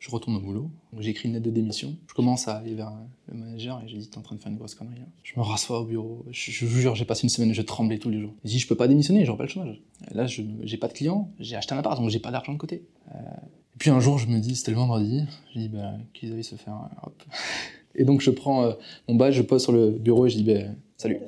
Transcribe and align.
Je 0.00 0.10
retourne 0.10 0.34
au 0.36 0.40
boulot, 0.40 0.70
j'écris 0.98 1.28
une 1.28 1.34
lettre 1.34 1.44
de 1.44 1.50
démission. 1.50 1.94
Je 2.08 2.14
commence 2.14 2.48
à 2.48 2.56
aller 2.56 2.72
vers 2.74 2.90
le 3.30 3.36
manager 3.38 3.82
et 3.84 3.86
je 3.88 3.92
lui 3.94 4.00
dis 4.00 4.08
T'es 4.08 4.16
en 4.16 4.22
train 4.22 4.34
de 4.34 4.40
faire 4.40 4.50
une 4.50 4.56
grosse 4.56 4.74
connerie. 4.74 4.96
hein. 4.98 5.08
Je 5.22 5.38
me 5.38 5.42
rassois 5.44 5.78
au 5.80 5.84
bureau. 5.84 6.24
Je, 6.30 6.64
vous 6.64 6.78
jure, 6.80 6.94
j'ai 6.94 7.04
passé 7.04 7.24
une 7.24 7.28
semaine, 7.28 7.52
je 7.52 7.60
tremblais 7.60 7.98
tous 7.98 8.08
les 8.08 8.18
jours. 8.18 8.32
Je 8.44 8.48
dis 8.48 8.58
Je 8.58 8.66
peux 8.66 8.76
pas 8.76 8.88
démissionner, 8.88 9.26
j'aurai 9.26 9.36
pas 9.36 9.44
le 9.44 9.50
chômage. 9.50 9.78
Là, 10.12 10.26
je 10.26 10.40
j'ai 10.62 10.78
pas 10.78 10.88
de 10.88 10.94
clients, 10.94 11.30
j'ai 11.38 11.54
acheté 11.54 11.74
un 11.74 11.78
appart, 11.78 12.00
donc 12.00 12.08
j'ai 12.08 12.18
pas 12.18 12.30
d'argent 12.30 12.54
de 12.54 12.58
côté. 12.58 12.82
Euh, 13.14 13.18
et 13.18 13.78
puis 13.78 13.90
un 13.90 14.00
jour, 14.00 14.16
je 14.16 14.26
me 14.26 14.38
dis 14.38 14.56
C'était 14.56 14.70
le 14.70 14.78
vendredi. 14.78 15.24
Je 15.54 15.58
dis 15.60 15.68
bah, 15.68 15.92
Qu'ils 16.14 16.32
aillent 16.32 16.44
se 16.44 16.56
faire. 16.56 16.74
euh, 16.76 17.06
Hop. 17.06 17.22
Et 17.94 18.04
donc, 18.04 18.20
je 18.22 18.30
prends 18.30 18.62
euh, 18.64 18.72
mon 19.08 19.16
badge, 19.16 19.34
je 19.34 19.42
pose 19.42 19.62
sur 19.62 19.72
le 19.72 19.90
bureau 19.90 20.24
et 20.24 20.30
je 20.30 20.36
dis 20.36 20.44
bah, 20.44 20.60
Salut. 20.96 21.18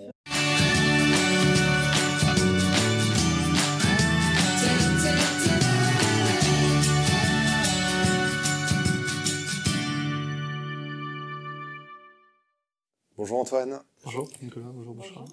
Bonjour 13.22 13.39
Antoine, 13.39 13.79
Bonjour 14.03 14.29
Nicolas, 14.43 14.67
bonjour 14.75 14.94
Bouchard. 14.94 15.25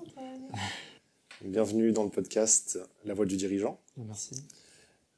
bienvenue 1.43 1.91
dans 1.91 2.03
le 2.03 2.11
podcast 2.11 2.77
La 3.03 3.15
Voix 3.15 3.25
du 3.25 3.35
dirigeant. 3.35 3.79
Merci. 3.97 4.35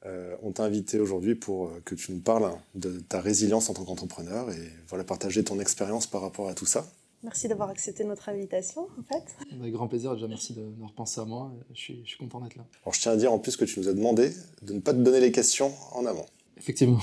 Euh, 0.05 0.37
on 0.41 0.53
t'a 0.53 0.63
invité 0.63 0.97
aujourd'hui 0.97 1.35
pour 1.35 1.65
euh, 1.67 1.81
que 1.83 1.95
tu 1.95 2.13
nous 2.13 2.21
parles 2.21 2.49
de 2.75 3.01
ta 3.01 3.19
résilience 3.19 3.69
en 3.69 3.73
tant 3.73 3.83
qu'entrepreneur 3.83 4.49
et 4.51 4.69
voilà, 4.87 5.03
partager 5.03 5.43
ton 5.43 5.59
expérience 5.59 6.07
par 6.07 6.21
rapport 6.21 6.47
à 6.47 6.53
tout 6.53 6.65
ça. 6.65 6.89
Merci 7.23 7.49
d'avoir 7.49 7.67
accepté 7.67 8.05
notre 8.05 8.29
invitation, 8.29 8.83
en 8.97 9.03
fait. 9.03 9.35
Avec 9.59 9.73
grand 9.73 9.89
plaisir, 9.89 10.13
déjà 10.13 10.29
merci 10.29 10.53
de, 10.53 10.61
de 10.61 10.83
repenser 10.85 11.19
à 11.19 11.25
moi. 11.25 11.51
Je 11.73 11.77
suis, 11.77 12.01
je 12.05 12.09
suis 12.11 12.17
content 12.19 12.39
d'être 12.39 12.55
là. 12.55 12.65
Alors 12.85 12.93
je 12.93 13.01
tiens 13.01 13.11
à 13.11 13.17
dire 13.17 13.33
en 13.33 13.39
plus 13.39 13.57
que 13.57 13.65
tu 13.65 13.81
nous 13.81 13.89
as 13.89 13.93
demandé 13.93 14.31
de 14.61 14.71
ne 14.71 14.79
pas 14.79 14.93
te 14.93 14.99
donner 14.99 15.19
les 15.19 15.33
questions 15.33 15.73
en 15.91 16.05
amont. 16.05 16.25
Effectivement, 16.55 17.01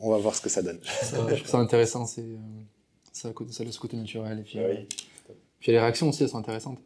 On 0.00 0.10
va 0.10 0.16
voir 0.16 0.34
ce 0.34 0.40
que 0.40 0.48
ça 0.48 0.62
donne. 0.62 0.80
ça, 1.02 1.18
je 1.28 1.34
trouve 1.34 1.50
ça 1.50 1.58
intéressant, 1.58 2.06
c'est 2.06 2.22
euh, 2.22 2.38
ça, 3.14 3.30
ça 3.50 3.64
laisse 3.64 3.74
ce 3.74 3.80
côté 3.80 3.96
naturel. 3.96 4.40
Et 4.40 4.42
puis, 4.42 4.58
Ah 4.58 4.62
euh, 4.62 4.74
puis 5.60 5.72
les 5.72 5.78
réactions 5.78 6.08
aussi, 6.10 6.22
elles 6.24 6.28
sont 6.28 6.38
intéressantes. 6.38 6.78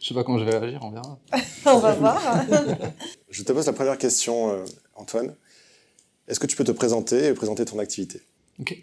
Je 0.00 0.06
sais 0.08 0.14
pas 0.14 0.22
comment 0.24 0.38
je 0.38 0.44
vais 0.44 0.56
réagir, 0.58 0.80
on 0.82 0.90
verra. 0.90 1.18
On 1.66 1.78
va 1.78 1.94
voir. 1.94 2.20
Je 3.30 3.42
te 3.44 3.52
pose 3.52 3.66
la 3.66 3.72
première 3.72 3.96
question, 3.98 4.50
euh, 4.50 4.64
Antoine. 4.96 5.34
Est-ce 6.28 6.38
que 6.40 6.46
tu 6.46 6.56
peux 6.56 6.64
te 6.64 6.72
présenter 6.72 7.26
et 7.28 7.34
présenter 7.34 7.64
ton 7.64 7.78
activité? 7.78 8.20
Ok. 8.60 8.76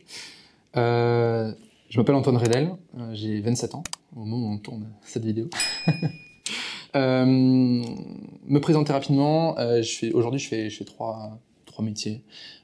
Euh, 0.77 1.51
je 1.89 1.97
m'appelle 1.99 2.15
Antoine 2.15 2.37
Redel, 2.37 2.71
euh, 2.97 3.13
j'ai 3.13 3.41
27 3.41 3.75
ans 3.75 3.83
au 4.15 4.19
moment 4.23 4.47
où 4.47 4.53
on 4.53 4.57
tourne 4.57 4.89
cette 5.05 5.23
vidéo. 5.25 5.49
Euh, 6.95 7.23
me 7.23 8.57
présenter 8.57 8.91
rapidement, 8.93 9.55
euh, 9.59 9.83
je 9.83 9.95
fais- 9.95 10.11
aujourd'hui 10.11 10.39
je 10.39 10.47
fais, 10.47 10.71
je 10.71 10.77
fais 10.79 10.85
trois, 10.85 11.37
trois 11.67 11.85
métiers. 11.85 12.23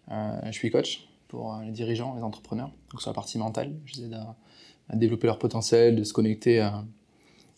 Euh, 0.10 0.40
je 0.48 0.52
suis 0.52 0.72
coach 0.72 1.08
pour 1.28 1.54
euh, 1.54 1.64
les 1.64 1.72
dirigeants, 1.72 2.16
les 2.16 2.24
entrepreneurs, 2.24 2.72
donc 2.92 3.02
sur 3.02 3.10
la 3.10 3.16
partie 3.16 3.38
mentale. 3.38 3.76
Je 3.86 3.98
les 3.98 4.06
aide 4.06 4.14
à, 4.14 4.96
développer 4.96 5.28
leur 5.28 5.40
potentiel, 5.40 5.96
de 5.96 6.04
se 6.04 6.14
connecter 6.14 6.60
à, 6.60 6.86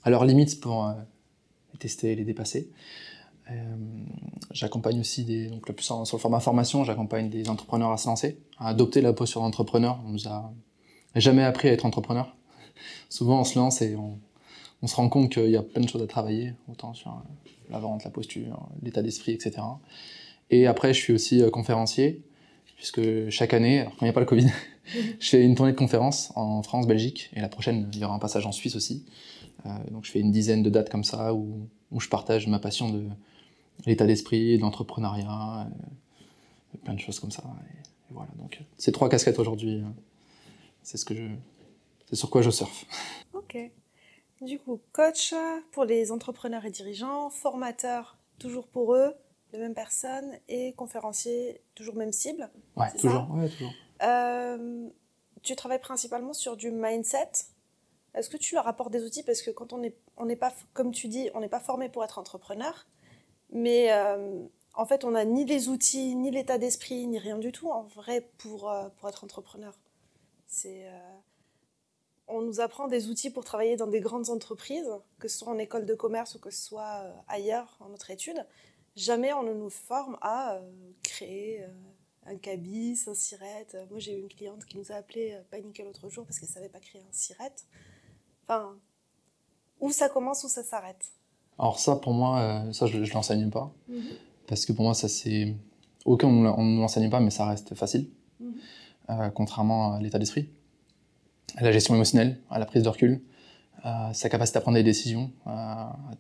leurs 0.05 0.25
limites 0.25 0.61
pour 0.61 0.85
euh, 0.85 0.93
les 1.73 1.79
tester, 1.79 2.15
les 2.15 2.23
dépasser. 2.23 2.71
Euh, 3.51 3.75
j'accompagne 4.51 4.99
aussi 4.99 5.23
des, 5.23 5.47
donc 5.47 5.71
plus 5.73 5.83
sur 5.83 5.99
le 5.99 6.17
format 6.17 6.39
formation, 6.39 6.83
j'accompagne 6.83 7.29
des 7.29 7.49
entrepreneurs 7.49 7.91
à 7.91 7.97
se 7.97 8.07
lancer, 8.07 8.39
à 8.57 8.69
adopter 8.69 9.01
la 9.01 9.13
posture 9.13 9.41
d'entrepreneur. 9.41 10.01
On 10.05 10.09
nous 10.09 10.27
a 10.27 10.53
jamais 11.15 11.43
appris 11.43 11.69
à 11.69 11.73
être 11.73 11.85
entrepreneur. 11.85 12.35
Souvent, 13.09 13.41
on 13.41 13.43
se 13.43 13.57
lance 13.57 13.81
et 13.81 13.95
on, 13.95 14.19
on 14.81 14.87
se 14.87 14.95
rend 14.95 15.09
compte 15.09 15.31
qu'il 15.31 15.49
y 15.49 15.57
a 15.57 15.63
plein 15.63 15.81
de 15.81 15.89
choses 15.89 16.01
à 16.01 16.07
travailler, 16.07 16.53
autant 16.69 16.93
sur 16.93 17.21
la 17.69 17.79
vente, 17.79 18.03
la 18.03 18.11
posture, 18.11 18.69
l'état 18.81 19.01
d'esprit, 19.01 19.33
etc. 19.33 19.61
Et 20.49 20.67
après, 20.67 20.93
je 20.93 21.01
suis 21.01 21.13
aussi 21.13 21.41
conférencier, 21.51 22.23
puisque 22.77 23.29
chaque 23.29 23.53
année, 23.53 23.83
quand 23.85 24.01
il 24.01 24.05
n'y 24.05 24.09
a 24.09 24.13
pas 24.13 24.21
le 24.21 24.25
Covid, 24.25 24.47
je 25.19 25.29
fais 25.29 25.43
une 25.43 25.55
tournée 25.55 25.73
de 25.73 25.77
conférences 25.77 26.31
en 26.35 26.63
France, 26.63 26.87
Belgique, 26.87 27.29
et 27.33 27.41
la 27.41 27.49
prochaine, 27.49 27.89
il 27.91 27.99
y 27.99 28.05
aura 28.05 28.15
un 28.15 28.19
passage 28.19 28.45
en 28.45 28.53
Suisse 28.53 28.75
aussi. 28.75 29.05
Euh, 29.65 29.69
donc 29.91 30.05
je 30.05 30.11
fais 30.11 30.19
une 30.19 30.31
dizaine 30.31 30.63
de 30.63 30.69
dates 30.69 30.89
comme 30.89 31.03
ça, 31.03 31.33
où, 31.33 31.67
je 31.99 32.07
partage 32.07 32.47
ma 32.47 32.59
passion 32.59 32.89
de 32.89 33.05
l'état 33.85 34.05
d'esprit, 34.05 34.57
de 34.57 34.61
l'entrepreneuriat, 34.61 35.67
euh, 35.67 36.77
plein 36.83 36.93
de 36.93 36.99
choses 36.99 37.19
comme 37.19 37.31
ça. 37.31 37.43
Et, 37.69 38.13
voilà, 38.13 38.29
donc 38.37 38.61
ces 38.77 38.91
trois 38.91 39.09
casquettes 39.09 39.39
aujourd'hui, 39.39 39.81
euh, 39.81 39.89
c'est 40.83 40.97
c'est 40.97 42.15
sur 42.15 42.29
quoi 42.29 42.41
je 42.41 42.51
surfe. 42.51 42.85
ok. 43.33 43.57
Du 44.41 44.59
coup, 44.59 44.79
coach 44.93 45.33
pour 45.71 45.83
les 45.83 46.11
entrepreneurs 46.11 46.63
et 46.63 46.69
dirigeants, 46.69 47.29
formateur 47.29 48.17
toujours 48.37 48.67
pour 48.67 48.93
eux, 48.93 49.13
les 49.57 49.63
mêmes 49.63 49.75
personnes, 49.75 50.37
et 50.47 50.73
conférencier 50.73 51.61
toujours 51.75 51.95
même 51.95 52.11
cible. 52.11 52.49
Ouais, 52.75 52.91
toujours, 52.93 53.27
ouais, 53.31 53.49
toujours. 53.49 53.71
Euh, 54.03 54.89
tu 55.41 55.55
travailles 55.55 55.81
principalement 55.81 56.33
sur 56.33 56.55
du 56.55 56.71
mindset. 56.71 57.31
Est-ce 58.13 58.29
que 58.29 58.37
tu 58.37 58.55
leur 58.55 58.67
apportes 58.67 58.91
des 58.91 59.03
outils? 59.03 59.23
Parce 59.23 59.41
que 59.41 59.51
quand 59.51 59.73
on 59.73 59.79
n'est 59.79 59.95
on 60.17 60.25
n'est 60.25 60.35
pas, 60.35 60.53
comme 60.73 60.91
tu 60.91 61.07
dis, 61.07 61.29
on 61.33 61.39
n'est 61.39 61.49
pas 61.49 61.59
formé 61.59 61.89
pour 61.89 62.03
être 62.03 62.17
entrepreneur, 62.19 62.87
mais 63.51 63.91
euh, 63.91 64.43
en 64.73 64.85
fait, 64.85 65.03
on 65.03 65.11
n'a 65.11 65.25
ni 65.25 65.45
les 65.45 65.69
outils, 65.69 66.15
ni 66.15 66.31
l'état 66.31 66.57
d'esprit, 66.57 67.07
ni 67.07 67.19
rien 67.19 67.37
du 67.37 67.51
tout 67.51 67.69
en 67.69 67.83
vrai 67.83 68.29
pour, 68.37 68.69
euh, 68.69 68.89
pour 68.97 69.09
être 69.09 69.23
entrepreneur. 69.23 69.77
C'est, 70.47 70.85
on 72.27 72.41
nous 72.41 72.61
apprend 72.61 72.87
des 72.87 73.09
outils 73.09 73.29
pour 73.29 73.43
travailler 73.43 73.75
dans 73.75 73.87
des 73.87 73.99
grandes 73.99 74.29
entreprises, 74.29 74.89
que 75.19 75.27
ce 75.27 75.39
soit 75.39 75.51
en 75.51 75.57
école 75.57 75.85
de 75.85 75.93
commerce 75.93 76.35
ou 76.35 76.39
que 76.39 76.51
ce 76.51 76.61
soit 76.61 77.03
ailleurs 77.27 77.77
en 77.81 77.89
notre 77.89 78.11
étude. 78.11 78.45
Jamais 78.97 79.31
on 79.31 79.43
ne 79.43 79.53
nous 79.53 79.69
forme 79.69 80.17
à 80.21 80.55
euh, 80.55 80.61
créer 81.03 81.63
euh, 81.63 81.67
un 82.25 82.35
cabis, 82.35 82.99
un 83.07 83.13
sirette. 83.13 83.77
Moi, 83.89 83.99
j'ai 83.99 84.17
eu 84.17 84.19
une 84.19 84.27
cliente 84.27 84.65
qui 84.65 84.77
nous 84.77 84.91
a 84.91 84.95
appelé 84.95 85.33
euh, 85.33 85.41
paniquée 85.51 85.83
l'autre 85.83 86.09
jour 86.09 86.25
parce 86.25 86.39
qu'elle 86.39 86.49
savait 86.49 86.67
pas 86.67 86.79
créer 86.79 87.01
un 87.01 87.13
sirette. 87.13 87.67
Enfin, 88.43 88.75
où 89.79 89.91
ça 89.91 90.09
commence, 90.09 90.43
où 90.43 90.49
ça 90.49 90.63
s'arrête? 90.63 91.05
Alors 91.59 91.79
ça, 91.79 91.95
pour 91.95 92.13
moi, 92.13 92.65
ça, 92.73 92.87
je, 92.87 93.03
je 93.03 93.13
l'enseigne 93.13 93.49
pas. 93.49 93.71
Parce 94.47 94.65
que 94.65 94.73
pour 94.73 94.83
moi, 94.85 94.93
ça, 94.93 95.07
c'est... 95.07 95.55
Aucun, 96.05 96.27
on 96.27 96.63
ne 96.63 96.79
l'enseigne 96.79 97.09
pas, 97.09 97.19
mais 97.19 97.31
ça 97.31 97.45
reste 97.45 97.75
facile. 97.75 98.09
Mhm. 98.39 98.55
Euh, 99.09 99.29
contrairement 99.29 99.93
à 99.93 100.01
l'état 100.01 100.19
d'esprit, 100.19 100.49
à 101.55 101.63
la 101.63 101.71
gestion 101.71 101.95
émotionnelle, 101.95 102.41
à 102.49 102.59
la 102.59 102.65
prise 102.65 102.83
de 102.83 102.89
recul, 102.89 103.21
sa 104.13 104.29
capacité 104.29 104.57
à 104.57 104.61
prendre 104.61 104.77
des 104.77 104.83
décisions, 104.83 105.31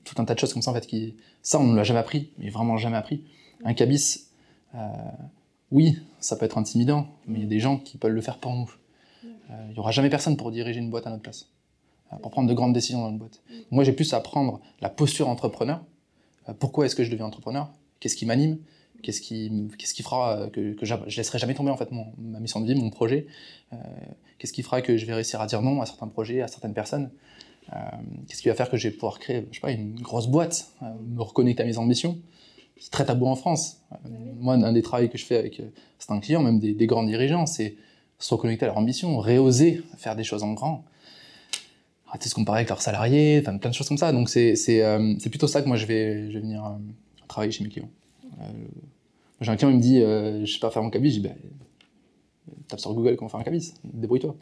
tout 0.03 0.15
un 0.17 0.25
tas 0.25 0.33
de 0.33 0.39
choses 0.39 0.53
comme 0.53 0.61
ça, 0.61 0.71
en 0.71 0.73
fait, 0.73 0.87
qui... 0.87 1.15
Ça, 1.41 1.59
on 1.59 1.67
ne 1.67 1.75
l'a 1.75 1.83
jamais 1.83 1.99
appris, 1.99 2.31
mais 2.37 2.49
vraiment 2.49 2.77
jamais 2.77 2.97
appris. 2.97 3.23
Un 3.63 3.73
cabis, 3.73 4.27
euh, 4.75 4.79
oui, 5.71 5.99
ça 6.19 6.35
peut 6.35 6.45
être 6.45 6.57
intimidant, 6.57 7.07
mais 7.27 7.39
il 7.39 7.43
y 7.43 7.45
a 7.45 7.49
des 7.49 7.59
gens 7.59 7.77
qui 7.77 7.97
peuvent 7.97 8.11
le 8.11 8.21
faire 8.21 8.37
pour 8.37 8.53
nous. 8.53 8.71
Euh, 9.25 9.65
Il 9.69 9.73
n'y 9.73 9.79
aura 9.79 9.91
jamais 9.91 10.09
personne 10.09 10.37
pour 10.37 10.51
diriger 10.51 10.79
une 10.79 10.89
boîte 10.89 11.07
à 11.07 11.09
notre 11.09 11.23
place, 11.23 11.49
euh, 12.13 12.17
pour 12.17 12.31
prendre 12.31 12.49
de 12.49 12.53
grandes 12.53 12.73
décisions 12.73 13.01
dans 13.01 13.09
une 13.09 13.17
boîte. 13.17 13.41
Moi, 13.71 13.83
j'ai 13.83 13.93
plus 13.93 14.13
à 14.13 14.19
prendre 14.19 14.61
la 14.81 14.89
posture 14.89 15.27
entrepreneur. 15.27 15.83
Pourquoi 16.59 16.85
est-ce 16.85 16.95
que 16.95 17.03
je 17.03 17.11
deviens 17.11 17.25
entrepreneur? 17.25 17.69
Qu'est-ce 17.99 18.15
qui 18.15 18.25
m'anime? 18.25 18.59
Qu'est-ce 19.03 19.21
qui, 19.21 19.51
qu'est-ce 19.77 19.93
qui 19.93 20.01
fera 20.01 20.47
que, 20.51 20.75
je 20.81 21.17
laisserai 21.17 21.37
jamais 21.37 21.53
tomber 21.53 21.69
en 21.69 21.77
fait 21.77 21.91
mon, 21.91 22.13
ma 22.17 22.39
mission 22.39 22.61
de 22.61 22.65
vie, 22.65 22.79
mon 22.79 22.89
projet? 22.89 23.27
Qu'est-ce 24.39 24.53
qui 24.53 24.63
fera 24.63 24.81
que 24.81 24.95
je 24.95 25.05
vais 25.05 25.13
réussir 25.13 25.41
à 25.41 25.45
dire 25.45 25.61
non 25.61 25.81
à 25.81 25.85
certains 25.85 26.07
projets, 26.07 26.41
à 26.41 26.47
certaines 26.47 26.73
personnes? 26.73 27.11
Qu'est-ce 28.27 28.41
qui 28.41 28.47
va 28.47 28.55
faire 28.55 28.69
que 28.69 28.77
je 28.77 28.87
vais 28.87 28.93
pouvoir 28.93 29.19
créer, 29.19 29.45
je 29.51 29.55
sais 29.55 29.61
pas, 29.61 29.71
une 29.71 29.99
grosse 29.99 30.27
boîte, 30.27 30.71
euh, 30.81 30.85
me 31.05 31.21
reconnecter 31.21 31.63
à 31.63 31.65
mes 31.65 31.77
ambitions? 31.77 32.17
C'est 32.79 32.91
très 32.91 33.05
tabou 33.05 33.27
en 33.27 33.35
France. 33.35 33.81
Euh, 33.91 34.09
moi, 34.39 34.53
un 34.53 34.71
des 34.71 34.81
travaux 34.81 35.07
que 35.07 35.17
je 35.17 35.25
fais 35.25 35.37
avec 35.37 35.59
euh, 35.59 35.65
certains 35.99 36.19
clients, 36.19 36.43
même 36.43 36.59
des, 36.59 36.73
des 36.73 36.87
grands 36.87 37.03
dirigeants, 37.03 37.45
c'est 37.45 37.75
se 38.19 38.33
reconnecter 38.33 38.65
à 38.65 38.67
leur 38.69 38.77
ambition, 38.77 39.17
réoser 39.17 39.81
faire 39.97 40.15
des 40.15 40.23
choses 40.23 40.43
en 40.43 40.53
grand 40.53 40.85
arrêter 42.07 42.25
de 42.25 42.29
se 42.29 42.35
comparer 42.35 42.59
avec 42.59 42.69
leurs 42.69 42.81
salariés, 42.81 43.39
enfin, 43.41 43.57
plein 43.57 43.69
de 43.69 43.75
choses 43.75 43.87
comme 43.87 43.97
ça. 43.97 44.11
Donc 44.11 44.29
c'est 44.29 44.55
c'est, 44.55 44.81
euh, 44.83 45.15
plutôt 45.29 45.47
ça 45.47 45.61
que 45.61 45.67
moi 45.67 45.77
je 45.77 45.85
vais, 45.85 46.29
je 46.31 46.35
vais 46.35 46.41
venir 46.41 46.65
euh, 46.65 46.69
travailler 47.27 47.51
chez 47.51 47.63
mes 47.63 47.69
clients. 47.69 47.89
Euh, 48.39 48.43
j'ai 49.41 49.51
un 49.51 49.55
client, 49.55 49.69
il 49.69 49.77
me 49.77 49.81
dit, 49.81 50.01
euh, 50.01 50.45
je 50.45 50.51
sais 50.51 50.59
pas 50.59 50.71
faire 50.71 50.81
mon 50.81 50.89
cabis, 50.89 51.11
je 51.11 51.19
dis, 51.19 51.27
bah, 51.27 51.35
tape 52.67 52.79
sur 52.79 52.93
Google 52.93 53.15
comment 53.15 53.29
faire 53.29 53.39
un 53.39 53.43
cabis, 53.43 53.73
débrouille-toi. 53.83 54.35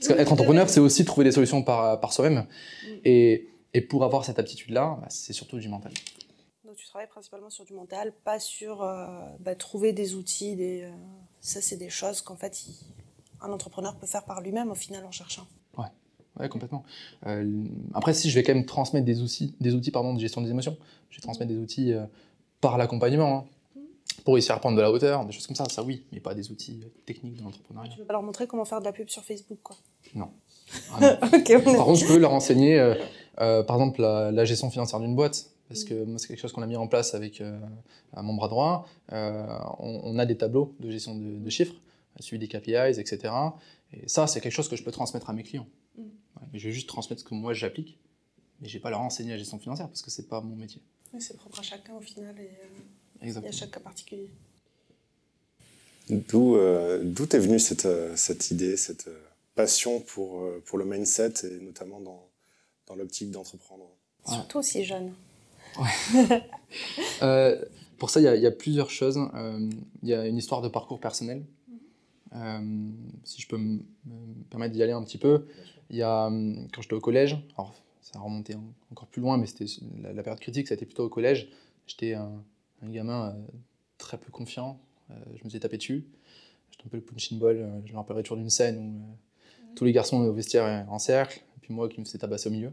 Parce 0.00 0.08
qu'être 0.12 0.32
entrepreneur, 0.32 0.68
c'est 0.68 0.80
aussi 0.80 1.04
trouver 1.04 1.24
des 1.24 1.32
solutions 1.32 1.62
par, 1.62 2.00
par 2.00 2.12
soi-même. 2.12 2.46
Et, 3.04 3.48
et 3.72 3.80
pour 3.80 4.04
avoir 4.04 4.24
cette 4.24 4.38
aptitude-là, 4.38 4.98
bah, 5.00 5.06
c'est 5.10 5.32
surtout 5.32 5.58
du 5.58 5.68
mental. 5.68 5.92
Donc 6.64 6.76
tu 6.76 6.86
travailles 6.86 7.08
principalement 7.08 7.50
sur 7.50 7.64
du 7.64 7.74
mental, 7.74 8.12
pas 8.24 8.38
sur 8.38 8.82
euh, 8.82 9.06
bah, 9.40 9.54
trouver 9.54 9.92
des 9.92 10.14
outils. 10.14 10.56
Des, 10.56 10.82
euh, 10.82 10.90
ça, 11.40 11.60
c'est 11.60 11.76
des 11.76 11.90
choses 11.90 12.20
qu'en 12.20 12.36
fait, 12.36 12.66
il- 12.66 12.74
un 13.40 13.52
entrepreneur 13.52 13.94
peut 13.96 14.06
faire 14.06 14.24
par 14.24 14.40
lui-même 14.40 14.70
au 14.70 14.74
final 14.74 15.04
en 15.04 15.10
cherchant. 15.10 15.46
Ouais, 16.36 16.48
complètement. 16.48 16.82
Euh, 17.26 17.64
après, 17.92 18.12
si 18.12 18.28
je 18.28 18.34
vais 18.34 18.42
quand 18.42 18.52
même 18.54 18.66
transmettre 18.66 19.06
des 19.06 19.22
outils, 19.22 19.54
des 19.60 19.72
outils 19.76 19.92
pardon, 19.92 20.14
de 20.14 20.18
gestion 20.18 20.40
des 20.40 20.50
émotions, 20.50 20.76
je 21.10 21.18
vais 21.18 21.20
transmettre 21.22 21.52
des 21.52 21.58
outils 21.58 21.94
par 22.60 22.76
l'accompagnement, 22.76 23.36
hein, 23.38 23.44
pour 24.24 24.34
réussir 24.34 24.54
à 24.54 24.58
prendre 24.58 24.76
de 24.76 24.82
la 24.82 24.90
hauteur, 24.90 25.24
des 25.26 25.32
choses 25.32 25.46
comme 25.46 25.56
ça, 25.56 25.64
ça 25.68 25.82
oui, 25.82 26.04
mais 26.12 26.20
pas 26.20 26.34
des 26.34 26.50
outils 26.50 26.80
euh, 26.84 26.88
techniques 27.06 27.36
de 27.36 27.42
l'entrepreneuriat. 27.42 27.90
Tu 27.92 27.98
peux 27.98 28.04
pas 28.04 28.14
leur 28.14 28.22
montrer 28.22 28.46
comment 28.46 28.64
faire 28.64 28.80
de 28.80 28.84
la 28.84 28.92
pub 28.92 29.08
sur 29.08 29.22
Facebook, 29.24 29.58
quoi. 29.62 29.76
Ah 30.14 30.18
non. 30.18 30.30
est- 31.32 31.58
Par 31.76 31.84
contre, 31.84 32.00
je 32.00 32.06
peux 32.06 32.16
leur 32.18 32.32
enseigner, 32.32 32.80
euh, 32.80 32.94
euh, 33.40 33.62
par 33.62 33.76
exemple, 33.76 34.00
la, 34.00 34.30
la 34.32 34.44
gestion 34.44 34.70
financière 34.70 34.98
d'une 35.00 35.14
boîte. 35.14 35.50
Parce 35.68 35.84
que 35.84 36.04
moi, 36.04 36.18
c'est 36.18 36.28
quelque 36.28 36.40
chose 36.40 36.52
qu'on 36.52 36.62
a 36.62 36.66
mis 36.66 36.76
en 36.76 36.86
place 36.86 37.14
avec 37.14 37.40
euh, 37.40 37.58
mon 38.16 38.34
bras 38.34 38.48
droit. 38.48 38.86
Euh, 39.12 39.46
on, 39.78 40.00
on 40.04 40.18
a 40.18 40.26
des 40.26 40.36
tableaux 40.36 40.74
de 40.80 40.90
gestion 40.90 41.14
de, 41.14 41.38
de 41.38 41.50
chiffres 41.50 41.74
suivi 42.20 42.46
des 42.46 42.48
KPIs, 42.48 43.00
etc. 43.00 43.32
Et 43.92 44.06
ça, 44.08 44.26
c'est 44.26 44.40
quelque 44.40 44.52
chose 44.52 44.68
que 44.68 44.76
je 44.76 44.84
peux 44.84 44.92
transmettre 44.92 45.30
à 45.30 45.32
mes 45.32 45.42
clients. 45.42 45.66
Mm. 45.96 46.02
Ouais, 46.02 46.46
mais 46.52 46.58
je 46.58 46.68
vais 46.68 46.72
juste 46.74 46.86
transmettre 46.88 47.22
ce 47.22 47.26
que 47.26 47.34
moi 47.34 47.54
j'applique, 47.54 47.98
mais 48.60 48.68
je 48.68 48.74
vais 48.74 48.80
pas 48.80 48.90
leur 48.90 49.00
enseigner 49.00 49.30
la 49.32 49.38
gestion 49.38 49.58
financière 49.58 49.88
parce 49.88 50.02
que 50.02 50.10
c'est 50.10 50.28
pas 50.28 50.40
mon 50.42 50.54
métier. 50.54 50.80
Oui, 51.12 51.20
c'est 51.22 51.36
propre 51.36 51.58
à 51.58 51.62
chacun 51.62 51.94
au 51.94 52.00
final 52.00 52.34
et, 52.38 52.42
euh, 52.42 52.80
et 53.24 53.28
Exactement. 53.28 53.48
à 53.48 53.52
chaque 53.52 53.70
cas 53.70 53.80
particulier. 53.80 54.30
D'où 56.10 56.56
euh, 56.56 57.02
t'es 57.28 57.38
venue 57.38 57.58
cette, 57.58 57.86
euh, 57.86 58.14
cette 58.16 58.50
idée, 58.50 58.76
cette 58.76 59.08
euh, 59.08 59.18
passion 59.54 60.00
pour, 60.00 60.42
euh, 60.42 60.62
pour 60.66 60.76
le 60.78 60.84
mindset 60.84 61.32
et 61.44 61.60
notamment 61.64 62.00
dans, 62.00 62.28
dans 62.86 62.94
l'optique 62.94 63.30
d'entreprendre? 63.30 63.88
Surtout 64.26 64.62
si 64.62 64.84
jeune. 64.84 65.12
Euh, 67.22 67.64
pour 67.98 68.10
ça, 68.10 68.20
il 68.20 68.24
y, 68.24 68.28
a- 68.28 68.34
il 68.34 68.42
y 68.42 68.46
a 68.46 68.50
plusieurs 68.50 68.90
choses. 68.90 69.16
Euh, 69.34 69.70
Il 70.02 70.08
y 70.08 70.14
a 70.14 70.26
une 70.26 70.36
histoire 70.36 70.60
de 70.60 70.68
parcours 70.68 70.98
personnel. 70.98 71.44
Euh, 72.34 72.90
si 73.22 73.40
je 73.40 73.46
peux 73.46 73.56
me 73.56 73.78
me 74.06 74.42
permettre 74.50 74.74
d'y 74.74 74.82
aller 74.82 74.92
un 74.92 75.02
petit 75.04 75.18
peu, 75.18 75.46
il 75.90 75.96
y 75.96 76.02
a, 76.02 76.28
quand 76.72 76.82
j'étais 76.82 76.94
au 76.94 77.00
collège, 77.00 77.36
alors 77.56 77.72
ça 78.02 78.18
a 78.18 78.22
remonté 78.22 78.56
en- 78.56 78.64
encore 78.90 79.06
plus 79.06 79.22
loin, 79.22 79.38
mais 79.38 79.46
c'était 79.46 79.66
la, 80.02 80.12
la 80.12 80.22
période 80.24 80.40
critique, 80.40 80.66
ça 80.66 80.74
a 80.74 80.76
été 80.76 80.84
plutôt 80.84 81.04
au 81.04 81.08
collège. 81.08 81.48
J'étais 81.86 82.14
un, 82.14 82.32
un 82.82 82.90
gamin 82.90 83.30
euh, 83.30 83.32
très 83.98 84.18
peu 84.18 84.30
confiant, 84.30 84.80
euh, 85.10 85.14
je 85.36 85.44
me 85.44 85.50
suis 85.50 85.60
tapé 85.60 85.76
dessus. 85.76 86.04
J'étais 86.70 86.84
un 86.86 86.88
peu 86.90 86.96
le 86.96 87.02
punching 87.02 87.38
ball, 87.38 87.56
euh, 87.56 87.80
je 87.86 87.92
me 87.92 87.96
rappellerai 87.98 88.22
toujours 88.22 88.36
d'une 88.38 88.50
scène 88.50 88.78
où 88.78 89.16
tous 89.76 89.84
les 89.84 89.92
garçons 89.92 90.18
au 90.20 90.32
vestiaire 90.32 90.86
en 90.90 90.98
cercle, 90.98 91.38
et 91.56 91.60
puis 91.60 91.74
moi 91.74 91.88
qui 91.88 92.00
me 92.00 92.04
faisais 92.04 92.18
tabasser 92.18 92.48
au 92.48 92.52
milieu. 92.52 92.72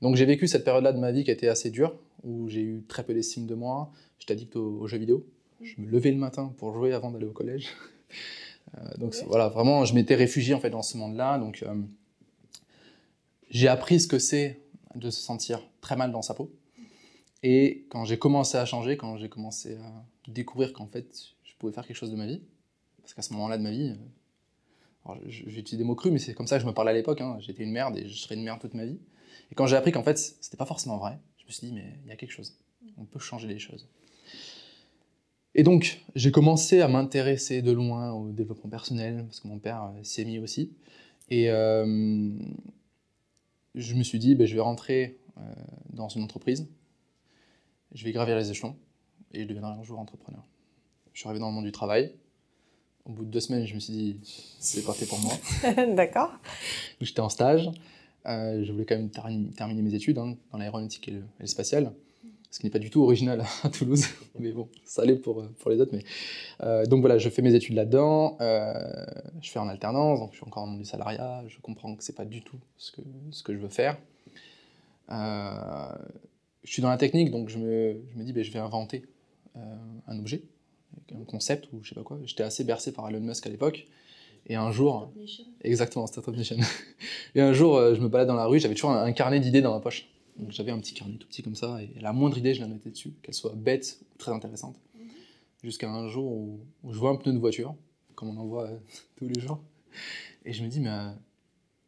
Donc 0.00 0.16
j'ai 0.16 0.24
vécu 0.24 0.46
cette 0.46 0.64
période-là 0.64 0.92
de 0.92 0.98
ma 0.98 1.12
vie 1.12 1.24
qui 1.24 1.30
a 1.30 1.32
été 1.34 1.48
assez 1.48 1.70
dure, 1.70 1.94
où 2.24 2.48
j'ai 2.48 2.62
eu 2.62 2.84
très 2.88 3.04
peu 3.04 3.12
d'estime 3.14 3.46
de 3.46 3.54
moi, 3.54 3.90
j'étais 4.18 4.32
addict 4.32 4.56
aux, 4.56 4.78
aux 4.80 4.86
jeux 4.86 4.98
vidéo. 4.98 5.26
Je 5.62 5.80
me 5.80 5.88
levais 5.90 6.10
le 6.12 6.18
matin 6.18 6.54
pour 6.56 6.72
jouer 6.72 6.92
avant 6.92 7.10
d'aller 7.10 7.26
au 7.26 7.32
collège. 7.32 7.68
Donc 8.98 9.14
Ouais. 9.14 9.24
voilà, 9.26 9.48
vraiment, 9.48 9.84
je 9.86 9.94
m'étais 9.94 10.14
réfugié 10.14 10.54
en 10.54 10.60
fait 10.60 10.70
dans 10.70 10.82
ce 10.82 10.96
monde-là. 10.98 11.38
Donc 11.38 11.62
euh, 11.62 11.74
j'ai 13.50 13.68
appris 13.68 13.98
ce 14.00 14.06
que 14.06 14.18
c'est 14.18 14.60
de 14.94 15.10
se 15.10 15.20
sentir 15.20 15.66
très 15.80 15.96
mal 15.96 16.12
dans 16.12 16.22
sa 16.22 16.34
peau. 16.34 16.50
Et 17.42 17.86
quand 17.90 18.04
j'ai 18.04 18.18
commencé 18.18 18.56
à 18.56 18.64
changer, 18.64 18.96
quand 18.96 19.16
j'ai 19.16 19.28
commencé 19.28 19.76
à 19.76 20.04
découvrir 20.28 20.72
qu'en 20.72 20.86
fait 20.86 21.06
je 21.44 21.52
pouvais 21.58 21.72
faire 21.72 21.86
quelque 21.86 21.96
chose 21.96 22.10
de 22.10 22.16
ma 22.16 22.26
vie, 22.26 22.40
parce 23.00 23.14
qu'à 23.14 23.22
ce 23.22 23.32
moment-là 23.34 23.58
de 23.58 23.62
ma 23.62 23.70
vie, 23.70 23.94
euh, 25.06 25.14
j'utilise 25.26 25.78
des 25.78 25.84
mots 25.84 25.94
crus, 25.94 26.12
mais 26.12 26.18
c'est 26.18 26.34
comme 26.34 26.46
ça 26.46 26.56
que 26.56 26.62
je 26.62 26.66
me 26.68 26.74
parlais 26.74 26.90
à 26.90 26.94
l'époque. 26.94 27.20
hein, 27.20 27.38
J'étais 27.40 27.62
une 27.62 27.72
merde 27.72 27.96
et 27.96 28.08
je 28.08 28.14
serais 28.16 28.34
une 28.34 28.42
merde 28.42 28.60
toute 28.60 28.74
ma 28.74 28.84
vie. 28.84 28.98
Et 29.50 29.54
quand 29.54 29.66
j'ai 29.66 29.76
appris 29.76 29.92
qu'en 29.92 30.02
fait 30.02 30.18
c'était 30.18 30.56
pas 30.56 30.66
forcément 30.66 30.98
vrai, 30.98 31.18
je 31.38 31.46
me 31.46 31.50
suis 31.50 31.68
dit 31.68 31.72
mais 31.72 31.94
il 32.04 32.08
y 32.08 32.12
a 32.12 32.16
quelque 32.16 32.32
chose. 32.32 32.56
On 32.96 33.04
peut 33.04 33.18
changer 33.18 33.48
les 33.48 33.58
choses. 33.58 33.86
Et 35.54 35.62
donc, 35.62 36.02
j'ai 36.14 36.30
commencé 36.30 36.82
à 36.82 36.88
m'intéresser 36.88 37.62
de 37.62 37.72
loin 37.72 38.12
au 38.12 38.30
développement 38.30 38.70
personnel, 38.70 39.24
parce 39.24 39.40
que 39.40 39.48
mon 39.48 39.58
père 39.58 39.84
euh, 39.84 40.02
s'y 40.04 40.20
est 40.20 40.24
mis 40.24 40.38
aussi. 40.38 40.72
Et 41.30 41.50
euh, 41.50 42.30
je 43.74 43.94
me 43.94 44.02
suis 44.02 44.18
dit, 44.18 44.34
ben, 44.34 44.46
je 44.46 44.54
vais 44.54 44.60
rentrer 44.60 45.18
dans 45.92 46.08
une 46.08 46.22
entreprise, 46.22 46.66
je 47.92 48.04
vais 48.04 48.12
gravir 48.12 48.36
les 48.36 48.50
échelons, 48.50 48.76
et 49.32 49.42
je 49.42 49.48
deviendrai 49.48 49.72
un 49.72 49.82
jour 49.82 49.98
entrepreneur. 49.98 50.42
Je 51.12 51.20
suis 51.20 51.28
arrivé 51.28 51.40
dans 51.40 51.48
le 51.48 51.54
monde 51.54 51.64
du 51.64 51.72
travail. 51.72 52.12
Au 53.04 53.10
bout 53.12 53.24
de 53.24 53.30
deux 53.30 53.40
semaines, 53.40 53.66
je 53.66 53.74
me 53.74 53.80
suis 53.80 53.92
dit, 53.92 54.20
c'est 54.58 54.84
pas 54.84 54.92
fait 54.92 55.06
pour 55.06 55.18
moi. 55.20 55.32
D'accord. 55.94 56.30
J'étais 57.00 57.20
en 57.20 57.28
stage. 57.28 57.70
Euh, 58.26 58.62
je 58.62 58.72
voulais 58.72 58.84
quand 58.84 58.96
même 58.96 59.08
termi- 59.08 59.50
terminer 59.54 59.80
mes 59.80 59.94
études 59.94 60.18
hein, 60.18 60.36
dans 60.52 60.58
l'aéronautique 60.58 61.08
et 61.08 61.12
le, 61.12 61.18
et 61.20 61.40
le 61.42 61.46
spatial, 61.46 61.92
ce 62.50 62.58
qui 62.58 62.66
n'est 62.66 62.70
pas 62.70 62.78
du 62.78 62.90
tout 62.90 63.02
original 63.02 63.42
à 63.62 63.70
Toulouse, 63.70 64.04
mais 64.38 64.52
bon, 64.52 64.68
ça 64.84 65.02
allait 65.02 65.16
pour, 65.16 65.40
euh, 65.40 65.54
pour 65.60 65.70
les 65.70 65.80
autres. 65.80 65.92
Mais, 65.94 66.04
euh, 66.62 66.84
donc 66.84 67.00
voilà, 67.00 67.16
je 67.16 67.30
fais 67.30 67.40
mes 67.40 67.54
études 67.54 67.74
là-dedans, 67.76 68.36
euh, 68.42 68.74
je 69.40 69.50
fais 69.50 69.58
en 69.60 69.68
alternance, 69.68 70.18
donc 70.20 70.32
je 70.32 70.36
suis 70.36 70.44
encore 70.46 70.64
dans 70.64 70.66
le 70.66 70.72
monde 70.72 70.82
du 70.82 70.88
salariat, 70.88 71.42
je 71.48 71.58
comprends 71.60 71.94
que 71.96 72.04
c'est 72.04 72.16
pas 72.16 72.26
du 72.26 72.42
tout 72.42 72.58
ce 72.76 72.92
que, 72.92 73.00
ce 73.30 73.42
que 73.42 73.54
je 73.54 73.58
veux 73.58 73.68
faire. 73.68 73.96
Je 76.68 76.74
suis 76.74 76.82
dans 76.82 76.90
la 76.90 76.98
technique, 76.98 77.30
donc 77.30 77.48
je 77.48 77.56
me, 77.56 77.98
je 78.12 78.18
me 78.18 78.24
dis, 78.24 78.34
ben, 78.34 78.44
je 78.44 78.52
vais 78.52 78.58
inventer 78.58 79.06
euh, 79.56 79.60
un 80.06 80.18
objet, 80.18 80.42
un 81.14 81.24
concept 81.24 81.72
ou 81.72 81.80
je 81.82 81.88
sais 81.88 81.94
pas 81.94 82.02
quoi. 82.02 82.18
J'étais 82.26 82.42
assez 82.42 82.62
bercé 82.62 82.92
par 82.92 83.08
Elon 83.08 83.20
Musk 83.20 83.46
à 83.46 83.48
l'époque, 83.48 83.86
et 84.46 84.54
un 84.54 84.70
jour, 84.70 85.10
Exactement, 85.62 86.06
Startup 86.06 86.36
Nation. 86.36 86.58
Et 87.34 87.40
un 87.40 87.54
jour, 87.54 87.76
euh, 87.76 87.94
je 87.94 88.02
me 88.02 88.08
balade 88.08 88.28
dans 88.28 88.34
la 88.34 88.44
rue, 88.44 88.60
j'avais 88.60 88.74
toujours 88.74 88.90
un, 88.90 89.02
un 89.02 89.12
carnet 89.12 89.40
d'idées 89.40 89.62
dans 89.62 89.72
ma 89.72 89.80
poche. 89.80 90.10
Donc 90.36 90.52
j'avais 90.52 90.70
un 90.70 90.78
petit 90.78 90.92
carnet 90.92 91.16
tout 91.16 91.26
petit 91.26 91.42
comme 91.42 91.54
ça, 91.54 91.82
et 91.82 91.98
la 92.00 92.12
moindre 92.12 92.36
idée, 92.36 92.52
je 92.52 92.60
la 92.60 92.68
mettais 92.68 92.90
dessus, 92.90 93.14
qu'elle 93.22 93.34
soit 93.34 93.54
bête 93.54 93.98
ou 94.14 94.18
très 94.18 94.32
intéressante. 94.32 94.76
Jusqu'à 95.64 95.90
un 95.90 96.06
jour 96.08 96.30
où, 96.30 96.60
où 96.84 96.92
je 96.92 96.98
vois 96.98 97.10
un 97.10 97.16
pneu 97.16 97.32
de 97.32 97.38
voiture, 97.38 97.74
comme 98.14 98.28
on 98.28 98.36
en 98.36 98.44
voit 98.44 98.64
euh, 98.64 98.76
tous 99.16 99.26
les 99.26 99.40
jours, 99.40 99.58
et 100.44 100.52
je 100.52 100.62
me 100.62 100.68
dis, 100.68 100.80
mais 100.80 100.90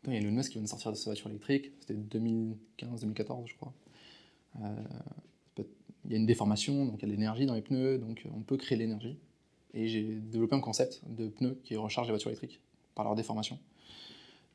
il 0.06 0.14
y 0.14 0.16
a 0.16 0.20
Elon 0.20 0.32
Musk 0.32 0.52
qui 0.52 0.54
vient 0.54 0.64
de 0.64 0.68
sortir 0.68 0.90
de 0.90 0.96
sa 0.96 1.10
voiture 1.10 1.28
électrique, 1.28 1.70
c'était 1.80 1.94
2015-2014, 1.94 3.46
je 3.46 3.56
crois. 3.56 3.74
Euh, 4.56 4.74
il 6.04 6.12
y 6.12 6.14
a 6.14 6.18
une 6.18 6.26
déformation, 6.26 6.86
donc 6.86 6.96
il 6.98 7.02
y 7.02 7.04
a 7.04 7.06
de 7.08 7.12
l'énergie 7.12 7.46
dans 7.46 7.54
les 7.54 7.62
pneus, 7.62 7.98
donc 7.98 8.22
euh, 8.24 8.30
on 8.34 8.40
peut 8.40 8.56
créer 8.56 8.76
de 8.76 8.82
l'énergie. 8.82 9.18
Et 9.74 9.86
j'ai 9.86 10.02
développé 10.02 10.56
un 10.56 10.60
concept 10.60 11.02
de 11.06 11.28
pneus 11.28 11.60
qui 11.62 11.76
recharge 11.76 12.08
les 12.08 12.12
voitures 12.12 12.30
électriques 12.30 12.60
par 12.94 13.04
leur 13.04 13.14
déformation. 13.14 13.58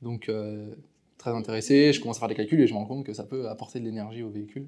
Donc, 0.01 0.27
euh, 0.27 0.75
très 1.17 1.31
intéressé, 1.31 1.93
je 1.93 2.01
commence 2.01 2.17
à 2.17 2.19
faire 2.19 2.27
des 2.27 2.35
calculs 2.35 2.59
et 2.59 2.67
je 2.67 2.73
me 2.73 2.79
rends 2.79 2.85
compte 2.85 3.05
que 3.05 3.13
ça 3.13 3.23
peut 3.23 3.47
apporter 3.47 3.79
de 3.79 3.85
l'énergie 3.85 4.23
au 4.23 4.29
véhicule. 4.29 4.67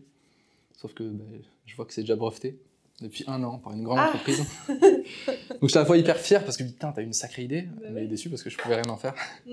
Sauf 0.77 0.94
que 0.94 1.03
ben, 1.03 1.27
je 1.65 1.75
vois 1.75 1.85
que 1.85 1.94
c'est 1.94 2.01
déjà 2.01 2.15
breveté 2.15 2.59
depuis 3.01 3.23
un 3.27 3.44
an 3.44 3.59
par 3.59 3.73
une 3.73 3.83
grande 3.83 3.99
Ah. 4.01 4.07
entreprise. 4.09 4.44
Donc, 4.67 5.63
j'étais 5.69 5.77
à 5.77 5.81
la 5.81 5.85
fois 5.85 5.97
hyper 5.97 6.17
fier 6.17 6.44
parce 6.44 6.57
que 6.57 6.63
putain, 6.63 6.91
t'as 6.91 7.01
eu 7.01 7.05
une 7.05 7.13
sacrée 7.13 7.44
idée, 7.44 7.63
Bah 7.63 7.88
mais 7.91 8.01
oui. 8.01 8.07
déçu 8.07 8.29
parce 8.29 8.44
que 8.44 8.49
je 8.49 8.57
pouvais 8.57 8.75
rien 8.75 8.89
en 8.91 8.97
faire. 8.97 9.13
Mm. 9.45 9.51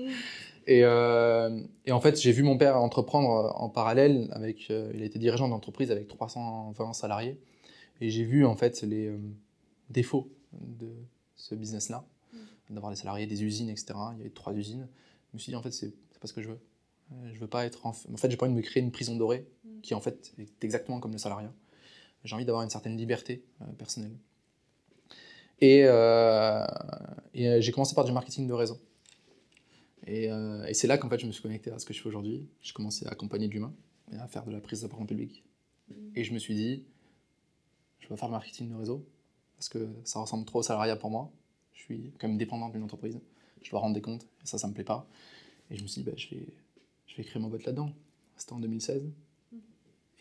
Et, 0.67 0.83
euh, 0.83 1.61
et 1.85 1.91
en 1.91 2.01
fait, 2.01 2.19
j'ai 2.19 2.31
vu 2.31 2.41
mon 2.41 2.57
père 2.57 2.77
entreprendre 2.77 3.29
euh, 3.29 3.49
en 3.55 3.69
parallèle. 3.69 4.29
Avec, 4.31 4.71
euh, 4.71 4.91
il 4.95 5.01
a 5.03 5.05
été 5.05 5.19
dirigeant 5.19 5.47
d'entreprise 5.47 5.91
avec 5.91 6.07
320 6.07 6.93
salariés. 6.93 7.39
Et 8.01 8.09
j'ai 8.09 8.23
vu 8.23 8.45
en 8.45 8.55
fait 8.55 8.81
les 8.81 9.07
euh, 9.07 9.17
défauts 9.89 10.27
de 10.53 10.89
ce 11.35 11.53
business-là, 11.55 12.03
d'avoir 12.69 12.91
des 12.91 12.97
salariés, 12.97 13.27
des 13.27 13.43
usines, 13.43 13.69
etc. 13.69 13.93
Il 14.13 14.17
y 14.17 14.21
avait 14.21 14.29
trois 14.31 14.53
usines. 14.53 14.87
Je 15.31 15.37
me 15.37 15.39
suis 15.39 15.51
dit, 15.51 15.55
en 15.55 15.61
fait, 15.61 15.71
c'est 15.71 15.93
pas 16.19 16.27
ce 16.27 16.33
que 16.33 16.41
je 16.41 16.47
veux. 16.49 16.59
Je 17.31 17.39
veux 17.39 17.47
pas 17.47 17.65
être. 17.65 17.85
En, 17.85 17.89
en 17.89 18.17
fait, 18.17 18.31
j'ai 18.31 18.37
pas 18.37 18.45
envie 18.47 18.55
de 18.55 18.57
me 18.59 18.63
créer 18.63 18.81
une 18.81 18.91
prison 18.91 19.15
dorée 19.15 19.45
Mm. 19.63 19.81
qui, 19.81 19.93
en 19.93 20.01
fait, 20.01 20.33
est 20.39 20.63
exactement 20.63 20.99
comme 20.99 21.11
le 21.11 21.17
salariat. 21.19 21.53
J'ai 22.25 22.33
envie 22.35 22.45
d'avoir 22.45 22.63
une 22.63 22.69
certaine 22.69 22.97
liberté 22.97 23.45
euh, 23.61 23.65
personnelle. 23.77 24.17
Et, 25.61 25.83
euh, 25.85 26.65
euh, 27.37 27.61
j'ai 27.61 27.71
commencé 27.71 27.95
par 27.95 28.03
du 28.03 28.11
marketing 28.11 28.47
de 28.47 28.53
réseau. 28.53 28.77
Et, 30.07 30.29
c'est 30.73 30.87
là 30.87 30.97
qu'en 30.97 31.09
fait 31.09 31.19
je 31.19 31.25
me 31.25 31.31
suis 31.31 31.41
connecté 31.41 31.71
à 31.71 31.79
ce 31.79 31.85
que 31.85 31.93
je 31.93 32.01
fais 32.01 32.07
aujourd'hui. 32.07 32.47
J'ai 32.61 32.73
commencé 32.73 33.05
à 33.05 33.11
accompagner 33.11 33.47
de 33.47 33.53
l'humain 33.53 33.73
et 34.11 34.17
à 34.17 34.27
faire 34.27 34.43
de 34.43 34.51
la 34.51 34.59
prise 34.59 34.81
de 34.81 34.87
parole 34.87 35.07
public. 35.07 35.43
Et 36.15 36.23
je 36.23 36.33
me 36.33 36.39
suis 36.39 36.55
dit, 36.55 36.83
je 37.99 38.09
vais 38.09 38.17
faire 38.17 38.27
le 38.27 38.33
marketing 38.33 38.69
de 38.69 38.75
réseau 38.75 39.07
parce 39.55 39.69
que 39.69 39.87
ça 40.03 40.19
ressemble 40.19 40.45
trop 40.45 40.59
au 40.59 40.63
salariat 40.63 40.95
pour 40.95 41.09
moi. 41.09 41.31
Je 41.73 41.81
suis 41.81 42.13
quand 42.19 42.27
même 42.27 42.37
dépendant 42.37 42.69
d'une 42.69 42.83
entreprise. 42.83 43.19
Je 43.61 43.69
dois 43.69 43.79
rendre 43.79 43.95
des 43.95 44.01
comptes 44.01 44.27
et 44.43 44.45
ça, 44.45 44.57
ça 44.57 44.67
me 44.67 44.73
plaît 44.73 44.83
pas. 44.83 45.07
Et 45.71 45.77
je 45.77 45.81
me 45.81 45.87
suis 45.87 46.01
dit, 46.01 46.09
bah, 46.09 46.15
je, 46.17 46.29
vais, 46.29 46.45
je 47.07 47.15
vais 47.15 47.23
créer 47.23 47.41
ma 47.41 47.47
boîte 47.47 47.65
là-dedans. 47.65 47.91
C'était 48.35 48.53
en 48.53 48.59
2016. 48.59 49.09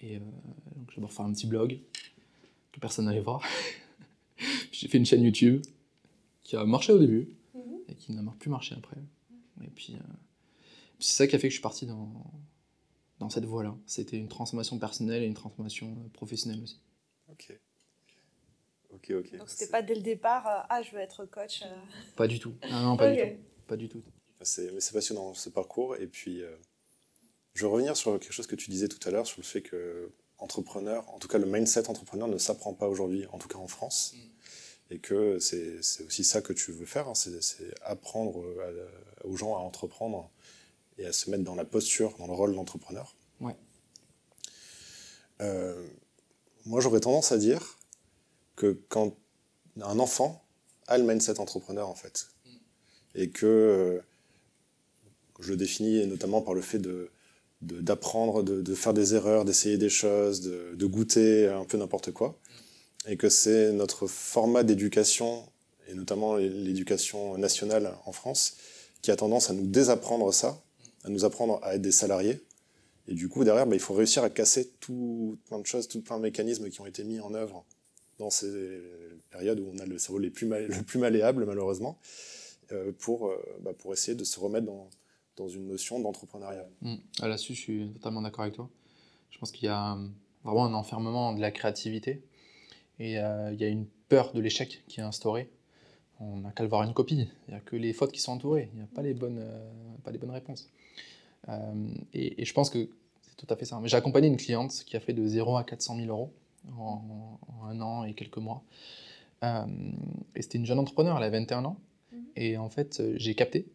Et 0.04 0.16
euh, 0.16 0.20
donc 0.76 0.90
je 0.90 0.96
vais 0.96 0.96
d'abord 0.96 1.12
faire 1.12 1.24
un 1.24 1.32
petit 1.32 1.46
blog 1.46 1.78
que 2.74 2.80
personne 2.80 3.06
n'allait 3.06 3.20
voir. 3.20 3.42
J'ai 4.72 4.88
fait 4.88 4.98
une 4.98 5.06
chaîne 5.06 5.22
YouTube 5.22 5.62
qui 6.42 6.56
a 6.56 6.64
marché 6.64 6.92
au 6.92 6.98
début 6.98 7.28
Mhm. 7.54 7.78
et 7.88 7.94
qui 7.94 8.12
n'a 8.12 8.22
plus 8.38 8.50
marché 8.50 8.74
après. 8.76 8.96
Et 9.64 9.68
puis, 9.70 9.94
euh, 9.94 9.98
puis 10.98 11.06
c'est 11.08 11.14
ça 11.16 11.26
qui 11.26 11.36
a 11.36 11.38
fait 11.38 11.48
que 11.48 11.50
je 11.52 11.56
suis 11.56 11.62
parti 11.62 11.86
dans, 11.86 12.12
dans 13.20 13.30
cette 13.30 13.44
voie-là. 13.44 13.76
C'était 13.86 14.16
une 14.18 14.28
transformation 14.28 14.78
personnelle 14.78 15.22
et 15.22 15.26
une 15.26 15.34
transformation 15.34 15.92
euh, 16.04 16.08
professionnelle 16.12 16.62
aussi. 16.62 16.80
Ok. 17.30 17.58
Ok, 18.90 19.10
ok. 19.10 19.36
Donc 19.38 19.48
c'était 19.48 19.70
pas 19.70 19.82
dès 19.82 19.94
le 19.94 20.02
départ, 20.02 20.46
euh, 20.46 20.60
ah 20.68 20.82
je 20.82 20.90
veux 20.92 21.00
être 21.00 21.24
coach. 21.26 21.62
euh. 21.62 21.66
Pas 22.16 22.26
du 22.28 22.38
tout. 22.38 22.54
Non, 22.70 22.80
non, 22.82 22.96
pas 22.96 23.10
du 23.12 23.20
tout. 23.20 23.38
Pas 23.66 23.76
du 23.76 23.88
tout. 23.88 24.02
C'est 24.42 24.70
mais 24.72 24.80
c'est 24.80 24.92
passionnant 24.92 25.32
ce 25.34 25.48
parcours. 25.48 25.96
Et 25.96 26.06
puis, 26.06 26.42
euh, 26.42 26.54
je 27.54 27.62
veux 27.64 27.70
revenir 27.72 27.96
sur 27.96 28.18
quelque 28.20 28.32
chose 28.32 28.46
que 28.46 28.56
tu 28.56 28.70
disais 28.70 28.88
tout 28.88 28.98
à 29.08 29.10
l'heure, 29.10 29.26
sur 29.26 29.38
le 29.40 29.44
fait 29.44 29.62
que 29.62 30.12
entrepreneur, 30.38 31.08
en 31.14 31.18
tout 31.18 31.28
cas 31.28 31.38
le 31.38 31.46
mindset 31.46 31.88
entrepreneur 31.88 32.28
ne 32.28 32.38
s'apprend 32.38 32.74
pas 32.74 32.88
aujourd'hui, 32.88 33.26
en 33.32 33.38
tout 33.38 33.48
cas 33.48 33.58
en 33.58 33.68
France. 33.68 34.14
Et 34.90 34.98
que 34.98 35.38
c'est 35.38 35.78
aussi 36.06 36.24
ça 36.24 36.42
que 36.42 36.52
tu 36.52 36.70
veux 36.70 36.84
faire, 36.86 37.08
hein, 37.08 37.14
c'est 37.14 37.74
apprendre 37.82 38.42
euh, 38.44 38.86
à- 39.22 39.26
aux 39.26 39.36
gens 39.36 39.54
à 39.56 39.58
entreprendre 39.60 40.30
et 40.98 41.06
à 41.06 41.12
se 41.12 41.30
mettre 41.30 41.42
dans 41.44 41.54
la 41.54 41.64
posture, 41.64 42.14
dans 42.18 42.26
le 42.26 42.34
rôle 42.34 42.54
d'entrepreneur. 42.54 43.16
Ouais. 43.40 43.56
Euh, 45.40 45.86
moi, 46.66 46.80
j'aurais 46.80 47.00
tendance 47.00 47.32
à 47.32 47.38
dire 47.38 47.78
que 48.56 48.78
quand 48.88 49.16
un 49.80 49.98
enfant 49.98 50.44
a 50.86 50.98
le 50.98 51.04
mindset 51.04 51.40
entrepreneur, 51.40 51.88
en 51.88 51.94
fait, 51.94 52.28
et 53.14 53.30
que 53.30 53.46
euh, 53.46 54.00
je 55.40 55.50
le 55.50 55.56
définis 55.56 56.06
notamment 56.06 56.42
par 56.42 56.54
le 56.54 56.60
fait 56.60 56.78
de- 56.78 57.10
d'apprendre, 57.64 58.42
de, 58.42 58.74
faire 58.74 58.94
des 58.94 59.14
erreurs, 59.14 59.44
d'essayer 59.44 59.78
des 59.78 59.88
choses, 59.88 60.40
de, 60.40 60.86
goûter 60.86 61.48
un 61.48 61.64
peu 61.64 61.78
n'importe 61.78 62.12
quoi, 62.12 62.38
et 63.06 63.16
que 63.16 63.28
c'est 63.28 63.72
notre 63.72 64.06
format 64.06 64.62
d'éducation 64.62 65.44
et 65.88 65.94
notamment 65.94 66.36
l'éducation 66.36 67.36
nationale 67.36 67.94
en 68.06 68.12
France, 68.12 68.56
qui 69.02 69.10
a 69.10 69.16
tendance 69.16 69.50
à 69.50 69.52
nous 69.52 69.66
désapprendre 69.66 70.32
ça, 70.32 70.62
à 71.04 71.10
nous 71.10 71.24
apprendre 71.24 71.60
à 71.62 71.74
être 71.74 71.82
des 71.82 71.92
salariés. 71.92 72.40
Et 73.06 73.14
du 73.14 73.28
coup, 73.28 73.44
derrière, 73.44 73.66
bah, 73.66 73.76
il 73.76 73.80
faut 73.80 73.92
réussir 73.92 74.24
à 74.24 74.30
casser 74.30 74.70
tout 74.80 75.38
plein 75.46 75.58
de 75.58 75.66
choses, 75.66 75.88
tout 75.88 76.00
plein 76.00 76.16
de 76.16 76.22
mécanismes 76.22 76.70
qui 76.70 76.80
ont 76.80 76.86
été 76.86 77.04
mis 77.04 77.20
en 77.20 77.34
œuvre 77.34 77.66
dans 78.18 78.30
ces 78.30 78.50
périodes 79.30 79.60
où 79.60 79.70
on 79.74 79.78
a 79.78 79.84
le 79.84 79.98
cerveau 79.98 80.18
le 80.18 80.30
plus, 80.30 80.48
le 80.48 80.82
plus 80.82 80.98
malléable, 80.98 81.44
malheureusement, 81.44 81.98
euh, 82.72 82.92
pour, 82.98 83.28
euh, 83.28 83.36
bah, 83.60 83.72
pour 83.76 83.92
essayer 83.92 84.14
de 84.14 84.24
se 84.24 84.40
remettre 84.40 84.66
dans, 84.66 84.88
dans 85.36 85.48
une 85.48 85.66
notion 85.66 86.00
d'entrepreneuriat. 86.00 86.66
Mmh. 86.82 86.94
Ah, 87.20 87.28
là-dessus, 87.28 87.54
je 87.54 87.60
suis 87.60 87.88
totalement 87.94 88.22
d'accord 88.22 88.42
avec 88.42 88.54
toi. 88.54 88.68
Je 89.30 89.38
pense 89.38 89.50
qu'il 89.50 89.66
y 89.66 89.68
a 89.68 89.98
vraiment 90.44 90.66
un 90.66 90.74
enfermement 90.74 91.32
de 91.32 91.40
la 91.40 91.50
créativité 91.50 92.22
et 92.98 93.18
euh, 93.18 93.52
il 93.52 93.60
y 93.60 93.64
a 93.64 93.68
une 93.68 93.86
peur 94.08 94.32
de 94.32 94.40
l'échec 94.40 94.84
qui 94.86 95.00
est 95.00 95.02
instaurée. 95.02 95.50
On 96.20 96.38
n'a 96.38 96.52
qu'à 96.52 96.62
le 96.62 96.68
voir 96.68 96.82
une 96.84 96.94
copie. 96.94 97.28
Il 97.48 97.50
n'y 97.50 97.54
a 97.54 97.60
que 97.60 97.74
les 97.74 97.92
fautes 97.92 98.12
qui 98.12 98.20
sont 98.20 98.32
entourées. 98.32 98.70
Il 98.72 98.78
n'y 98.78 98.84
a 98.84 98.88
pas 98.94 99.02
les 99.02 99.14
bonnes, 99.14 99.44
pas 100.04 100.12
les 100.12 100.18
bonnes 100.18 100.30
réponses. 100.30 100.70
Et, 102.12 102.40
et, 102.40 102.44
je 102.44 102.54
pense 102.54 102.70
que 102.70 102.88
c'est 103.22 103.36
tout 103.36 103.52
à 103.52 103.56
fait 103.56 103.64
ça. 103.64 103.80
J'ai 103.84 103.96
accompagné 103.96 104.28
une 104.28 104.36
cliente 104.36 104.72
qui 104.86 104.96
a 104.96 105.00
fait 105.00 105.12
de 105.12 105.26
0 105.26 105.56
à 105.56 105.64
400 105.64 105.96
000 105.96 106.08
euros 106.08 106.32
en, 106.78 107.38
un 107.64 107.80
an 107.80 108.04
et 108.04 108.14
quelques 108.14 108.38
mois. 108.38 108.62
Euh, 109.42 109.66
et 110.34 110.42
c'était 110.42 110.58
une 110.58 110.66
jeune 110.66 110.78
entrepreneur, 110.78 111.16
elle 111.16 111.24
avait 111.24 111.38
21 111.38 111.64
ans. 111.64 111.76
Mhm. 112.12 112.24
Et 112.36 112.56
en 112.56 112.68
fait, 112.68 113.00
euh, 113.00 113.14
j'ai 113.16 113.34
capté 113.34 113.66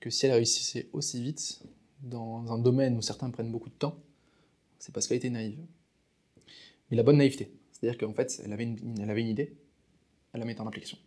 que 0.00 0.10
si 0.10 0.26
elle 0.26 0.32
réussissait 0.32 0.88
aussi 0.92 1.22
vite 1.22 1.62
dans 2.02 2.52
un 2.52 2.58
domaine 2.58 2.96
où 2.96 3.02
certains 3.02 3.30
prennent 3.30 3.50
beaucoup 3.50 3.68
de 3.68 3.74
temps, 3.74 3.98
c'est 4.78 4.92
parce 4.92 5.06
qu'elle 5.06 5.16
était 5.16 5.30
naïve. 5.30 5.58
Mais 6.90 6.96
la 6.96 7.02
bonne 7.02 7.18
naïveté. 7.18 7.52
C'est-à-dire 7.72 7.98
qu'en 7.98 8.14
fait, 8.14 8.40
elle 8.44 8.52
avait, 8.52 8.64
une, 8.64 8.98
elle 9.00 9.10
avait 9.10 9.20
une 9.20 9.28
idée, 9.28 9.56
elle 10.32 10.40
la 10.40 10.46
mettait 10.46 10.60
en 10.60 10.66
application. 10.66 10.98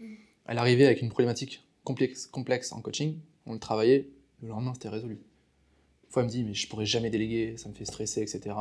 Mhm. 0.00 0.16
Elle 0.46 0.58
arrivait 0.58 0.86
avec 0.86 1.02
une 1.02 1.08
problématique 1.08 1.62
complexe, 1.84 2.26
complexe 2.26 2.72
en 2.72 2.80
coaching, 2.80 3.18
on 3.46 3.52
le 3.54 3.58
travaillait, 3.58 4.08
le 4.42 4.48
lendemain 4.48 4.74
c'était 4.74 4.88
résolu. 4.88 5.14
Une 5.14 6.12
fois, 6.12 6.22
elle 6.22 6.28
me 6.28 6.32
dit, 6.32 6.44
mais 6.44 6.54
je 6.54 6.68
pourrais 6.68 6.86
jamais 6.86 7.10
déléguer, 7.10 7.56
ça 7.58 7.68
me 7.68 7.74
fait 7.74 7.84
stresser, 7.84 8.22
etc. 8.22 8.56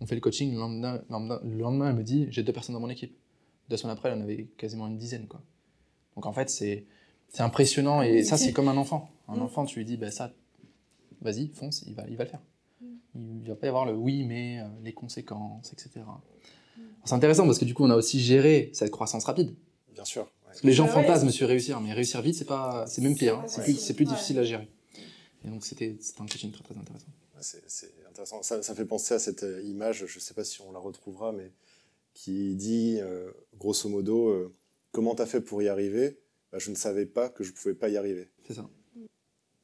On 0.00 0.06
fait 0.06 0.14
le 0.14 0.20
coaching, 0.20 0.52
le 0.52 0.58
lendemain, 0.58 1.88
elle 1.88 1.96
me 1.96 2.02
dit, 2.02 2.28
j'ai 2.30 2.44
deux 2.44 2.52
personnes 2.52 2.74
dans 2.74 2.80
mon 2.80 2.90
équipe. 2.90 3.16
Deux 3.68 3.76
semaines 3.76 3.96
après, 3.96 4.10
elle 4.10 4.18
en 4.18 4.20
avait 4.20 4.44
quasiment 4.56 4.86
une 4.86 4.96
dizaine. 4.96 5.26
Quoi. 5.26 5.42
Donc 6.14 6.26
en 6.26 6.32
fait, 6.32 6.50
c'est 6.50 6.84
impressionnant 7.38 8.02
et 8.02 8.22
ça, 8.24 8.36
c'est 8.36 8.52
comme 8.52 8.68
un 8.68 8.76
enfant. 8.76 9.10
Un 9.28 9.36
mm. 9.36 9.42
enfant, 9.42 9.64
tu 9.64 9.78
lui 9.78 9.84
dis, 9.84 9.96
bah, 9.96 10.10
ça, 10.10 10.32
vas-y, 11.20 11.48
fonce, 11.48 11.84
il 11.86 11.94
va, 11.94 12.04
il 12.08 12.16
va 12.16 12.24
le 12.24 12.30
faire. 12.30 12.42
Mm. 12.80 12.86
Il 13.14 13.42
ne 13.42 13.48
va 13.48 13.54
pas 13.56 13.66
y 13.66 13.68
avoir 13.68 13.86
le 13.86 13.94
oui, 13.94 14.24
mais 14.24 14.60
euh, 14.60 14.64
les 14.82 14.92
conséquences, 14.92 15.72
etc. 15.72 16.04
Mm. 16.76 16.80
C'est 17.04 17.14
intéressant 17.14 17.46
parce 17.46 17.58
que 17.58 17.64
du 17.64 17.74
coup, 17.74 17.84
on 17.84 17.90
a 17.90 17.96
aussi 17.96 18.20
géré 18.20 18.70
cette 18.72 18.90
croissance 18.90 19.24
rapide. 19.24 19.54
Bien 19.92 20.04
sûr. 20.04 20.30
les 20.62 20.72
gens 20.72 20.86
fantasment 20.86 21.30
sur 21.30 21.48
réussir, 21.48 21.80
mais 21.80 21.92
réussir 21.92 22.20
vite, 22.22 22.34
c'est 22.34 22.44
pas, 22.44 22.86
c'est 22.86 23.02
même 23.02 23.16
pire. 23.16 23.38
Hein. 23.38 23.44
C'est 23.46 23.62
plus, 23.62 23.92
plus 23.92 24.04
difficile 24.04 24.38
à 24.38 24.44
gérer. 24.44 24.68
Et 25.44 25.48
donc, 25.48 25.64
c'était 25.64 25.96
un 26.18 26.26
coaching 26.26 26.50
très, 26.50 26.64
très 26.64 26.76
intéressant. 26.76 27.06
C'est 27.40 27.92
intéressant. 28.08 28.42
Ça, 28.42 28.62
ça, 28.62 28.74
fait 28.74 28.86
penser 28.86 29.14
à 29.14 29.18
cette 29.18 29.42
euh, 29.42 29.62
image, 29.62 30.06
je 30.06 30.16
ne 30.16 30.20
sais 30.20 30.32
pas 30.34 30.44
si 30.44 30.62
on 30.62 30.72
la 30.72 30.78
retrouvera, 30.78 31.32
mais 31.32 31.50
qui 32.14 32.54
dit, 32.54 32.98
euh, 33.00 33.30
grosso 33.58 33.88
modo, 33.88 34.28
euh, 34.28 34.52
comment 34.92 35.14
tu 35.14 35.22
as 35.22 35.26
fait 35.26 35.40
pour 35.40 35.62
y 35.62 35.68
arriver? 35.68 36.18
Bah, 36.54 36.60
Je 36.60 36.70
ne 36.70 36.76
savais 36.76 37.06
pas 37.06 37.28
que 37.28 37.42
je 37.42 37.50
ne 37.50 37.56
pouvais 37.56 37.74
pas 37.74 37.88
y 37.88 37.96
arriver. 37.96 38.30
C'est 38.46 38.54
ça. 38.54 38.68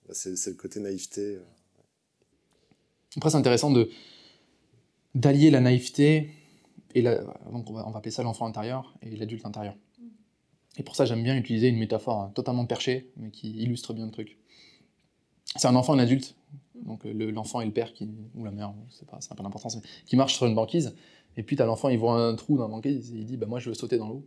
Bah, 0.07 0.13
c'est 0.13 0.51
le 0.51 0.57
côté 0.57 0.81
naïveté. 0.81 1.39
Après, 3.17 3.31
c'est 3.31 3.37
intéressant 3.37 3.71
de 3.71 3.89
d'allier 5.15 5.51
la 5.51 5.61
naïveté 5.61 6.31
et 6.95 7.03
la, 7.03 7.19
donc 7.51 7.69
on 7.69 7.73
va, 7.73 7.87
on 7.87 7.91
va 7.91 7.99
appeler 7.99 8.13
ça 8.13 8.23
l'enfant 8.23 8.47
intérieur 8.47 8.95
et 9.03 9.17
l'adulte 9.17 9.47
intérieur. 9.47 9.77
Et 10.77 10.83
pour 10.83 10.95
ça, 10.95 11.05
j'aime 11.05 11.23
bien 11.23 11.37
utiliser 11.37 11.69
une 11.69 11.79
métaphore 11.79 12.21
hein, 12.21 12.33
totalement 12.35 12.67
perchée, 12.67 13.11
mais 13.17 13.31
qui 13.31 13.51
illustre 13.51 13.93
bien 13.93 14.07
le 14.07 14.13
truc 14.13 14.41
c'est 15.57 15.69
un 15.69 15.75
enfant, 15.75 15.95
un 15.95 15.99
adulte, 15.99 16.37
donc 16.75 17.05
euh, 17.07 17.33
l'enfant 17.33 17.61
et 17.61 17.67
le 17.67 17.73
père, 17.73 17.93
qui, 17.93 18.09
ou 18.35 18.45
la 18.45 18.51
mère, 18.51 18.73
c'est 18.91 19.07
pas, 19.07 19.19
pas 19.19 19.43
d'importance, 19.43 19.79
qui 20.07 20.17
marche 20.17 20.35
sur 20.35 20.47
une 20.47 20.55
banquise, 20.55 20.95
et 21.37 21.43
puis 21.43 21.57
tu 21.57 21.63
as 21.63 21.67
l'enfant, 21.67 21.89
il 21.89 21.99
voit 21.99 22.15
un 22.15 22.35
trou 22.35 22.57
dans 22.57 22.65
la 22.65 22.71
banquise, 22.71 23.13
et 23.13 23.19
il 23.19 23.25
dit 23.25 23.37
bah, 23.37 23.47
Moi, 23.47 23.59
je 23.59 23.69
veux 23.69 23.75
sauter 23.75 23.99
dans 23.99 24.09
l'eau. 24.09 24.25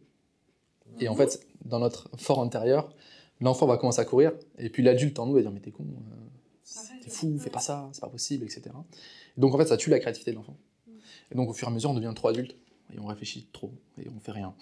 Et 0.99 1.07
en 1.07 1.15
fait, 1.15 1.45
dans 1.65 1.79
notre 1.79 2.09
fort 2.17 2.41
intérieur, 2.41 2.93
l'enfant 3.41 3.65
va 3.65 3.77
commencer 3.77 3.99
à 3.99 4.05
courir, 4.05 4.31
et 4.57 4.69
puis 4.69 4.83
l'adulte 4.83 5.17
en 5.19 5.25
nous 5.25 5.33
va 5.33 5.41
dire 5.41 5.51
Mais 5.51 5.59
t'es 5.59 5.71
con, 5.71 5.85
euh, 5.85 6.99
t'es 7.01 7.09
fou, 7.09 7.37
fais 7.39 7.49
pas 7.49 7.59
ça, 7.59 7.89
c'est 7.93 8.01
pas 8.01 8.09
possible, 8.09 8.45
etc. 8.45 8.63
donc 9.37 9.53
en 9.53 9.57
fait, 9.57 9.65
ça 9.65 9.77
tue 9.77 9.89
la 9.89 9.99
créativité 9.99 10.31
de 10.31 10.37
l'enfant. 10.37 10.57
Et 11.31 11.35
donc 11.35 11.49
au 11.49 11.53
fur 11.53 11.67
et 11.67 11.71
à 11.71 11.73
mesure, 11.73 11.89
on 11.89 11.95
devient 11.95 12.13
trop 12.15 12.27
adulte, 12.27 12.55
et 12.93 12.99
on 12.99 13.05
réfléchit 13.05 13.47
trop, 13.51 13.71
et 13.97 14.07
on 14.15 14.19
fait 14.19 14.31
rien. 14.31 14.53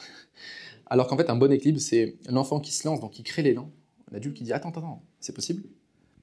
Alors 0.87 1.07
qu'en 1.07 1.17
fait, 1.17 1.29
un 1.29 1.35
bon 1.35 1.51
équilibre, 1.51 1.79
c'est 1.79 2.17
l'enfant 2.29 2.59
qui 2.59 2.71
se 2.71 2.87
lance, 2.87 2.99
donc 2.99 3.11
qui 3.11 3.23
crée 3.23 3.41
l'élan, 3.41 3.69
l'adulte 4.11 4.37
qui 4.37 4.43
dit 4.43 4.53
Attends, 4.53 4.69
attends, 4.69 5.03
c'est 5.19 5.33
possible 5.33 5.63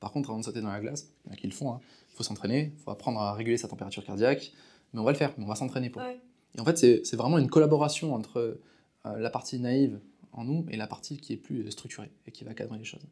par 0.00 0.12
contre, 0.12 0.31
avant 0.31 0.38
de 0.38 0.45
sauter 0.45 0.61
dans 0.61 0.71
la 0.71 0.81
glace, 0.81 1.09
il 1.25 1.28
y 1.28 1.31
en 1.31 1.35
a 1.35 1.37
qui 1.37 1.47
le 1.47 1.52
font, 1.52 1.67
il 1.67 1.75
hein. 1.75 1.81
faut 2.14 2.23
s'entraîner, 2.23 2.73
il 2.76 2.83
faut 2.83 2.90
apprendre 2.90 3.21
à 3.21 3.35
réguler 3.35 3.57
sa 3.57 3.69
température 3.69 4.05
cardiaque, 4.05 4.52
mais 4.93 5.00
on 5.00 5.05
va 5.05 5.12
le 5.12 5.17
faire, 5.17 5.33
mais 5.37 5.45
on 5.45 5.49
va 5.49 5.55
s'entraîner 5.55 5.90
pour. 5.90 6.02
Et 6.02 6.61
en 6.61 6.64
fait, 6.64 6.78
c'est 6.78 7.17
vraiment 7.17 7.38
une 7.38 7.50
collaboration 7.50 8.14
entre 8.14 8.59
la 9.05 9.31
partie 9.31 9.59
naïve 9.59 10.00
en 10.33 10.45
nous 10.45 10.67
et 10.71 10.76
la 10.76 10.87
partie 10.87 11.19
qui 11.19 11.33
est 11.33 11.37
plus 11.37 11.71
structurée 11.71 12.11
et 12.26 12.33
qui 12.33 12.45
va 12.45 12.55
cadrer 12.55 12.78
les 12.78 12.85
choses. 12.85 13.07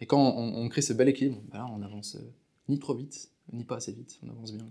Et 0.00 0.06
quand 0.06 0.34
on, 0.36 0.68
crée 0.68 0.82
ce 0.82 0.92
bel 0.92 1.08
équilibre, 1.08 1.40
ben 1.50 1.58
là, 1.58 1.66
on 1.72 1.82
avance 1.82 2.16
euh, 2.16 2.32
ni 2.68 2.78
trop 2.78 2.94
vite, 2.94 3.30
ni 3.52 3.64
pas 3.64 3.76
assez 3.76 3.92
vite, 3.92 4.18
on 4.22 4.30
avance 4.30 4.52
bien. 4.52 4.66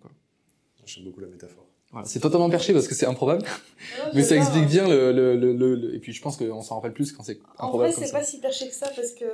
J'aime 0.85 1.05
beaucoup 1.05 1.21
la 1.21 1.27
métaphore. 1.27 1.65
Voilà, 1.91 2.07
c'est 2.07 2.19
totalement 2.19 2.49
perché 2.49 2.73
parce 2.73 2.87
que 2.87 2.95
c'est 2.95 3.05
improbable, 3.05 3.45
mais 4.15 4.23
ça 4.23 4.35
explique 4.35 4.67
bien 4.67 4.87
le, 4.87 5.11
le, 5.11 5.35
le, 5.53 5.95
Et 5.95 5.99
puis 5.99 6.11
je 6.11 6.21
pense 6.21 6.37
qu'on 6.37 6.61
s'en 6.61 6.75
rappelle 6.75 6.93
plus 6.93 7.11
quand 7.11 7.23
c'est 7.23 7.39
improbable. 7.57 7.89
En 7.89 7.91
vrai, 7.91 8.05
c'est 8.05 8.11
pas 8.11 8.23
si 8.23 8.39
perché 8.39 8.67
que 8.67 8.75
ça 8.75 8.89
parce 8.95 9.13
que 9.13 9.25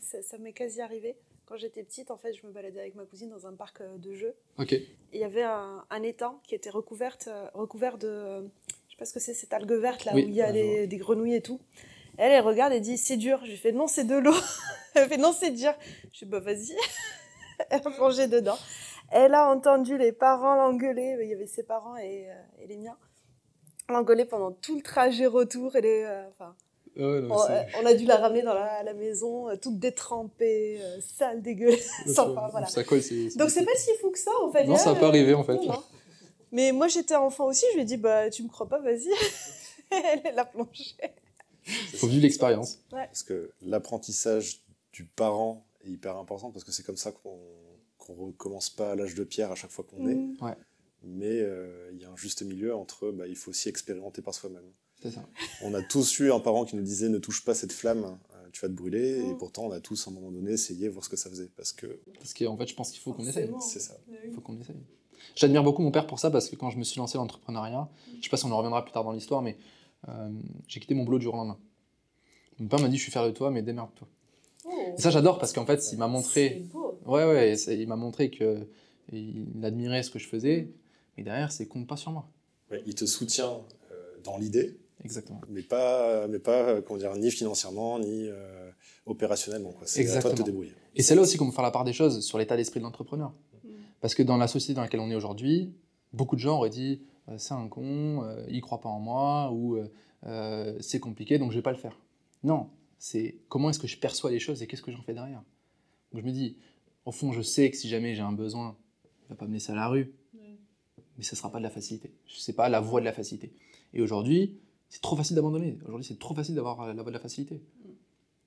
ça 0.00 0.38
m'est 0.38 0.52
quasi 0.52 0.80
arrivé 0.80 1.16
quand 1.52 1.58
j'étais 1.58 1.82
petite, 1.82 2.10
en 2.10 2.16
fait, 2.16 2.32
je 2.32 2.46
me 2.46 2.50
baladais 2.52 2.80
avec 2.80 2.94
ma 2.94 3.04
cousine 3.04 3.28
dans 3.28 3.46
un 3.46 3.52
parc 3.52 3.82
euh, 3.82 3.98
de 3.98 4.14
jeux. 4.14 4.34
Ok. 4.58 4.72
Et 4.72 4.88
il 5.12 5.20
y 5.20 5.24
avait 5.24 5.42
un, 5.42 6.02
étang 6.02 6.40
qui 6.46 6.54
était 6.54 6.70
recouvert, 6.70 7.18
euh, 7.26 7.46
recouvert 7.52 7.98
de. 7.98 8.48
Je 9.02 9.08
sais 9.08 9.14
pas 9.14 9.20
ce 9.20 9.26
que 9.26 9.32
c'est, 9.32 9.34
cette 9.34 9.52
algue 9.52 9.72
verte 9.72 10.04
là 10.04 10.14
où 10.14 10.18
il 10.18 10.32
y 10.32 10.42
a 10.42 10.52
des 10.52 10.96
grenouilles 10.96 11.34
et 11.34 11.40
tout. 11.40 11.60
Elle, 12.18 12.32
elle 12.32 12.44
regarde 12.44 12.72
et 12.72 12.80
dit 12.80 12.98
c'est 12.98 13.16
dur. 13.16 13.40
Je 13.44 13.50
lui 13.50 13.56
fais 13.56 13.72
non, 13.72 13.86
c'est 13.86 14.04
de 14.04 14.16
l'eau. 14.16 14.34
elle 14.94 15.08
fait 15.08 15.16
non, 15.16 15.32
c'est 15.32 15.50
dur. 15.50 15.72
Je 16.12 16.20
dis 16.20 16.24
bah 16.24 16.40
vas-y. 16.40 16.76
elle 17.70 17.80
a 17.84 17.90
plongé 17.90 18.28
dedans. 18.28 18.58
Elle 19.10 19.34
a 19.34 19.48
entendu 19.48 19.98
les 19.98 20.12
parents 20.12 20.54
l'engueuler. 20.54 21.18
Il 21.22 21.28
y 21.28 21.34
avait 21.34 21.46
ses 21.46 21.62
parents 21.62 21.96
et, 21.96 22.28
euh, 22.30 22.62
et 22.62 22.66
les 22.66 22.76
miens. 22.76 22.96
L'engueuler 23.88 24.24
pendant 24.24 24.52
tout 24.52 24.76
le 24.76 24.82
trajet 24.82 25.26
retour. 25.26 25.74
Et 25.76 25.80
les, 25.80 26.06
enfin, 26.28 26.54
on, 26.98 27.86
a 27.86 27.94
dû 27.94 28.04
la 28.04 28.16
ramener 28.16 28.42
dans 28.42 28.54
la, 28.54 28.94
maison, 28.94 29.48
euh, 29.48 29.56
toute 29.56 29.78
détrempée, 29.78 30.78
euh, 30.80 30.98
sale, 31.00 31.40
dégueulasse. 31.42 31.88
voilà. 32.06 32.66
Ça 32.66 32.82
Donc 32.82 33.50
c'est 33.50 33.64
pas 33.64 33.74
si 33.76 33.90
fou 34.00 34.10
que 34.10 34.18
ça 34.18 34.30
en 34.42 34.52
fait. 34.52 34.64
Non, 34.64 34.76
ça 34.76 34.92
n'a 34.92 35.00
pas 35.00 35.08
arrivé 35.08 35.34
en 35.34 35.44
fait. 35.44 35.58
Mais 36.52 36.72
moi 36.72 36.88
j'étais 36.88 37.16
enfant 37.16 37.46
aussi, 37.46 37.64
je 37.72 37.76
lui 37.76 37.82
ai 37.82 37.86
dit 37.86 37.96
bah 37.96 38.30
tu 38.30 38.42
me 38.42 38.48
crois 38.48 38.68
pas, 38.68 38.80
vas-y. 38.80 39.08
Elle 39.90 40.34
l'a 40.34 40.44
plongée. 40.44 40.96
Il 41.66 41.98
faut 41.98 42.06
vivre 42.06 42.22
l'expérience. 42.22 42.78
Parce 42.90 43.22
que 43.22 43.50
l'apprentissage 43.62 44.62
du 44.92 45.04
parent 45.04 45.66
est 45.84 45.90
hyper 45.90 46.16
important 46.16 46.50
parce 46.50 46.64
que 46.64 46.72
c'est 46.72 46.82
comme 46.82 46.96
ça 46.96 47.12
qu'on 47.12 47.38
ne 48.08 48.14
recommence 48.14 48.70
pas 48.70 48.92
à 48.92 48.94
l'âge 48.94 49.14
de 49.14 49.24
pierre 49.24 49.50
à 49.50 49.54
chaque 49.54 49.70
fois 49.70 49.84
qu'on 49.84 50.06
est. 50.08 50.14
Mm. 50.14 50.36
Mais 51.04 51.40
euh, 51.40 51.90
il 51.92 52.00
y 52.00 52.04
a 52.04 52.10
un 52.10 52.16
juste 52.16 52.42
milieu 52.42 52.74
entre 52.74 53.10
bah, 53.10 53.26
il 53.26 53.36
faut 53.36 53.50
aussi 53.50 53.68
expérimenter 53.68 54.22
par 54.22 54.34
soi-même. 54.34 54.70
Ça. 55.02 55.28
On 55.62 55.74
a 55.74 55.82
tous 55.82 56.20
eu 56.20 56.30
un 56.30 56.38
parent 56.38 56.64
qui 56.64 56.76
nous 56.76 56.82
disait 56.82 57.08
ne 57.08 57.18
touche 57.18 57.44
pas 57.44 57.54
cette 57.54 57.72
flamme, 57.72 58.04
euh, 58.04 58.48
tu 58.52 58.60
vas 58.60 58.68
te 58.68 58.72
brûler. 58.72 59.18
Et 59.18 59.32
mm. 59.32 59.38
pourtant, 59.38 59.66
on 59.66 59.72
a 59.72 59.80
tous 59.80 60.06
à 60.06 60.10
un 60.10 60.14
moment 60.14 60.30
donné 60.30 60.52
essayé 60.52 60.88
voir 60.88 61.04
ce 61.04 61.10
que 61.10 61.16
ça 61.16 61.28
faisait. 61.28 61.50
Parce 61.56 61.72
que. 61.72 62.00
Parce 62.18 62.34
qu'en 62.34 62.56
fait, 62.56 62.68
je 62.68 62.74
pense 62.74 62.92
qu'il 62.92 63.00
faut 63.00 63.12
qu'on 63.12 63.26
essaye. 63.26 63.50
C'est 63.60 63.80
ça. 63.80 63.96
Il 64.24 64.32
faut 64.32 64.40
qu'on 64.40 64.60
essaye. 64.60 64.76
J'admire 65.34 65.62
beaucoup 65.62 65.82
mon 65.82 65.90
père 65.90 66.06
pour 66.06 66.18
ça 66.18 66.30
parce 66.30 66.48
que 66.48 66.56
quand 66.56 66.70
je 66.70 66.78
me 66.78 66.84
suis 66.84 66.98
lancé 66.98 67.14
dans 67.14 67.22
l'entrepreneuriat, 67.22 67.88
je 68.18 68.24
sais 68.24 68.30
pas 68.30 68.36
si 68.36 68.44
on 68.44 68.52
en 68.52 68.56
reviendra 68.56 68.82
plus 68.84 68.92
tard 68.92 69.04
dans 69.04 69.12
l'histoire, 69.12 69.42
mais 69.42 69.56
euh, 70.08 70.30
j'ai 70.68 70.80
quitté 70.80 70.94
mon 70.94 71.04
boulot 71.04 71.18
du 71.18 71.24
jour 71.24 71.34
au 71.34 71.38
lendemain. 71.38 71.58
Mon 72.58 72.68
père 72.68 72.80
m'a 72.80 72.88
dit 72.88 72.96
Je 72.96 73.02
suis 73.02 73.12
fier 73.12 73.24
de 73.24 73.30
toi, 73.30 73.50
mais 73.50 73.62
démerde-toi. 73.62 74.08
Oh. 74.64 74.70
Et 74.96 75.00
ça, 75.00 75.10
j'adore 75.10 75.38
parce 75.38 75.52
qu'en 75.52 75.66
fait, 75.66 75.92
il 75.92 75.98
m'a 75.98 76.08
montré. 76.08 76.64
Ouais, 77.06 77.24
ouais, 77.24 77.54
il 77.54 77.88
m'a 77.88 77.96
montré 77.96 78.30
que 78.30 78.68
il 79.10 79.64
admirait 79.64 80.02
ce 80.02 80.10
que 80.10 80.18
je 80.18 80.28
faisais, 80.28 80.68
mais 81.16 81.24
derrière, 81.24 81.50
c'est 81.50 81.66
compte 81.66 81.86
pas 81.86 81.96
sur 81.96 82.12
moi. 82.12 82.28
il 82.86 82.94
te 82.94 83.04
soutient 83.04 83.60
euh, 83.90 83.94
dans 84.22 84.38
l'idée, 84.38 84.78
Exactement. 85.04 85.40
Mais 85.48 85.62
pas, 85.62 86.28
mais 86.28 86.38
pas 86.38 86.80
comment 86.82 86.98
dire, 86.98 87.14
ni 87.16 87.30
financièrement, 87.30 87.98
ni 87.98 88.28
euh, 88.28 88.70
opérationnellement. 89.06 89.74
C'est 89.84 90.08
à 90.16 90.20
toi 90.20 90.30
de 90.30 90.36
te 90.36 90.42
débrouiller. 90.42 90.72
Et 90.94 91.02
c'est 91.02 91.14
là 91.14 91.22
aussi 91.22 91.36
qu'on 91.36 91.46
peut 91.46 91.54
faire 91.54 91.64
la 91.64 91.70
part 91.70 91.84
des 91.84 91.92
choses 91.92 92.20
sur 92.20 92.38
l'état 92.38 92.56
d'esprit 92.56 92.80
de 92.80 92.84
l'entrepreneur. 92.84 93.32
Mm. 94.02 94.02
Parce 94.02 94.14
que 94.14 94.22
dans 94.22 94.36
la 94.36 94.48
société 94.48 94.74
dans 94.74 94.82
laquelle 94.82 95.00
on 95.00 95.10
est 95.10 95.14
aujourd'hui, 95.14 95.72
beaucoup 96.12 96.36
de 96.36 96.40
gens 96.40 96.56
auraient 96.56 96.70
dit 96.70 97.00
euh, 97.28 97.38
c'est 97.38 97.54
un 97.54 97.68
con, 97.68 98.24
euh, 98.24 98.44
il 98.48 98.60
croit 98.60 98.80
pas 98.80 98.88
en 98.88 99.00
moi, 99.00 99.50
ou 99.52 99.78
c'est 100.80 101.00
compliqué, 101.00 101.38
donc 101.38 101.50
je 101.50 101.56
vais 101.56 101.62
pas 101.62 101.72
le 101.72 101.78
faire. 101.78 101.98
Non, 102.44 102.68
c'est 102.98 103.36
comment 103.48 103.70
est-ce 103.70 103.80
que 103.80 103.88
je 103.88 103.98
perçois 103.98 104.30
les 104.30 104.38
choses 104.38 104.62
et 104.62 104.66
qu'est-ce 104.68 104.82
que 104.82 104.92
j'en 104.92 105.02
fais 105.02 105.14
derrière. 105.14 105.42
Donc 106.12 106.22
je 106.22 106.26
me 106.26 106.30
dis, 106.30 106.56
au 107.04 107.10
fond, 107.10 107.32
je 107.32 107.42
sais 107.42 107.70
que 107.70 107.76
si 107.76 107.88
jamais 107.88 108.14
j'ai 108.14 108.22
un 108.22 108.32
besoin, 108.32 108.76
il 109.04 109.30
va 109.30 109.34
pas 109.34 109.46
me 109.46 109.52
laisser 109.52 109.72
à 109.72 109.74
la 109.74 109.88
rue, 109.88 110.12
mais 111.16 111.24
ce 111.24 111.34
sera 111.34 111.50
pas 111.50 111.58
de 111.58 111.64
la 111.64 111.70
facilité. 111.70 112.12
Je 112.26 112.38
sais 112.38 112.52
pas 112.52 112.68
la 112.68 112.80
voie 112.80 113.00
de 113.00 113.04
la 113.04 113.12
facilité. 113.12 113.52
Et 113.94 114.00
aujourd'hui, 114.00 114.58
c'est 114.88 115.02
trop 115.02 115.16
facile 115.16 115.36
d'abandonner. 115.36 115.78
Aujourd'hui, 115.84 116.06
c'est 116.06 116.18
trop 116.18 116.34
facile 116.34 116.54
d'avoir 116.54 116.86
la 116.86 117.02
voie 117.02 117.10
de 117.10 117.16
la 117.16 117.20
facilité. 117.20 117.60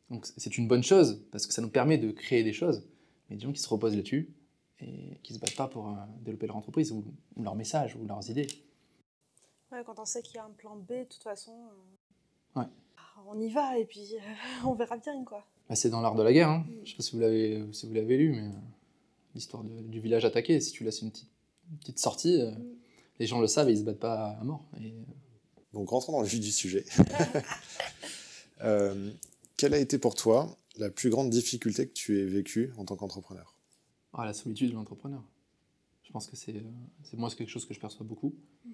Donc 0.10 0.26
c'est 0.38 0.58
une 0.58 0.68
bonne 0.68 0.84
chose 0.84 1.24
parce 1.32 1.48
que 1.48 1.54
ça 1.54 1.62
nous 1.62 1.70
permet 1.70 1.98
de 1.98 2.12
créer 2.12 2.44
des 2.44 2.54
choses. 2.54 2.88
Mais 3.30 3.36
des 3.36 3.42
gens 3.42 3.52
qui 3.52 3.62
se 3.62 3.68
reposent 3.68 3.96
là-dessus 3.96 4.30
et 4.80 5.20
qui 5.24 5.34
se 5.34 5.40
battent 5.40 5.56
pas 5.56 5.68
pour 5.68 5.90
euh, 5.90 5.94
développer 6.22 6.48
leur 6.48 6.58
entreprise 6.58 6.92
ou, 6.92 7.04
ou, 7.36 7.44
leur 7.44 7.56
message 7.56 7.96
ou 7.96 8.06
leurs 8.06 8.30
idées. 8.30 8.48
Ouais, 9.72 9.84
quand 9.86 10.00
on 10.00 10.06
sait 10.06 10.22
qu'il 10.22 10.36
y 10.36 10.40
a 10.40 10.46
un 10.46 10.52
plan 10.52 10.76
B, 10.76 10.90
de 10.90 11.04
toute 11.06 11.24
façon, 11.24 11.54
euh, 12.58 12.60
ouais. 12.60 12.68
on 13.28 13.40
y 13.40 13.50
va 13.50 13.78
et 13.78 13.86
puis 13.86 14.16
euh, 14.16 14.20
on 14.66 14.74
verra 14.74 14.98
bien 14.98 15.24
quoi. 15.24 15.46
Bah, 15.70 15.76
c'est 15.76 15.90
dans 15.90 16.02
l'art 16.02 16.16
de 16.16 16.24
la 16.24 16.34
guerre. 16.34 16.50
Hein. 16.50 16.66
Mm. 16.68 16.86
Je 16.86 16.92
sais 16.92 16.98
pas 16.98 17.04
si 17.04 17.16
vous 17.16 17.22
l'avez 17.22 17.64
si 17.72 17.88
vous 17.88 17.94
l'avez 17.94 18.18
lu, 18.18 18.32
mais 18.32 18.50
l'histoire 19.34 19.64
du 19.64 20.00
village 20.00 20.26
attaqué. 20.26 20.60
Si 20.60 20.72
tu 20.72 20.84
laisses 20.84 21.02
une 21.02 21.12
petite, 21.12 21.30
une 21.72 21.78
petite 21.78 22.00
sortie, 22.00 22.42
mm. 22.42 22.76
les 23.20 23.28
gens 23.28 23.40
le 23.40 23.48
savent 23.48 23.70
et 23.70 23.74
ils 23.74 23.80
se 23.80 23.84
battent 23.84 24.00
pas 24.00 24.38
à 24.40 24.44
mort. 24.44 24.66
Et, 24.82 24.94
donc 25.76 25.90
rentrons 25.90 26.14
dans 26.14 26.22
le 26.22 26.28
vif 26.28 26.40
du 26.40 26.52
sujet. 26.52 26.86
euh, 28.64 29.12
quelle 29.58 29.74
a 29.74 29.78
été 29.78 30.00
pour 30.00 30.16
toi 30.16 30.58
la 30.78 30.90
plus 30.90 31.10
grande 31.10 31.30
difficulté 31.30 31.86
que 31.86 31.94
tu 31.94 32.20
aies 32.22 32.26
vécue 32.26 32.74
en 32.78 32.86
tant 32.86 32.96
qu'entrepreneur? 32.96 33.55
Ah, 34.16 34.26
La 34.26 34.34
solitude 34.34 34.72
de 34.72 34.76
l'entrepreneur. 34.76 35.24
Je 36.04 36.12
pense 36.12 36.28
que 36.28 36.36
c'est 36.36 36.64
moi, 37.14 37.30
c'est 37.30 37.36
quelque 37.36 37.50
chose 37.50 37.66
que 37.66 37.74
je 37.74 37.80
perçois 37.80 38.06
beaucoup. 38.06 38.34
Mm-hmm. 38.68 38.72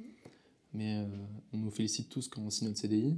Mais 0.73 0.97
euh, 0.97 1.07
on 1.53 1.57
nous 1.57 1.71
félicite 1.71 2.09
tous 2.09 2.27
quand 2.27 2.41
on 2.41 2.49
signe 2.49 2.67
notre 2.67 2.79
CDI. 2.79 3.17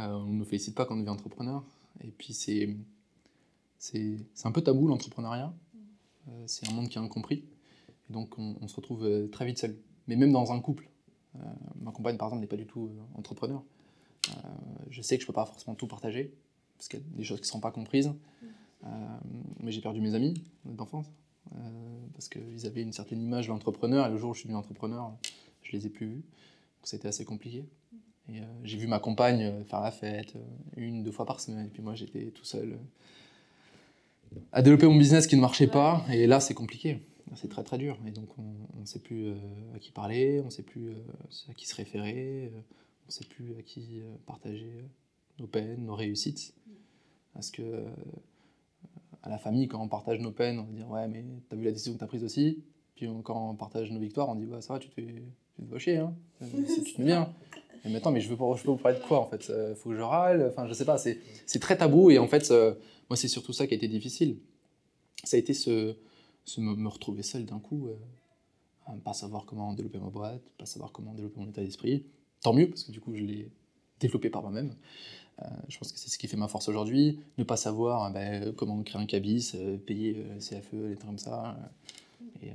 Euh, 0.00 0.06
on 0.08 0.26
ne 0.26 0.38
nous 0.38 0.44
félicite 0.44 0.74
pas 0.74 0.84
quand 0.84 0.94
on 0.94 0.98
devient 0.98 1.10
entrepreneur. 1.10 1.64
Et 2.02 2.10
puis 2.10 2.32
c'est 2.32 2.76
un 4.44 4.52
peu 4.52 4.62
tabou 4.62 4.88
l'entrepreneuriat. 4.88 5.54
Euh, 6.28 6.44
c'est 6.46 6.68
un 6.68 6.72
monde 6.72 6.88
qui 6.88 6.98
est 6.98 7.00
incompris. 7.00 7.44
Et 8.08 8.12
donc 8.12 8.38
on, 8.38 8.56
on 8.60 8.68
se 8.68 8.76
retrouve 8.76 9.28
très 9.30 9.46
vite 9.46 9.58
seul. 9.58 9.76
Mais 10.06 10.16
même 10.16 10.32
dans 10.32 10.52
un 10.52 10.60
couple, 10.60 10.88
euh, 11.36 11.40
ma 11.80 11.92
compagne, 11.92 12.16
par 12.16 12.28
exemple, 12.28 12.40
n'est 12.40 12.48
pas 12.48 12.56
du 12.56 12.66
tout 12.66 12.90
euh, 12.90 13.18
entrepreneur. 13.18 13.62
Euh, 14.30 14.32
je 14.90 15.02
sais 15.02 15.16
que 15.16 15.22
je 15.22 15.26
peux 15.26 15.32
pas 15.32 15.46
forcément 15.46 15.74
tout 15.74 15.86
partager, 15.86 16.34
parce 16.76 16.88
qu'il 16.88 17.00
y 17.00 17.02
a 17.02 17.16
des 17.16 17.24
choses 17.24 17.40
qui 17.40 17.46
ne 17.46 17.52
sont 17.52 17.60
pas 17.60 17.70
comprises. 17.70 18.12
Mais 19.60 19.72
j'ai 19.72 19.80
perdu 19.80 20.00
mes 20.00 20.14
amis 20.14 20.34
d'enfance, 20.64 21.06
parce 22.14 22.28
qu'ils 22.28 22.66
avaient 22.66 22.82
une 22.82 22.92
certaine 22.92 23.22
image 23.22 23.46
de 23.46 23.52
l'entrepreneur, 23.52 24.06
et 24.06 24.10
le 24.10 24.16
jour 24.16 24.30
où 24.30 24.34
je 24.34 24.40
suis 24.40 24.46
devenu 24.46 24.58
entrepreneur, 24.58 25.12
je 25.62 25.76
les 25.76 25.86
ai 25.86 25.90
plus 25.90 26.06
vus. 26.06 26.14
Donc 26.22 26.84
c'était 26.84 27.08
assez 27.08 27.24
compliqué. 27.24 27.64
Et 28.30 28.40
j'ai 28.64 28.76
vu 28.76 28.86
ma 28.86 28.98
compagne 28.98 29.64
faire 29.64 29.80
la 29.80 29.90
fête 29.90 30.34
une, 30.76 31.02
deux 31.02 31.12
fois 31.12 31.26
par 31.26 31.40
semaine, 31.40 31.66
et 31.66 31.70
puis 31.70 31.82
moi 31.82 31.94
j'étais 31.94 32.26
tout 32.26 32.44
seul 32.44 32.78
à 34.52 34.60
développer 34.60 34.86
mon 34.86 34.96
business 34.96 35.26
qui 35.26 35.36
ne 35.36 35.40
marchait 35.40 35.68
pas, 35.68 36.04
et 36.10 36.26
là 36.26 36.38
c'est 36.38 36.54
compliqué 36.54 37.00
c'est 37.34 37.48
très 37.48 37.62
très 37.62 37.78
dur. 37.78 37.98
Et 38.06 38.10
donc 38.10 38.28
on 38.38 38.80
ne 38.80 38.84
sait 38.84 38.98
plus 38.98 39.28
euh, 39.28 39.34
à 39.74 39.78
qui 39.78 39.90
parler, 39.90 40.40
on 40.40 40.46
ne 40.46 40.50
sait 40.50 40.62
plus 40.62 40.90
euh, 40.90 41.50
à 41.50 41.54
qui 41.54 41.66
se 41.66 41.74
référer, 41.74 42.50
euh, 42.52 42.60
on 43.04 43.06
ne 43.06 43.12
sait 43.12 43.24
plus 43.24 43.54
à 43.58 43.62
qui 43.62 44.00
partager 44.26 44.84
nos 45.38 45.46
peines, 45.46 45.84
nos 45.84 45.94
réussites. 45.94 46.54
Parce 47.34 47.50
que 47.50 47.84
à 49.22 49.28
la 49.28 49.38
famille, 49.38 49.68
quand 49.68 49.82
on 49.82 49.88
partage 49.88 50.20
nos 50.20 50.30
peines, 50.30 50.58
on 50.58 50.64
va 50.64 50.72
dire 50.72 50.90
ouais 50.90 51.08
mais 51.08 51.24
t'as 51.48 51.56
vu 51.56 51.64
la 51.64 51.72
décision 51.72 51.94
que 51.94 51.98
t'as 51.98 52.06
prise 52.06 52.24
aussi. 52.24 52.62
Puis 52.94 53.08
quand 53.24 53.50
on 53.50 53.54
partage 53.54 53.90
nos 53.90 54.00
victoires, 54.00 54.28
on 54.28 54.34
dit 54.34 54.46
bah 54.46 54.60
ça 54.60 54.74
va, 54.74 54.78
tu 54.78 54.88
te 54.88 54.94
fais, 54.94 55.22
tu 55.56 55.62
te 55.64 55.78
chier, 55.78 55.98
hein. 55.98 56.14
si 56.66 56.82
tu 56.84 56.94
te 56.94 57.00
mets 57.00 57.06
bien. 57.06 57.32
Et 57.84 57.90
maintenant, 57.90 58.10
mais 58.10 58.20
je 58.20 58.28
veux, 58.28 58.36
je 58.56 58.62
veux 58.64 58.72
vous 58.72 58.76
parler 58.76 58.98
de 58.98 59.04
quoi 59.04 59.20
en 59.20 59.26
fait? 59.26 59.52
Faut 59.76 59.90
que 59.90 59.96
je 59.96 60.02
râle? 60.02 60.48
Enfin, 60.50 60.66
je 60.66 60.74
sais 60.74 60.84
pas, 60.84 60.98
c'est 60.98 61.58
très 61.60 61.76
tabou 61.76 62.10
et 62.10 62.18
en 62.18 62.26
fait, 62.26 62.50
moi 63.08 63.16
c'est 63.16 63.28
surtout 63.28 63.52
ça 63.52 63.66
qui 63.66 63.74
a 63.74 63.76
été 63.76 63.88
difficile. 63.88 64.38
Ça 65.24 65.36
a 65.36 65.40
été 65.40 65.54
ce, 65.54 65.96
me, 66.58 66.88
retrouver 66.88 67.22
seul 67.22 67.44
d'un 67.44 67.58
coup, 67.58 67.88
euh, 67.88 68.92
pas 69.04 69.12
savoir 69.12 69.44
comment 69.44 69.72
développer 69.74 69.98
ma 69.98 70.10
boîte, 70.10 70.42
pas 70.56 70.66
savoir 70.66 70.92
comment 70.92 71.12
développer 71.12 71.40
mon 71.40 71.48
état 71.48 71.62
d'esprit. 71.62 72.04
Tant 72.42 72.52
mieux, 72.52 72.68
parce 72.68 72.84
que 72.84 72.92
du 72.92 73.00
coup, 73.00 73.14
je 73.14 73.22
l'ai 73.22 73.50
développé 74.00 74.30
par 74.30 74.42
moi-même. 74.42 74.74
Euh, 75.42 75.46
je 75.68 75.78
pense 75.78 75.92
que 75.92 75.98
c'est 75.98 76.10
ce 76.10 76.18
qui 76.18 76.28
fait 76.28 76.36
ma 76.36 76.48
force 76.48 76.68
aujourd'hui. 76.68 77.20
Ne 77.36 77.44
pas 77.44 77.56
savoir 77.56 78.04
euh, 78.04 78.10
ben, 78.10 78.54
comment 78.54 78.82
créer 78.82 79.00
un 79.00 79.06
cabis, 79.06 79.54
payer 79.86 80.24
CFE, 80.38 80.74
des 80.74 80.96
trucs 80.96 81.06
comme 81.06 81.18
ça. 81.18 81.56
et 82.42 82.50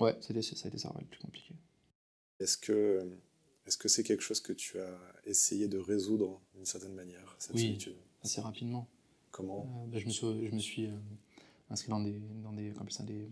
ouais, 0.00 0.16
ça 0.20 0.28
a, 0.28 0.32
été, 0.32 0.78
ça 0.78 0.94
le 0.98 1.06
plus 1.06 1.20
compliqué. 1.20 1.54
Est-ce 2.40 2.56
que 2.56 3.10
est-ce 3.66 3.76
que 3.76 3.88
c'est 3.88 4.04
quelque 4.04 4.22
chose 4.22 4.40
que 4.40 4.52
tu 4.52 4.78
as 4.78 4.96
essayé 5.24 5.66
de 5.66 5.78
résoudre 5.78 6.40
d'une 6.54 6.64
certaine 6.64 6.94
manière 6.94 7.34
cette 7.38 7.56
Oui, 7.56 7.76
assez 8.22 8.40
rapidement. 8.40 8.86
Comment? 9.32 9.88
Ben, 9.90 9.98
Je 9.98 10.06
me 10.06 10.10
suis, 10.10 10.46
je 10.46 10.54
me 10.54 10.60
suis 10.60 10.88
inscrit 11.70 11.90
dans 11.90 12.00
des, 12.00 12.20
dans 12.42 12.52
des, 12.52 12.72
ça, 12.90 13.02
des, 13.02 13.28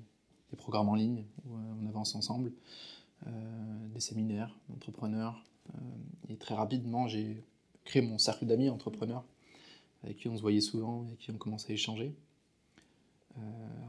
des, 0.50 0.56
programmes 0.56 0.88
en 0.88 0.94
ligne 0.94 1.24
où 1.46 1.56
euh, 1.56 1.60
on 1.82 1.86
avance 1.86 2.14
ensemble, 2.14 2.52
euh, 3.26 3.30
des 3.92 4.00
séminaires 4.00 4.56
d'entrepreneurs. 4.68 5.44
Euh, 5.70 5.78
et 6.28 6.36
très 6.36 6.54
rapidement, 6.54 7.06
j'ai 7.06 7.44
créé 7.84 8.02
mon 8.02 8.18
cercle 8.18 8.46
d'amis 8.46 8.68
entrepreneurs 8.68 9.24
avec 10.02 10.18
qui 10.18 10.28
on 10.28 10.36
se 10.36 10.42
voyait 10.42 10.60
souvent 10.60 11.06
et 11.12 11.16
qui 11.16 11.30
on 11.30 11.38
commencé 11.38 11.72
à 11.72 11.74
échanger, 11.74 12.14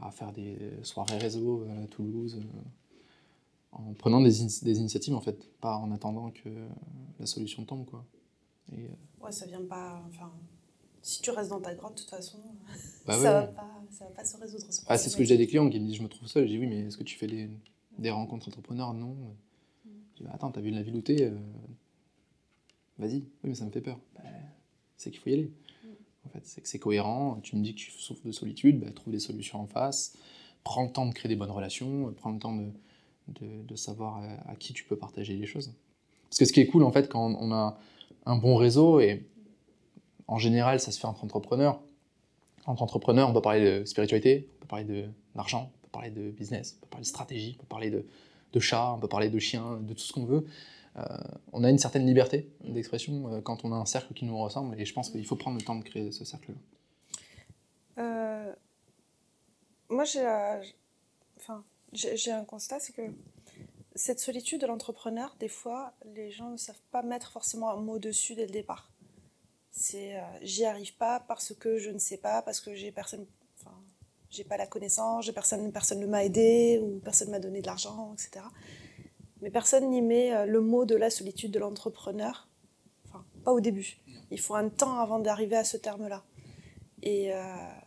à 0.00 0.10
faire 0.10 0.32
des 0.32 0.56
soirées 0.82 1.18
réseau 1.18 1.66
à 1.68 1.86
Toulouse, 1.88 2.40
en 3.72 3.92
prenant 3.92 4.22
des, 4.22 4.30
des, 4.62 4.78
initiatives 4.78 5.14
en 5.14 5.20
fait, 5.20 5.50
pas 5.60 5.76
en 5.76 5.92
attendant 5.92 6.30
que 6.30 6.48
la 7.20 7.26
solution 7.26 7.64
tombe 7.64 7.84
quoi. 7.84 8.04
Et, 8.72 8.88
ouais, 9.22 9.32
ça 9.32 9.46
vient 9.46 9.64
pas. 9.64 10.02
Enfin, 10.08 10.32
si 11.02 11.22
tu 11.22 11.30
restes 11.30 11.50
dans 11.50 11.60
ta 11.60 11.74
grotte, 11.74 11.94
de 11.94 12.00
toute 12.00 12.10
façon, 12.10 12.38
bah 13.06 13.14
ça, 13.22 13.32
va 13.32 13.46
pas, 13.46 13.82
ça 13.90 14.04
va 14.06 14.10
pas 14.10 14.24
se 14.24 14.36
résoudre. 14.36 14.64
ah, 14.86 14.98
c'est 14.98 15.10
ce 15.10 15.16
que 15.16 15.24
j'ai 15.24 15.36
des 15.36 15.46
clients 15.46 15.68
qui 15.68 15.78
me 15.78 15.86
disent 15.86 15.96
Je 15.96 16.02
me 16.02 16.08
trouve 16.08 16.26
seul. 16.28 16.46
Je 16.46 16.52
dis 16.52 16.58
Oui, 16.58 16.66
mais 16.66 16.80
est-ce 16.86 16.96
que 16.96 17.04
tu 17.04 17.16
fais 17.16 17.26
des, 17.26 17.48
des 17.98 18.10
rencontres 18.10 18.48
entrepreneurs? 18.48 18.94
Non. 18.94 19.14
Mm. 19.14 19.90
Je 20.14 20.16
dis 20.18 20.24
bah, 20.24 20.30
Attends, 20.34 20.50
t'as 20.50 20.60
vu 20.60 20.70
la 20.70 20.82
ville 20.82 20.96
où 20.96 21.02
t'es 21.02 21.22
euh, 21.22 21.38
Vas-y. 22.98 23.16
Oui, 23.16 23.24
mais 23.44 23.54
ça 23.54 23.64
me 23.64 23.70
fait 23.70 23.80
peur. 23.80 23.98
Bah, 24.14 24.22
c'est 24.96 25.10
qu'il 25.10 25.20
faut 25.20 25.30
y 25.30 25.34
aller. 25.34 25.52
Mm. 25.84 25.88
En 26.26 26.28
fait, 26.30 26.40
c'est 26.44 26.60
que 26.60 26.68
c'est 26.68 26.78
cohérent. 26.78 27.40
Tu 27.42 27.56
me 27.56 27.62
dis 27.62 27.74
que 27.74 27.80
tu 27.80 27.90
souffres 27.90 28.24
de 28.24 28.32
solitude, 28.32 28.80
bah, 28.80 28.90
trouve 28.94 29.12
des 29.12 29.20
solutions 29.20 29.60
en 29.60 29.66
face. 29.66 30.16
Prends 30.64 30.84
le 30.84 30.90
temps 30.90 31.06
de 31.06 31.12
créer 31.12 31.28
des 31.28 31.36
bonnes 31.36 31.50
relations. 31.50 32.12
Prends 32.16 32.32
le 32.32 32.38
temps 32.38 32.54
de, 32.54 32.70
de, 33.28 33.62
de 33.62 33.76
savoir 33.76 34.16
à, 34.18 34.50
à 34.50 34.56
qui 34.56 34.72
tu 34.72 34.84
peux 34.84 34.96
partager 34.96 35.34
les 35.34 35.46
choses. 35.46 35.72
Parce 36.28 36.38
que 36.38 36.44
ce 36.44 36.52
qui 36.52 36.60
est 36.60 36.66
cool, 36.66 36.82
en 36.82 36.90
fait, 36.90 37.08
quand 37.08 37.36
on 37.38 37.52
a 37.52 37.78
un 38.24 38.36
bon 38.36 38.56
réseau 38.56 39.00
et 39.00 39.26
en 40.26 40.38
général, 40.38 40.80
ça 40.80 40.90
se 40.90 40.98
fait 40.98 41.06
entre 41.06 41.24
entrepreneurs. 41.24 41.80
Entre 42.66 42.82
entrepreneurs, 42.82 43.30
on 43.30 43.32
peut 43.32 43.40
parler 43.40 43.80
de 43.80 43.84
spiritualité, 43.84 44.48
on 44.56 44.60
peut 44.62 44.66
parler 44.66 45.08
d'argent, 45.36 45.70
on 45.72 45.84
peut 45.84 45.90
parler 45.92 46.10
de 46.10 46.30
business, 46.30 46.76
on 46.78 46.80
peut 46.80 46.90
parler 46.90 47.04
de 47.04 47.08
stratégie, 47.08 47.56
on 47.58 47.60
peut 47.62 47.68
parler 47.68 47.90
de, 47.90 48.04
de 48.52 48.60
chat, 48.60 48.92
on 48.92 48.98
peut 48.98 49.08
parler 49.08 49.28
de 49.28 49.38
chien, 49.38 49.78
de 49.80 49.92
tout 49.92 50.00
ce 50.00 50.12
qu'on 50.12 50.24
veut. 50.24 50.44
Euh, 50.98 51.02
on 51.52 51.62
a 51.64 51.70
une 51.70 51.78
certaine 51.78 52.06
liberté 52.06 52.50
d'expression 52.64 53.34
euh, 53.34 53.40
quand 53.40 53.64
on 53.64 53.72
a 53.72 53.76
un 53.76 53.84
cercle 53.84 54.14
qui 54.14 54.24
nous 54.24 54.38
ressemble, 54.38 54.80
et 54.80 54.84
je 54.84 54.94
pense 54.94 55.10
qu'il 55.10 55.26
faut 55.26 55.36
prendre 55.36 55.58
le 55.58 55.64
temps 55.64 55.76
de 55.76 55.84
créer 55.84 56.10
ce 56.10 56.24
cercle-là. 56.24 56.58
Euh, 57.98 58.52
moi, 59.88 60.04
j'ai 60.04 60.26
enfin, 61.38 61.62
un 61.92 62.44
constat, 62.44 62.80
c'est 62.80 62.92
que 62.92 63.02
cette 63.94 64.20
solitude 64.20 64.60
de 64.60 64.66
l'entrepreneur, 64.66 65.36
des 65.38 65.48
fois, 65.48 65.92
les 66.14 66.30
gens 66.30 66.50
ne 66.50 66.56
savent 66.56 66.82
pas 66.90 67.02
mettre 67.02 67.30
forcément 67.30 67.70
un 67.70 67.80
mot 67.80 67.98
dessus 67.98 68.34
dès 68.34 68.46
le 68.46 68.52
départ 68.52 68.90
c'est 69.76 70.18
j'y 70.40 70.64
arrive 70.64 70.96
pas 70.96 71.20
parce 71.20 71.52
que 71.54 71.78
je 71.78 71.90
ne 71.90 71.98
sais 71.98 72.16
pas, 72.16 72.40
parce 72.42 72.60
que 72.60 72.74
j'ai 72.74 72.90
personne, 72.90 73.26
j'ai 74.30 74.42
pas 74.42 74.56
la 74.56 74.66
connaissance, 74.66 75.26
j'ai 75.26 75.32
personne, 75.32 75.70
personne 75.70 76.00
ne 76.00 76.06
m'a 76.06 76.24
aidé 76.24 76.80
ou 76.82 76.98
personne 77.04 77.30
m'a 77.30 77.38
donné 77.38 77.60
de 77.60 77.66
l'argent, 77.66 78.14
etc. 78.14 78.44
Mais 79.42 79.50
personne 79.50 79.90
n'y 79.90 80.02
met 80.02 80.34
euh, 80.34 80.46
le 80.46 80.60
mot 80.60 80.84
de 80.84 80.96
la 80.96 81.10
solitude 81.10 81.50
de 81.50 81.58
l'entrepreneur, 81.58 82.48
enfin, 83.06 83.24
pas 83.44 83.52
au 83.52 83.60
début. 83.60 83.98
Il 84.30 84.40
faut 84.40 84.54
un 84.54 84.68
temps 84.68 84.98
avant 84.98 85.18
d'arriver 85.18 85.56
à 85.56 85.64
ce 85.64 85.76
terme-là. 85.76 86.24
Et 87.02 87.32
euh, 87.32 87.42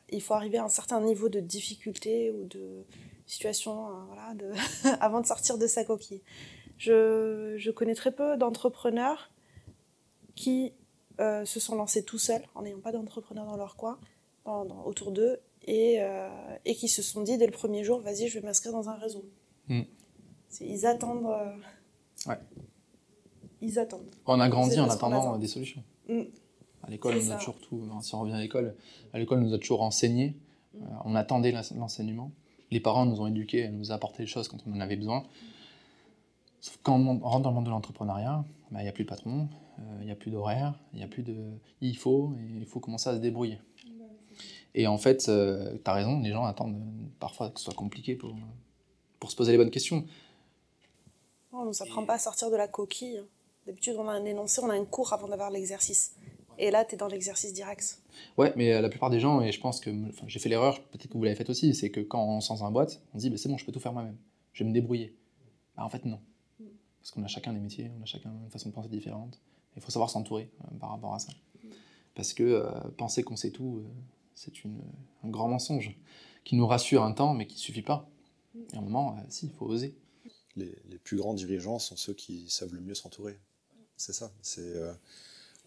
il 0.10 0.22
faut 0.22 0.34
arriver 0.36 0.58
à 0.58 0.64
un 0.64 0.70
certain 0.70 1.02
niveau 1.02 1.30
de 1.30 1.40
difficulté 1.40 2.32
ou 2.32 2.46
de 2.46 2.86
situation, 3.26 4.06
voilà, 4.08 4.34
de 4.36 4.52
avant 5.02 5.22
de 5.22 5.26
sortir 5.26 5.58
de 5.58 5.68
sa 5.68 5.84
coquille. 5.84 6.22
Je, 6.78 7.56
je 7.58 7.72
connais 7.72 7.96
très 7.96 8.12
peu 8.12 8.38
d'entrepreneurs 8.38 9.32
qui 10.36 10.74
euh, 11.20 11.44
se 11.44 11.60
sont 11.60 11.76
lancés 11.76 12.04
tout 12.04 12.18
seuls, 12.18 12.44
en 12.56 12.62
n'ayant 12.62 12.80
pas 12.80 12.94
d'entrepreneurs 12.94 13.46
dans 13.46 13.58
leur 13.58 13.76
coin, 13.76 14.00
autour 14.46 15.12
d'eux, 15.12 15.38
et, 15.68 15.98
euh, 16.00 16.30
et, 16.64 16.76
qui 16.76 16.88
se 16.88 17.02
sont 17.02 17.22
dit 17.22 17.38
dès 17.38 17.46
le 17.46 17.52
premier 17.52 17.84
jour, 17.84 18.00
vas-y, 18.00 18.30
je 18.30 18.40
vais 18.40 18.46
m'inscrire 18.46 18.72
dans 18.72 18.88
un 18.88 18.96
réseau. 18.96 19.26
Mm. 19.68 19.82
Ils 20.62 20.86
attendent. 20.86 21.26
Euh, 21.26 22.30
ouais. 22.30 22.38
Ils 23.62 23.80
attendent. 23.80 24.10
On 24.26 24.40
a 24.40 24.50
grandi 24.50 24.80
en 24.80 24.90
attendant 24.90 25.38
des 25.38 25.48
solutions. 25.48 25.84
Mm. 26.08 26.22
À 26.84 26.90
l'école, 26.90 27.16
on 27.16 27.32
a 27.32 27.36
toujours 27.36 27.60
tout. 27.60 27.84
Si 28.02 28.16
on 28.16 28.22
revient 28.22 28.34
à 28.34 28.40
l'école, 28.40 28.76
à 29.14 29.20
l'école, 29.20 29.40
on 29.40 29.44
nous 29.44 29.54
a 29.54 29.60
toujours 29.60 29.82
enseigné. 29.82 30.36
Mm. 30.74 30.80
on 31.06 31.16
attendait 31.16 31.52
l'enseignement. 31.52 32.32
Les 32.72 32.80
parents 32.80 33.06
nous 33.06 33.20
ont 33.20 33.28
éduqués, 33.28 33.68
nous 33.70 33.92
ont 33.92 33.96
apporté 33.96 34.24
les 34.24 34.28
choses 34.28 34.48
quand 34.48 34.58
on 34.68 34.76
en 34.76 34.80
avait 34.80 34.96
besoin. 34.96 35.24
Sauf 36.62 36.78
quand 36.84 37.00
on 37.00 37.20
rentre 37.20 37.44
dans 37.44 37.50
le 37.50 37.56
monde 37.56 37.66
de 37.66 37.70
l'entrepreneuriat, 37.70 38.44
bah, 38.72 38.82
il 38.82 38.84
n'y 38.84 38.90
a 38.90 38.92
plus 38.92 39.06
de 39.06 39.10
patron, 39.10 39.48
il 40.02 40.06
n'y 40.06 40.12
a 40.12 40.16
plus 40.16 40.30
d'horaire, 40.30 40.78
il 40.94 40.98
n'y 40.98 41.04
a 41.04 41.08
plus 41.08 41.24
de. 41.24 41.36
Il 41.82 41.98
faut, 41.98 42.34
il 42.60 42.66
faut 42.66 42.80
commencer 42.80 43.10
à 43.10 43.16
se 43.16 43.20
débrouiller. 43.20 43.60
Et 44.76 44.88
en 44.88 44.98
fait, 44.98 45.28
euh, 45.30 45.78
tu 45.84 45.90
as 45.90 45.94
raison, 45.94 46.22
les 46.22 46.32
gens 46.32 46.46
attendent 46.46 46.80
parfois 47.20 47.50
que 47.50 47.60
ce 47.60 47.66
soit 47.66 47.74
compliqué 47.74 48.16
pour, 48.16 48.36
pour 49.20 49.32
se 49.32 49.36
poser 49.36 49.52
les 49.52 49.58
bonnes 49.58 49.72
questions. 49.72 50.06
On 51.52 51.66
ne 51.66 51.74
s'apprend 51.74 52.06
pas 52.06 52.16
à 52.16 52.20
sortir 52.20 52.52
de 52.52 52.56
la 52.56 52.68
coquille. 52.68 53.22
D'habitude, 53.66 53.96
on 53.98 54.08
a 54.08 54.12
un 54.12 54.26
énoncé, 54.26 54.62
on 54.64 54.70
a 54.70 54.74
un 54.74 54.86
cours 54.86 55.14
avant 55.14 55.28
d'avoir 55.28 55.52
l'exercice. 55.52 56.16
Et 56.58 56.72
là, 56.72 56.86
tu 56.86 56.96
es 56.96 56.98
dans 56.98 57.08
l'exercice 57.08 57.54
direct. 57.54 58.02
Ouais, 58.38 58.54
mais 58.56 58.74
euh, 58.74 58.82
la 58.82 58.90
plupart 58.90 59.10
des 59.10 59.20
gens, 59.20 59.42
et 59.42 59.52
je 59.52 59.60
pense 59.60 59.80
que 59.80 59.90
enfin, 60.10 60.26
j'ai 60.28 60.40
fait 60.40 60.50
l'erreur, 60.50 60.82
peut-être 60.90 61.08
que 61.08 61.18
vous 61.18 61.24
l'avez 61.24 61.36
fait 61.36 61.50
aussi, 61.50 61.74
c'est 61.74 61.90
que 61.90 62.02
quand 62.02 62.24
on 62.24 62.42
sent 62.42 62.62
un 62.62 62.72
boîte, 62.72 63.02
on 63.14 63.18
se 63.18 63.24
dit 63.24 63.30
bah, 63.30 63.38
c'est 63.38 63.48
bon, 63.48 63.58
je 63.58 63.66
peux 63.66 63.72
tout 63.72 63.80
faire 63.80 63.94
moi-même, 63.94 64.18
je 64.54 64.64
vais 64.64 64.70
me 64.70 64.74
débrouiller. 64.74 65.16
Bah, 65.78 65.84
en 65.86 65.90
fait, 65.90 66.04
non. 66.06 66.20
Parce 67.00 67.12
qu'on 67.12 67.24
a 67.24 67.28
chacun 67.28 67.54
des 67.54 67.60
métiers, 67.60 67.90
on 67.98 68.04
a 68.04 68.06
chacun 68.06 68.32
une 68.44 68.52
façon 68.52 68.70
de 68.70 68.74
penser 68.74 68.90
différente. 68.90 69.40
Il 69.76 69.82
faut 69.82 69.92
savoir 69.92 70.10
s'entourer 70.10 70.52
euh, 70.64 70.78
par 70.78 70.90
rapport 70.90 71.14
à 71.14 71.20
ça. 71.20 71.32
Parce 72.16 72.34
que 72.34 72.44
euh, 72.44 72.70
penser 72.98 73.24
qu'on 73.24 73.38
sait 73.38 73.52
tout, 73.52 73.84
euh, 73.86 73.90
c'est 74.36 74.52
un 75.24 75.30
grand 75.30 75.48
mensonge 75.48 75.96
qui 76.44 76.56
nous 76.56 76.68
rassure 76.68 77.04
un 77.04 77.14
temps, 77.14 77.34
mais 77.34 77.48
qui 77.48 77.56
ne 77.56 77.60
suffit 77.60 77.82
pas. 77.82 78.10
Et 78.74 78.76
à 78.76 78.80
un 78.80 78.82
moment, 78.82 79.16
si, 79.30 79.46
il 79.46 79.52
faut 79.54 79.66
oser. 79.66 79.96
Les, 80.60 80.76
les 80.90 80.98
plus 80.98 81.18
grands 81.18 81.34
dirigeants 81.34 81.80
sont 81.80 81.96
ceux 81.98 82.14
qui 82.14 82.46
savent 82.50 82.74
le 82.74 82.82
mieux 82.82 82.96
s'entourer. 82.96 83.38
C'est 83.98 84.14
ça. 84.14 84.32
C'est, 84.42 84.62
euh, 84.62 84.92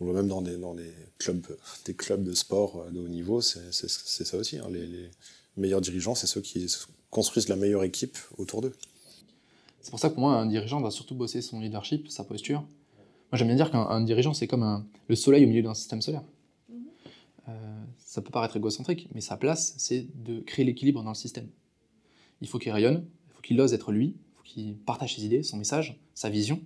on 0.00 0.04
le 0.06 0.12
voit 0.12 0.20
même 0.22 0.28
dans 0.28 0.42
des, 0.42 0.56
dans 0.56 0.74
des, 0.74 0.92
clubs, 1.18 1.46
des 1.84 1.94
clubs 1.94 2.22
de 2.24 2.32
sport 2.34 2.80
euh, 2.80 2.90
de 2.90 3.00
haut 3.00 3.08
niveau, 3.08 3.40
c'est 3.40 3.72
c'est- 3.72 3.90
c'est 3.90 4.24
ça 4.24 4.36
aussi. 4.38 4.58
hein. 4.58 4.68
Les, 4.70 4.86
les 4.86 5.10
meilleurs 5.56 5.80
dirigeants, 5.80 6.14
c'est 6.14 6.26
ceux 6.26 6.40
qui 6.40 6.66
construisent 7.10 7.48
la 7.48 7.56
meilleure 7.56 7.84
équipe 7.84 8.16
autour 8.38 8.62
d'eux. 8.62 8.74
C'est 9.80 9.90
pour 9.90 9.98
ça 10.00 10.08
que 10.08 10.14
pour 10.14 10.22
moi, 10.22 10.34
un 10.36 10.46
dirigeant 10.46 10.80
doit 10.80 10.90
surtout 10.92 11.14
bosser 11.14 11.42
son 11.42 11.60
leadership, 11.60 12.08
sa 12.08 12.24
posture. 12.24 12.60
Moi, 12.60 13.38
j'aime 13.38 13.48
bien 13.48 13.56
dire 13.56 13.70
qu'un 13.70 13.80
un 13.86 14.00
dirigeant, 14.02 14.32
c'est 14.34 14.46
comme 14.46 14.62
un- 14.62 14.86
le 15.08 15.16
soleil 15.16 15.44
au 15.44 15.48
milieu 15.48 15.62
d'un 15.62 15.74
système 15.74 16.00
solaire. 16.02 16.22
Euh, 17.48 17.52
ça 17.98 18.22
peut 18.22 18.30
paraître 18.30 18.56
égocentrique, 18.56 19.08
mais 19.14 19.20
sa 19.20 19.36
place, 19.36 19.74
c'est 19.76 20.06
de 20.24 20.40
créer 20.40 20.64
l'équilibre 20.64 21.02
dans 21.02 21.10
le 21.10 21.16
système. 21.16 21.48
Il 22.40 22.48
faut 22.48 22.58
qu'il 22.58 22.70
rayonne, 22.72 23.04
il 23.28 23.34
faut 23.34 23.42
qu'il 23.42 23.60
ose 23.60 23.72
être 23.74 23.90
lui, 23.92 24.14
faut 24.42 24.54
qu'il 24.54 24.76
partage 24.76 25.16
ses 25.16 25.24
idées, 25.24 25.42
son 25.42 25.56
message, 25.56 25.98
sa 26.14 26.30
vision. 26.30 26.60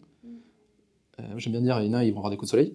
Euh, 1.21 1.23
j'aime 1.39 1.53
bien 1.53 1.63
dire, 1.63 1.81
il 1.81 1.87
y 1.87 1.91
en 1.91 1.95
a, 1.95 2.05
ils 2.05 2.13
vont 2.13 2.19
avoir 2.19 2.31
des 2.31 2.37
coups 2.37 2.49
de 2.49 2.51
soleil, 2.51 2.75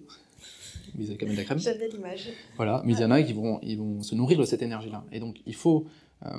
mais 0.94 1.04
ils 1.04 1.16
quand 1.16 1.26
même 1.26 1.34
de 1.34 1.40
la 1.40 1.44
crème. 1.44 1.58
J'avais 1.60 1.88
l'image. 1.88 2.28
Voilà, 2.56 2.82
mais 2.84 2.92
il 2.94 3.00
y 3.00 3.04
en 3.04 3.10
a 3.10 3.22
qui 3.22 3.32
vont, 3.32 3.60
ils 3.62 3.78
vont 3.78 4.02
se 4.02 4.14
nourrir 4.14 4.38
de 4.38 4.44
cette 4.44 4.62
énergie-là. 4.62 5.04
Et 5.12 5.20
donc, 5.20 5.40
il 5.46 5.54
faut 5.54 5.86
euh, 6.26 6.30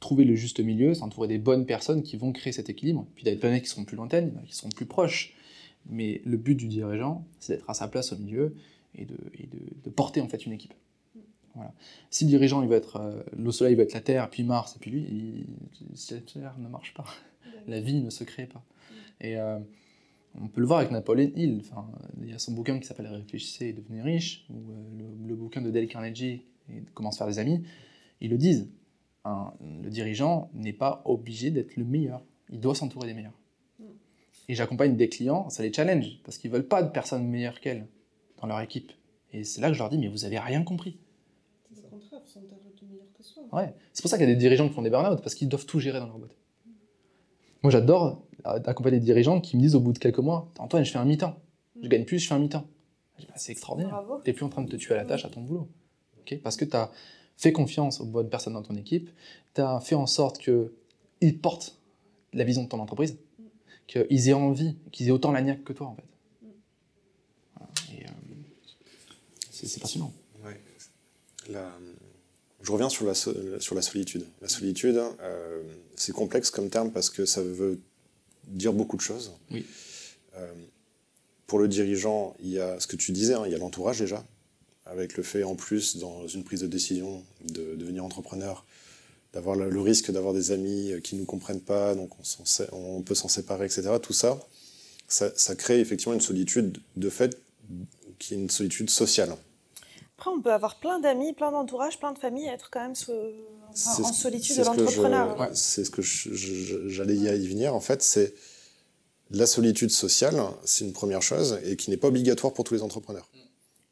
trouver 0.00 0.24
le 0.24 0.34
juste 0.34 0.60
milieu, 0.60 0.94
s'entourer 0.94 1.28
des 1.28 1.38
bonnes 1.38 1.64
personnes 1.64 2.02
qui 2.02 2.16
vont 2.16 2.32
créer 2.32 2.52
cet 2.52 2.68
équilibre. 2.68 3.06
Puis, 3.14 3.24
il 3.24 3.26
y 3.26 3.30
a 3.30 3.34
des 3.34 3.40
planètes 3.40 3.62
qui 3.62 3.70
seront 3.70 3.84
plus 3.84 3.96
lointaines, 3.96 4.42
qui 4.46 4.54
seront 4.54 4.70
plus 4.70 4.86
proches. 4.86 5.34
Mais 5.88 6.20
le 6.24 6.36
but 6.36 6.54
du 6.54 6.68
dirigeant, 6.68 7.24
c'est 7.40 7.54
d'être 7.54 7.68
à 7.68 7.74
sa 7.74 7.88
place 7.88 8.12
au 8.12 8.16
milieu 8.16 8.54
et 8.94 9.04
de, 9.04 9.16
et 9.34 9.46
de, 9.46 9.58
de 9.84 9.90
porter 9.90 10.20
en 10.20 10.28
fait 10.28 10.44
une 10.46 10.52
équipe. 10.52 10.74
Voilà. 11.54 11.72
Si 12.10 12.24
le 12.24 12.30
dirigeant, 12.30 12.62
il 12.62 12.68
va 12.68 12.76
être, 12.76 12.96
euh, 12.96 13.22
le 13.36 13.52
soleil 13.52 13.74
va 13.74 13.82
être 13.82 13.92
la 13.92 14.00
Terre, 14.00 14.30
puis 14.30 14.42
Mars, 14.42 14.76
et 14.76 14.78
puis 14.78 14.90
lui, 14.90 15.02
il, 15.02 15.46
cette 15.96 16.32
Terre 16.32 16.54
ne 16.58 16.68
marche 16.68 16.94
pas. 16.94 17.04
La 17.66 17.80
vie 17.80 18.00
ne 18.00 18.10
se 18.10 18.24
crée 18.24 18.46
pas. 18.46 18.64
Et 19.20 19.36
euh, 19.36 19.58
on 20.40 20.48
peut 20.48 20.60
le 20.60 20.66
voir 20.66 20.80
avec 20.80 20.90
Napoléon 20.90 21.30
Hill. 21.36 21.58
Enfin, 21.60 21.90
il 22.22 22.30
y 22.30 22.32
a 22.32 22.38
son 22.38 22.52
bouquin 22.52 22.78
qui 22.78 22.86
s'appelle 22.86 23.06
Réfléchissez 23.06 23.66
et 23.66 23.72
devenez 23.72 24.02
riche, 24.02 24.46
ou 24.50 24.54
euh, 24.72 24.98
le, 24.98 25.28
le 25.28 25.34
bouquin 25.36 25.60
de 25.62 25.70
Dale 25.70 25.86
Carnegie, 25.88 26.42
et 26.70 26.82
Comment 26.94 27.10
se 27.12 27.18
faire 27.18 27.26
des 27.26 27.38
amis. 27.38 27.62
Ils 28.20 28.30
le 28.30 28.38
disent. 28.38 28.68
Un- 29.24 29.52
le 29.82 29.88
dirigeant 29.88 30.50
n'est 30.52 30.72
pas 30.72 31.02
obligé 31.04 31.50
d'être 31.52 31.76
le 31.76 31.84
meilleur. 31.84 32.24
Il 32.50 32.58
doit 32.60 32.74
s'entourer 32.74 33.06
des 33.06 33.14
meilleurs. 33.14 33.38
Et 34.48 34.56
j'accompagne 34.56 34.96
des 34.96 35.08
clients, 35.08 35.48
ça 35.50 35.62
les 35.62 35.72
challenge, 35.72 36.20
parce 36.24 36.36
qu'ils 36.36 36.50
veulent 36.50 36.66
pas 36.66 36.82
de 36.82 36.90
personnes 36.90 37.28
meilleures 37.28 37.60
qu'elles 37.60 37.86
dans 38.40 38.48
leur 38.48 38.60
équipe. 38.60 38.90
Et 39.32 39.44
c'est 39.44 39.60
là 39.60 39.68
que 39.68 39.74
je 39.74 39.78
leur 39.78 39.88
dis, 39.88 39.98
mais 39.98 40.08
vous 40.08 40.24
avez 40.24 40.38
rien 40.40 40.64
compris. 40.64 40.98
Au 41.70 41.80
contraire, 41.88 42.20
faut 42.20 42.26
s'interroger 42.26 42.68
meilleur 42.90 43.06
que 43.16 43.22
soi. 43.22 43.44
Ouais. 43.52 43.72
C'est 43.92 44.02
pour 44.02 44.10
ça 44.10 44.18
qu'il 44.18 44.26
y 44.28 44.30
a 44.30 44.34
des 44.34 44.38
dirigeants 44.40 44.68
qui 44.68 44.74
font 44.74 44.82
des 44.82 44.90
burn-out, 44.90 45.22
parce 45.22 45.36
qu'ils 45.36 45.48
doivent 45.48 45.64
tout 45.64 45.78
gérer 45.78 46.00
dans 46.00 46.06
leur 46.06 46.18
boîte. 46.18 46.36
Moi, 47.62 47.70
j'adore 47.70 48.22
accompagner 48.44 48.98
des 48.98 49.04
dirigeants 49.04 49.40
qui 49.40 49.56
me 49.56 49.62
disent 49.62 49.74
au 49.76 49.80
bout 49.80 49.92
de 49.92 49.98
quelques 49.98 50.18
mois 50.18 50.50
Antoine, 50.58 50.84
je 50.84 50.90
fais 50.90 50.98
un 50.98 51.04
mi-temps. 51.04 51.36
Je 51.80 51.88
gagne 51.88 52.04
plus, 52.04 52.18
je 52.18 52.26
fais 52.28 52.34
un 52.34 52.38
mi-temps. 52.38 52.66
Bah, 53.18 53.24
C'est 53.36 53.52
extraordinaire. 53.52 54.02
Tu 54.24 54.30
n'es 54.30 54.34
plus 54.34 54.44
en 54.44 54.48
train 54.48 54.62
de 54.62 54.70
te 54.70 54.76
tuer 54.76 54.94
à 54.94 54.96
la 54.98 55.04
tâche, 55.04 55.24
à 55.24 55.28
ton 55.28 55.40
boulot. 55.42 55.68
Parce 56.42 56.56
que 56.56 56.64
tu 56.64 56.76
as 56.76 56.90
fait 57.36 57.52
confiance 57.52 58.00
aux 58.00 58.04
bonnes 58.04 58.28
personnes 58.30 58.52
dans 58.54 58.62
ton 58.62 58.76
équipe, 58.76 59.10
tu 59.54 59.60
as 59.60 59.80
fait 59.80 59.94
en 59.94 60.06
sorte 60.06 60.38
qu'ils 60.38 61.38
portent 61.40 61.78
la 62.32 62.44
vision 62.44 62.62
de 62.64 62.68
ton 62.68 62.78
entreprise, 62.80 63.16
qu'ils 63.86 64.28
aient 64.28 64.32
envie, 64.32 64.76
qu'ils 64.90 65.08
aient 65.08 65.12
autant 65.12 65.32
la 65.32 65.42
niaque 65.42 65.64
que 65.64 65.72
toi, 65.72 65.86
en 65.88 65.94
fait. 65.96 66.04
Voilà. 67.56 67.70
Euh, 67.92 68.08
c'est 69.50 69.66
c'est 69.66 69.80
passionnant. 69.80 70.12
Ouais. 70.44 70.60
La- 71.50 71.70
Je 72.62 72.70
reviens 72.70 72.88
sur 72.88 73.04
la, 73.06 73.14
so- 73.14 73.34
sur 73.60 73.74
la 73.74 73.82
solitude. 73.82 74.24
La 74.40 74.48
solitude, 74.48 75.00
euh, 75.20 75.62
c'est 75.96 76.12
complexe 76.12 76.50
comme 76.50 76.70
terme 76.70 76.90
parce 76.92 77.10
que 77.10 77.26
ça 77.26 77.42
veut 77.42 77.80
dire 78.46 78.72
beaucoup 78.72 78.96
de 78.96 79.02
choses. 79.02 79.32
Oui. 79.50 79.64
Euh, 80.36 80.52
pour 81.46 81.58
le 81.58 81.68
dirigeant, 81.68 82.34
il 82.40 82.50
y 82.50 82.60
a 82.60 82.78
ce 82.80 82.86
que 82.86 82.96
tu 82.96 83.12
disais, 83.12 83.34
hein, 83.34 83.42
il 83.46 83.52
y 83.52 83.54
a 83.54 83.58
l'entourage 83.58 83.98
déjà, 83.98 84.24
avec 84.86 85.16
le 85.16 85.22
fait 85.22 85.42
en 85.42 85.54
plus, 85.54 85.96
dans 85.96 86.26
une 86.26 86.44
prise 86.44 86.60
de 86.60 86.66
décision, 86.66 87.22
de 87.44 87.74
devenir 87.74 88.04
entrepreneur, 88.04 88.64
d'avoir 89.32 89.56
le, 89.56 89.68
le 89.68 89.80
risque 89.80 90.10
d'avoir 90.10 90.32
des 90.32 90.50
amis 90.52 90.92
euh, 90.92 91.00
qui 91.00 91.16
ne 91.16 91.20
nous 91.20 91.26
comprennent 91.26 91.60
pas, 91.60 91.94
donc 91.94 92.10
on, 92.72 93.02
peut 93.02 93.14
s'en 93.14 93.28
séparer, 93.28 93.66
etc. 93.66 93.90
Tout 94.00 94.12
ça, 94.12 94.40
ça, 95.08 95.32
ça 95.36 95.54
crée 95.56 95.80
effectivement 95.80 96.14
une 96.14 96.20
solitude 96.20 96.78
de 96.96 97.10
fait 97.10 97.38
qui 98.18 98.34
est 98.34 98.36
une 98.38 98.50
solitude 98.50 98.88
sociale. 98.88 99.34
Après, 100.22 100.30
on 100.36 100.40
peut 100.40 100.52
avoir 100.52 100.78
plein 100.78 101.00
d'amis, 101.00 101.32
plein 101.32 101.50
d'entourage, 101.50 101.98
plein 101.98 102.12
de 102.12 102.18
familles, 102.18 102.46
être 102.46 102.70
quand 102.70 102.78
même 102.80 102.94
so- 102.94 103.12
enfin, 103.70 103.72
C'est 103.74 104.02
en 104.04 104.12
ce- 104.12 104.20
solitude 104.22 104.56
de 104.56 104.62
l'entrepreneur. 104.62 105.36
Ouais. 105.40 105.48
C'est 105.52 105.84
ce 105.84 105.90
que 105.90 106.00
j'allais 106.00 107.16
y 107.16 107.48
venir. 107.48 107.74
En 107.74 107.80
fait, 107.80 108.02
c'est 108.04 108.32
la 109.30 109.46
solitude 109.46 109.90
sociale, 109.90 110.40
c'est 110.64 110.84
une 110.84 110.92
première 110.92 111.22
chose 111.22 111.58
et 111.64 111.74
qui 111.76 111.90
n'est 111.90 111.96
pas 111.96 112.06
obligatoire 112.06 112.52
pour 112.52 112.62
tous 112.64 112.74
les 112.74 112.82
entrepreneurs. 112.82 113.28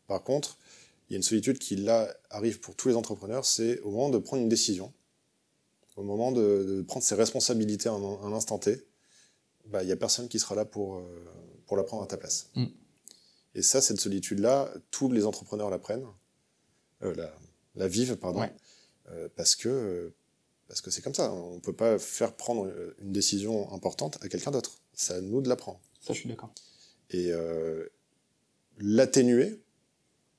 Par 0.06 0.22
contre, 0.22 0.56
il 1.08 1.14
y 1.14 1.16
a 1.16 1.16
une 1.16 1.24
solitude 1.24 1.58
qui 1.58 1.74
là 1.74 2.14
arrive 2.30 2.60
pour 2.60 2.76
tous 2.76 2.86
les 2.86 2.94
entrepreneurs, 2.94 3.44
c'est 3.44 3.80
au 3.80 3.90
moment 3.90 4.08
de 4.10 4.18
prendre 4.18 4.40
une 4.40 4.48
décision, 4.48 4.92
au 5.96 6.04
moment 6.04 6.30
de, 6.30 6.76
de 6.76 6.82
prendre 6.82 7.04
ses 7.04 7.16
responsabilités 7.16 7.88
à 7.88 7.92
un, 7.92 7.96
à 7.96 8.26
un 8.26 8.32
instant 8.32 8.58
T, 8.60 8.86
bah, 9.66 9.82
il 9.82 9.86
n'y 9.86 9.92
a 9.92 9.96
personne 9.96 10.28
qui 10.28 10.38
sera 10.38 10.54
là 10.54 10.64
pour, 10.64 10.98
euh, 10.98 11.02
pour 11.66 11.76
la 11.76 11.82
prendre 11.82 12.04
à 12.04 12.06
ta 12.06 12.16
place. 12.16 12.50
Mm. 12.54 12.66
Et 13.56 13.62
ça, 13.62 13.80
cette 13.80 13.98
solitude-là, 14.00 14.72
tous 14.92 15.10
les 15.10 15.26
entrepreneurs 15.26 15.70
la 15.70 15.80
prennent, 15.80 16.06
la, 17.00 17.32
la 17.76 17.88
vivent, 17.88 18.16
pardon, 18.16 18.40
Ouais. 18.40 18.52
euh, 19.10 19.28
parce 19.36 19.56
que 19.56 20.12
parce 20.68 20.80
que 20.82 20.90
c'est 20.92 21.02
comme 21.02 21.14
ça. 21.14 21.32
On 21.32 21.56
ne 21.56 21.60
peut 21.60 21.72
pas 21.74 21.98
faire 21.98 22.32
prendre 22.34 22.66
euh, 22.66 22.94
une 23.00 23.10
décision 23.12 23.72
importante 23.72 24.18
à 24.22 24.28
quelqu'un 24.28 24.52
d'autre. 24.52 24.78
C'est 24.92 25.14
à 25.14 25.20
nous 25.20 25.40
de 25.40 25.48
la 25.48 25.56
prendre. 25.56 25.80
Ça, 26.00 26.12
je 26.14 26.20
suis 26.20 26.28
d'accord. 26.28 26.52
Et 27.10 27.32
euh, 27.32 27.86
l'atténuer, 28.78 29.60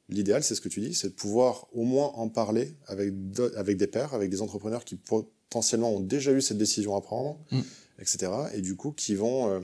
l'idéal, 0.08 0.42
c'est 0.44 0.56
ce 0.56 0.62
que 0.62 0.70
tu 0.70 0.80
dis, 0.80 0.94
c'est 0.94 1.10
de 1.10 1.14
pouvoir 1.14 1.68
au 1.74 1.84
moins 1.84 2.08
en 2.16 2.30
parler 2.30 2.76
avec, 2.88 3.14
avec 3.58 3.76
des 3.78 3.88
pairs, 3.88 4.14
avec 4.14 4.30
des 4.30 4.42
entrepreneurs 4.42 4.86
qui 4.86 4.96
potentiellement 4.96 5.92
ont 5.94 6.00
déjà 6.00 6.32
eu 6.32 6.42
cette 6.42 6.58
décision 6.58 6.96
à 6.96 7.02
prendre, 7.02 7.38
Mm. 7.52 7.60
etc. 8.00 8.32
Et 8.54 8.62
du 8.62 8.76
coup, 8.78 8.92
qui 8.94 9.16
vont 9.16 9.50
euh, 9.50 9.60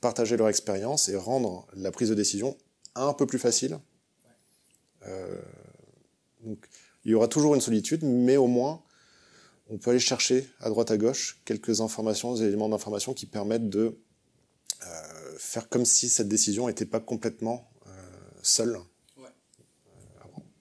partager 0.00 0.36
leur 0.36 0.48
expérience 0.48 1.08
et 1.08 1.14
rendre 1.16 1.66
la 1.76 1.92
prise 1.92 2.08
de 2.08 2.14
décision 2.16 2.56
un 2.96 3.12
peu 3.14 3.24
plus 3.26 3.38
facile. 3.38 3.78
Euh, 5.06 5.40
donc, 6.42 6.66
il 7.04 7.10
y 7.10 7.14
aura 7.14 7.28
toujours 7.28 7.54
une 7.54 7.60
solitude, 7.60 8.02
mais 8.04 8.36
au 8.36 8.46
moins, 8.46 8.82
on 9.70 9.78
peut 9.78 9.90
aller 9.90 9.98
chercher 9.98 10.48
à 10.60 10.68
droite 10.68 10.90
à 10.90 10.96
gauche 10.96 11.40
quelques 11.44 11.80
informations, 11.80 12.34
des 12.34 12.42
éléments 12.42 12.68
d'information 12.68 13.14
qui 13.14 13.26
permettent 13.26 13.68
de 13.68 13.98
euh, 14.86 15.36
faire 15.38 15.68
comme 15.68 15.84
si 15.84 16.08
cette 16.08 16.28
décision 16.28 16.66
n'était 16.66 16.86
pas 16.86 17.00
complètement 17.00 17.70
euh, 17.86 17.90
seule. 18.42 18.78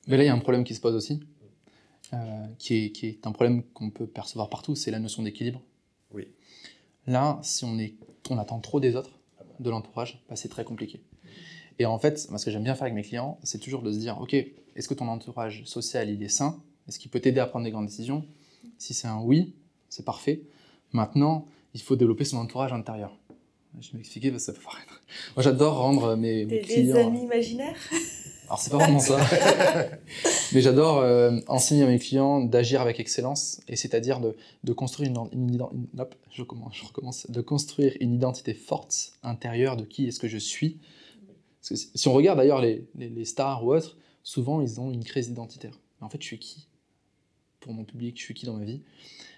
Mais 0.07 0.17
là, 0.17 0.23
il 0.23 0.27
y 0.27 0.29
a 0.29 0.33
un 0.33 0.39
problème 0.39 0.63
qui 0.63 0.73
se 0.75 0.81
pose 0.81 0.95
aussi, 0.95 1.21
euh, 2.13 2.47
qui, 2.57 2.85
est, 2.85 2.91
qui 2.91 3.07
est 3.07 3.27
un 3.27 3.31
problème 3.31 3.63
qu'on 3.73 3.91
peut 3.91 4.07
percevoir 4.07 4.49
partout, 4.49 4.75
c'est 4.75 4.91
la 4.91 4.99
notion 4.99 5.23
d'équilibre. 5.23 5.61
Oui. 6.13 6.27
Là, 7.07 7.39
si 7.43 7.65
on, 7.65 7.77
est, 7.79 7.95
on 8.29 8.37
attend 8.37 8.59
trop 8.59 8.79
des 8.79 8.95
autres, 8.95 9.19
de 9.59 9.69
l'entourage, 9.69 10.23
bah, 10.27 10.35
c'est 10.35 10.49
très 10.49 10.63
compliqué. 10.63 11.01
Et 11.79 11.85
en 11.85 11.97
fait, 11.99 12.27
moi, 12.29 12.37
ce 12.37 12.45
que 12.45 12.51
j'aime 12.51 12.63
bien 12.63 12.75
faire 12.75 12.83
avec 12.83 12.93
mes 12.95 13.01
clients, 13.03 13.37
c'est 13.43 13.59
toujours 13.59 13.81
de 13.81 13.91
se 13.91 13.97
dire, 13.97 14.19
OK, 14.21 14.33
est-ce 14.33 14.87
que 14.87 14.93
ton 14.93 15.07
entourage 15.07 15.63
social, 15.65 16.09
il 16.09 16.21
est 16.23 16.29
sain? 16.29 16.59
Est-ce 16.87 16.99
qu'il 16.99 17.09
peut 17.11 17.19
t'aider 17.19 17.39
à 17.39 17.45
prendre 17.45 17.65
des 17.65 17.71
grandes 17.71 17.85
décisions? 17.87 18.25
Si 18.77 18.93
c'est 18.93 19.07
un 19.07 19.19
oui, 19.21 19.53
c'est 19.89 20.05
parfait. 20.05 20.41
Maintenant, 20.93 21.45
il 21.73 21.81
faut 21.81 21.95
développer 21.95 22.25
son 22.25 22.37
entourage 22.37 22.73
intérieur. 22.73 23.17
Je 23.79 23.91
vais 23.91 23.99
m'expliquer 23.99 24.31
parce 24.31 24.45
que 24.45 24.51
ça 24.51 24.57
peut 24.57 24.63
paraître... 24.63 25.01
Moi, 25.35 25.43
j'adore 25.43 25.77
rendre 25.77 26.15
mes, 26.15 26.45
mes 26.45 26.59
clients... 26.59 26.93
des 26.95 26.99
amis 26.99 27.21
imaginaires? 27.23 27.77
Alors 28.47 28.59
c'est 28.59 28.69
pas 28.69 28.79
vraiment 28.79 28.99
ça, 28.99 29.17
mais 30.53 30.59
j'adore 30.59 30.99
euh, 30.99 31.39
enseigner 31.47 31.83
à 31.83 31.87
mes 31.87 31.99
clients 31.99 32.41
d'agir 32.41 32.81
avec 32.81 32.99
excellence, 32.99 33.61
et 33.69 33.77
c'est-à-dire 33.77 34.19
de, 34.19 34.35
de 34.65 34.73
construire 34.73 35.09
une, 35.09 35.17
une, 35.31 35.55
ident- 35.55 35.69
une- 35.73 36.01
hop, 36.01 36.13
je, 36.31 36.43
commence, 36.43 36.75
je 36.75 36.83
recommence, 36.83 37.31
de 37.31 37.39
construire 37.39 37.95
une 38.01 38.13
identité 38.13 38.53
forte 38.53 39.13
intérieure 39.23 39.77
de 39.77 39.85
qui 39.85 40.05
est-ce 40.07 40.19
que 40.19 40.27
je 40.27 40.37
suis. 40.37 40.79
Parce 41.61 41.69
que 41.69 41.97
si 41.97 42.07
on 42.07 42.13
regarde 42.13 42.39
d'ailleurs 42.39 42.59
les, 42.61 43.25
stars 43.25 43.63
ou 43.63 43.73
autres, 43.73 43.97
souvent 44.23 44.61
ils 44.61 44.81
ont 44.81 44.91
une 44.91 45.03
crise 45.03 45.29
identitaire. 45.29 45.79
Mais 45.99 46.05
en 46.05 46.09
fait, 46.09 46.21
je 46.21 46.27
suis 46.27 46.39
qui 46.39 46.67
pour 47.59 47.73
mon 47.73 47.83
public? 47.83 48.17
Je 48.17 48.23
suis 48.23 48.33
qui 48.33 48.47
dans 48.47 48.57
ma 48.57 48.65
vie? 48.65 48.81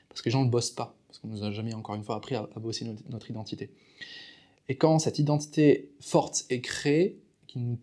Parce 0.07 0.21
que 0.21 0.29
les 0.29 0.31
gens 0.31 0.45
ne 0.45 0.49
bossent 0.49 0.71
pas, 0.71 0.95
parce 1.07 1.19
qu'on 1.19 1.27
nous 1.27 1.43
a 1.43 1.51
jamais 1.51 1.73
encore 1.73 1.95
une 1.95 2.03
fois 2.03 2.15
appris 2.15 2.35
à, 2.35 2.47
bosser 2.57 2.85
notre, 3.09 3.29
identité. 3.29 3.69
Et 4.69 4.77
quand 4.77 4.99
cette 4.99 5.19
identité 5.19 5.91
forte 5.99 6.45
est 6.49 6.61
créée, 6.61 7.19
qui 7.47 7.59
nous, 7.59 7.77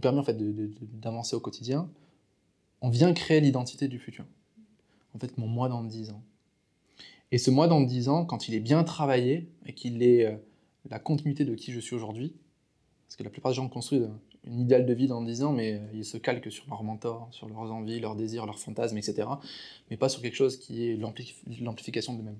permet 0.00 0.18
en 0.18 0.24
fait 0.24 0.36
d'avancer 1.00 1.36
au 1.36 1.40
quotidien, 1.40 1.88
on 2.80 2.90
vient 2.90 3.12
créer 3.14 3.40
l'identité 3.40 3.86
du 3.86 4.00
futur. 4.00 4.24
En 5.14 5.18
fait, 5.18 5.38
mon 5.38 5.46
moi 5.46 5.68
dans 5.68 5.84
10 5.84 6.10
ans. 6.10 6.22
Et 7.30 7.38
ce 7.38 7.50
moi 7.50 7.68
dans 7.68 7.80
10 7.80 8.08
ans, 8.08 8.24
quand 8.24 8.48
il 8.48 8.54
est 8.54 8.60
bien 8.60 8.82
travaillé 8.82 9.48
et 9.66 9.72
qu'il 9.72 10.02
est 10.02 10.26
euh, 10.26 10.36
la 10.90 10.98
continuité 10.98 11.44
de 11.44 11.54
qui 11.54 11.72
je 11.72 11.78
suis 11.78 11.94
aujourd'hui, 11.94 12.34
parce 13.06 13.16
que 13.16 13.22
la 13.22 13.30
plupart 13.30 13.52
des 13.52 13.56
gens 13.56 13.68
construisent 13.68 14.08
une 14.44 14.60
idéal 14.60 14.84
de 14.86 14.92
vie 14.92 15.06
dans 15.06 15.22
10 15.22 15.42
ans, 15.42 15.52
mais 15.52 15.74
euh, 15.74 15.78
ils 15.94 16.04
se 16.04 16.16
calquent 16.18 16.50
sur 16.52 16.66
leurs 16.68 16.82
mentors, 16.82 17.28
sur 17.32 17.48
leurs 17.48 17.72
envies, 17.72 18.00
leurs 18.00 18.16
désirs, 18.16 18.46
leurs 18.46 18.58
fantasmes, 18.58 18.98
etc. 18.98 19.28
Mais 19.90 19.96
pas 19.96 20.08
sur 20.08 20.20
quelque 20.22 20.36
chose 20.36 20.58
qui 20.58 20.86
est 20.88 20.96
l'ampli- 20.96 21.34
l'amplification 21.60 22.14
d'eux-mêmes. 22.14 22.38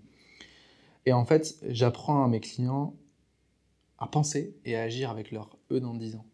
Et 1.06 1.12
en 1.12 1.24
fait, 1.24 1.56
j'apprends 1.68 2.24
à 2.24 2.28
mes 2.28 2.40
clients 2.40 2.94
à 3.98 4.06
penser 4.06 4.54
et 4.64 4.76
à 4.76 4.82
agir 4.82 5.10
avec 5.10 5.30
leur 5.30 5.56
eux 5.70 5.80
dans 5.80 5.94
10 5.94 6.16
ans. 6.16 6.26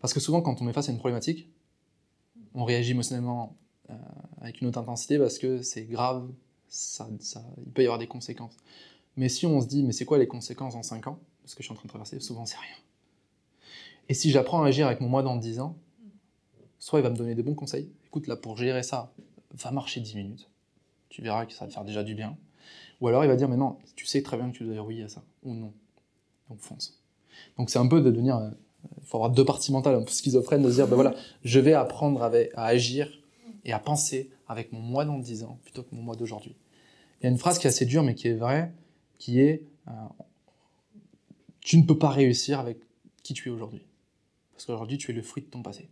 Parce 0.00 0.14
que 0.14 0.20
souvent, 0.20 0.40
quand 0.42 0.62
on 0.62 0.68
est 0.68 0.72
face 0.72 0.88
à 0.88 0.92
une 0.92 0.98
problématique, 0.98 1.48
on 2.54 2.64
réagit 2.64 2.92
émotionnellement 2.92 3.56
euh, 3.90 3.94
avec 4.40 4.60
une 4.60 4.68
autre 4.68 4.78
intensité 4.78 5.18
parce 5.18 5.38
que 5.38 5.62
c'est 5.62 5.84
grave, 5.84 6.28
ça, 6.68 7.08
ça- 7.20 7.44
il 7.64 7.72
peut 7.72 7.82
y 7.82 7.86
avoir 7.86 7.98
des 7.98 8.06
conséquences. 8.06 8.56
Mais 9.16 9.28
si 9.28 9.46
on 9.46 9.60
se 9.60 9.66
dit, 9.66 9.82
mais 9.82 9.92
c'est 9.92 10.04
quoi 10.04 10.18
les 10.18 10.28
conséquences 10.28 10.74
en 10.74 10.82
5 10.82 11.06
ans? 11.08 11.18
Ce 11.48 11.54
que 11.54 11.62
je 11.62 11.66
suis 11.66 11.72
en 11.72 11.76
train 11.76 11.84
de 11.84 11.88
traverser, 11.88 12.20
souvent 12.20 12.44
c'est 12.44 12.58
rien. 12.58 12.76
Et 14.10 14.14
si 14.14 14.30
j'apprends 14.30 14.62
à 14.62 14.68
agir 14.68 14.86
avec 14.86 15.00
mon 15.00 15.08
moi 15.08 15.22
dans 15.22 15.36
10 15.36 15.60
ans, 15.60 15.76
soit 16.78 17.00
il 17.00 17.02
va 17.02 17.10
me 17.10 17.16
donner 17.16 17.34
des 17.34 17.42
bons 17.42 17.54
conseils. 17.54 17.90
Écoute, 18.06 18.26
là, 18.26 18.36
pour 18.36 18.56
gérer 18.58 18.82
ça, 18.82 19.12
va 19.52 19.70
marcher 19.70 20.00
10 20.00 20.16
minutes. 20.16 20.50
Tu 21.08 21.22
verras 21.22 21.46
que 21.46 21.52
ça 21.54 21.64
va 21.64 21.68
te 21.68 21.72
faire 21.72 21.84
déjà 21.84 22.04
du 22.04 22.14
bien. 22.14 22.36
Ou 23.00 23.08
alors 23.08 23.24
il 23.24 23.28
va 23.28 23.36
dire, 23.36 23.48
mais 23.48 23.56
non, 23.56 23.78
tu 23.96 24.04
sais 24.04 24.22
très 24.22 24.36
bien 24.36 24.50
que 24.50 24.56
tu 24.58 24.64
dois 24.64 24.74
dire 24.74 24.84
oui 24.84 25.02
à 25.02 25.08
ça, 25.08 25.22
ou 25.42 25.54
non. 25.54 25.72
Donc 26.50 26.60
fonce. 26.60 27.00
Donc 27.56 27.70
c'est 27.70 27.78
un 27.78 27.88
peu 27.88 28.02
de 28.02 28.10
devenir. 28.10 28.36
euh, 28.36 28.50
Il 29.00 29.06
faut 29.06 29.16
avoir 29.16 29.30
deux 29.30 29.44
parties 29.44 29.72
mentales, 29.72 29.94
un 29.94 30.02
peu 30.02 30.10
schizophrène, 30.10 30.62
de 30.62 30.70
se 30.70 30.74
dire, 30.76 30.86
ben 30.86 30.96
voilà, 30.96 31.14
je 31.44 31.60
vais 31.60 31.72
apprendre 31.72 32.22
à 32.22 32.66
agir 32.66 33.08
et 33.64 33.72
à 33.72 33.78
penser 33.78 34.30
avec 34.48 34.72
mon 34.72 34.80
moi 34.80 35.06
dans 35.06 35.18
10 35.18 35.44
ans 35.44 35.58
plutôt 35.62 35.82
que 35.82 35.94
mon 35.94 36.02
moi 36.02 36.14
d'aujourd'hui. 36.14 36.56
Il 37.20 37.24
y 37.24 37.26
a 37.26 37.30
une 37.30 37.38
phrase 37.38 37.58
qui 37.58 37.66
est 37.66 37.70
assez 37.70 37.86
dure, 37.86 38.02
mais 38.02 38.14
qui 38.14 38.28
est 38.28 38.34
vraie, 38.34 38.72
qui 39.18 39.40
est 39.40 39.62
euh, 39.88 39.92
Tu 41.68 41.76
ne 41.76 41.82
peux 41.82 41.98
pas 41.98 42.08
réussir 42.08 42.60
avec 42.60 42.78
qui 43.22 43.34
tu 43.34 43.50
es 43.50 43.52
aujourd'hui. 43.52 43.82
Parce 44.52 44.64
qu'aujourd'hui, 44.64 44.96
tu 44.96 45.10
es 45.10 45.14
le 45.14 45.20
fruit 45.20 45.42
de 45.42 45.48
ton 45.48 45.62
passé. 45.62 45.90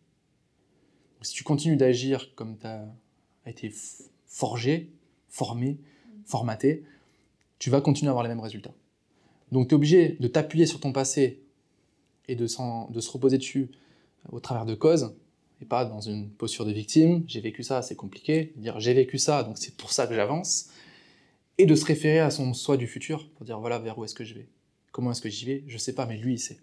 Si 1.20 1.34
tu 1.34 1.44
continues 1.44 1.76
d'agir 1.76 2.34
comme 2.34 2.56
tu 2.56 2.66
as 2.66 2.88
été 3.44 3.70
forgé, 4.24 4.90
formé, 5.28 5.78
formaté, 6.24 6.84
tu 7.58 7.68
vas 7.68 7.82
continuer 7.82 8.08
à 8.08 8.12
avoir 8.12 8.22
les 8.22 8.30
mêmes 8.30 8.40
résultats. 8.40 8.72
Donc 9.52 9.68
tu 9.68 9.74
es 9.74 9.76
obligé 9.76 10.16
de 10.18 10.26
t'appuyer 10.28 10.64
sur 10.64 10.80
ton 10.80 10.92
passé 10.94 11.42
et 12.26 12.36
de, 12.36 12.46
de 12.46 13.00
se 13.00 13.10
reposer 13.10 13.36
dessus 13.36 13.70
au 14.30 14.40
travers 14.40 14.64
de 14.64 14.74
causes, 14.74 15.14
et 15.60 15.66
pas 15.66 15.84
dans 15.84 16.00
une 16.00 16.30
posture 16.30 16.64
de 16.64 16.72
victime, 16.72 17.22
j'ai 17.26 17.42
vécu 17.42 17.62
ça, 17.62 17.82
c'est 17.82 17.96
compliqué, 17.96 18.54
dire 18.56 18.80
j'ai 18.80 18.94
vécu 18.94 19.18
ça, 19.18 19.42
donc 19.42 19.58
c'est 19.58 19.76
pour 19.76 19.92
ça 19.92 20.06
que 20.06 20.14
j'avance, 20.14 20.70
et 21.58 21.66
de 21.66 21.74
se 21.74 21.84
référer 21.84 22.20
à 22.20 22.30
son 22.30 22.54
soi 22.54 22.78
du 22.78 22.86
futur 22.86 23.28
pour 23.32 23.44
dire 23.44 23.60
voilà 23.60 23.78
vers 23.78 23.98
où 23.98 24.06
est-ce 24.06 24.14
que 24.14 24.24
je 24.24 24.32
vais. 24.32 24.48
Comment 24.96 25.10
est-ce 25.10 25.20
que 25.20 25.28
j'y 25.28 25.44
vais 25.44 25.62
Je 25.66 25.76
sais 25.76 25.92
pas, 25.94 26.06
mais 26.06 26.16
lui 26.16 26.32
il 26.32 26.38
sait. 26.38 26.58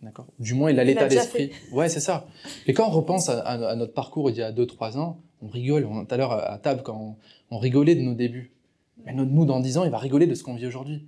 D'accord 0.00 0.26
Du 0.38 0.54
moins 0.54 0.70
il 0.70 0.78
a 0.80 0.84
l'état 0.84 1.06
d'esprit. 1.22 1.50
Ouais, 1.70 1.90
c'est 1.90 2.00
ça. 2.00 2.26
Et 2.66 2.72
quand 2.72 2.86
on 2.88 2.90
repense 2.90 3.28
à, 3.28 3.40
à- 3.40 3.68
à 3.72 3.76
notre 3.76 3.92
parcours 3.92 4.30
il 4.30 4.36
y 4.38 4.42
a 4.42 4.52
2-3 4.52 4.96
ans, 4.96 5.20
on 5.42 5.48
rigole. 5.48 5.84
On, 5.84 6.06
tout 6.06 6.14
à 6.14 6.16
l'heure 6.16 6.32
à 6.32 6.56
table, 6.58 6.82
quand 6.82 6.96
on, 6.98 7.16
on 7.54 7.58
rigolait 7.58 7.94
de 7.94 8.00
nos 8.00 8.14
débuts. 8.14 8.52
Mais 9.04 9.12
notre 9.12 9.30
nous, 9.32 9.44
dans 9.44 9.60
10 9.60 9.76
ans, 9.76 9.84
il 9.84 9.90
va 9.90 9.98
rigoler 9.98 10.26
de 10.26 10.34
ce 10.34 10.42
qu'on 10.42 10.54
vit 10.54 10.66
aujourd'hui. 10.66 11.06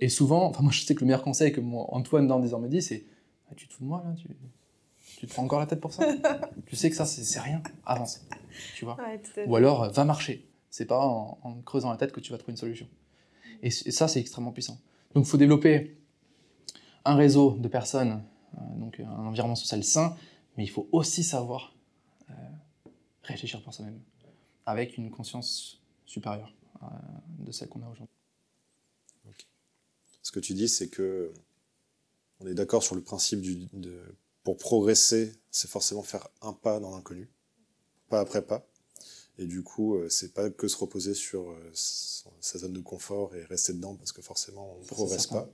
Et 0.00 0.08
souvent, 0.08 0.46
enfin, 0.46 0.62
moi 0.62 0.72
je 0.72 0.80
sais 0.86 0.94
que 0.94 1.00
le 1.00 1.06
meilleur 1.08 1.22
conseil 1.22 1.52
que 1.52 1.60
moi, 1.60 1.84
Antoine 1.90 2.26
dans 2.26 2.40
10 2.40 2.54
ans 2.54 2.60
me 2.60 2.68
dit, 2.68 2.80
c'est 2.80 3.04
Ah, 3.50 3.54
Tu 3.54 3.68
te 3.68 3.74
fous 3.74 3.82
de 3.84 3.88
moi 3.88 4.02
là 4.06 4.14
tu, 4.16 4.26
tu 5.18 5.26
te 5.26 5.30
prends 5.34 5.42
encore 5.42 5.60
la 5.60 5.66
tête 5.66 5.80
pour 5.82 5.92
ça? 5.92 6.06
Tu 6.66 6.76
sais 6.76 6.88
que 6.88 6.96
ça, 6.96 7.04
c'est 7.04 7.40
rien. 7.40 7.62
Avance. 7.84 8.24
Tu 8.74 8.86
vois? 8.86 8.96
Ouais, 8.96 9.20
ou 9.46 9.54
alors, 9.56 9.90
va 9.92 10.04
marcher. 10.06 10.46
C'est 10.70 10.86
pas 10.86 10.98
en, 10.98 11.38
en 11.42 11.54
creusant 11.60 11.90
la 11.90 11.98
tête 11.98 12.12
que 12.12 12.20
tu 12.20 12.32
vas 12.32 12.38
trouver 12.38 12.52
une 12.52 12.56
solution. 12.56 12.86
Et 13.62 13.70
ça, 13.70 14.08
c'est 14.08 14.20
extrêmement 14.20 14.52
puissant. 14.52 14.78
Donc, 15.14 15.26
il 15.26 15.28
faut 15.28 15.36
développer 15.36 15.96
un 17.04 17.16
réseau 17.16 17.56
de 17.58 17.68
personnes, 17.68 18.22
euh, 18.54 18.60
donc 18.78 19.00
un 19.00 19.26
environnement 19.26 19.56
social 19.56 19.82
sain, 19.84 20.16
mais 20.56 20.64
il 20.64 20.70
faut 20.70 20.88
aussi 20.92 21.24
savoir 21.24 21.74
euh, 22.30 22.34
réfléchir 23.22 23.62
par 23.62 23.74
soi-même, 23.74 24.00
avec 24.66 24.96
une 24.96 25.10
conscience 25.10 25.80
supérieure 26.06 26.54
euh, 26.82 26.86
de 27.38 27.52
celle 27.52 27.68
qu'on 27.68 27.82
a 27.82 27.88
aujourd'hui. 27.88 28.14
Ce 30.22 30.32
que 30.32 30.40
tu 30.40 30.54
dis, 30.54 30.68
c'est 30.68 30.88
que 30.88 31.32
on 32.40 32.46
est 32.46 32.54
d'accord 32.54 32.82
sur 32.82 32.94
le 32.94 33.02
principe 33.02 33.40
de, 33.72 34.16
pour 34.44 34.56
progresser, 34.56 35.32
c'est 35.50 35.68
forcément 35.68 36.02
faire 36.02 36.28
un 36.40 36.52
pas 36.52 36.78
dans 36.78 36.94
l'inconnu, 36.94 37.28
pas 38.08 38.20
après 38.20 38.42
pas. 38.42 38.66
Et 39.40 39.46
du 39.46 39.62
coup, 39.62 39.96
euh, 39.96 40.08
c'est 40.10 40.32
pas 40.34 40.50
que 40.50 40.68
se 40.68 40.76
reposer 40.76 41.14
sur 41.14 41.50
euh, 41.50 41.70
sa 41.74 42.58
zone 42.58 42.74
de 42.74 42.80
confort 42.80 43.34
et 43.34 43.42
rester 43.44 43.72
dedans 43.72 43.96
parce 43.96 44.12
que 44.12 44.20
forcément 44.22 44.74
on 44.76 44.80
ne 44.80 44.84
progresse 44.86 45.22
certain. 45.22 45.40
pas. 45.46 45.50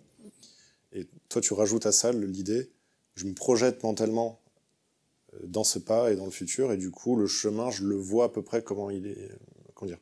Et 0.93 1.07
toi, 1.29 1.41
tu 1.41 1.55
rajoutes 1.55 1.87
à 1.87 1.93
ça 1.93 2.13
l'idée, 2.13 2.71
je 3.15 3.27
me 3.27 3.33
projette 3.33 3.83
mentalement 3.85 4.41
euh, 5.35 5.39
dans 5.47 5.63
ce 5.65 5.79
pas 5.79 6.11
et 6.13 6.17
dans 6.17 6.25
le 6.25 6.31
futur, 6.33 6.73
et 6.73 6.77
du 6.77 6.91
coup, 6.91 7.17
le 7.17 7.27
chemin, 7.29 7.71
je 7.71 7.85
le 7.85 7.95
vois 7.97 8.25
à 8.27 8.29
peu 8.29 8.43
près 8.43 8.63
comment 8.63 8.91
il 8.91 9.07
est. 9.07 9.31
Comment 9.75 9.89
dire 9.91 10.01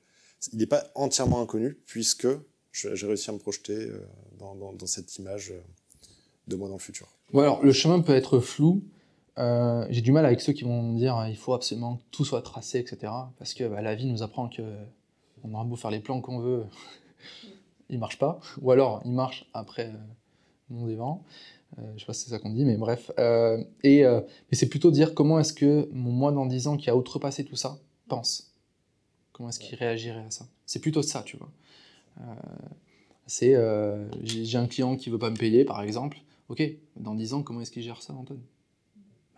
Il 0.53 0.59
n'est 0.59 0.67
pas 0.67 0.91
entièrement 0.95 1.41
inconnu 1.43 1.75
puisque 1.87 2.29
j'ai 2.73 3.07
réussi 3.07 3.29
à 3.31 3.33
me 3.35 3.39
projeter 3.39 3.91
dans, 4.39 4.55
dans- 4.55 4.73
dans 4.73 4.87
cette 4.87 5.15
image 5.17 5.53
de 6.49 6.57
moi 6.57 6.69
dans 6.69 6.75
le 6.77 6.81
futur. 6.81 7.09
Alors, 7.35 7.63
le 7.63 7.73
chemin 7.73 8.01
peut 8.01 8.15
être 8.15 8.41
flou. 8.41 8.83
Euh, 9.39 9.87
J'ai 9.91 10.01
du 10.01 10.13
mal 10.13 10.25
avec 10.27 10.41
ceux 10.41 10.53
qui 10.53 10.65
vont 10.65 10.93
dire 10.95 11.27
il 11.29 11.37
faut 11.37 11.55
absolument 11.55 11.97
que 11.97 12.03
tout 12.11 12.25
soit 12.25 12.43
tracé, 12.43 12.79
etc. 12.79 13.13
Parce 13.39 13.55
que 13.55 13.65
bah, 13.69 13.83
la 13.83 13.95
vie 13.95 14.07
nous 14.07 14.23
apprend 14.23 14.49
que 14.49 14.63
on 15.43 15.53
aura 15.55 15.65
beau 15.65 15.77
faire 15.77 15.91
les 15.91 16.01
plans 16.01 16.21
qu'on 16.21 16.39
veut, 16.39 16.65
il 17.91 17.99
marche 17.99 18.19
pas. 18.19 18.41
Ou 18.63 18.71
alors, 18.71 19.03
il 19.05 19.13
marche 19.13 19.47
après 19.53 19.87
euh, 19.87 19.97
mon 20.71 20.87
des 20.87 20.97
vents. 20.97 21.25
Euh, 21.79 21.93
je 21.97 22.01
sais 22.01 22.07
pas 22.07 22.13
si 22.13 22.25
c'est 22.25 22.31
ça 22.31 22.39
qu'on 22.39 22.51
dit, 22.51 22.65
mais 22.65 22.77
bref. 22.77 23.11
Euh, 23.19 23.63
et, 23.83 24.05
euh, 24.05 24.21
mais 24.51 24.57
c'est 24.57 24.69
plutôt 24.69 24.91
dire 24.91 25.15
comment 25.15 25.39
est-ce 25.39 25.53
que 25.53 25.89
mon 25.93 26.13
moi 26.13 26.33
dans 26.33 26.47
10 26.47 26.69
ans 26.69 26.77
qui 26.77 26.91
a 26.91 26.97
outrepassé 26.97 27.45
tout 27.45 27.57
ça 27.57 27.79
pense. 28.09 28.53
Comment 29.33 29.49
est-ce 29.49 29.59
qu'il 29.59 29.77
réagirait 29.77 30.25
à 30.25 30.31
ça 30.31 30.47
C'est 30.67 30.79
plutôt 30.79 31.03
ça, 31.03 31.23
tu 31.23 31.37
vois. 31.37 31.51
C'est 33.27 33.57
j'ai 34.23 34.59
un 34.59 34.67
client 34.67 34.97
qui 34.97 35.11
veut 35.11 35.19
pas 35.19 35.31
me 35.31 35.37
payer, 35.37 35.65
par 35.65 35.83
exemple. 35.83 36.19
Ok, 36.49 36.63
dans 36.97 37.15
10 37.15 37.35
ans, 37.35 37.43
comment 37.43 37.61
est-ce 37.63 37.73
qu'il 37.73 37.83
gère 37.83 38.03
ça, 38.03 38.13
Antoine? 38.13 38.43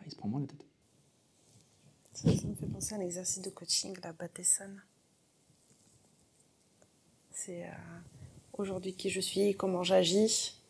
Il 0.06 0.12
se 0.12 0.16
prend 0.16 0.28
moins 0.28 0.40
la 0.40 0.46
tête. 0.46 0.64
Ça, 2.12 2.30
me 2.30 2.54
fait 2.54 2.66
penser 2.66 2.94
à 2.94 2.98
un 2.98 3.00
exercice 3.00 3.42
de 3.42 3.50
coaching, 3.50 3.94
la 4.02 4.12
Bateson. 4.12 4.70
C'est 7.32 7.64
euh, 7.64 7.72
aujourd'hui 8.54 8.94
qui 8.94 9.10
je 9.10 9.20
suis, 9.20 9.54
comment 9.54 9.82
j'agis. 9.82 10.62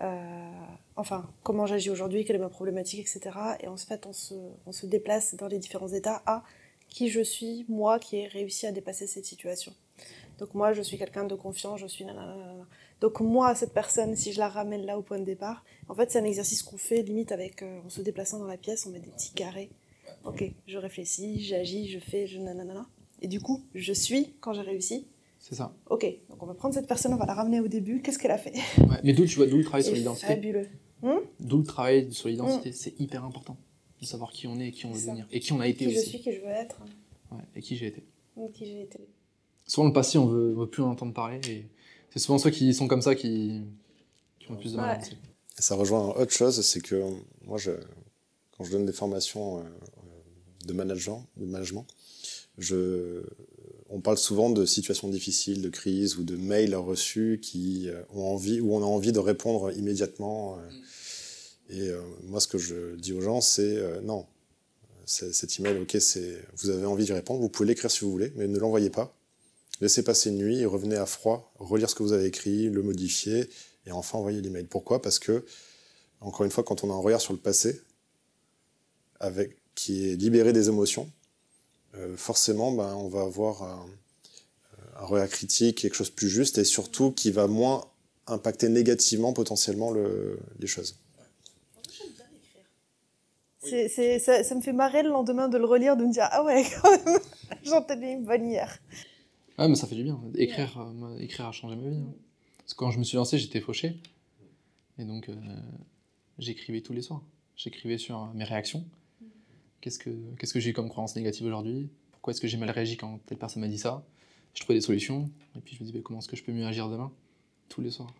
Euh, 0.00 0.50
enfin, 0.96 1.30
comment 1.42 1.66
j'agis 1.66 1.90
aujourd'hui, 1.90 2.24
quelle 2.24 2.36
est 2.36 2.40
ma 2.40 2.48
problématique, 2.48 3.00
etc. 3.00 3.36
Et 3.60 3.68
en 3.68 3.76
fait, 3.76 4.06
on 4.06 4.12
se, 4.12 4.34
on 4.64 4.72
se 4.72 4.86
déplace 4.86 5.34
dans 5.34 5.48
les 5.48 5.58
différents 5.58 5.88
états 5.88 6.22
à 6.24 6.44
qui 6.88 7.10
je 7.10 7.20
suis, 7.20 7.66
moi 7.68 7.98
qui 7.98 8.16
ai 8.16 8.28
réussi 8.28 8.66
à 8.66 8.72
dépasser 8.72 9.06
cette 9.06 9.26
situation. 9.26 9.74
Donc 10.38 10.54
moi, 10.54 10.72
je 10.72 10.82
suis 10.82 10.98
quelqu'un 10.98 11.24
de 11.24 11.34
confiant, 11.34 11.76
je 11.76 11.86
suis 11.86 12.04
nanana. 12.04 12.66
Donc 13.04 13.20
moi, 13.20 13.54
cette 13.54 13.74
personne, 13.74 14.16
si 14.16 14.32
je 14.32 14.38
la 14.38 14.48
ramène 14.48 14.86
là 14.86 14.96
au 14.98 15.02
point 15.02 15.18
de 15.18 15.26
départ, 15.26 15.62
en 15.90 15.94
fait, 15.94 16.10
c'est 16.10 16.18
un 16.20 16.24
exercice 16.24 16.62
qu'on 16.62 16.78
fait 16.78 17.02
limite 17.02 17.32
avec, 17.32 17.60
euh, 17.62 17.80
en 17.84 17.90
se 17.90 18.00
déplaçant 18.00 18.38
dans 18.38 18.46
la 18.46 18.56
pièce, 18.56 18.86
on 18.86 18.90
met 18.92 18.98
des 18.98 19.10
petits 19.10 19.34
carrés. 19.34 19.68
Ok, 20.24 20.42
je 20.66 20.78
réfléchis, 20.78 21.44
j'agis, 21.44 21.90
je 21.90 21.98
fais, 21.98 22.26
je 22.26 22.38
nanana. 22.38 22.86
Et 23.20 23.28
du 23.28 23.42
coup, 23.42 23.62
je 23.74 23.92
suis 23.92 24.32
quand 24.40 24.54
j'ai 24.54 24.62
réussi. 24.62 25.06
C'est 25.38 25.54
ça. 25.54 25.74
Ok, 25.90 26.06
donc 26.30 26.42
on 26.42 26.46
va 26.46 26.54
prendre 26.54 26.72
cette 26.74 26.86
personne, 26.86 27.12
on 27.12 27.18
va 27.18 27.26
la 27.26 27.34
ramener 27.34 27.60
au 27.60 27.68
début. 27.68 28.00
Qu'est-ce 28.00 28.18
qu'elle 28.18 28.30
a 28.30 28.38
fait? 28.38 28.54
Ouais, 28.78 28.96
Mais 29.04 29.12
d'où 29.12 29.26
tu 29.26 29.36
vois, 29.36 29.44
d'où 29.48 29.58
le 29.58 29.64
travail 29.64 29.82
sur 29.84 29.92
C'est 29.92 29.98
l'identité? 29.98 30.26
fabuleux. 30.28 30.68
D'où 31.40 31.58
le 31.58 31.64
travail 31.64 32.10
sur 32.10 32.30
l'identité? 32.30 32.72
C'est 32.72 32.98
hyper 32.98 33.22
important 33.22 33.58
de 34.00 34.06
savoir 34.06 34.32
qui 34.32 34.46
on 34.46 34.58
est 34.58 34.68
et 34.68 34.72
qui 34.72 34.86
on 34.86 34.92
veut 34.92 34.98
devenir. 35.02 35.26
Et 35.30 35.40
qui 35.40 35.52
on 35.52 35.60
a 35.60 35.68
été 35.68 35.84
Qui 35.84 35.92
je 35.92 35.98
aussi. 35.98 36.08
suis, 36.08 36.20
qui 36.22 36.32
je 36.32 36.40
veux 36.40 36.46
être, 36.48 36.80
Ouais, 37.30 37.42
et 37.54 37.60
qui 37.60 37.76
j'ai 37.76 37.88
été. 37.88 38.02
qui 38.54 38.64
j'ai 38.64 38.80
été. 38.80 38.98
Souvent, 39.66 39.88
le 39.88 39.92
passé, 39.92 40.16
on 40.16 40.24
veut, 40.24 40.54
on 40.56 40.60
veut 40.60 40.68
plus 40.70 40.82
en 40.82 40.88
entendre 40.92 41.12
parler. 41.12 41.38
Et 41.50 41.66
c'est 42.14 42.20
souvent 42.20 42.38
ceux 42.38 42.50
qui 42.50 42.72
sont 42.74 42.86
comme 42.86 43.02
ça 43.02 43.16
qui, 43.16 43.60
qui 44.38 44.48
ont 44.50 44.54
le 44.54 44.60
plus 44.60 44.72
de 44.72 44.76
mal 44.76 44.84
à 44.86 44.88
Ouais. 44.92 44.94
avancer. 44.98 45.16
Et 45.58 45.62
ça 45.62 45.74
rejoint 45.74 46.08
autre 46.14 46.30
chose, 46.32 46.60
c'est 46.64 46.80
que 46.80 47.02
moi, 47.44 47.58
je, 47.58 47.72
quand 48.56 48.62
je 48.64 48.70
donne 48.70 48.86
des 48.86 48.92
formations 48.92 49.58
euh, 49.58 49.62
euh, 49.62 50.66
de 50.66 50.72
management, 50.72 51.26
de 51.36 51.44
management 51.44 51.86
je, 52.56 53.24
on 53.88 54.00
parle 54.00 54.16
souvent 54.16 54.48
de 54.48 54.64
situations 54.64 55.08
difficiles, 55.08 55.60
de 55.60 55.68
crises 55.70 56.16
ou 56.18 56.22
de 56.22 56.36
mails 56.36 56.76
reçus 56.76 57.40
qui 57.42 57.88
euh, 57.88 58.00
ont 58.14 58.22
envie, 58.22 58.60
où 58.60 58.72
on 58.76 58.80
a 58.80 58.86
envie 58.86 59.10
de 59.10 59.18
répondre 59.18 59.72
immédiatement. 59.76 60.56
euh. 60.58 60.70
Et 61.70 61.90
moi, 62.24 62.40
ce 62.40 62.46
que 62.46 62.58
je 62.58 62.94
dis 62.96 63.12
aux 63.14 63.22
gens, 63.22 63.40
c'est 63.40 63.82
non, 64.02 64.26
cet 65.06 65.58
email, 65.58 65.78
ok, 65.78 65.96
c'est, 65.98 66.44
vous 66.58 66.68
avez 66.68 66.84
envie 66.84 67.06
d'y 67.06 67.12
répondre, 67.14 67.40
vous 67.40 67.48
pouvez 67.48 67.66
l'écrire 67.66 67.90
si 67.90 68.00
vous 68.04 68.10
voulez, 68.10 68.32
mais 68.36 68.46
ne 68.46 68.58
l'envoyez 68.58 68.90
pas. 68.90 69.16
Laissez 69.84 70.02
passer 70.02 70.30
une 70.30 70.38
nuit 70.38 70.64
revenez 70.64 70.96
à 70.96 71.06
froid, 71.06 71.52
relire 71.58 71.90
ce 71.90 71.94
que 71.94 72.02
vous 72.02 72.12
avez 72.12 72.24
écrit, 72.24 72.70
le 72.70 72.82
modifier 72.82 73.48
et 73.86 73.92
enfin 73.92 74.18
envoyer 74.18 74.40
l'email. 74.40 74.64
Pourquoi? 74.64 75.02
Parce 75.02 75.18
que, 75.18 75.44
encore 76.20 76.44
une 76.44 76.50
fois, 76.50 76.64
quand 76.64 76.84
on 76.84 76.90
a 76.90 76.94
un 76.94 76.98
regard 76.98 77.20
sur 77.20 77.34
le 77.34 77.38
passé, 77.38 77.80
qui 79.74 80.08
est 80.08 80.16
libéré 80.16 80.52
des 80.52 80.68
émotions, 80.68 81.10
euh, 81.96 82.16
forcément, 82.16 82.72
ben, 82.72 82.94
on 82.94 83.08
va 83.08 83.22
avoir 83.22 83.62
un, 83.62 83.86
un 84.96 85.04
regard 85.04 85.28
critique, 85.28 85.82
quelque 85.82 85.94
chose 85.94 86.10
de 86.10 86.14
plus 86.14 86.30
juste 86.30 86.56
et 86.58 86.64
surtout 86.64 87.12
qui 87.12 87.30
va 87.30 87.46
moins 87.46 87.84
impacter 88.26 88.70
négativement 88.70 89.34
potentiellement 89.34 89.90
le, 89.90 90.38
les 90.58 90.66
choses. 90.66 90.96
Ça, 93.60 94.54
me 94.54 94.60
fait 94.60 94.72
marrer 94.72 95.02
le 95.02 95.08
lendemain 95.08 95.48
de 95.48 95.56
le 95.56 95.64
relire, 95.64 95.96
de 95.96 96.04
me 96.04 96.12
dire 96.12 96.28
Ah 96.30 96.42
ouais, 96.44 96.64
quand 96.80 96.90
même, 96.90 97.18
j'en 97.64 97.82
tenais 97.82 98.12
une 98.12 98.24
bonne 98.24 98.46
hier. 98.46 98.78
Ouais, 99.58 99.68
mais 99.68 99.74
ça 99.76 99.86
fait 99.86 99.94
du 99.94 100.02
bien. 100.04 100.20
Écrire, 100.36 100.78
euh, 100.80 101.18
écrire 101.18 101.46
a 101.46 101.52
changé 101.52 101.76
ma 101.76 101.88
vie. 101.88 101.96
hein. 101.96 102.12
Parce 102.58 102.74
que 102.74 102.78
quand 102.78 102.90
je 102.90 102.98
me 102.98 103.04
suis 103.04 103.16
lancé, 103.16 103.38
j'étais 103.38 103.60
fauché. 103.60 103.96
Et 104.98 105.04
donc, 105.04 105.28
euh, 105.28 105.34
j'écrivais 106.38 106.80
tous 106.80 106.92
les 106.92 107.02
soirs. 107.02 107.22
J'écrivais 107.56 107.98
sur 107.98 108.20
euh, 108.22 108.26
mes 108.34 108.44
réactions. 108.44 108.84
Qu'est-ce 109.80 109.98
que, 109.98 110.10
qu'est-ce 110.38 110.52
que 110.54 110.60
j'ai 110.60 110.70
eu 110.70 110.72
comme 110.72 110.88
croyance 110.88 111.14
négative 111.14 111.46
aujourd'hui? 111.46 111.88
Pourquoi 112.12 112.32
est-ce 112.32 112.40
que 112.40 112.48
j'ai 112.48 112.56
mal 112.56 112.70
réagi 112.70 112.96
quand 112.96 113.18
telle 113.26 113.38
personne 113.38 113.60
m'a 113.60 113.68
dit 113.68 113.78
ça? 113.78 114.04
Je 114.54 114.60
trouvais 114.60 114.78
des 114.78 114.84
solutions. 114.84 115.30
Et 115.56 115.60
puis 115.60 115.76
je 115.76 115.82
me 115.82 115.86
dis, 115.86 115.92
bah, 115.92 116.00
comment 116.02 116.18
est-ce 116.20 116.28
que 116.28 116.36
je 116.36 116.42
peux 116.42 116.52
mieux 116.52 116.66
agir 116.66 116.88
demain? 116.88 117.12
Tous 117.68 117.80
les 117.80 117.90
soirs. 117.90 118.12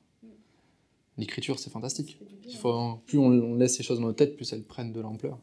L'écriture, 1.17 1.59
c'est 1.59 1.71
fantastique. 1.71 2.19
Il 2.47 2.57
faut, 2.57 2.97
plus 3.07 3.19
on, 3.19 3.27
on 3.27 3.55
laisse 3.55 3.77
ces 3.77 3.83
choses 3.83 3.99
dans 4.01 4.07
notre 4.07 4.19
tête, 4.19 4.37
plus 4.37 4.53
elles 4.53 4.65
prennent 4.65 4.93
de 4.93 5.01
l'ampleur. 5.01 5.39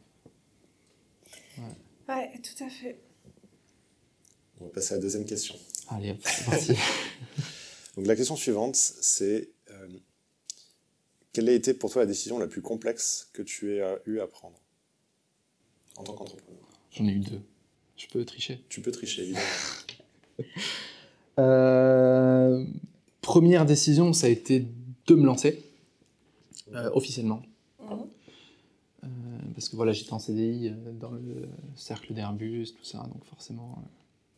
Ouais, 2.10 2.32
tout 2.42 2.64
à 2.64 2.70
fait. 2.70 3.00
On 4.60 4.66
va 4.66 4.70
passer 4.72 4.94
à 4.94 4.98
la 4.98 5.02
deuxième 5.02 5.26
question. 5.26 5.56
Allez, 5.92 6.12
hop, 6.12 6.20
c'est 6.24 6.46
parti. 6.46 6.74
Donc 7.98 8.08
la 8.08 8.16
question 8.16 8.36
suivante, 8.36 8.76
c'est 8.76 9.50
euh, 9.70 9.88
quelle 11.34 11.50
a 11.50 11.54
été 11.54 11.74
pour 11.74 11.92
toi 11.92 12.04
la 12.04 12.06
décision 12.06 12.40
la 12.40 12.48
plus 12.48 12.62
complexe 12.62 13.30
que 13.34 13.42
tu 13.42 13.74
aies 13.76 13.84
eu 14.06 14.20
à 14.20 14.28
prendre 14.28 14.58
en 15.98 16.04
tant 16.04 16.14
qu'entrepreneur? 16.14 16.62
J'en 16.92 17.06
ai 17.08 17.12
eu 17.12 17.20
deux. 17.20 17.42
Je 17.98 18.08
peux 18.08 18.24
tricher? 18.26 18.64
Tu 18.70 18.82
peux 18.82 18.92
tricher, 18.92 19.24
évidemment. 19.24 19.46
Euh, 21.40 22.66
première 23.22 23.66
décision, 23.66 24.12
ça 24.12 24.28
a 24.28 24.30
été 24.30 24.68
de 25.08 25.16
me 25.16 25.26
lancer 25.26 25.64
euh, 26.74 26.92
officiellement. 26.94 27.42
Euh, 29.04 29.08
parce 29.56 29.70
que 29.70 29.76
voilà, 29.76 29.94
j'étais 29.94 30.14
en 30.14 30.20
CDI 30.20 30.70
euh, 30.70 30.92
dans 30.92 31.12
le 31.12 31.48
cercle 31.76 32.14
d'Airbus, 32.14 32.74
tout 32.78 32.84
ça, 32.84 33.00
donc 33.00 33.24
forcément 33.26 33.80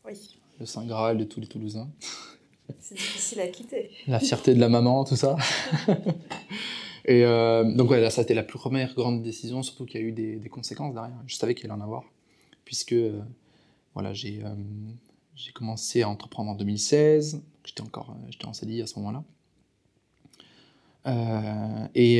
euh, 0.05 0.09
Oui, 0.09 0.37
le 0.63 0.67
Saint 0.67 0.85
Graal 0.85 1.17
de 1.17 1.25
tous 1.25 1.41
les 1.41 1.47
Toulousains. 1.47 1.89
c'est 2.79 2.95
difficile 2.95 3.41
à 3.41 3.47
quitter. 3.47 3.91
La 4.07 4.19
fierté 4.19 4.55
de 4.55 4.59
la 4.59 4.69
maman, 4.69 5.03
tout 5.03 5.17
ça. 5.17 5.35
Et 7.05 7.25
euh, 7.25 7.65
donc 7.75 7.87
voilà, 7.87 8.09
ça 8.09 8.21
a 8.21 8.23
été 8.23 8.33
la 8.33 8.43
première 8.43 8.95
grande 8.95 9.21
décision, 9.23 9.61
surtout 9.61 9.85
qu'il 9.85 9.99
y 9.99 10.03
a 10.03 10.07
eu 10.07 10.13
des, 10.13 10.37
des 10.37 10.49
conséquences 10.49 10.93
derrière. 10.93 11.21
Je 11.27 11.35
savais 11.35 11.53
qu'il 11.53 11.69
allait 11.69 11.81
en 11.81 11.83
avoir, 11.83 12.05
puisque 12.63 12.93
euh, 12.93 13.19
voilà, 13.93 14.13
j'ai 14.13 14.41
euh, 14.41 14.55
j'ai 15.35 15.51
commencé 15.51 16.01
à 16.01 16.07
entreprendre 16.07 16.51
en 16.51 16.55
2016. 16.55 17.43
J'étais 17.65 17.81
encore 17.81 18.15
j'étais 18.29 18.45
en 18.45 18.53
CDI 18.53 18.81
à 18.81 18.87
ce 18.87 18.97
moment-là. 18.99 19.23
Et 21.93 22.19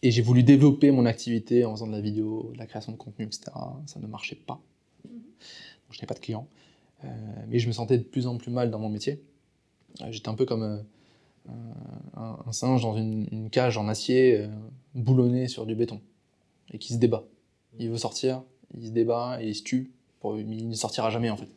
et 0.00 0.10
j'ai 0.12 0.22
voulu 0.22 0.44
développer 0.44 0.92
mon 0.92 1.04
activité 1.04 1.64
en 1.64 1.72
faisant 1.72 1.88
de 1.88 1.92
la 1.92 2.00
vidéo, 2.00 2.52
de 2.54 2.58
la 2.58 2.66
création 2.66 2.92
de 2.92 2.96
contenu, 2.96 3.26
etc. 3.26 3.50
Ça 3.86 3.98
ne 4.00 4.06
marchait 4.06 4.36
pas. 4.36 4.62
Je 5.90 5.98
n'avais 5.98 6.06
pas 6.06 6.14
de 6.14 6.20
clients. 6.20 6.48
Euh, 7.04 7.08
mais 7.48 7.58
je 7.58 7.68
me 7.68 7.72
sentais 7.72 7.96
de 7.98 8.02
plus 8.02 8.26
en 8.26 8.36
plus 8.36 8.50
mal 8.50 8.70
dans 8.70 8.78
mon 8.78 8.88
métier. 8.88 9.22
Euh, 10.00 10.06
J'étais 10.10 10.28
un 10.28 10.34
peu 10.34 10.44
comme 10.44 10.62
euh, 10.62 11.52
un, 12.16 12.38
un 12.46 12.52
singe 12.52 12.82
dans 12.82 12.96
une, 12.96 13.26
une 13.30 13.50
cage 13.50 13.78
en 13.78 13.88
acier, 13.88 14.46
boulonné 14.94 15.48
sur 15.48 15.64
du 15.64 15.74
béton, 15.74 16.00
et 16.72 16.78
qui 16.78 16.92
se 16.92 16.98
débat. 16.98 17.24
Il 17.78 17.90
veut 17.90 17.96
sortir, 17.98 18.42
il 18.76 18.86
se 18.86 18.90
débat 18.92 19.38
et 19.40 19.48
il 19.48 19.54
se 19.54 19.62
tue, 19.62 19.92
pour, 20.20 20.34
mais 20.34 20.56
il 20.56 20.68
ne 20.68 20.74
sortira 20.74 21.10
jamais 21.10 21.30
en 21.30 21.36
fait. 21.36 21.48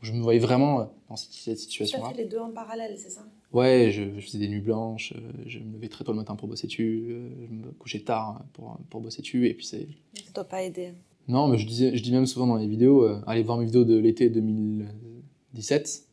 Je 0.00 0.12
me 0.12 0.20
voyais 0.22 0.38
vraiment 0.38 0.92
dans 1.08 1.16
cette, 1.16 1.32
cette 1.32 1.44
Tu 1.44 1.50
as 1.50 1.56
situation-là. 1.56 2.10
fait 2.10 2.22
les 2.22 2.28
deux 2.28 2.38
en 2.38 2.52
parallèle, 2.52 2.96
c'est 2.96 3.10
ça? 3.10 3.26
Ouais, 3.52 3.90
je, 3.90 4.04
je 4.14 4.20
faisais 4.20 4.38
des 4.38 4.48
nuits 4.48 4.60
blanches, 4.60 5.12
je 5.46 5.58
me 5.58 5.72
levais 5.74 5.88
très 5.88 6.04
tôt 6.04 6.12
le 6.12 6.18
matin 6.18 6.36
pour 6.36 6.46
bosser 6.48 6.68
dessus, 6.68 7.04
je 7.48 7.52
me 7.52 7.72
couchais 7.72 8.00
tard 8.00 8.44
pour, 8.52 8.78
pour 8.90 9.00
bosser 9.00 9.22
dessus, 9.22 9.48
et 9.48 9.54
puis 9.54 9.66
c'est... 9.66 9.88
Ça 10.14 10.30
doit 10.32 10.44
pas 10.44 10.62
aider. 10.62 10.92
Non, 11.28 11.46
mais 11.48 11.58
je, 11.58 11.66
disais, 11.66 11.94
je 11.96 12.02
dis 12.02 12.10
même 12.12 12.26
souvent 12.26 12.46
dans 12.46 12.56
les 12.56 12.66
vidéos, 12.66 13.02
euh, 13.04 13.20
allez 13.26 13.42
voir 13.42 13.58
mes 13.58 13.66
vidéos 13.66 13.84
de 13.84 13.96
l'été 13.98 14.30
2017, 14.30 16.04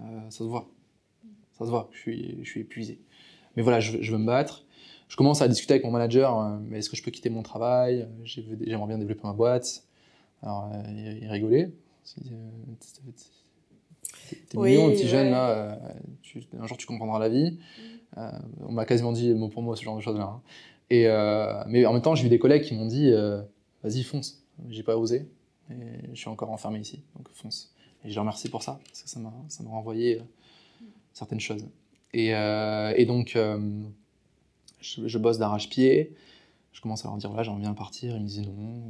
euh, 0.00 0.02
ça 0.28 0.30
se 0.38 0.42
voit. 0.44 0.68
Ça 1.58 1.64
se 1.64 1.70
voit, 1.70 1.88
je 1.92 1.98
suis, 1.98 2.38
je 2.42 2.48
suis 2.48 2.60
épuisé. 2.60 3.00
Mais 3.56 3.62
voilà, 3.62 3.80
je, 3.80 3.92
veux- 3.92 4.02
je 4.02 4.12
veux 4.12 4.18
me 4.18 4.26
battre. 4.26 4.64
Je 5.08 5.16
commence 5.16 5.42
à 5.42 5.48
discuter 5.48 5.74
avec 5.74 5.84
mon 5.84 5.90
manager, 5.90 6.38
euh, 6.38 6.58
mais 6.68 6.78
est-ce 6.78 6.90
que 6.90 6.96
je 6.96 7.02
peux 7.02 7.10
quitter 7.10 7.30
mon 7.30 7.42
travail? 7.42 8.06
J'ai- 8.24 8.44
J'aimerais 8.66 8.88
bien 8.88 8.98
développer 8.98 9.22
ma 9.24 9.32
boîte. 9.32 9.84
Alors, 10.42 10.70
il, 10.88 11.26
rigolait. 11.28 11.72
T'es- 14.48 14.56
Oui, 14.58 14.70
mignon, 14.72 14.86
le 14.88 14.92
petit 14.92 15.02
ouais. 15.04 15.08
jeune, 15.08 15.30
là. 15.30 15.78
tu- 16.22 16.42
un 16.58 16.66
jour, 16.66 16.76
tu 16.76 16.86
comprendras 16.86 17.18
la 17.18 17.28
vie. 17.28 17.58
Euh, 18.18 18.30
on 18.66 18.72
m'a 18.72 18.84
quasiment 18.84 19.12
dit 19.12 19.32
mot 19.34 19.48
pour 19.48 19.62
mot 19.62 19.74
ce 19.76 19.82
genre 19.82 19.96
de 19.96 20.00
choses-là. 20.02 20.24
hein. 20.24 20.40
Et, 20.90 21.04
mais 21.68 21.84
en 21.86 21.92
même 21.92 22.02
temps, 22.02 22.14
j'ai 22.14 22.26
eu 22.26 22.30
des 22.30 22.38
collègues 22.38 22.62
qui 22.62 22.74
m'ont 22.74 22.86
dit 22.86 23.12
vas-y, 23.82 24.02
fonce. 24.02 24.42
J'ai 24.68 24.82
pas 24.82 24.96
osé. 24.96 25.28
Et 25.70 26.08
je 26.12 26.18
suis 26.18 26.28
encore 26.28 26.50
enfermé 26.50 26.80
ici, 26.80 27.02
donc 27.16 27.28
fonce. 27.32 27.74
Et 28.04 28.08
je 28.08 28.14
les 28.14 28.20
remercie 28.20 28.48
pour 28.48 28.62
ça, 28.62 28.80
parce 28.86 29.02
que 29.02 29.08
ça 29.08 29.20
m'a 29.20 29.32
ça 29.48 29.62
m'a 29.62 29.70
renvoyé 29.70 30.18
euh, 30.18 30.22
certaines 31.12 31.40
choses. 31.40 31.66
Et, 32.12 32.34
euh, 32.34 32.92
et 32.96 33.06
donc, 33.06 33.36
euh, 33.36 33.82
je, 34.80 35.06
je 35.06 35.18
bosse 35.18 35.38
d'arrache-pied. 35.38 36.14
Je 36.72 36.80
commence 36.80 37.04
à 37.04 37.08
leur 37.08 37.18
dire 37.18 37.30
voilà, 37.30 37.42
j'aimerais 37.44 37.60
bien 37.60 37.74
partir. 37.74 38.16
Ils 38.16 38.22
me 38.22 38.26
disaient 38.26 38.46
non. 38.46 38.82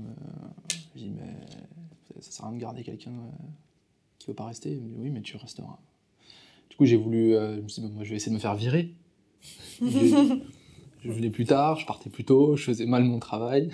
Je 0.95 1.01
dis 1.01 1.11
mais 1.11 2.21
ça 2.21 2.31
sert 2.31 2.45
à 2.45 2.49
rien 2.49 2.57
de 2.57 2.63
garder 2.63 2.83
quelqu'un 2.83 3.13
qui 4.19 4.29
veut 4.29 4.35
pas 4.35 4.47
rester. 4.47 4.71
Ils 4.71 4.81
me 4.81 4.89
disent 4.89 4.99
oui, 4.99 5.11
mais 5.11 5.23
tu 5.23 5.37
resteras. 5.37 5.79
Du 6.71 6.77
coup, 6.77 6.87
j'ai 6.87 6.97
voulu. 6.97 7.33
je 7.33 7.61
me 7.61 7.69
suis 7.69 7.83
dit, 7.83 7.89
bon, 7.89 7.95
moi, 7.95 8.05
je 8.05 8.11
vais 8.11 8.17
essayer 8.17 8.31
de 8.31 8.37
me 8.37 8.41
faire 8.41 8.55
virer. 8.55 8.95
je 9.83 11.11
venais 11.11 11.31
plus 11.31 11.47
tard, 11.47 11.79
je 11.79 11.87
partais 11.87 12.11
plus 12.11 12.25
tôt, 12.25 12.57
je 12.57 12.65
faisais 12.65 12.87
mal 12.87 13.05
mon 13.05 13.19
travail. 13.19 13.71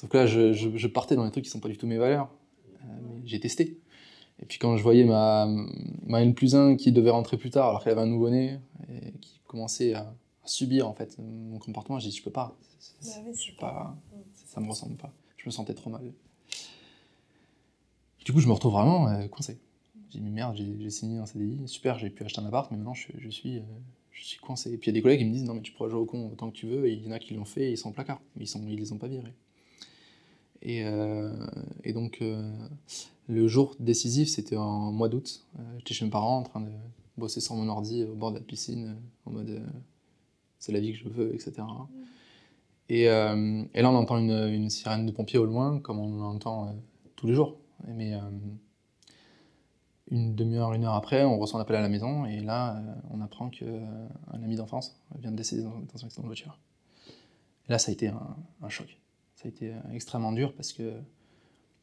Sauf 0.00 0.08
que 0.08 0.16
là, 0.16 0.26
je, 0.26 0.54
je- 0.54 0.74
je 0.74 0.86
partais 0.88 1.14
dans 1.14 1.26
des 1.26 1.30
trucs 1.30 1.44
qui 1.44 1.50
sont 1.50 1.60
pas 1.60 1.68
du 1.68 1.76
tout 1.76 1.86
mes 1.86 1.98
valeurs. 1.98 2.30
Euh, 2.84 2.86
j'ai 3.26 3.38
testé. 3.38 3.78
Et 4.42 4.46
puis 4.46 4.58
quand 4.58 4.74
je 4.78 4.82
voyais 4.82 5.04
ma, 5.04 5.46
ma 6.06 6.22
N 6.22 6.32
plus 6.34 6.54
1 6.54 6.76
qui 6.76 6.90
devait 6.90 7.10
rentrer 7.10 7.36
plus 7.36 7.50
tard 7.50 7.68
alors 7.68 7.84
qu'elle 7.84 7.92
avait 7.92 8.00
un 8.00 8.06
nouveau-né 8.06 8.58
et 8.88 9.12
qui 9.20 9.40
commençait 9.46 9.92
à, 9.92 10.14
subir 10.46 10.88
en 10.88 10.94
fait 10.94 11.18
mon 11.18 11.58
comportement, 11.58 11.98
j'ai 11.98 12.08
dit 12.08 12.16
je 12.16 12.22
peux 12.22 12.30
pas. 12.30 12.56
Bah 13.02 13.08
oui, 13.26 13.34
je 13.34 13.52
pas, 13.56 13.94
ça 14.46 14.60
me 14.62 14.68
ressemble 14.70 14.96
pas. 14.96 15.12
Je 15.36 15.44
me 15.44 15.50
sentais 15.50 15.74
trop 15.74 15.90
mal. 15.90 16.10
Du 18.24 18.32
coup, 18.32 18.40
je 18.40 18.48
me 18.48 18.52
retrouve 18.54 18.72
vraiment 18.72 19.06
euh, 19.08 19.28
coincé. 19.28 19.58
J'ai 20.08 20.18
dit 20.20 20.30
merde, 20.30 20.56
j'ai 20.56 20.74
j'ai 20.80 20.88
signé 20.90 21.18
un 21.18 21.26
CDI, 21.26 21.68
super, 21.68 21.98
j'ai 21.98 22.08
pu 22.08 22.24
acheter 22.24 22.40
un 22.40 22.46
appart, 22.46 22.70
mais 22.70 22.78
maintenant 22.78 22.94
je, 22.94 23.08
je 23.18 23.28
suis, 23.28 23.58
euh, 23.58 23.62
je 24.12 24.24
suis 24.24 24.38
coincé. 24.40 24.72
Et 24.72 24.78
puis 24.78 24.90
il 24.90 24.94
y 24.94 24.96
a 24.96 24.98
des 24.98 25.02
collègues 25.02 25.20
qui 25.20 25.26
me 25.26 25.32
disent 25.32 25.44
non 25.44 25.52
mais 25.52 25.60
tu 25.60 25.72
pourras 25.72 25.90
jouer 25.90 26.00
au 26.00 26.06
con 26.06 26.30
autant 26.32 26.50
que 26.50 26.56
tu 26.56 26.66
veux, 26.66 26.86
et 26.88 26.92
il 26.94 27.04
y 27.04 27.08
en 27.08 27.12
a 27.12 27.18
qui 27.18 27.34
l'ont 27.34 27.44
fait, 27.44 27.64
et 27.68 27.70
ils 27.72 27.76
sont 27.78 27.90
au 27.90 27.92
placard, 27.92 28.22
mais 28.36 28.44
ils 28.44 28.48
sont, 28.48 28.62
ils 28.66 28.78
les 28.78 28.92
ont 28.92 28.98
pas 28.98 29.08
virés. 29.08 29.34
Et, 30.62 30.84
euh, 30.84 31.32
et 31.84 31.92
donc 31.92 32.18
euh, 32.20 32.52
le 33.28 33.48
jour 33.48 33.76
décisif, 33.80 34.28
c'était 34.28 34.56
en 34.56 34.92
mois 34.92 35.08
d'août. 35.08 35.46
Euh, 35.58 35.62
J'étais 35.78 35.94
chez 35.94 36.04
mes 36.04 36.10
parents 36.10 36.38
en 36.38 36.42
train 36.42 36.60
de 36.60 36.70
bosser 37.16 37.40
sur 37.40 37.54
mon 37.54 37.68
ordi 37.68 38.04
au 38.04 38.14
bord 38.14 38.32
de 38.32 38.38
la 38.38 38.44
piscine, 38.44 38.96
en 39.26 39.30
mode 39.32 39.62
c'est 40.58 40.72
la 40.72 40.80
vie 40.80 40.92
que 40.92 40.98
je 40.98 41.08
veux, 41.08 41.34
etc. 41.34 41.62
Et, 42.90 43.08
euh, 43.08 43.64
et 43.72 43.82
là, 43.82 43.90
on 43.90 43.94
entend 43.94 44.18
une, 44.18 44.30
une 44.30 44.68
sirène 44.68 45.06
de 45.06 45.12
pompiers 45.12 45.38
au 45.38 45.46
loin, 45.46 45.80
comme 45.80 45.98
on 45.98 46.18
l'entend 46.18 46.66
euh, 46.66 46.72
tous 47.16 47.26
les 47.26 47.34
jours. 47.34 47.56
Mais 47.86 48.14
euh, 48.14 48.20
une 50.10 50.34
demi-heure, 50.34 50.74
une 50.74 50.84
heure 50.84 50.94
après, 50.94 51.24
on 51.24 51.38
reçoit 51.38 51.58
un 51.58 51.62
appel 51.62 51.76
à 51.76 51.80
la 51.80 51.88
maison, 51.88 52.26
et 52.26 52.40
là, 52.40 52.82
on 53.10 53.20
apprend 53.20 53.48
qu'un 53.48 53.70
ami 54.34 54.56
d'enfance 54.56 55.00
vient 55.18 55.30
de 55.30 55.36
décéder 55.36 55.62
dans, 55.62 55.70
dans 55.70 56.02
un 56.02 56.06
accident 56.06 56.22
de 56.22 56.26
voiture. 56.26 56.58
Et 57.68 57.72
là, 57.72 57.78
ça 57.78 57.90
a 57.90 57.92
été 57.92 58.08
un, 58.08 58.36
un 58.60 58.68
choc. 58.68 58.99
Ça 59.40 59.46
a 59.46 59.48
été 59.48 59.72
euh, 59.72 59.78
extrêmement 59.94 60.32
dur 60.32 60.52
parce 60.52 60.74
que 60.74 61.00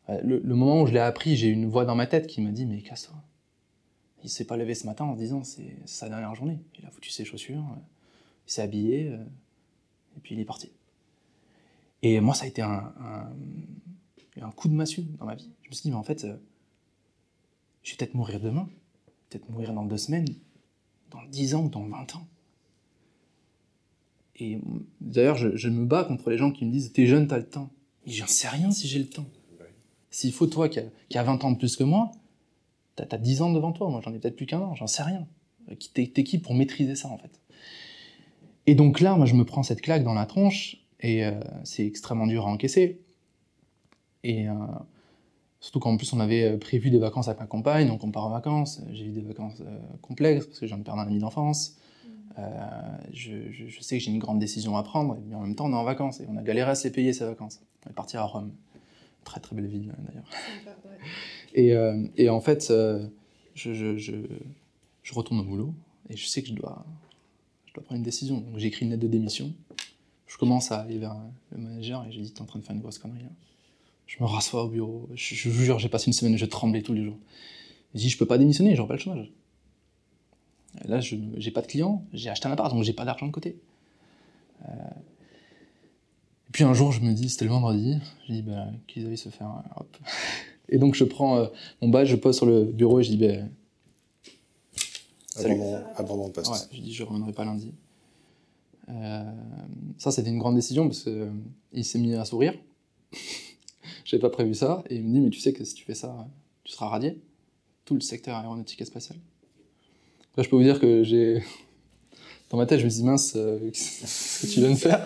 euh, 0.09 0.21
le, 0.21 0.53
moment 0.53 0.83
où 0.83 0.85
je 0.85 0.93
l'ai 0.93 0.99
appris, 0.99 1.35
j'ai 1.35 1.47
une 1.47 1.65
voix 1.65 1.85
dans 1.85 1.95
ma 1.95 2.05
tête 2.05 2.27
qui 2.27 2.39
m'a 2.39 2.51
dit 2.51 2.67
Mais 2.67 2.83
casse-toi. 2.83 3.15
Il 4.23 4.29
s'est 4.29 4.45
pas 4.45 4.57
levé 4.57 4.75
ce 4.75 4.85
matin 4.85 5.05
en 5.05 5.15
se 5.15 5.19
disant 5.19 5.43
C'est 5.43 5.75
sa 5.85 6.07
dernière 6.07 6.35
journée. 6.35 6.59
Il 6.77 6.85
a 6.85 6.91
foutu 6.91 7.09
ses 7.09 7.25
chaussures, 7.25 7.57
euh, 7.57 7.79
il 8.45 8.51
s'est 8.51 8.61
habillé, 8.61 9.07
et 9.07 10.19
puis 10.21 10.35
il 10.35 10.39
est 10.39 10.45
parti. 10.45 10.71
Et 12.03 12.19
moi, 12.19 12.35
ça 12.35 12.45
a 12.45 12.47
été 12.47 12.61
un, 12.61 12.93
un, 12.99 13.33
un 14.39 14.51
coup 14.51 14.67
de 14.67 14.75
massue 14.75 15.01
dans 15.17 15.25
ma 15.25 15.33
vie. 15.33 15.51
Je 15.63 15.69
me 15.69 15.73
suis 15.73 15.81
dit, 15.81 15.89
mais 15.89 15.97
en 15.97 16.03
fait, 16.03 16.27
je 17.81 17.91
vais 17.91 17.97
peut-être 17.97 18.13
mourir 18.13 18.39
demain, 18.39 18.69
peut-être 19.29 19.49
mourir 19.49 19.73
dans 19.73 19.83
deux 19.83 19.97
semaines, 19.97 20.27
dans 21.09 21.23
10 21.23 21.55
ans 21.55 21.63
ou 21.65 21.69
dans 21.69 21.87
20 21.87 22.17
ans. 22.17 22.27
Et 24.39 24.59
d'ailleurs, 25.01 25.35
je, 25.35 25.69
me 25.69 25.85
bats 25.85 26.03
contre 26.03 26.29
les 26.29 26.37
gens 26.37 26.51
qui 26.51 26.65
me 26.65 26.71
disent, 26.71 26.91
t'es 26.91 27.07
jeune, 27.07 27.27
t'as 27.27 27.37
le 27.37 27.47
temps. 27.47 27.69
Et 28.05 28.11
j'en 28.11 28.27
sais 28.27 28.47
rien 28.47 28.71
si 28.71 28.87
j'ai 28.87 28.99
le 28.99 29.07
temps. 29.07 29.25
S'il 30.11 30.31
faut, 30.31 30.47
toi, 30.47 30.69
qui 30.69 30.79
a, 30.79 30.83
qui 31.09 31.17
a 31.17 31.23
20 31.23 31.43
ans 31.43 31.51
de 31.51 31.57
plus 31.57 31.75
que 31.75 31.83
moi, 31.83 32.11
t'as 32.95 33.05
as 33.11 33.17
10 33.17 33.41
ans 33.41 33.51
devant 33.51 33.71
toi, 33.71 33.89
moi 33.89 34.01
j'en 34.03 34.13
ai 34.13 34.19
peut-être 34.19 34.35
plus 34.35 34.45
qu'un 34.45 34.59
an, 34.59 34.75
j'en 34.75 34.87
sais 34.87 35.03
rien. 35.03 35.27
T'es 35.93 36.07
t'es 36.07 36.23
qui 36.23 36.37
pour 36.39 36.55
maîtriser 36.55 36.95
ça 36.95 37.09
en 37.09 37.17
fait? 37.17 37.39
Et 38.65 38.73
donc 38.73 38.99
là, 38.99 39.15
moi 39.15 39.25
je 39.25 39.33
me 39.33 39.43
prends 39.43 39.63
cette 39.63 39.81
claque 39.81 40.03
dans 40.03 40.13
la 40.13 40.25
tronche, 40.25 40.77
et 41.01 41.25
euh, 41.25 41.39
c'est 41.63 41.85
extrêmement 41.85 42.25
dur 42.25 42.47
à 42.47 42.49
encaisser. 42.49 43.01
Et 44.23 44.49
euh, 44.49 44.53
surtout 45.59 45.79
qu'en 45.79 45.97
plus 45.97 46.13
on 46.13 46.19
avait 46.19 46.43
euh, 46.43 46.57
prévu 46.57 46.89
des 46.89 46.99
vacances 46.99 47.27
avec 47.27 47.39
ma 47.39 47.47
compagne, 47.47 47.87
donc 47.87 48.03
on 48.03 48.11
part 48.11 48.25
en 48.25 48.29
vacances. 48.29 48.81
J'ai 48.91 49.05
eu 49.05 49.11
des 49.11 49.21
vacances 49.21 49.61
euh, 49.61 49.79
complexes 50.01 50.45
parce 50.45 50.59
que 50.59 50.67
j'ai 50.67 50.73
un 50.73 50.99
ami 50.99 51.19
d'enfance. 51.19 51.77
Euh, 52.39 52.51
je, 53.13 53.51
je- 53.51 53.67
je 53.67 53.81
sais 53.81 53.97
que 53.97 54.03
j'ai 54.03 54.11
une 54.11 54.19
grande 54.19 54.39
décision 54.39 54.77
à 54.77 54.83
prendre, 54.83 55.17
mais 55.27 55.35
en 55.35 55.41
même 55.41 55.55
temps 55.55 55.65
on 55.65 55.71
est 55.71 55.75
en 55.75 55.83
vacances 55.83 56.19
et 56.19 56.25
on 56.29 56.37
a 56.37 56.43
galéré 56.43 56.69
à 56.71 56.75
se 56.75 56.83
les 56.87 56.91
payer 56.93 57.11
ces 57.13 57.25
vacances. 57.25 57.59
On 57.85 57.89
est 57.89 57.93
parti 57.93 58.15
à 58.17 58.23
Rome. 58.23 58.51
Très 59.23 59.39
très 59.39 59.55
belle 59.55 59.65
ville 59.67 59.91
d'ailleurs. 60.07 60.23
Et, 61.55 61.73
euh, 61.73 62.05
et 62.15 62.29
en 62.29 62.39
fait, 62.39 62.67
euh, 62.69 63.07
je, 63.55 64.21
retourne 65.13 65.39
au 65.39 65.43
boulot 65.43 65.73
et 66.09 66.15
je 66.15 66.25
sais 66.27 66.41
que 66.41 66.47
je 66.47 66.53
dois, 66.53 66.85
je 67.65 67.73
dois 67.73 67.83
prendre 67.83 67.97
une 67.97 68.03
décision. 68.03 68.37
Donc 68.37 68.57
j'écris 68.57 68.85
une 68.85 68.91
lettre 68.91 69.03
de 69.03 69.07
démission. 69.07 69.51
Je 70.27 70.37
commence 70.37 70.71
à 70.71 70.81
aller 70.81 70.97
vers 70.99 71.15
le 71.51 71.57
manager 71.57 72.05
et 72.05 72.11
j'ai 72.11 72.21
dit 72.21 72.31
T'es 72.33 72.41
en 72.41 72.45
train 72.45 72.59
de 72.59 72.63
faire 72.63 72.75
une 72.75 72.81
grosse 72.81 72.99
connerie. 72.99 73.19
Je 74.05 74.17
me 74.21 74.25
rassois 74.27 74.63
au 74.63 74.69
bureau. 74.69 75.09
Je, 75.15 75.35
je 75.35 75.49
vous 75.49 75.63
jure, 75.63 75.79
j'ai 75.79 75.89
passé 75.89 76.07
une 76.07 76.13
semaine, 76.13 76.37
je 76.37 76.45
tremblais 76.45 76.81
tous 76.83 76.93
les 76.93 77.03
jours. 77.03 77.17
Je 77.95 77.99
dis 77.99 78.09
Je 78.09 78.17
peux 78.17 78.25
pas 78.27 78.37
démissionner, 78.37 78.75
j'aurai 78.75 78.89
pas 78.89 78.93
le 78.95 78.99
chômage. 78.99 79.31
Là, 80.85 80.99
je 80.99 81.15
j'ai 81.37 81.51
pas 81.51 81.61
de 81.61 81.67
clients, 81.67 82.03
j'ai 82.13 82.29
acheté 82.29 82.47
un 82.47 82.51
appart, 82.51 82.73
donc 82.73 82.83
j'ai 82.83 82.93
pas 82.93 83.05
d'argent 83.05 83.27
de 83.27 83.31
côté. 83.31 83.57
Euh, 84.65 84.71
Et 86.47 86.51
puis 86.51 86.63
un 86.63 86.73
jour, 86.73 86.91
je 86.91 87.01
me 87.01 87.13
dis, 87.13 87.29
c'était 87.29 87.45
le 87.45 87.51
vendredi, 87.51 87.97
je 88.27 88.33
dis, 88.33 88.41
bah, 88.41 88.67
qu'ils 88.87 89.05
allaient 89.05 89.15
se 89.15 89.29
faire, 89.29 89.49
euh, 89.49 89.79
hop. 89.81 89.97
Et 90.69 90.77
donc 90.77 90.95
je 90.95 91.03
prends 91.05 91.37
euh, 91.37 91.47
mon 91.81 91.89
badge, 91.89 92.09
je 92.09 92.15
pose 92.17 92.35
sur 92.35 92.45
le 92.45 92.65
bureau 92.65 92.99
et 92.99 93.03
je 93.03 93.09
dis, 93.11 93.17
bah, 93.17 93.43
Salut. 95.27 95.53
Abandon, 95.53 95.83
abandon 95.95 96.27
de 96.29 96.33
poste. 96.33 96.51
ouais, 96.51 96.57
je 96.77 96.81
dis, 96.81 96.93
je 96.93 97.03
reviendrai 97.03 97.31
pas 97.31 97.45
lundi. 97.45 97.73
Euh, 98.89 99.23
ça, 99.97 100.11
c'était 100.11 100.29
une 100.29 100.39
grande 100.39 100.55
décision 100.55 100.87
parce 100.87 101.03
qu'il 101.03 101.85
s'est 101.85 101.99
mis 101.99 102.15
à 102.15 102.25
sourire. 102.25 102.53
J'avais 104.05 104.21
pas 104.21 104.29
prévu 104.29 104.55
ça. 104.55 104.83
Et 104.89 104.95
il 104.95 105.03
me 105.03 105.13
dit, 105.13 105.19
mais 105.19 105.29
tu 105.29 105.39
sais 105.39 105.53
que 105.53 105.63
si 105.63 105.75
tu 105.75 105.85
fais 105.85 105.93
ça, 105.93 106.27
tu 106.63 106.71
seras 106.73 106.87
radié. 106.87 107.21
Tout 107.85 107.93
le 107.93 108.01
secteur 108.01 108.35
aéronautique 108.35 108.81
et 108.81 108.85
spatial. 108.85 109.17
Là, 110.37 110.43
je 110.43 110.49
peux 110.49 110.55
vous 110.55 110.63
dire 110.63 110.79
que 110.79 111.03
j'ai. 111.03 111.41
Dans 112.49 112.57
ma 112.57 112.65
tête, 112.65 112.79
je 112.79 112.85
me 112.85 112.89
dis, 112.89 113.03
mince, 113.03 113.33
euh, 113.35 113.59
qu'est-ce 113.73 114.45
que 114.47 114.51
tu 114.53 114.59
viens 114.61 114.69
de 114.71 114.75
faire? 114.75 115.05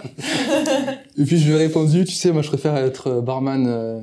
Et 1.18 1.24
puis 1.24 1.38
je 1.40 1.48
lui 1.48 1.54
ai 1.54 1.58
répondu, 1.58 2.06
tu 2.06 2.12
sais, 2.12 2.32
moi 2.32 2.44
je 2.44 2.50
préfère 2.50 2.76
être 2.78 3.20
barman 3.22 3.66
euh, 3.68 4.00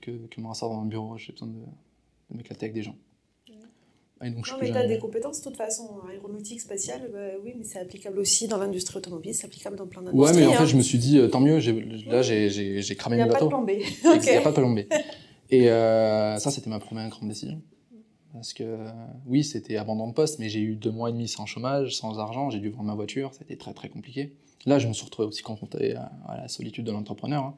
que, 0.00 0.12
que 0.30 0.40
me 0.40 0.46
rasseoir 0.46 0.70
dans 0.70 0.82
un 0.82 0.86
bureau. 0.86 1.16
J'ai 1.18 1.32
besoin 1.32 1.48
de, 1.48 1.54
de 2.30 2.36
m'éclater 2.36 2.66
avec 2.66 2.74
des 2.74 2.82
gens. 2.82 2.94
Et 4.24 4.30
donc, 4.30 4.46
je 4.46 4.52
Non, 4.52 4.58
mais 4.62 4.70
tu 4.70 4.76
as 4.76 4.86
des 4.86 4.98
compétences 4.98 5.40
de 5.40 5.44
toute 5.44 5.56
façon. 5.58 5.90
Aéronautique, 6.10 6.60
spatiale, 6.60 7.10
bah 7.12 7.18
oui, 7.44 7.52
mais 7.58 7.64
c'est 7.64 7.80
applicable 7.80 8.18
aussi 8.18 8.48
dans 8.48 8.56
l'industrie 8.56 8.96
automobile, 8.96 9.34
c'est 9.34 9.44
applicable 9.46 9.76
dans 9.76 9.86
plein 9.86 10.00
Ouais, 10.06 10.12
d'industries. 10.12 10.40
mais 10.40 10.46
en 10.46 10.52
hein. 10.52 10.56
fait, 10.60 10.66
je 10.68 10.76
me 10.76 10.82
suis 10.82 10.96
dit, 10.98 11.18
euh, 11.18 11.28
tant 11.28 11.40
mieux, 11.40 11.58
là 12.08 12.22
j'ai- 12.22 12.48
j'ai 12.48 12.80
j'ai 12.80 12.94
Il 12.94 12.96
cramé 12.96 13.16
n'y 13.16 13.22
a 13.22 13.26
pas 13.26 13.40
de 13.42 13.46
plan 13.46 13.62
B. 13.62 13.72
Il 13.72 14.20
n'y 14.20 14.36
a 14.36 14.40
pas 14.40 14.50
de 14.52 14.54
plan 14.56 14.70
B. 14.70 14.78
Et 15.50 15.70
euh, 15.70 16.38
ça, 16.38 16.50
c'était 16.50 16.70
ma 16.70 16.78
première 16.78 17.08
grande 17.10 17.28
décision. 17.28 17.60
Parce 18.36 18.52
que, 18.52 18.62
euh, 18.64 18.88
oui, 19.26 19.44
c'était 19.44 19.76
abandon 19.76 20.08
de 20.08 20.12
poste, 20.12 20.38
mais 20.38 20.48
j'ai 20.48 20.60
eu 20.60 20.76
deux 20.76 20.90
mois 20.90 21.10
et 21.10 21.12
demi 21.12 21.28
sans 21.28 21.46
chômage, 21.46 21.96
sans 21.96 22.18
argent, 22.18 22.50
j'ai 22.50 22.60
dû 22.60 22.70
vendre 22.70 22.84
ma 22.84 22.94
voiture, 22.94 23.32
c'était 23.34 23.56
très 23.56 23.72
très 23.74 23.88
compliqué. 23.88 24.34
Là, 24.66 24.78
je 24.78 24.88
me 24.88 24.92
suis 24.92 25.04
retrouvé 25.04 25.28
aussi 25.28 25.42
confronté 25.42 25.94
à, 25.96 26.10
à 26.26 26.36
la 26.38 26.48
solitude 26.48 26.84
de 26.84 26.92
l'entrepreneur. 26.92 27.44
hein. 27.44 27.54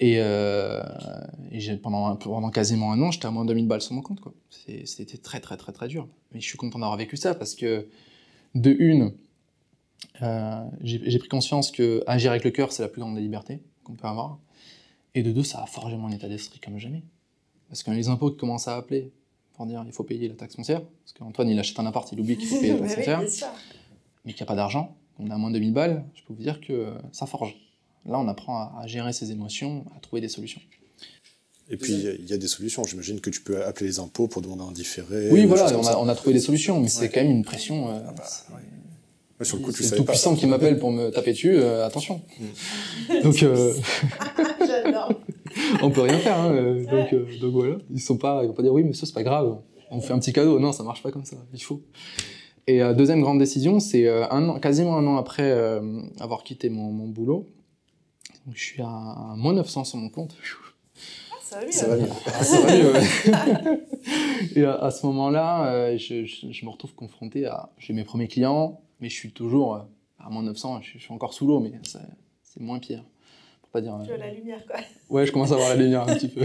Et, 0.00 0.16
euh, 0.18 0.82
et 1.50 1.60
j'ai- 1.60 1.76
pendant, 1.76 2.16
pendant 2.16 2.50
quasiment 2.50 2.92
un 2.92 3.00
an, 3.02 3.10
j'étais 3.10 3.26
à 3.26 3.30
moins 3.30 3.44
de 3.44 3.48
2000 3.50 3.68
balles 3.68 3.82
sur 3.82 3.94
mon 3.94 4.02
compte. 4.02 4.20
C'était 4.84 5.18
très 5.18 5.40
très 5.40 5.56
très 5.58 5.72
très 5.72 5.88
dur. 5.88 6.08
Mais 6.32 6.40
je 6.40 6.46
suis 6.46 6.56
content 6.58 6.78
d'avoir 6.78 6.96
vécu 6.98 7.16
ça 7.18 7.34
parce 7.34 7.54
que, 7.54 7.86
de 8.54 8.76
une, 8.78 9.12
euh, 10.22 10.64
j'ai 10.82 11.00
j'ai 11.10 11.18
pris 11.18 11.28
conscience 11.28 11.70
que 11.70 12.02
agir 12.06 12.30
avec 12.30 12.44
le 12.44 12.50
cœur, 12.50 12.72
c'est 12.72 12.82
la 12.82 12.88
plus 12.88 13.00
grande 13.00 13.14
des 13.16 13.20
libertés 13.20 13.60
qu'on 13.84 13.94
peut 13.94 14.06
avoir. 14.06 14.38
Et 15.14 15.22
de 15.22 15.32
deux, 15.32 15.44
ça 15.44 15.62
a 15.62 15.66
forgé 15.66 15.96
mon 15.96 16.10
état 16.10 16.28
d'esprit 16.28 16.60
comme 16.60 16.78
jamais. 16.78 17.02
Parce 17.68 17.82
que 17.82 17.90
les 17.92 18.08
impôts 18.08 18.30
qui 18.32 18.38
commencent 18.38 18.68
à 18.68 18.76
appeler 18.76 19.12
pour 19.60 19.66
dire 19.66 19.82
il 19.86 19.92
faut 19.92 20.04
payer 20.04 20.26
la 20.26 20.34
taxe 20.36 20.56
foncière, 20.56 20.80
parce 20.80 21.12
qu'Antoine 21.12 21.50
il 21.50 21.58
achète 21.58 21.78
un 21.78 21.84
appart, 21.84 22.10
il 22.12 22.18
oublie 22.20 22.38
qu'il 22.38 22.48
faut 22.48 22.58
payer 22.60 22.72
la 22.72 22.80
Mais 22.80 22.94
taxe 22.94 22.94
foncière, 23.20 23.52
mais 24.24 24.32
qu'il 24.32 24.40
n'y 24.40 24.44
a 24.44 24.46
pas 24.46 24.54
d'argent, 24.54 24.96
qu'on 25.18 25.28
a 25.30 25.36
moins 25.36 25.50
de 25.50 25.56
2000 25.56 25.74
balles, 25.74 26.02
je 26.14 26.22
peux 26.22 26.32
vous 26.32 26.42
dire 26.42 26.62
que 26.62 26.94
ça 27.12 27.26
forge. 27.26 27.54
Là, 28.06 28.18
on 28.18 28.26
apprend 28.26 28.56
à, 28.56 28.80
à 28.82 28.86
gérer 28.86 29.12
ses 29.12 29.32
émotions, 29.32 29.84
à 29.94 30.00
trouver 30.00 30.22
des 30.22 30.30
solutions. 30.30 30.62
Et 31.68 31.76
puis, 31.76 31.92
il 31.92 32.00
y 32.02 32.08
a- 32.08 32.12
il 32.14 32.24
y, 32.26 32.32
a 32.32 32.38
des 32.38 32.48
solutions. 32.48 32.82
J'imagine 32.84 33.20
que 33.20 33.28
tu 33.28 33.42
peux 33.42 33.62
appeler 33.62 33.86
les 33.88 33.98
impôts 34.00 34.28
pour 34.28 34.40
demander 34.40 34.62
un 34.62 34.72
différé. 34.72 35.28
oui, 35.30 35.44
voilà, 35.44 35.76
on 35.78 35.86
a, 35.86 35.96
on 35.98 36.08
a 36.08 36.14
trouvé 36.14 36.32
des 36.32 36.40
solutions, 36.40 36.80
mais 36.80 36.88
c'est 36.88 37.10
quand 37.10 37.20
même 37.20 37.30
une 37.30 37.44
pression. 37.44 37.90
euh, 37.90 38.00
bah, 38.16 38.24
c'est- 38.24 38.50
Ouais, 39.38 39.44
sur 39.44 39.58
le 39.58 39.62
coup, 39.64 39.72
tu 39.72 39.82
tout 39.90 40.04
pas. 40.04 40.12
puissant 40.12 40.34
qui 40.36 40.46
m'appelle 40.46 40.78
pour 40.78 40.90
me 40.90 41.10
taper 41.10 41.32
dessus, 41.32 41.52
euh, 41.56 41.86
attention. 41.86 42.22
Donc, 43.22 43.42
euh, 43.42 43.74
J'adore. 44.66 45.12
On 45.82 45.90
peut 45.90 46.02
rien 46.02 46.18
faire. 46.18 46.38
hein, 46.40 46.52
euh, 46.52 46.84
donc, 46.84 47.12
euh, 47.12 47.26
donc 47.40 47.52
voilà, 47.52 47.76
ils 47.90 48.00
sont 48.00 48.16
pas, 48.16 48.42
ils 48.42 48.48
vont 48.48 48.52
pas 48.54 48.62
dire 48.62 48.72
oui, 48.72 48.84
monsieur, 48.84 49.06
c'est 49.06 49.12
pas 49.14 49.22
grave, 49.22 49.58
on 49.90 50.00
fait 50.00 50.12
un 50.12 50.18
petit 50.18 50.32
cadeau. 50.32 50.58
Non, 50.58 50.72
ça 50.72 50.82
marche 50.82 51.02
pas 51.02 51.10
comme 51.10 51.24
ça. 51.24 51.36
Il 51.52 51.62
faut. 51.62 51.82
Et 52.66 52.82
euh, 52.82 52.94
deuxième 52.94 53.20
grande 53.20 53.38
décision, 53.38 53.80
c'est 53.80 54.06
euh, 54.06 54.28
un 54.30 54.48
an, 54.48 54.60
quasiment 54.60 54.96
un 54.96 55.06
an 55.06 55.16
après 55.16 55.50
avoir 56.20 56.42
quitté 56.44 56.68
mon, 56.70 56.90
mon 56.92 57.08
boulot. 57.08 57.46
Donc, 58.46 58.54
je 58.56 58.62
suis 58.64 58.82
à, 58.82 58.86
à 58.88 59.34
moins 59.36 59.52
900 59.54 59.84
sur 59.84 59.98
mon 59.98 60.08
compte. 60.08 60.36
Ah, 61.32 61.36
ça 61.42 61.58
va 61.58 61.64
mieux. 61.66 61.72
Ça 61.72 61.88
va 61.88 61.96
mieux. 61.96 62.08
Ah, 62.26 62.44
ça 62.44 62.60
va 62.60 62.76
mieux, 62.76 62.92
ouais. 62.92 63.86
Et 64.56 64.64
à, 64.64 64.74
à 64.76 64.90
ce 64.90 65.04
moment-là, 65.06 65.96
je, 65.96 66.24
je- 66.24 66.46
je 66.50 66.64
me 66.64 66.70
retrouve 66.70 66.94
confronté 66.94 67.46
à. 67.46 67.70
J'ai 67.78 67.92
mes 67.92 68.04
premiers 68.04 68.28
clients, 68.28 68.80
mais 69.00 69.08
je 69.08 69.14
suis 69.14 69.32
toujours 69.32 69.74
à 70.18 70.30
moins 70.30 70.42
900. 70.42 70.80
Je, 70.82 70.92
je 70.98 70.98
suis 71.02 71.12
encore 71.12 71.34
sous 71.34 71.46
l'eau, 71.46 71.60
mais 71.60 71.72
c'est 71.82 72.60
moins 72.60 72.78
pire. 72.78 73.04
Pas 73.72 73.80
dire. 73.80 73.94
euh, 73.94 74.04
Tu 74.04 74.12
as 74.12 74.16
la 74.16 74.32
lumière, 74.32 74.64
quoi. 74.66 74.80
Ouais, 75.10 75.26
je 75.26 75.32
commence 75.32 75.52
à 75.52 75.56
voir 75.56 75.68
la 75.70 75.76
lumière 75.76 76.02
un 76.02 76.14
petit 76.14 76.28
peu. 76.28 76.44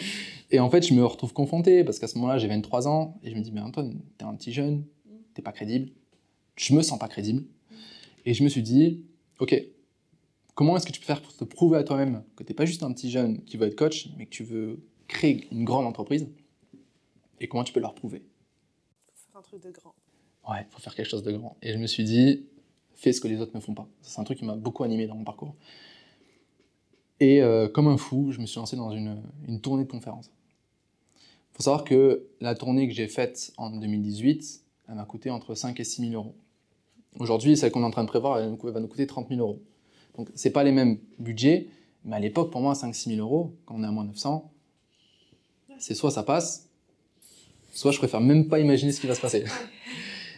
Et 0.50 0.60
en 0.60 0.70
fait, 0.70 0.86
je 0.86 0.94
me 0.94 1.04
retrouve 1.04 1.32
confronté 1.32 1.84
parce 1.84 1.98
qu'à 1.98 2.06
ce 2.06 2.16
moment-là, 2.18 2.38
j'ai 2.38 2.46
23 2.48 2.86
ans 2.86 3.18
et 3.24 3.30
je 3.30 3.34
me 3.34 3.40
dis, 3.40 3.50
mais 3.50 3.60
Antoine, 3.60 4.00
t'es 4.16 4.24
un 4.24 4.34
petit 4.36 4.52
jeune, 4.52 4.84
t'es 5.34 5.42
pas 5.42 5.50
crédible. 5.52 5.90
Je 6.56 6.72
me 6.72 6.82
sens 6.82 6.98
pas 7.00 7.08
crédible. 7.08 7.44
Et 8.24 8.32
je 8.32 8.44
me 8.44 8.48
suis 8.48 8.62
dit, 8.62 9.04
ok, 9.40 9.60
comment 10.54 10.76
est-ce 10.76 10.86
que 10.86 10.92
tu 10.92 11.00
peux 11.00 11.06
faire 11.06 11.20
pour 11.20 11.34
te 11.34 11.42
prouver 11.44 11.78
à 11.78 11.82
toi-même 11.84 12.22
que 12.36 12.44
t'es 12.44 12.54
pas 12.54 12.64
juste 12.64 12.84
un 12.84 12.92
petit 12.92 13.10
jeune 13.10 13.42
qui 13.44 13.56
veut 13.56 13.66
être 13.66 13.74
coach, 13.76 14.08
mais 14.16 14.26
que 14.26 14.30
tu 14.30 14.44
veux 14.44 14.78
créer 15.08 15.48
une 15.50 15.64
grande 15.64 15.84
entreprise? 15.84 16.28
Et 17.40 17.48
comment 17.48 17.64
tu 17.64 17.72
peux 17.72 17.80
leur 17.80 17.94
prouver? 17.94 18.22
Faut 19.14 19.14
faire 19.32 19.36
un 19.40 19.42
truc 19.42 19.62
de 19.64 19.70
grand. 19.72 19.94
Ouais, 20.48 20.58
il 20.60 20.72
faut 20.72 20.80
faire 20.80 20.94
quelque 20.94 21.08
chose 21.08 21.24
de 21.24 21.32
grand. 21.32 21.56
Et 21.60 21.72
je 21.72 21.78
me 21.78 21.88
suis 21.88 22.04
dit, 22.04 22.46
fais 22.94 23.12
ce 23.12 23.20
que 23.20 23.26
les 23.26 23.40
autres 23.40 23.52
ne 23.54 23.60
font 23.60 23.74
pas. 23.74 23.88
C'est 24.00 24.20
un 24.20 24.24
truc 24.24 24.38
qui 24.38 24.44
m'a 24.44 24.54
beaucoup 24.54 24.84
animé 24.84 25.06
dans 25.08 25.16
mon 25.16 25.24
parcours. 25.24 25.56
Et 27.20 27.42
euh, 27.42 27.68
comme 27.68 27.88
un 27.88 27.96
fou, 27.96 28.32
je 28.32 28.40
me 28.40 28.46
suis 28.46 28.58
lancé 28.58 28.76
dans 28.76 28.90
une, 28.90 29.22
une 29.48 29.60
tournée 29.60 29.84
de 29.84 29.90
conférences. 29.90 30.30
Il 31.16 31.56
faut 31.56 31.62
savoir 31.62 31.84
que 31.84 32.26
la 32.40 32.54
tournée 32.54 32.86
que 32.86 32.94
j'ai 32.94 33.08
faite 33.08 33.52
en 33.56 33.70
2018, 33.70 34.62
elle 34.88 34.94
m'a 34.94 35.04
coûté 35.04 35.30
entre 35.30 35.54
5 35.54 35.80
et 35.80 35.84
6 35.84 36.10
000 36.10 36.12
euros. 36.12 36.34
Aujourd'hui, 37.18 37.56
celle 37.56 37.70
qu'on 37.70 37.82
est 37.82 37.86
en 37.86 37.90
train 37.90 38.04
de 38.04 38.08
prévoir, 38.08 38.38
elle, 38.40 38.54
va 38.62 38.80
nous 38.80 38.88
coûter 38.88 39.06
30 39.06 39.28
000 39.28 39.40
euros. 39.40 39.62
Donc, 40.16 40.28
c'est 40.34 40.50
pas 40.50 40.64
les 40.64 40.72
mêmes 40.72 40.98
budgets, 41.18 41.68
mais 42.04 42.16
à 42.16 42.20
l'époque, 42.20 42.50
pour 42.50 42.60
moi, 42.60 42.74
5-6 42.74 43.16
000 43.16 43.20
euros, 43.20 43.54
quand 43.64 43.74
on 43.76 43.82
est 43.82 43.86
à 43.86 43.90
moins 43.90 44.04
900, 44.04 44.50
c'est 45.78 45.94
soit 45.94 46.10
ça 46.10 46.22
passe, 46.22 46.68
soit 47.72 47.92
je 47.92 47.98
préfère 47.98 48.20
même 48.20 48.48
pas 48.48 48.58
imaginer 48.58 48.92
ce 48.92 49.00
qui 49.00 49.06
va 49.06 49.14
se 49.14 49.20
passer. 49.20 49.44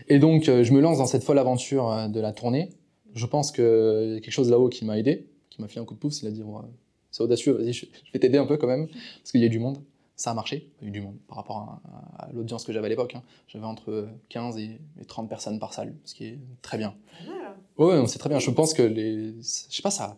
Et 0.09 0.19
donc, 0.19 0.49
euh, 0.49 0.65
je 0.65 0.73
me 0.73 0.81
lance 0.81 0.99
dans 0.99 1.07
cette 1.07 1.23
folle 1.23 1.39
aventure 1.39 1.91
euh, 1.91 2.09
de 2.09 2.21
la 2.21 2.33
tournée. 2.33 2.71
Je 3.15 3.27
pense 3.27 3.53
qu'il 3.53 3.65
y 3.65 4.17
a 4.17 4.21
quelque 4.21 4.31
chose 4.31 4.51
là-haut 4.51 4.69
qui 4.69 4.85
m'a 4.85 4.99
aidé, 4.99 5.27
qui 5.59 5.63
m'a 5.63 5.69
fait 5.69 5.81
un 5.81 5.85
coup 5.85 5.95
de 5.95 5.99
pouce. 5.99 6.23
Il 6.23 6.29
a 6.29 6.31
dit 6.31 6.43
ouais, 6.43 6.63
C'est 7.11 7.23
audacieux, 7.23 7.53
vas-y, 7.53 7.73
je, 7.73 7.87
vais 8.13 8.19
t'aider 8.21 8.39
un 8.39 8.47
peu 8.47 8.57
quand 8.57 8.69
même, 8.69 8.87
parce 8.87 9.33
qu'il 9.33 9.41
y 9.41 9.45
a 9.45 9.49
du 9.49 9.59
monde. 9.59 9.79
Ça 10.17 10.33
a 10.33 10.35
marché, 10.35 10.69
il 10.81 10.85
y 10.85 10.87
a 10.87 10.89
eu 10.89 10.93
du 10.93 11.01
monde 11.01 11.15
par 11.29 11.37
rapport 11.37 11.81
à, 12.19 12.29
l'audience 12.33 12.65
que 12.65 12.73
j'avais 12.73 12.87
à 12.87 12.89
l'époque. 12.89 13.15
hein. 13.15 13.23
J'avais 13.47 13.67
entre 13.67 14.09
15 14.31 14.59
et, 14.59 14.81
et 15.01 15.05
30 15.05 15.29
personnes 15.29 15.61
par 15.61 15.73
salle, 15.73 15.95
ce 16.05 16.15
qui 16.15 16.27
est 16.27 16.39
très 16.61 16.77
bien. 16.77 16.95
Voilà. 17.77 18.01
Ouais, 18.01 18.07
c'est 18.09 18.19
très 18.19 18.29
bien. 18.29 18.41
Je 18.41 18.51
pense 18.51 18.75
que 18.75 18.83
les. 18.83 19.35
Je 19.39 19.43
sais 19.43 19.83
pas, 19.83 19.93
ça, 19.93 20.17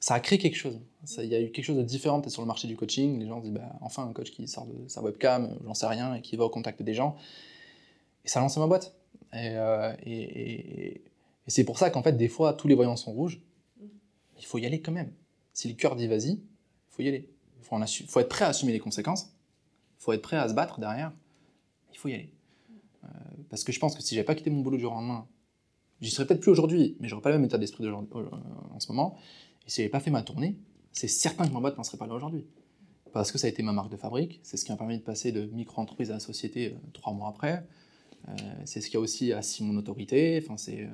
ça 0.00 0.14
a 0.14 0.20
créé 0.20 0.38
quelque 0.38 0.56
chose. 0.56 0.80
Il 1.18 1.26
y 1.26 1.36
a 1.36 1.40
eu 1.40 1.50
quelque 1.52 1.64
chose 1.64 1.76
de 1.76 1.82
différent 1.84 2.20
peut-être 2.20 2.32
sur 2.32 2.42
le 2.42 2.48
marché 2.48 2.66
du 2.66 2.76
coaching. 2.76 3.20
Les 3.20 3.28
gens 3.28 3.38
se 3.38 3.44
disent, 3.44 3.54
bah, 3.54 3.76
enfin, 3.80 4.08
un 4.08 4.12
coach 4.12 4.32
qui 4.32 4.46
sort 4.48 4.66
de 4.66 4.88
sa 4.88 5.02
webcam, 5.02 5.56
j'en 5.64 5.74
sais 5.74 5.86
rien, 5.86 6.14
et 6.16 6.20
qui 6.20 6.36
va 6.36 6.44
au 6.44 6.50
contact 6.50 6.82
des 6.82 6.94
gens. 6.94 7.16
Et 8.24 8.28
ça 8.28 8.40
a 8.40 8.42
lancé 8.42 8.58
ma 8.58 8.66
boîte. 8.66 8.94
Et, 9.32 9.50
euh, 9.56 9.92
et, 10.04 10.12
et- 10.22 11.02
et 11.46 11.50
c'est 11.50 11.64
pour 11.64 11.78
ça 11.78 11.90
qu'en 11.90 12.02
fait, 12.02 12.12
des 12.16 12.28
fois, 12.28 12.52
tous 12.54 12.66
les 12.68 12.74
voyants 12.74 12.96
sont 12.96 13.12
rouges. 13.12 13.40
Il 14.38 14.44
faut 14.44 14.58
y 14.58 14.66
aller 14.66 14.80
quand 14.80 14.92
même. 14.92 15.12
Si 15.52 15.68
le 15.68 15.74
cœur 15.74 15.96
dit 15.96 16.06
vas-y, 16.06 16.30
il 16.30 16.40
faut 16.90 17.02
y 17.02 17.08
aller. 17.08 17.28
Il 17.58 17.64
faut, 17.64 17.76
faut 18.08 18.20
être 18.20 18.28
prêt 18.28 18.44
à 18.44 18.48
assumer 18.48 18.72
les 18.72 18.78
conséquences. 18.78 19.34
Il 19.98 20.02
faut 20.04 20.12
être 20.12 20.22
prêt 20.22 20.36
à 20.36 20.48
se 20.48 20.54
battre 20.54 20.78
derrière. 20.80 21.12
Il 21.92 21.98
faut 21.98 22.08
y 22.08 22.14
aller. 22.14 22.32
Euh, 23.04 23.08
parce 23.50 23.64
que 23.64 23.72
je 23.72 23.80
pense 23.80 23.94
que 23.94 24.02
si 24.02 24.14
j'avais 24.14 24.24
pas 24.24 24.34
quitté 24.34 24.50
mon 24.50 24.60
boulot 24.60 24.76
du 24.76 24.82
jour 24.82 24.92
au 24.92 24.96
lendemain, 24.96 25.26
J'y 26.00 26.10
serais 26.12 26.26
peut-être 26.26 26.40
plus 26.40 26.52
aujourd'hui, 26.52 26.96
mais 27.00 27.08
j'aurais 27.08 27.22
pas 27.22 27.30
le 27.30 27.38
même 27.38 27.46
état 27.46 27.58
d'esprit 27.58 27.82
d'aujourd'hui- 27.82 28.08
euh, 28.14 28.36
en 28.72 28.78
ce 28.78 28.86
moment. 28.92 29.16
Et 29.66 29.70
si 29.70 29.78
j'avais 29.78 29.88
pas 29.88 29.98
fait 29.98 30.12
ma 30.12 30.22
tournée, 30.22 30.56
c'est 30.92 31.08
certain 31.08 31.46
que 31.46 31.52
ma 31.52 31.58
boîte 31.60 31.76
n'en 31.76 31.82
serait 31.82 31.98
pas 31.98 32.06
là 32.06 32.14
aujourd'hui. 32.14 32.46
parce 33.12 33.32
que 33.32 33.38
ça 33.38 33.46
a 33.46 33.50
été 33.50 33.62
ma 33.62 33.72
marque 33.72 33.90
de 33.90 33.96
fabrique. 33.96 34.38
C'est 34.42 34.56
ce 34.58 34.64
qui 34.66 34.70
m'a 34.70 34.76
permis 34.76 34.98
de 34.98 35.02
passer 35.02 35.32
de 35.32 35.46
micro-entreprise 35.46 36.10
à 36.10 36.14
la 36.14 36.20
société 36.20 36.74
euh, 36.74 36.76
trois 36.92 37.12
mois 37.12 37.28
après. 37.30 37.66
C'est 38.66 38.82
ce 38.82 38.90
qui 38.90 38.96
a 38.96 39.00
aussi 39.00 39.32
assis 39.32 39.64
mon 39.64 39.76
autorité. 39.76 40.38
Enfin, 40.44 40.58
c'est, 40.58 40.86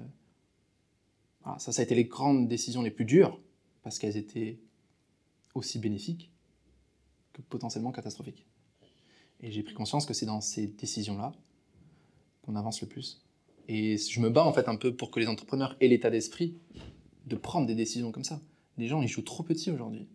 ça, 1.59 1.72
ça 1.72 1.80
a 1.80 1.84
été 1.84 1.95
les 1.95 2.05
grandes 2.05 2.49
décisions 2.49 2.82
les 2.82 2.90
plus 2.90 3.05
dures, 3.05 3.40
parce 3.82 3.99
qu'elles 3.99 4.16
étaient 4.16 4.59
aussi 5.55 5.78
bénéfiques 5.78 6.30
que 7.32 7.42
potentiellement 7.42 7.92
catastrophiques. 7.92 8.47
Et 9.40 9.51
j'ai 9.51 9.62
pris 9.62 9.74
conscience 9.74 10.07
que 10.07 10.14
c'est 10.14 10.26
dans 10.26 10.40
ces 10.40 10.66
décisions-là 10.66 11.34
qu'on 12.42 12.57
avance 12.57 12.80
le 12.80 12.88
plus. 12.88 13.22
Et 13.68 13.97
je 13.97 14.20
me 14.20 14.30
bats 14.30 14.45
en 14.45 14.53
fait 14.53 14.68
un 14.68 14.76
peu 14.76 14.95
pour 14.95 15.11
que 15.11 15.20
les 15.20 15.26
entrepreneurs 15.26 15.76
aient 15.80 15.88
l'état 15.88 16.11
d'esprit 16.11 16.57
de 17.26 17.36
prendre 17.36 17.66
des 17.66 17.74
décisions 17.74 18.12
comme 18.12 18.24
ça. 18.24 18.40
Les 18.76 18.88
gens, 18.88 19.03
ils 19.03 19.09
jouent 19.09 19.22
trop 19.22 19.42
petits 19.42 19.70
aujourd'hui. 19.70 20.09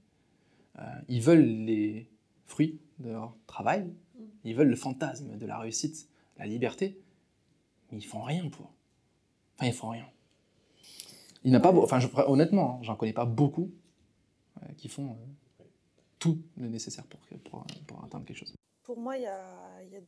Euh, 0.78 0.84
ils 1.08 1.22
veulent 1.22 1.46
les 1.66 2.10
fruits 2.46 2.80
de 3.00 3.10
leur 3.10 3.36
travail, 3.48 3.88
ils 4.44 4.56
veulent 4.56 4.70
le 4.70 4.76
fantasme 4.76 5.38
de 5.38 5.46
la 5.46 5.58
réussite, 5.58 6.08
la 6.38 6.46
liberté, 6.46 7.00
mais 7.92 7.98
ils 7.98 8.06
font 8.06 8.22
rien 8.22 8.50
pour. 8.50 8.74
Enfin, 9.58 9.68
ils 9.68 9.74
font 9.74 9.90
rien. 9.90 10.06
Il 11.44 11.52
n'a 11.52 11.60
pas, 11.60 11.72
enfin, 11.74 12.00
je- 12.00 12.08
honnêtement, 12.28 12.76
hein, 12.76 12.80
j'en 12.84 12.96
connais 12.96 13.14
pas 13.14 13.26
beaucoup 13.26 13.72
euh, 14.62 14.66
qui 14.78 14.90
font 14.90 15.12
euh, 15.62 15.64
tout 16.20 16.38
le 16.58 16.68
nécessaire 16.68 17.06
pour, 17.06 17.20
pour, 17.50 17.66
pour 17.88 18.04
atteindre 18.04 18.26
quelque 18.26 18.38
chose. 18.38 18.54
Pour 18.84 19.00
moi, 19.00 19.18
il 19.18 19.24
y 19.24 19.28
a, 19.28 19.44
il 19.84 19.90
y 19.94 19.96
a 19.98 20.02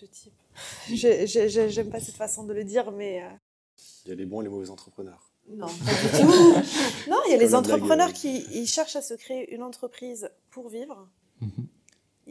deux 0.00 0.06
types. 0.08 0.32
J'ai- 0.88 1.26
j'ai- 1.26 1.48
j'ai- 1.48 1.68
J'aime 1.70 1.90
pas 1.90 2.00
cette 2.00 2.16
façon 2.16 2.44
de 2.44 2.52
le 2.52 2.64
dire, 2.64 2.92
mais. 2.92 3.22
euh, 3.22 3.28
Il 4.04 4.08
y 4.10 4.12
a 4.12 4.14
les 4.14 4.26
bons 4.26 4.40
et 4.40 4.44
les 4.44 4.50
mauvais 4.50 4.70
entrepreneurs. 4.70 5.26
Non, 5.48 5.66
pas 5.66 5.72
du 5.72 6.20
tout. 6.20 6.26
non, 7.10 7.16
il 7.26 7.32
y 7.32 7.34
a 7.34 7.38
les 7.38 7.54
entrepreneurs 7.56 8.08
blague, 8.08 8.12
qui 8.14 8.44
ils 8.52 8.66
cherchent 8.68 8.94
à 8.96 9.02
se 9.02 9.14
créer 9.14 9.52
une 9.54 9.62
entreprise 9.64 10.30
pour 10.50 10.68
vivre. 10.68 11.08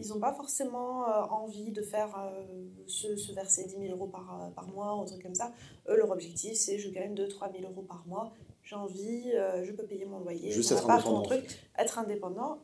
Ils 0.01 0.09
n'ont 0.09 0.19
pas 0.19 0.33
forcément 0.33 1.07
euh, 1.07 1.21
envie 1.29 1.71
de 1.71 1.81
faire 1.81 2.15
euh, 2.17 2.43
se, 2.87 3.15
se 3.15 3.31
verser 3.33 3.65
10 3.65 3.87
000 3.87 3.95
euros 3.95 4.07
par, 4.07 4.41
euh, 4.41 4.49
par 4.51 4.67
mois 4.67 4.95
ou 4.95 5.01
un 5.01 5.05
truc 5.05 5.21
comme 5.21 5.35
ça. 5.35 5.51
Eux, 5.87 5.95
leur 5.95 6.09
objectif, 6.11 6.53
c'est 6.55 6.77
je 6.77 6.89
gagne 6.89 7.13
2-3 7.13 7.51
000 7.59 7.71
euros 7.71 7.83
par 7.83 8.03
mois. 8.07 8.33
J'ai 8.63 8.75
envie, 8.75 9.31
euh, 9.33 9.63
je 9.63 9.71
peux 9.71 9.85
payer 9.85 10.05
mon 10.05 10.19
loyer. 10.19 10.51
Juste 10.51 10.71
mon 10.71 10.77
être 10.77 10.87
mon 10.87 10.93
indépendant. 10.93 11.19
en 11.19 11.21
truc. 11.23 11.49
fait. 11.49 11.81
être 11.81 11.99
indépendant. 11.99 12.59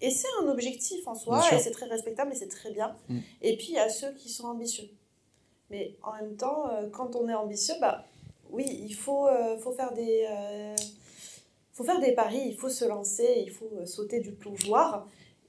Et 0.00 0.10
c'est 0.10 0.28
un 0.42 0.48
objectif 0.48 1.06
en 1.06 1.14
soi, 1.14 1.40
et 1.52 1.58
c'est 1.58 1.70
très 1.70 1.86
respectable, 1.86 2.32
et 2.32 2.34
c'est 2.34 2.48
très 2.48 2.70
bien. 2.72 2.94
Mm. 3.08 3.18
Et 3.42 3.56
puis, 3.56 3.68
il 3.68 3.74
y 3.74 3.78
a 3.78 3.88
ceux 3.88 4.12
qui 4.12 4.28
sont 4.28 4.46
ambitieux. 4.46 4.88
Mais 5.70 5.96
en 6.02 6.12
même 6.12 6.36
temps, 6.36 6.68
euh, 6.68 6.88
quand 6.90 7.16
on 7.16 7.28
est 7.28 7.34
ambitieux, 7.34 7.74
bah, 7.80 8.04
oui, 8.50 8.64
il 8.68 8.94
faut, 8.94 9.26
euh, 9.26 9.56
faut, 9.58 9.72
faire 9.72 9.92
des, 9.92 10.26
euh, 10.30 10.76
faut 11.72 11.84
faire 11.84 12.00
des 12.00 12.12
paris, 12.12 12.42
il 12.46 12.56
faut 12.56 12.68
se 12.68 12.84
lancer, 12.84 13.42
il 13.44 13.50
faut 13.50 13.70
euh, 13.76 13.86
sauter 13.86 14.20
du 14.20 14.32
plongeoir. 14.32 15.06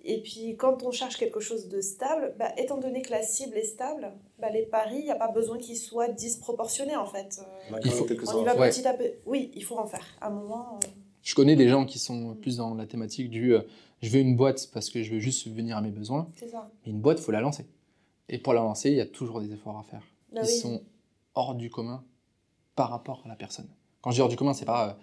Et 0.08 0.22
puis, 0.22 0.56
quand 0.56 0.84
on 0.84 0.92
cherche 0.92 1.18
quelque 1.18 1.40
chose 1.40 1.68
de 1.68 1.82
stable, 1.82 2.36
bah, 2.38 2.52
étant 2.58 2.78
donné 2.78 3.02
que 3.02 3.10
la 3.10 3.24
cible 3.24 3.58
est 3.58 3.64
stable, 3.64 4.14
bah, 4.40 4.52
les 4.52 4.62
paris, 4.64 4.98
il 5.00 5.06
n'y 5.06 5.12
a 5.12 5.16
pas 5.16 5.32
besoin 5.32 5.58
qu'ils 5.58 5.78
soient 5.78 6.08
disproportionnés, 6.10 6.96
en 6.96 7.08
fait. 7.08 7.42
Euh, 7.74 7.80
Il 7.84 7.90
faut- 7.92 8.06
on 8.36 8.42
y 8.42 8.46
va 8.46 8.56
Ouais. 8.56 8.70
petit 8.70 8.86
à 8.88 8.94
petit. 8.94 9.14
Oui, 9.26 9.52
il 9.56 9.64
faut 9.64 9.78
en 9.80 9.88
faire. 9.88 10.06
À 10.22 10.28
un 10.28 10.30
moment... 10.30 10.78
euh, 10.84 10.88
Je 11.24 11.34
connais 11.34 11.56
des 11.56 11.68
gens 11.70 11.86
qui 11.86 11.98
sont 11.98 12.36
plus 12.36 12.58
dans 12.58 12.76
la 12.76 12.86
thématique 12.86 13.32
du 13.32 13.56
euh, 13.56 13.62
je 14.04 14.10
veux 14.12 14.20
une 14.20 14.36
boîte 14.36 14.70
parce 14.72 14.92
que 14.92 15.02
je 15.02 15.12
veux 15.14 15.20
juste 15.20 15.40
subvenir 15.42 15.76
à 15.78 15.82
mes 15.82 15.90
besoins. 15.90 16.30
c'est 16.36 16.50
ça. 16.50 16.70
Mais 16.86 16.92
une 16.92 17.00
boîte, 17.02 17.20
il 17.20 17.24
faut 17.24 17.32
la 17.32 17.42
lancer. 17.42 17.66
Et 18.30 18.38
pour 18.38 18.54
la 18.54 18.62
lancer, 18.62 18.92
il 18.92 18.98
y 18.98 19.02
a 19.02 19.08
toujours 19.08 19.42
des 19.42 19.52
efforts 19.52 19.80
à 19.80 19.84
faire 19.84 20.04
Bah 20.32 20.42
qui 20.42 20.48
oui. 20.54 20.60
sont 20.60 20.84
hors 21.34 21.56
du 21.56 21.72
commun 21.72 22.04
par 22.76 22.90
rapport 22.92 23.24
à 23.26 23.28
la 23.30 23.36
personne. 23.36 23.68
Quand 24.02 24.12
je 24.12 24.18
dis 24.18 24.22
hors 24.22 24.30
du 24.30 24.36
commun, 24.36 24.54
c'est 24.54 24.66
pas 24.66 24.90
euh, 24.90 24.94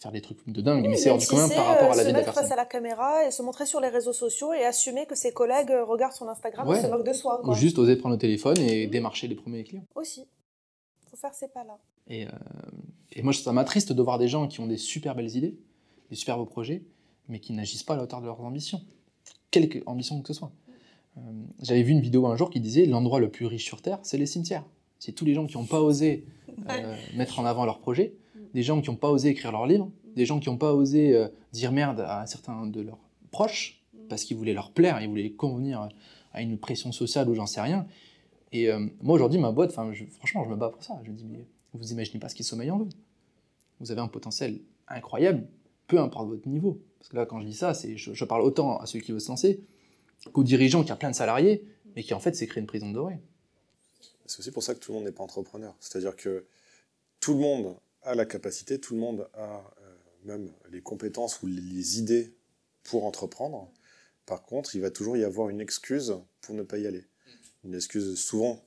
faire 0.00 0.12
des 0.12 0.20
trucs 0.22 0.48
de 0.48 0.60
dingue, 0.62 0.86
mais 0.88 0.96
c'est 0.96 1.10
hors 1.10 1.18
du 1.18 1.26
commun 1.26 1.48
par 1.48 1.66
rapport 1.66 1.90
euh, 1.90 1.92
à 1.92 1.96
la 1.96 2.02
se 2.02 2.06
vie 2.06 2.06
de 2.08 2.12
la 2.12 2.18
mettre 2.20 2.32
face 2.32 2.34
personne. 2.48 2.52
à 2.52 2.56
la 2.56 2.64
caméra 2.64 3.26
et 3.26 3.30
se 3.30 3.42
montrer 3.42 3.66
sur 3.66 3.80
les 3.80 3.88
réseaux 3.88 4.14
sociaux 4.14 4.52
et 4.54 4.64
assumer 4.64 5.04
que 5.06 5.14
ses 5.14 5.32
collègues 5.32 5.70
euh, 5.70 5.84
regardent 5.84 6.14
son 6.14 6.26
Instagram 6.28 6.66
Ouais. 6.66 6.78
et 6.78 6.82
se 6.82 6.86
moquent 6.86 7.06
de 7.06 7.12
soi. 7.12 7.40
Ou 7.40 7.44
Quoi. 7.44 7.54
juste 7.54 7.78
oser 7.78 7.96
prendre 7.96 8.14
le 8.14 8.18
téléphone 8.18 8.58
et 8.58 8.86
Mhm. 8.86 8.90
démarcher 8.92 9.28
les 9.28 9.34
premiers 9.34 9.62
clients. 9.64 9.84
Aussi. 9.94 10.26
faut 11.10 11.16
faire 11.16 11.34
ces 11.34 11.48
pas-là. 11.48 11.76
Et, 12.08 12.24
euh, 12.26 12.30
et 13.12 13.22
moi, 13.22 13.32
ça 13.32 13.52
m'attriste 13.52 13.92
de 13.92 14.00
voir 14.02 14.16
des 14.18 14.28
gens 14.28 14.46
qui 14.48 14.60
ont 14.60 14.66
des 14.68 14.76
super 14.76 15.14
belles 15.16 15.34
idées, 15.36 15.58
des 16.08 16.14
super 16.16 16.38
beaux 16.38 16.44
projets, 16.46 16.82
mais 17.28 17.40
qui 17.40 17.52
n'agissent 17.52 17.82
pas 17.82 17.94
à 17.94 17.96
la 17.96 18.04
hauteur 18.04 18.20
de 18.20 18.26
leurs 18.26 18.40
ambitions. 18.40 18.80
Quelque 19.50 19.82
ambition 19.86 20.22
que 20.22 20.28
ce 20.28 20.34
soit. 20.34 20.52
Euh, 21.18 21.20
J'avais 21.60 21.82
vu 21.82 21.90
une 21.92 22.00
vidéo 22.00 22.26
un 22.28 22.36
jour 22.36 22.48
qui 22.48 22.60
disait 22.60 22.86
l'endroit 22.86 23.18
le 23.18 23.28
plus 23.28 23.46
riche 23.46 23.64
sur 23.64 23.82
Terre, 23.82 23.98
c'est 24.04 24.16
les 24.18 24.26
cimetières. 24.26 24.64
C'est 25.00 25.10
tous 25.12 25.24
les 25.24 25.34
gens 25.34 25.46
qui 25.46 25.56
n'ont 25.58 25.64
pas 25.66 25.80
osé 25.80 26.24
euh, 26.70 26.96
mettre 27.16 27.40
en 27.40 27.44
avant 27.44 27.64
leurs 27.64 27.80
projets, 27.80 28.14
des 28.54 28.62
gens 28.62 28.80
qui 28.80 28.90
n'ont 28.90 28.96
pas 28.96 29.10
osé 29.10 29.28
écrire 29.28 29.52
leurs 29.52 29.66
livres, 29.66 29.90
des 30.16 30.26
gens 30.26 30.40
qui 30.40 30.48
n'ont 30.48 30.56
pas 30.56 30.74
osé 30.74 31.14
euh, 31.14 31.28
dire 31.52 31.72
merde 31.72 32.00
à 32.00 32.26
certains 32.26 32.66
de 32.66 32.80
leurs 32.80 32.98
proches 33.30 33.82
parce 34.08 34.24
qu'ils 34.24 34.36
voulaient 34.36 34.54
leur 34.54 34.72
plaire, 34.72 35.00
ils 35.00 35.08
voulaient 35.08 35.30
convenir 35.30 35.88
à 36.32 36.42
une 36.42 36.58
pression 36.58 36.92
sociale 36.92 37.28
ou 37.28 37.34
j'en 37.34 37.46
sais 37.46 37.60
rien. 37.60 37.86
Et 38.52 38.68
euh, 38.68 38.86
moi 39.00 39.14
aujourd'hui, 39.14 39.38
ma 39.38 39.52
boîte, 39.52 39.72
franchement, 39.72 40.44
je 40.44 40.50
me 40.50 40.56
bats 40.56 40.70
pour 40.70 40.82
ça. 40.82 41.00
Je 41.04 41.10
me 41.10 41.16
dis, 41.16 41.24
mais 41.24 41.46
vous 41.72 41.92
imaginez 41.92 42.18
pas 42.18 42.28
ce 42.28 42.34
qui 42.34 42.44
sommeille 42.44 42.70
en 42.70 42.78
vous. 42.78 42.88
Vous 43.78 43.90
avez 43.92 44.00
un 44.00 44.08
potentiel 44.08 44.60
incroyable, 44.88 45.46
peu 45.86 45.98
importe 46.00 46.28
votre 46.28 46.48
niveau. 46.48 46.80
Parce 46.98 47.08
que 47.08 47.16
là, 47.16 47.26
quand 47.26 47.40
je 47.40 47.46
dis 47.46 47.54
ça, 47.54 47.72
je, 47.72 48.24
parle 48.24 48.42
autant 48.42 48.78
à 48.78 48.86
ceux 48.86 48.98
qui 48.98 49.12
veulent 49.12 49.20
se 49.20 49.28
lancer 49.28 49.60
qu'aux 50.32 50.44
dirigeants 50.44 50.84
qui 50.84 50.92
ont 50.92 50.96
plein 50.96 51.10
de 51.10 51.14
salariés, 51.14 51.64
mais 51.96 52.02
qui 52.02 52.12
en 52.12 52.20
fait 52.20 52.34
s'est 52.36 52.46
créé 52.46 52.60
une 52.60 52.66
prison 52.66 52.90
dorée. 52.90 53.18
C'est 54.26 54.40
aussi 54.40 54.50
pour 54.50 54.62
ça 54.62 54.74
que 54.74 54.80
tout 54.80 54.92
le 54.92 54.98
monde 54.98 55.06
n'est 55.06 55.12
pas 55.12 55.24
entrepreneur. 55.24 55.74
C'est-à-dire 55.80 56.14
que 56.14 56.44
tout 57.20 57.32
le 57.32 57.40
monde 57.40 57.76
a 58.02 58.14
la 58.14 58.24
capacité, 58.24 58.80
tout 58.80 58.94
le 58.94 59.00
monde 59.00 59.28
a 59.34 59.58
euh, 59.80 59.96
même 60.24 60.52
les 60.70 60.82
compétences 60.82 61.42
ou 61.42 61.46
les, 61.46 61.98
idées 61.98 62.34
pour 62.82 63.04
entreprendre. 63.04 63.72
Par 64.26 64.42
contre, 64.42 64.74
il 64.74 64.80
va 64.80 64.90
toujours 64.90 65.16
y 65.16 65.24
avoir 65.24 65.48
une 65.48 65.60
excuse 65.60 66.14
pour 66.40 66.54
ne 66.54 66.62
pas 66.62 66.78
y 66.78 66.86
aller. 66.86 67.04
Une 67.64 67.74
excuse 67.74 68.18
souvent 68.18 68.64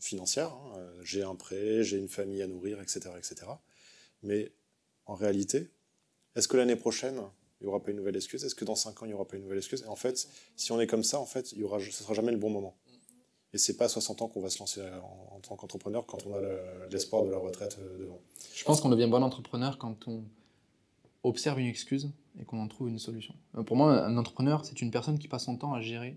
financière. 0.00 0.52
hein, 0.52 0.72
euh, 0.78 1.00
j'ai 1.02 1.22
un 1.22 1.34
prêt, 1.34 1.82
j'ai 1.82 1.98
une 1.98 2.08
famille 2.08 2.42
à 2.42 2.46
nourrir, 2.46 2.80
etc., 2.80 3.10
etc. 3.16 3.46
Mais 4.22 4.52
en 5.06 5.14
réalité, 5.14 5.70
est-ce 6.34 6.48
que 6.48 6.56
l'année 6.56 6.76
prochaine, 6.76 7.20
il 7.60 7.64
n'y 7.64 7.68
aura 7.68 7.82
pas 7.82 7.90
une 7.90 7.98
nouvelle 7.98 8.16
excuse? 8.16 8.44
Est-ce 8.44 8.54
que 8.54 8.64
dans 8.64 8.74
5 8.74 9.02
ans, 9.02 9.06
il 9.06 9.08
n'y 9.08 9.14
aura 9.14 9.26
pas 9.26 9.36
une 9.36 9.42
nouvelle 9.42 9.58
excuse? 9.58 9.82
Et 9.82 9.88
en 9.88 9.96
fait, 9.96 10.28
si 10.56 10.72
on 10.72 10.80
est 10.80 10.86
comme 10.86 11.04
ça, 11.04 11.18
en 11.18 11.26
fait, 11.26 11.52
il 11.52 11.58
y 11.58 11.64
aura, 11.64 11.78
ce 11.78 11.86
ne 11.86 11.92
sera 11.92 12.14
jamais 12.14 12.32
le 12.32 12.38
bon 12.38 12.50
moment. 12.50 12.76
Et 13.54 13.58
c'est 13.58 13.76
pas 13.76 13.84
à 13.84 13.88
60 13.88 14.22
ans 14.22 14.28
qu'on 14.28 14.40
va 14.40 14.48
se 14.48 14.58
lancer 14.58 14.80
en, 14.82 15.36
en 15.36 15.40
tant 15.40 15.56
qu'entrepreneur 15.56 16.06
quand 16.06 16.26
on 16.26 16.34
a 16.34 16.40
le- 16.40 16.58
l'espoir 16.90 17.24
de 17.24 17.30
la 17.30 17.36
retraite 17.38 17.78
euh, 17.80 17.98
devant. 17.98 18.18
Je 18.54 18.64
pense 18.64 18.80
qu'on 18.80 18.88
devient 18.88 19.08
bon 19.08 19.22
entrepreneur 19.22 19.76
quand 19.78 20.08
on 20.08 20.24
observe 21.22 21.60
une 21.60 21.66
excuse 21.66 22.10
et 22.40 22.44
qu'on 22.44 22.58
en 22.60 22.68
trouve 22.68 22.88
une 22.88 22.98
solution. 22.98 23.34
Euh, 23.56 23.62
Pour 23.62 23.76
moi, 23.76 24.04
un 24.06 24.16
entrepreneur, 24.16 24.64
c'est 24.64 24.80
une 24.80 24.90
personne 24.90 25.18
qui 25.18 25.28
passe 25.28 25.44
son 25.44 25.56
temps 25.56 25.74
à 25.74 25.80
gérer, 25.82 26.16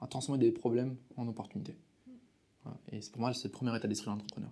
à 0.00 0.06
transformer 0.06 0.38
des 0.42 0.50
problèmes 0.50 0.96
en 1.16 1.28
opportunités. 1.28 1.76
Et 2.92 3.00
pour 3.10 3.20
moi, 3.20 3.34
c'est 3.34 3.48
le 3.48 3.52
premier 3.52 3.76
état 3.76 3.88
d'esprit 3.88 4.06
de 4.06 4.12
l'entrepreneur. 4.12 4.50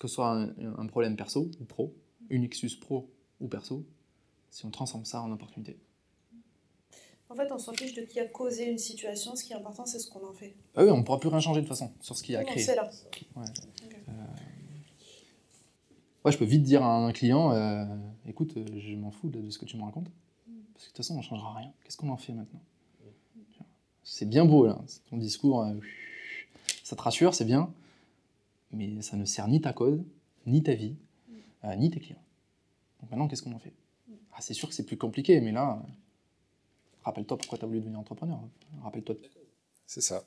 Que 0.00 0.08
ce 0.08 0.14
soit 0.14 0.30
un, 0.32 0.48
un 0.78 0.86
problème 0.86 1.14
perso 1.14 1.50
ou 1.60 1.64
pro, 1.64 1.94
une 2.30 2.42
excuse 2.42 2.74
pro 2.74 3.10
ou 3.38 3.48
perso, 3.48 3.84
si 4.50 4.64
on 4.66 4.70
transforme 4.70 5.04
ça 5.04 5.20
en 5.22 5.30
opportunité. 5.30 5.78
En 7.30 7.34
fait, 7.36 7.50
on 7.52 7.58
s'en 7.58 7.72
fiche 7.72 7.94
de 7.94 8.02
qui 8.02 8.18
a 8.20 8.26
causé 8.26 8.68
une 8.70 8.78
situation. 8.78 9.36
Ce 9.36 9.44
qui 9.44 9.52
est 9.52 9.56
important, 9.56 9.86
c'est 9.86 10.00
ce 10.00 10.10
qu'on 10.10 10.26
en 10.28 10.32
fait. 10.32 10.52
Ah 10.74 10.84
oui, 10.84 10.90
on 10.90 10.98
ne 10.98 11.02
pourra 11.02 11.20
plus 11.20 11.28
rien 11.28 11.40
changer 11.40 11.60
de 11.60 11.66
toute 11.66 11.76
façon 11.76 11.92
sur 12.00 12.16
ce 12.16 12.22
qu'il 12.24 12.34
a 12.36 12.40
Non, 12.40 12.46
créé. 12.46 12.62
c'est 12.62 12.74
là. 12.74 12.90
Ouais, 16.24 16.32
je 16.32 16.36
peux 16.38 16.44
vite 16.44 16.62
dire 16.64 16.82
à 16.82 16.96
un 16.96 17.12
client, 17.12 17.52
euh, 17.52 17.84
écoute, 18.26 18.54
euh, 18.58 18.66
je 18.78 18.94
m'en 18.94 19.10
fous 19.10 19.30
de, 19.30 19.40
de 19.40 19.48
ce 19.48 19.58
que 19.58 19.64
tu 19.64 19.76
me 19.78 19.82
racontes. 19.84 20.08
Parce 20.74 20.84
que 20.84 20.90
de 20.90 20.96
toute 20.96 20.96
façon, 20.98 21.14
on 21.14 21.18
ne 21.18 21.22
changera 21.22 21.54
rien. 21.54 21.72
Qu'est-ce 21.82 21.96
qu'on 21.96 22.10
en 22.10 22.16
fait 22.18 22.32
maintenant? 22.34 22.60
C'est 24.02 24.28
bien 24.28 24.44
beau, 24.44 24.66
là. 24.66 24.78
Ton 25.08 25.16
discours, 25.16 25.62
euh, 25.62 25.74
ça 26.82 26.96
te 26.96 27.00
rassure, 27.02 27.32
c'est 27.34 27.44
bien. 27.44 27.72
Mais 28.72 29.00
ça 29.02 29.16
ne 29.16 29.24
sert 29.24 29.46
ni 29.48 29.60
ta 29.60 29.72
cause, 29.72 30.02
ni 30.46 30.62
ta 30.62 30.74
vie, 30.74 30.94
euh, 31.64 31.74
ni 31.76 31.90
tes 31.90 32.00
clients. 32.00 32.22
Donc 33.00 33.10
maintenant, 33.10 33.26
qu'est-ce 33.28 33.42
qu'on 33.42 33.52
en 33.52 33.58
fait? 33.58 33.72
Ah, 34.32 34.40
C'est 34.40 34.54
sûr 34.54 34.68
que 34.68 34.74
c'est 34.74 34.84
plus 34.84 34.96
compliqué, 34.98 35.40
mais 35.40 35.52
là, 35.52 35.80
euh, 35.82 35.88
rappelle-toi 37.10 37.36
pourquoi 37.38 37.58
tu 37.58 37.64
as 37.64 37.68
voulu 37.68 37.80
devenir 37.80 37.98
entrepreneur. 37.98 38.40
Rappelle-toi. 38.82 39.16
C'est 39.86 40.00
ça. 40.00 40.24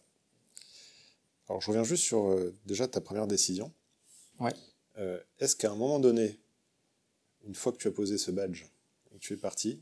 Alors, 1.47 1.61
je 1.61 1.67
reviens 1.67 1.83
juste 1.83 2.03
sur 2.03 2.25
euh, 2.27 2.55
déjà 2.65 2.87
ta 2.87 3.01
première 3.01 3.27
décision. 3.27 3.71
Ouais. 4.39 4.53
Euh, 4.97 5.19
Est-ce 5.39 5.55
qu'à 5.55 5.71
un 5.71 5.75
moment 5.75 5.99
donné, 5.99 6.39
une 7.45 7.55
fois 7.55 7.71
que 7.71 7.77
tu 7.77 7.87
as 7.87 7.91
posé 7.91 8.17
ce 8.17 8.31
badge 8.31 8.65
et 9.11 9.15
que 9.15 9.19
tu 9.19 9.33
es 9.33 9.37
parti, 9.37 9.81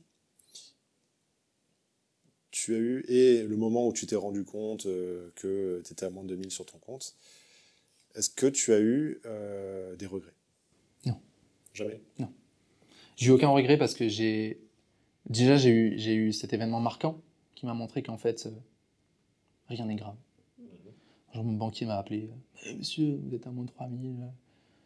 tu 2.51 2.75
as 2.75 2.77
eu, 2.77 3.05
et 3.07 3.43
le 3.43 3.55
moment 3.55 3.87
où 3.87 3.93
tu 3.93 4.05
t'es 4.05 4.15
rendu 4.15 4.43
compte 4.43 4.85
euh, 4.85 5.29
que 5.35 5.81
tu 5.85 5.93
étais 5.93 6.05
à 6.05 6.09
moins 6.09 6.23
de 6.23 6.29
2000 6.29 6.51
sur 6.51 6.65
ton 6.65 6.77
compte, 6.79 7.15
est-ce 8.15 8.29
que 8.29 8.47
tu 8.47 8.73
as 8.73 8.79
eu 8.79 9.21
euh, 9.25 9.95
des 9.95 10.05
regrets? 10.05 10.33
Non. 11.05 11.19
Jamais? 11.73 12.01
J'ai 13.15 13.27
eu 13.27 13.31
aucun 13.31 13.49
regret 13.49 13.77
parce 13.77 13.93
que 13.93 14.07
j'ai. 14.09 14.59
Déjà, 15.29 15.57
j'ai 15.57 15.69
eu, 15.69 15.97
j'ai 15.97 16.15
eu 16.15 16.33
cet 16.33 16.53
événement 16.53 16.79
marquant 16.79 17.19
qui 17.55 17.65
m'a 17.65 17.73
montré 17.73 18.01
qu'en 18.03 18.17
fait, 18.17 18.47
euh, 18.47 18.51
rien 19.67 19.85
n'est 19.85 19.95
grave. 19.95 20.15
Un 21.29 21.33
jour, 21.33 21.43
mon 21.43 21.53
banquier 21.53 21.85
m'a 21.85 21.97
appelé 21.97 22.29
Eh, 22.65 22.73
Monsieur, 22.75 23.19
vous 23.23 23.33
êtes 23.33 23.47
à 23.47 23.51
moins 23.51 23.65
de 23.65 23.69
3000, 23.69 24.17
euh, 24.21 24.25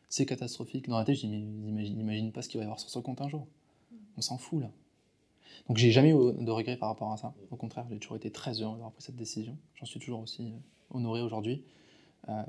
c'est 0.09 0.25
catastrophique. 0.25 0.87
Dans 0.87 0.97
la 0.97 1.05
tête, 1.05 1.15
je 1.15 1.21
dis 1.21 1.27
Mais 1.27 1.39
imagine, 1.39 1.99
imagine 1.99 2.31
pas 2.31 2.41
ce 2.41 2.49
qu'il 2.49 2.59
va 2.59 2.63
y 2.63 2.67
avoir 2.67 2.79
sur 2.79 2.89
ce 2.89 2.99
compte 2.99 3.21
un 3.21 3.29
jour. 3.29 3.47
On 4.17 4.21
s'en 4.21 4.37
fout 4.37 4.61
là. 4.61 4.71
Donc 5.67 5.77
j'ai 5.77 5.91
jamais 5.91 6.11
eu 6.11 6.13
de 6.13 6.51
regrets 6.51 6.77
par 6.77 6.89
rapport 6.89 7.11
à 7.11 7.17
ça. 7.17 7.33
Au 7.49 7.55
contraire, 7.55 7.85
j'ai 7.89 7.97
toujours 7.97 8.17
été 8.17 8.29
très 8.29 8.61
heureux 8.61 8.73
d'avoir 8.73 8.91
pris 8.91 9.03
cette 9.03 9.15
décision. 9.15 9.57
J'en 9.75 9.85
suis 9.85 9.99
toujours 9.99 10.19
aussi 10.21 10.43
euh, 10.43 10.95
honoré 10.95 11.21
aujourd'hui. 11.21 11.63
Euh, 12.29 12.43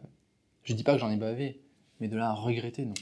je 0.65 0.75
dis 0.75 0.83
pas 0.83 0.93
que 0.95 0.99
j'en 0.99 1.11
ai 1.11 1.17
bavé, 1.17 1.61
mais 2.01 2.09
de 2.09 2.17
là 2.17 2.31
à 2.31 2.35
regretter, 2.35 2.85
non. 2.85 2.95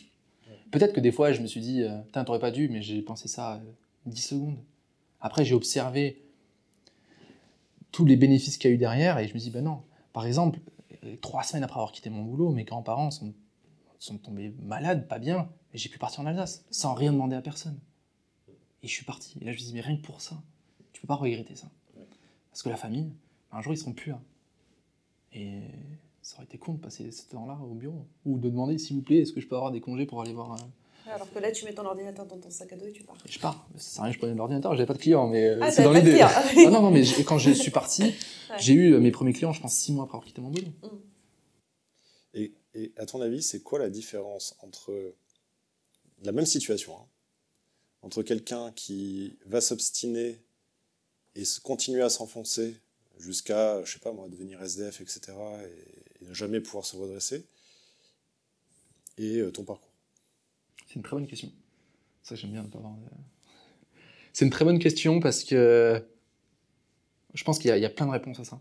Peut-être 0.71 0.93
que 0.93 1.01
des 1.01 1.13
fois, 1.13 1.33
je 1.33 1.41
me 1.41 1.47
suis 1.47 1.61
dit, 1.61 1.83
euh, 1.83 1.99
t'aurais 2.25 2.39
pas 2.39 2.51
dû, 2.51 2.69
mais 2.69 2.83
j'ai 2.83 3.01
pensé 3.01 3.29
ça 3.29 3.55
euh, 3.55 3.61
10 4.07 4.21
secondes. 4.21 4.59
Après, 5.25 5.43
j'ai 5.43 5.55
observé 5.55 6.23
tous 7.93 8.05
les 8.05 8.15
bénéfices 8.15 8.59
qu'il 8.59 8.69
y 8.69 8.73
a 8.73 8.75
eu 8.75 8.79
derrière 8.79 9.19
et 9.19 9.27
je 9.27 9.33
me 9.33 9.39
dis, 9.39 9.51
ben 9.51 9.65
non. 9.65 9.83
Par 10.13 10.27
exemple, 10.27 10.61
euh, 11.03 11.17
trois 11.17 11.43
semaines 11.43 11.65
après 11.65 11.77
avoir 11.77 11.93
quitté 11.93 12.11
mon 12.11 12.23
boulot, 12.23 12.51
mes 12.51 12.65
grands-parents 12.65 13.11
sont, 13.11 13.33
sont 13.99 14.19
tombés 14.19 14.55
malades, 14.63 15.09
pas 15.09 15.19
bien, 15.19 15.49
et 15.73 15.79
j'ai 15.79 15.89
pu 15.89 15.99
partir 15.99 16.21
en 16.21 16.27
Alsace 16.27 16.67
sans 16.71 16.93
rien 16.93 17.11
demander 17.11 17.37
à 17.37 17.41
personne. 17.41 17.81
Et 18.83 18.87
je 18.87 18.93
suis 18.93 19.07
parti. 19.07 19.39
Et 19.41 19.47
là, 19.47 19.53
je 19.53 19.57
me 19.57 19.65
dis, 19.65 19.73
mais 19.73 19.81
rien 19.81 19.97
que 19.97 20.03
pour 20.03 20.21
ça, 20.21 20.43
tu 20.93 21.01
peux 21.01 21.09
pas 21.09 21.15
regretter 21.15 21.57
ça. 21.57 21.71
Parce 22.51 22.63
que 22.63 22.69
la 22.69 22.77
famille, 22.77 23.11
un 23.51 23.63
jour, 23.63 23.73
ils 23.73 23.79
seront 23.79 23.95
plus 23.95 24.11
là. 24.11 24.21
Et 25.33 25.63
ça 26.21 26.37
aurait 26.37 26.45
été 26.45 26.59
con 26.59 26.75
de 26.75 26.81
passer 26.81 27.11
ce 27.11 27.31
temps-là 27.31 27.59
au 27.63 27.73
bureau. 27.73 28.07
Ou 28.27 28.39
de 28.39 28.51
demander, 28.51 28.77
s'il 28.77 28.97
vous 28.97 29.03
plaît, 29.03 29.21
est-ce 29.21 29.33
que 29.33 29.41
je 29.41 29.49
peux 29.49 29.57
avoir 29.57 29.73
des 29.73 29.81
congés 29.81 30.05
pour 30.05 30.21
aller 30.21 30.35
voir. 30.35 30.53
euh, 30.53 30.57
Alors 31.07 31.31
que 31.33 31.39
là, 31.39 31.53
tu 31.53 31.65
mets 31.65 31.75
ton 31.75 31.85
ordinateur 31.85 32.25
dans 32.27 32.39
ton 32.39 32.51
sac 32.51 32.73
à 32.73 32.77
dos 32.77 32.87
et 32.87 32.93
tu 32.93 33.03
pars. 33.03 33.17
je 33.29 33.39
pars. 33.39 33.69
Ça 33.77 33.81
sert 33.91 34.01
à 34.01 34.05
rien, 34.05 34.13
je 34.13 34.19
prenais 34.19 34.35
l'ordinateur, 34.35 34.73
j'avais 34.75 34.87
pas 34.87 34.95
de 34.95 34.99
clients, 34.99 35.27
mais 35.29 35.49
euh, 35.49 35.59
Ah, 35.63 35.71
c'est 35.71 35.83
dans 35.83 35.93
l'idée. 35.93 36.21
Ah 36.23 36.71
non, 36.71 36.81
non, 36.83 36.91
mais 36.91 37.03
quand 37.27 37.39
je 37.39 37.51
suis 37.51 37.71
parti, 37.71 38.15
j'ai 38.59 38.73
eu 38.73 38.95
euh, 38.95 39.01
mes 39.01 39.11
premiers 39.11 39.33
clients, 39.33 39.53
je 39.53 39.61
pense, 39.61 39.75
six 39.75 39.93
mois 39.93 40.05
après 40.05 40.17
avoir 40.17 40.27
quitté 40.27 40.41
mon 40.41 40.51
boulot. 40.51 40.67
Et, 42.33 42.53
et 42.75 42.93
à 42.97 43.07
ton 43.07 43.21
avis, 43.21 43.43
c'est 43.43 43.61
quoi 43.61 43.79
la 43.79 43.91
différence 43.91 44.57
entre 44.61 45.15
la 46.23 46.33
même 46.33 46.47
situation, 46.47 46.97
hein, 46.97 47.07
entre 48.03 48.23
quelqu'un 48.23 48.73
qui 48.73 49.37
va 49.47 49.61
s'obstiner 49.61 50.41
et 51.37 51.45
se- 51.45 51.61
continuer 51.61 52.03
à 52.03 52.09
s'enfoncer 52.09 52.77
jusqu'à, 53.19 53.85
je 53.85 53.93
sais 53.93 53.99
pas 54.01 54.13
moi, 54.13 54.29
devenir 54.29 54.61
SDF, 54.63 55.01
etc., 55.01 55.21
et, 55.65 56.25
et 56.25 56.29
ne 56.29 56.35
jamais 56.35 56.61
pouvoir 56.61 56.85
se 56.85 56.97
redresser, 56.97 57.45
et 59.19 59.37
euh, 59.39 59.53
ton 59.53 59.63
parcours? 59.65 59.91
C'est 60.95 61.01
une 61.01 61.03
très 61.03 61.17
bonne 61.17 61.27
question. 61.27 61.51
Ça 62.23 62.37
j'aime 62.37 62.53
bien. 62.53 62.63
de- 62.63 62.71
C'est 64.33 64.45
une 64.45 64.51
très 64.53 64.65
bonne 64.65 64.79
question 64.79 65.19
parce 65.19 65.43
que 65.43 66.07
je 67.35 67.43
pense 67.43 67.59
qu'il 67.59 67.77
y, 67.77 67.85
a- 67.85 67.91
plein 67.91 68.07
de 68.07 68.13
réponses 68.13 68.39
à 68.39 68.45
ça. 68.45 68.61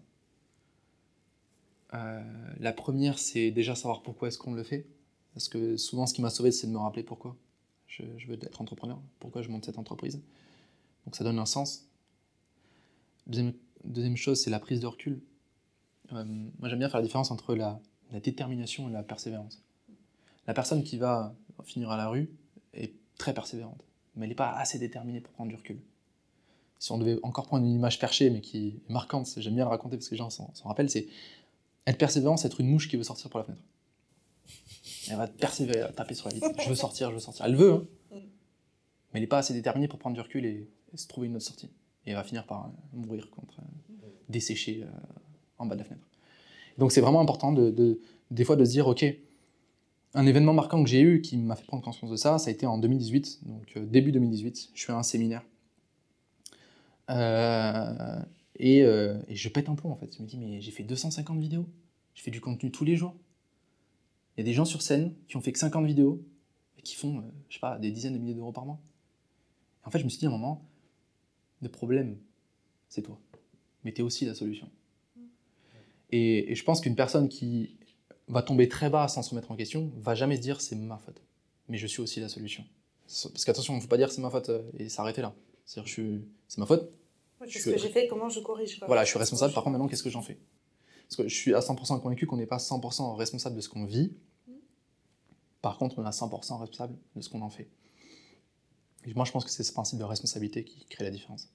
Euh, 1.93 2.23
la 2.59 2.73
première, 2.73 3.19
c'est 3.19 3.51
déjà 3.51 3.75
savoir 3.75 4.01
pourquoi 4.01 4.29
est-ce 4.29 4.39
qu'on 4.39 4.55
le 4.55 4.63
fait. 4.63 4.87
Parce 5.35 5.47
que 5.47 5.77
souvent, 5.77 6.07
ce 6.07 6.15
qui 6.15 6.23
m'a 6.23 6.31
sauvé, 6.31 6.51
c'est 6.51 6.65
de 6.65 6.71
me 6.71 6.79
rappeler 6.79 7.03
pourquoi 7.03 7.37
je, 7.85 8.01
veux 8.27 8.33
être 8.33 8.61
entrepreneur, 8.61 8.99
pourquoi 9.19 9.43
je 9.43 9.49
monte 9.49 9.65
cette 9.65 9.77
entreprise. 9.77 10.19
Donc 11.05 11.15
ça 11.15 11.23
donne 11.23 11.37
un 11.37 11.45
sens. 11.45 11.87
Deuxième, 13.27 14.17
chose, 14.17 14.41
c'est 14.41 14.49
la 14.49 14.59
prise 14.59 14.79
de 14.79 14.87
recul. 14.87 15.21
Euh, 16.13 16.25
moi, 16.57 16.67
j'aime 16.67 16.79
bien 16.79 16.89
faire 16.89 16.99
la 16.99 17.05
différence 17.05 17.29
entre 17.29 17.53
la 17.53 17.79
détermination 18.23 18.89
et 18.89 18.91
la 18.91 19.03
persévérance. 19.03 19.61
La 20.47 20.55
personne 20.55 20.83
qui 20.83 20.97
va 20.97 21.35
finir 21.63 21.89
à 21.91 21.97
la 21.97 22.09
rue 22.09 22.29
est 22.73 22.93
très 23.17 23.33
persévérante, 23.33 23.83
mais 24.15 24.25
elle 24.25 24.29
n'est 24.29 24.35
pas 24.35 24.51
assez 24.51 24.79
déterminée 24.79 25.21
pour 25.21 25.33
prendre 25.33 25.49
du 25.49 25.55
recul. 25.55 25.79
Si 26.79 26.91
on 26.91 26.97
devait 26.97 27.17
encore 27.23 27.45
prendre 27.47 27.65
une 27.65 27.71
image 27.71 27.99
perchée, 27.99 28.29
mais 28.29 28.41
qui 28.41 28.67
est 28.67 28.91
marquante, 28.91 29.29
j'aime 29.37 29.55
bien 29.55 29.63
la 29.63 29.69
raconter 29.69 29.95
parce 29.97 30.07
que 30.09 30.15
les 30.15 30.17
gens 30.17 30.29
s'en 30.29 30.51
rappellent, 30.65 30.89
c'est 30.89 31.07
être 31.87 31.97
persévérant, 31.97 32.35
c'est 32.37 32.47
être 32.47 32.59
une 32.59 32.67
mouche 32.69 32.89
qui 32.89 32.97
veut 32.97 33.03
sortir 33.03 33.29
par 33.29 33.39
la 33.39 33.45
fenêtre. 33.45 33.63
Elle 35.09 35.17
va 35.17 35.27
persévérer, 35.27 35.93
taper 35.93 36.13
sur 36.13 36.27
la 36.29 36.35
vitre. 36.35 36.49
Je 36.61 36.69
veux 36.69 36.75
sortir, 36.75 37.09
je 37.09 37.15
veux 37.15 37.19
sortir. 37.19 37.45
Elle 37.45 37.55
veut, 37.55 37.73
hein, 37.73 37.85
mais 38.11 38.19
elle 39.13 39.21
n'est 39.21 39.27
pas 39.27 39.37
assez 39.37 39.53
déterminée 39.53 39.87
pour 39.87 39.99
prendre 39.99 40.15
du 40.15 40.21
recul 40.21 40.45
et, 40.45 40.67
se 40.95 41.07
trouver 41.07 41.27
une 41.27 41.35
autre 41.35 41.45
sortie. 41.45 41.69
Et 42.05 42.11
elle 42.11 42.15
va 42.15 42.23
finir 42.23 42.45
par 42.45 42.65
euh, 42.65 42.69
mourir 42.97 43.29
contre, 43.31 43.59
euh, 43.59 44.07
dessécher 44.29 44.83
euh, 44.83 44.87
en 45.57 45.65
bas 45.65 45.73
de 45.75 45.79
la 45.79 45.85
fenêtre. 45.85 46.05
Donc 46.77 46.91
c'est 46.91 47.01
vraiment 47.01 47.19
important 47.19 47.51
de, 47.51 47.71
de- 47.71 47.99
des 48.29 48.43
fois 48.43 48.55
de 48.55 48.63
se 48.63 48.71
dire, 48.71 48.87
ok, 48.87 49.03
un 50.13 50.25
événement 50.27 50.53
marquant 50.53 50.83
que 50.83 50.89
j'ai 50.89 51.01
eu 51.01 51.21
qui 51.21 51.37
m'a 51.37 51.55
fait 51.55 51.65
prendre 51.65 51.83
conscience 51.83 52.11
de 52.11 52.15
ça, 52.15 52.37
ça 52.37 52.49
a 52.49 52.53
été 52.53 52.65
en 52.65 52.77
2018, 52.77 53.39
donc 53.47 53.73
euh, 53.77 53.85
début 53.85 54.11
2018. 54.11 54.71
Je 54.73 54.85
fais 54.85 54.91
un 54.91 55.03
séminaire. 55.03 55.43
Euh, 57.09 58.21
et, 58.55 58.83
euh, 58.83 59.17
et 59.27 59.35
je 59.35 59.49
pète 59.49 59.69
un 59.69 59.75
plomb 59.75 59.91
en 59.91 59.95
fait. 59.95 60.15
Je 60.15 60.21
me 60.21 60.27
dis, 60.27 60.37
mais 60.37 60.61
j'ai 60.61 60.71
fait 60.71 60.83
250 60.83 61.39
vidéos. 61.39 61.67
Je 62.13 62.21
fais 62.21 62.31
du 62.31 62.41
contenu 62.41 62.71
tous 62.71 62.85
les 62.85 62.95
jours. 62.95 63.15
Il 64.37 64.41
y 64.41 64.43
a 64.43 64.45
des 64.45 64.53
gens 64.53 64.65
sur 64.65 64.81
scène 64.81 65.13
qui 65.27 65.35
ont 65.35 65.41
fait 65.41 65.51
que 65.51 65.59
50 65.59 65.85
vidéos 65.85 66.23
et 66.77 66.81
qui 66.81 66.95
font, 66.95 67.23
je 67.49 67.55
sais 67.55 67.59
pas, 67.59 67.79
des 67.79 67.91
dizaines 67.91 68.13
de 68.13 68.19
milliers 68.19 68.35
d'euros 68.35 68.51
par 68.51 68.65
mois. 68.65 68.79
Et 69.83 69.87
en 69.87 69.91
fait, 69.91 69.99
je 69.99 70.03
me 70.03 70.09
suis 70.09 70.19
dit 70.19 70.25
à 70.25 70.29
un 70.29 70.31
moment, 70.31 70.63
le 71.61 71.69
problème, 71.69 72.17
c'est 72.87 73.01
toi. 73.01 73.19
Mais 73.83 73.91
tu 73.93 74.01
es 74.01 74.03
aussi 74.03 74.25
la 74.25 74.35
solution. 74.35 74.69
Et 76.11 76.53
je 76.53 76.63
pense 76.63 76.79
qu'une 76.79 76.95
personne 76.95 77.27
qui 77.27 77.75
va 78.27 78.41
tomber 78.41 78.67
très 78.69 78.89
bas 78.89 79.07
sans 79.07 79.21
se 79.23 79.29
remettre 79.31 79.51
en 79.51 79.55
question, 79.55 79.91
va 79.97 80.15
jamais 80.15 80.37
se 80.37 80.41
dire 80.41 80.61
c'est 80.61 80.75
ma 80.75 80.97
faute. 80.97 81.21
Mais 81.69 81.77
je 81.77 81.87
suis 81.87 82.01
aussi 82.01 82.19
la 82.19 82.29
solution. 82.29 82.63
Parce 83.05 83.45
qu'attention, 83.45 83.73
il 83.73 83.77
ne 83.77 83.81
faut 83.81 83.87
pas 83.87 83.97
dire 83.97 84.11
c'est 84.11 84.21
ma 84.21 84.29
faute 84.29 84.49
euh, 84.49 84.61
et 84.77 84.89
s'arrêter 84.89 85.21
là. 85.21 85.33
C'est-à-dire 85.65 85.91
suis- 85.91 86.25
c'est 86.47 86.57
ma 86.59 86.65
faute, 86.65 86.91
Qu'est-ce 87.45 87.69
que 87.71 87.77
j'ai 87.77 87.89
fait 87.89 88.07
Comment 88.07 88.29
je 88.29 88.39
corrige 88.39 88.79
quoi. 88.79 88.87
voilà, 88.87 89.03
je 89.03 89.09
suis 89.09 89.19
responsable, 89.19 89.53
par 89.53 89.63
contre 89.63 89.73
maintenant 89.73 89.87
qu'est-ce 89.89 90.03
que 90.03 90.09
j'en 90.09 90.21
fais? 90.21 90.37
Parce 91.09 91.17
que 91.17 91.27
je 91.27 91.35
suis 91.35 91.53
à 91.53 91.59
100% 91.59 91.99
convaincu 91.99 92.25
qu'on 92.25 92.37
n'est 92.37 92.45
pas 92.45 92.57
100% 92.57 93.15
responsable 93.17 93.55
de 93.57 93.61
ce 93.61 93.67
qu'on 93.69 93.83
vit. 93.85 94.13
Par 95.61 95.77
contre, 95.77 95.99
on 95.99 96.03
est 96.03 96.07
à 96.07 96.11
100% 96.11 96.57
responsable 96.59 96.97
de 97.15 97.21
ce 97.21 97.29
qu'on 97.29 97.41
en 97.41 97.49
fait. 97.49 97.67
Et 99.05 99.13
moi 99.13 99.25
je 99.25 99.31
pense 99.31 99.43
que 99.43 99.51
c'est 99.51 99.63
ce 99.63 99.73
principe 99.73 99.99
de 99.99 100.03
responsabilité 100.05 100.63
qui 100.63 100.85
crée 100.85 101.03
la 101.03 101.11
différence. 101.11 101.49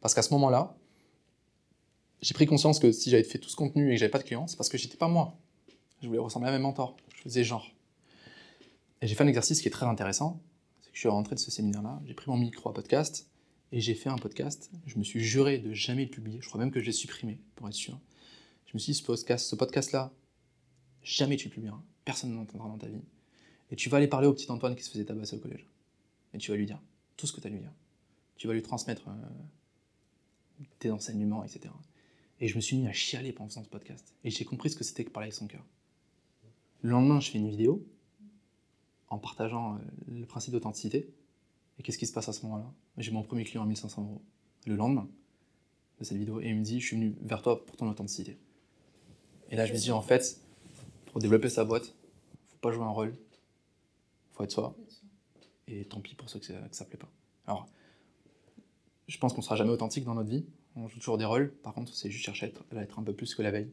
Parce 0.00 0.14
qu'à 0.14 0.22
ce 0.22 0.32
moment-là, 0.34 0.76
j'ai 2.22 2.34
pris 2.34 2.46
conscience 2.46 2.78
que 2.78 2.92
si 2.92 3.10
j'avais 3.10 3.24
fait 3.24 3.38
tout 3.38 3.48
ce 3.48 3.56
contenu 3.56 3.90
et 3.90 3.94
que 3.94 4.00
j'avais 4.00 4.10
pas 4.10 4.18
de 4.20 4.24
clients, 4.24 4.46
c'est 4.46 4.56
parce 4.56 4.68
que 4.68 4.78
j'étais 4.78 4.96
pas 4.96 5.08
moi. 5.08 5.36
Je 6.04 6.08
voulais 6.08 6.20
ressembler 6.20 6.50
à 6.50 6.52
mes 6.52 6.58
mentors. 6.58 6.98
Je 7.16 7.22
faisais 7.22 7.44
genre. 7.44 7.66
Et 9.00 9.06
j'ai 9.06 9.14
fait 9.14 9.24
un 9.24 9.26
exercice 9.26 9.62
qui 9.62 9.68
est 9.68 9.70
très 9.70 9.86
intéressant. 9.86 10.38
C'est 10.82 10.90
que 10.90 10.96
je 10.96 11.00
suis 11.00 11.08
rentré 11.08 11.34
de 11.34 11.40
ce 11.40 11.50
séminaire-là, 11.50 12.02
j'ai 12.04 12.12
pris 12.12 12.30
mon 12.30 12.36
micro 12.36 12.68
à 12.68 12.74
podcast 12.74 13.30
et 13.72 13.80
j'ai 13.80 13.94
fait 13.94 14.10
un 14.10 14.18
podcast. 14.18 14.70
Je 14.84 14.98
me 14.98 15.02
suis 15.02 15.20
juré 15.20 15.56
de 15.56 15.72
jamais 15.72 16.04
le 16.04 16.10
publier. 16.10 16.42
Je 16.42 16.46
crois 16.46 16.60
même 16.60 16.70
que 16.70 16.78
je 16.78 16.84
l'ai 16.84 16.92
supprimé, 16.92 17.40
pour 17.56 17.66
être 17.68 17.74
sûr. 17.74 17.98
Je 18.66 18.72
me 18.74 18.78
suis 18.78 18.92
dit, 18.92 18.98
ce 18.98 19.02
podcast, 19.02 19.46
ce 19.46 19.56
podcast-là, 19.56 20.12
jamais 21.02 21.38
tu 21.38 21.48
le 21.48 21.54
publieras. 21.54 21.80
Personne 22.04 22.32
ne 22.32 22.36
l'entendra 22.36 22.68
dans 22.68 22.76
ta 22.76 22.88
vie. 22.88 23.00
Et 23.70 23.76
tu 23.76 23.88
vas 23.88 23.96
aller 23.96 24.06
parler 24.06 24.26
au 24.26 24.34
petit 24.34 24.50
Antoine 24.50 24.76
qui 24.76 24.84
se 24.84 24.90
faisait 24.90 25.06
tabasser 25.06 25.36
au 25.36 25.40
collège. 25.40 25.66
Et 26.34 26.38
tu 26.38 26.50
vas 26.50 26.58
lui 26.58 26.66
dire 26.66 26.82
tout 27.16 27.26
ce 27.26 27.32
que 27.32 27.40
tu 27.40 27.46
as 27.46 27.50
à 27.50 27.54
lui 27.54 27.60
dire. 27.60 27.72
Tu 28.36 28.46
vas 28.46 28.52
lui 28.52 28.62
transmettre 28.62 29.08
euh, 29.08 30.62
tes 30.80 30.90
enseignements, 30.90 31.44
etc. 31.44 31.72
Et 32.40 32.48
je 32.48 32.56
me 32.56 32.60
suis 32.60 32.76
mis 32.76 32.88
à 32.88 32.92
chialer 32.92 33.32
pendant 33.32 33.48
ce 33.48 33.60
podcast. 33.60 34.12
Et 34.22 34.28
j'ai 34.28 34.44
compris 34.44 34.68
ce 34.68 34.76
que 34.76 34.84
c'était 34.84 35.06
que 35.06 35.10
parler 35.10 35.28
avec 35.28 35.34
son 35.34 35.46
cœur. 35.46 35.64
Le 36.84 36.90
lendemain, 36.90 37.18
je 37.18 37.30
fais 37.30 37.38
une 37.38 37.48
vidéo 37.48 37.82
en 39.08 39.18
partageant 39.18 39.76
euh, 39.76 39.78
le 40.06 40.26
principe 40.26 40.52
d'authenticité. 40.52 41.08
Et 41.78 41.82
qu'est-ce 41.82 41.96
qui 41.96 42.06
se 42.06 42.12
passe 42.12 42.28
à 42.28 42.34
ce 42.34 42.42
moment-là? 42.44 42.70
J'ai 42.98 43.10
mon 43.10 43.22
premier 43.22 43.44
client 43.44 43.62
à 43.62 43.66
1500 43.66 44.02
euros. 44.02 44.22
Le 44.66 44.76
lendemain 44.76 45.08
de 45.98 46.04
cette 46.04 46.18
vidéo. 46.18 46.42
Et 46.42 46.50
il 46.50 46.56
me 46.56 46.62
dit, 46.62 46.80
je 46.80 46.86
suis 46.86 46.96
venu 46.96 47.16
vers 47.22 47.40
toi 47.40 47.64
pour 47.64 47.78
ton 47.78 47.88
authenticité. 47.88 48.36
Et 49.50 49.56
là, 49.56 49.64
je 49.64 49.72
me 49.72 49.78
dis, 49.78 49.92
en 49.92 50.02
fait, 50.02 50.38
pour 51.06 51.22
développer 51.22 51.48
sa 51.48 51.64
boîte, 51.64 51.86
faut 52.48 52.58
pas 52.60 52.70
jouer 52.70 52.84
un 52.84 52.90
rôle. 52.90 53.14
faut 54.32 54.44
être 54.44 54.52
soi. 54.52 54.76
Et 55.66 55.86
tant 55.86 56.02
pis 56.02 56.14
pour 56.14 56.28
ceux 56.28 56.38
que 56.38 56.44
ça, 56.44 56.52
que 56.52 56.76
ça 56.76 56.84
plaît 56.84 56.98
pas. 56.98 57.10
Alors, 57.46 57.66
je 59.08 59.16
pense 59.16 59.32
qu'on 59.32 59.40
sera 59.40 59.56
jamais 59.56 59.70
authentique 59.70 60.04
dans 60.04 60.14
notre 60.14 60.28
vie. 60.28 60.44
On 60.76 60.86
joue 60.88 60.98
toujours 60.98 61.16
des 61.16 61.24
rôles. 61.24 61.50
Par 61.62 61.72
contre, 61.72 61.94
c'est 61.94 62.10
juste 62.10 62.26
chercher 62.26 62.44
à 62.44 62.48
être, 62.50 62.62
à 62.76 62.82
être 62.82 62.98
un 62.98 63.02
peu 63.02 63.14
plus 63.14 63.34
que 63.34 63.40
la 63.40 63.52
veille. 63.52 63.70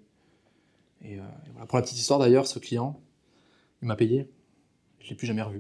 Et, 1.03 1.15
euh, 1.15 1.21
et 1.21 1.49
voilà. 1.51 1.65
Pour 1.67 1.77
la 1.77 1.81
petite 1.83 1.97
histoire 1.97 2.19
d'ailleurs, 2.19 2.47
ce 2.47 2.59
client, 2.59 2.99
il 3.81 3.87
m'a 3.87 3.95
payé. 3.95 4.29
Je 4.99 5.09
l'ai 5.09 5.15
plus 5.15 5.27
jamais 5.27 5.41
revu. 5.41 5.59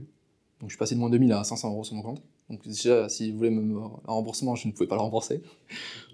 Donc 0.59 0.69
je 0.69 0.75
suis 0.75 0.77
passé 0.77 0.95
de 0.95 0.99
moins 0.99 1.09
2000 1.09 1.31
à 1.33 1.43
500 1.43 1.71
euros 1.71 1.83
sur 1.83 1.95
mon 1.95 2.03
compte. 2.03 2.21
Donc 2.49 2.67
déjà, 2.67 3.07
s'il 3.09 3.33
voulait 3.33 3.49
me 3.49 3.77
un 3.81 4.11
remboursement, 4.11 4.55
je 4.55 4.67
ne 4.67 4.73
pouvais 4.73 4.87
pas 4.87 4.95
le 4.95 5.01
rembourser. 5.01 5.41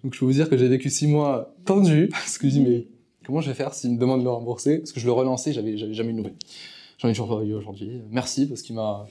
Donc 0.03 0.13
je 0.13 0.19
peux 0.19 0.25
vous 0.25 0.31
dire 0.31 0.49
que 0.49 0.55
j'ai 0.55 0.67
vécu 0.67 0.89
six 0.89 1.07
mois 1.07 1.53
tendus 1.65 2.07
parce 2.11 2.37
que 2.37 2.47
je 2.47 2.53
dis 2.53 2.61
mais 2.61 2.87
comment 3.25 3.41
je 3.41 3.49
vais 3.49 3.55
faire 3.55 3.73
s'il 3.73 3.91
me 3.91 3.97
demande 3.97 4.19
de 4.19 4.23
le 4.23 4.29
rembourser? 4.29 4.79
Parce 4.79 4.91
que 4.91 4.99
je 4.99 5.05
le 5.05 5.11
relançais, 5.11 5.51
j'avais 5.51 5.77
j'avais 5.77 5.93
jamais 5.93 6.11
de 6.11 6.17
nouvelles. 6.17 6.35
J'en 6.99 7.09
ai 7.09 7.13
toujours 7.13 7.39
pas 7.39 7.43
eu 7.43 7.53
aujourd'hui. 7.53 8.01
Merci 8.11 8.47
parce 8.47 8.61
qu'il 8.61 8.75
m'a 8.75 9.07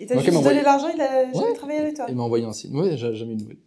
Il 0.00 0.06
t'a 0.06 0.18
juste 0.18 0.42
donné 0.42 0.62
l'argent, 0.62 0.88
il 0.94 1.00
a 1.00 1.32
jamais 1.32 1.54
travaillé 1.54 1.80
avec 1.80 1.96
toi? 1.96 2.06
il 2.08 2.14
m'a 2.14 2.22
envoyé 2.22 2.44
un 2.44 2.52
signe. 2.52 2.74
Ouais, 2.74 2.96
j'ai 2.96 3.14
jamais 3.14 3.32
eu 3.32 3.36
de 3.36 3.42
nouvelles. 3.42 3.58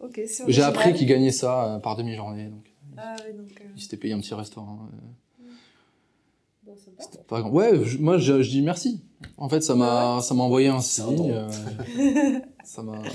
Ok, 0.00 0.20
c'est 0.26 0.44
J'ai 0.48 0.62
appris 0.62 0.92
qu'il 0.92 1.06
gagnait 1.06 1.32
ça 1.32 1.76
euh, 1.76 1.78
par 1.78 1.96
demi-journée. 1.96 2.48
Donc 2.48 2.64
Ah 2.96 3.16
oui, 3.26 3.34
donc. 3.36 3.60
euh, 3.60 3.64
il 3.76 3.82
s'était 3.82 3.96
payé 3.96 4.14
un 4.14 4.20
petit 4.20 4.34
restaurant. 4.34 4.88
euh, 4.92 5.46
bon, 6.64 6.76
sympa. 6.76 7.02
C'était 7.02 7.24
pas 7.24 7.40
grand. 7.40 7.50
Ouais, 7.50 7.84
je- 7.84 7.98
moi 7.98 8.18
je, 8.18 8.42
je 8.42 8.48
dis 8.50 8.62
merci. 8.62 9.00
En 9.36 9.48
fait, 9.48 9.60
ça 9.60 9.74
m'a 9.74 10.20
ça 10.22 10.34
m'a 10.34 10.42
envoyé 10.42 10.68
un 10.68 10.80
C'est 10.80 11.02
un 11.02 11.06
signe. 11.08 11.16
don. 11.16 11.30
euh, 11.30 12.40
ça 12.64 12.82
m'a. 12.82 13.02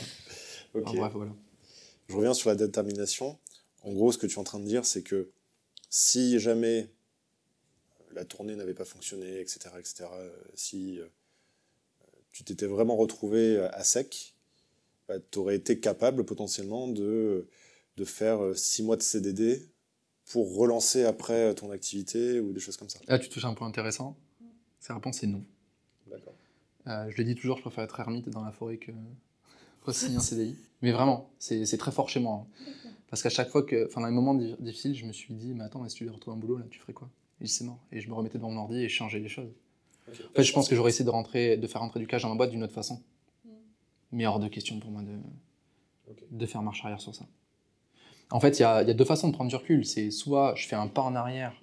Ok. 0.73 0.83
Enfin, 0.87 0.97
bref, 0.99 1.11
voilà. 1.13 1.31
Je 2.07 2.15
reviens 2.15 2.33
sur 2.33 2.49
la 2.49 2.55
détermination. 2.55 3.37
En 3.83 3.91
gros, 3.91 4.13
ce 4.13 4.17
que 4.17 4.25
tu 4.25 4.35
es 4.35 4.39
en 4.39 4.45
train 4.45 4.59
de 4.59 4.65
dire, 4.65 4.85
c'est 4.85 5.01
que 5.01 5.29
si 5.89 6.39
jamais 6.39 6.89
la 8.13 8.23
tournée 8.23 8.55
n'avait 8.55 8.73
pas 8.73 8.85
fonctionné, 8.85 9.39
etc., 9.41 9.59
etc., 9.79 10.05
euh, 10.13 10.29
si 10.53 10.99
euh, 10.99 11.07
tu 12.31 12.45
t'étais 12.45 12.67
vraiment 12.67 12.95
retrouvé 12.95 13.57
à 13.73 13.83
sec, 13.83 14.33
bah, 15.09 15.15
tu 15.31 15.39
aurais 15.39 15.55
été 15.57 15.77
capable 15.79 16.23
potentiellement 16.25 16.87
de, 16.87 17.47
de 17.97 18.05
faire 18.05 18.39
six 18.55 18.81
mois 18.83 18.95
de 18.95 19.01
CDD 19.01 19.67
pour 20.31 20.55
relancer 20.55 21.03
après 21.03 21.53
ton 21.55 21.71
activité 21.71 22.39
ou 22.39 22.51
des 22.53 22.59
choses 22.59 22.77
comme 22.77 22.89
ça 22.89 22.99
Là, 23.07 23.19
tu 23.19 23.29
touches 23.29 23.45
un 23.45 23.53
point 23.53 23.67
intéressant. 23.67 24.15
Sa 24.79 24.93
réponse 24.95 25.21
est 25.23 25.27
non. 25.27 25.43
D'accord. 26.09 26.33
Euh, 26.87 27.09
je 27.09 27.17
l'ai 27.17 27.23
dit 27.23 27.35
toujours, 27.35 27.57
je 27.57 27.61
préfère 27.61 27.83
être 27.83 27.99
ermite 27.99 28.29
dans 28.29 28.43
la 28.43 28.51
forêt 28.51 28.77
que 28.77 28.91
signer 29.91 30.17
un 30.17 30.21
CDI. 30.21 30.55
Mais 30.81 30.91
vraiment, 30.91 31.29
c'est 31.39 31.77
très 31.77 31.91
fort 31.91 32.09
chez 32.09 32.19
moi. 32.19 32.45
hein. 32.47 32.71
Parce 33.09 33.21
qu'à 33.21 33.29
chaque 33.29 33.49
fois 33.49 33.63
que, 33.63 33.85
enfin, 33.87 34.01
dans 34.01 34.07
les 34.07 34.13
moments 34.13 34.33
di- 34.33 34.55
difficiles, 34.59 34.95
je 34.95 35.05
me 35.05 35.11
suis 35.11 35.33
dit, 35.33 35.53
mais 35.53 35.63
attends, 35.65 35.79
mais 35.81 35.89
si 35.89 35.95
tu 35.97 36.03
devais 36.05 36.15
retrouver 36.15 36.37
un 36.37 36.39
boulot, 36.39 36.57
là, 36.57 36.65
tu 36.69 36.79
ferais 36.79 36.93
quoi? 36.93 37.09
Et 37.41 37.47
c'est 37.47 37.65
mort. 37.65 37.79
Et 37.91 37.99
je 37.99 38.07
me 38.09 38.13
remettais 38.13 38.37
devant 38.37 38.49
mon 38.51 38.61
ordi 38.61 38.77
et 38.77 38.89
je 38.89 38.93
changeais 38.95 39.19
les 39.19 39.27
choses. 39.29 39.51
En 40.09 40.13
fait, 40.35 40.43
je 40.43 40.53
pense 40.53 40.67
que 40.69 40.75
j'aurais 40.75 40.89
essayé 40.89 41.05
de, 41.05 41.09
rentrer, 41.09 41.57
de 41.57 41.67
faire 41.67 41.81
rentrer 41.81 41.99
du 41.99 42.07
cash 42.07 42.21
dans 42.23 42.29
ma 42.29 42.35
boîte 42.35 42.51
d'une 42.51 42.63
autre 42.63 42.73
façon. 42.73 43.01
Mais 44.11 44.25
hors 44.25 44.39
de 44.39 44.47
question 44.47 44.79
pour 44.79 44.91
moi 44.91 45.01
de 46.31 46.45
faire 46.45 46.61
marche 46.61 46.83
arrière 46.83 46.99
sur 47.01 47.13
ça. 47.15 47.25
En 48.31 48.39
fait, 48.39 48.59
il 48.59 48.61
y 48.61 48.65
a, 48.65 48.81
il 48.81 48.87
y 48.87 48.91
a 48.91 48.93
deux 48.93 49.05
façons 49.05 49.27
de 49.27 49.33
prendre 49.33 49.49
du 49.49 49.55
recul. 49.55 49.85
C'est 49.85 50.09
soit 50.11 50.55
je 50.55 50.67
fais 50.67 50.75
un 50.75 50.87
pas 50.87 51.01
en 51.01 51.15
arrière 51.15 51.53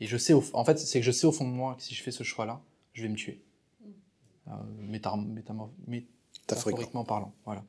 et 0.00 0.06
je 0.06 0.16
sais, 0.16 0.32
au, 0.32 0.42
en 0.54 0.64
fait, 0.64 0.78
c'est 0.78 0.98
que 1.00 1.04
je 1.06 1.10
sais 1.12 1.26
au 1.26 1.32
fond 1.32 1.44
de 1.48 1.52
moi 1.54 1.74
que 1.76 1.82
si 1.82 1.94
je 1.94 2.02
fais 2.02 2.10
ce 2.10 2.22
choix-là, 2.22 2.60
je 2.92 3.02
vais 3.02 3.08
me 3.08 3.16
tuer. 3.16 3.42
Euh, 4.48 4.50
métamor- 4.80 5.24
métaphoriquement 5.86 7.04
parlant. 7.04 7.32
Voilà. 7.44 7.64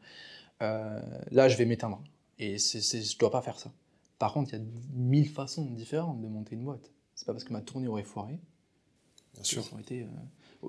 Euh, 0.62 1.02
là, 1.32 1.48
je 1.50 1.58
vais 1.58 1.66
m'éteindre. 1.66 2.02
Et 2.38 2.58
je 2.58 3.18
dois 3.18 3.32
pas 3.32 3.42
faire 3.42 3.58
ça. 3.60 3.72
Par 4.20 4.34
contre, 4.34 4.54
il 4.54 4.60
y 4.60 4.62
a 4.62 4.66
mille 4.94 5.30
façons 5.30 5.66
différentes 5.66 6.22
de 6.22 6.28
monter 6.28 6.56
une 6.56 6.64
boîte. 6.64 6.92
C'est 7.16 7.26
pas 7.26 7.32
parce 7.34 7.44
que 7.46 7.54
ma 7.54 7.62
tournée 7.62 7.88
aurait 7.88 8.04
foiré 8.04 8.40
Bien 9.34 9.44
sûr. 9.44 9.64
euh, 9.92 10.06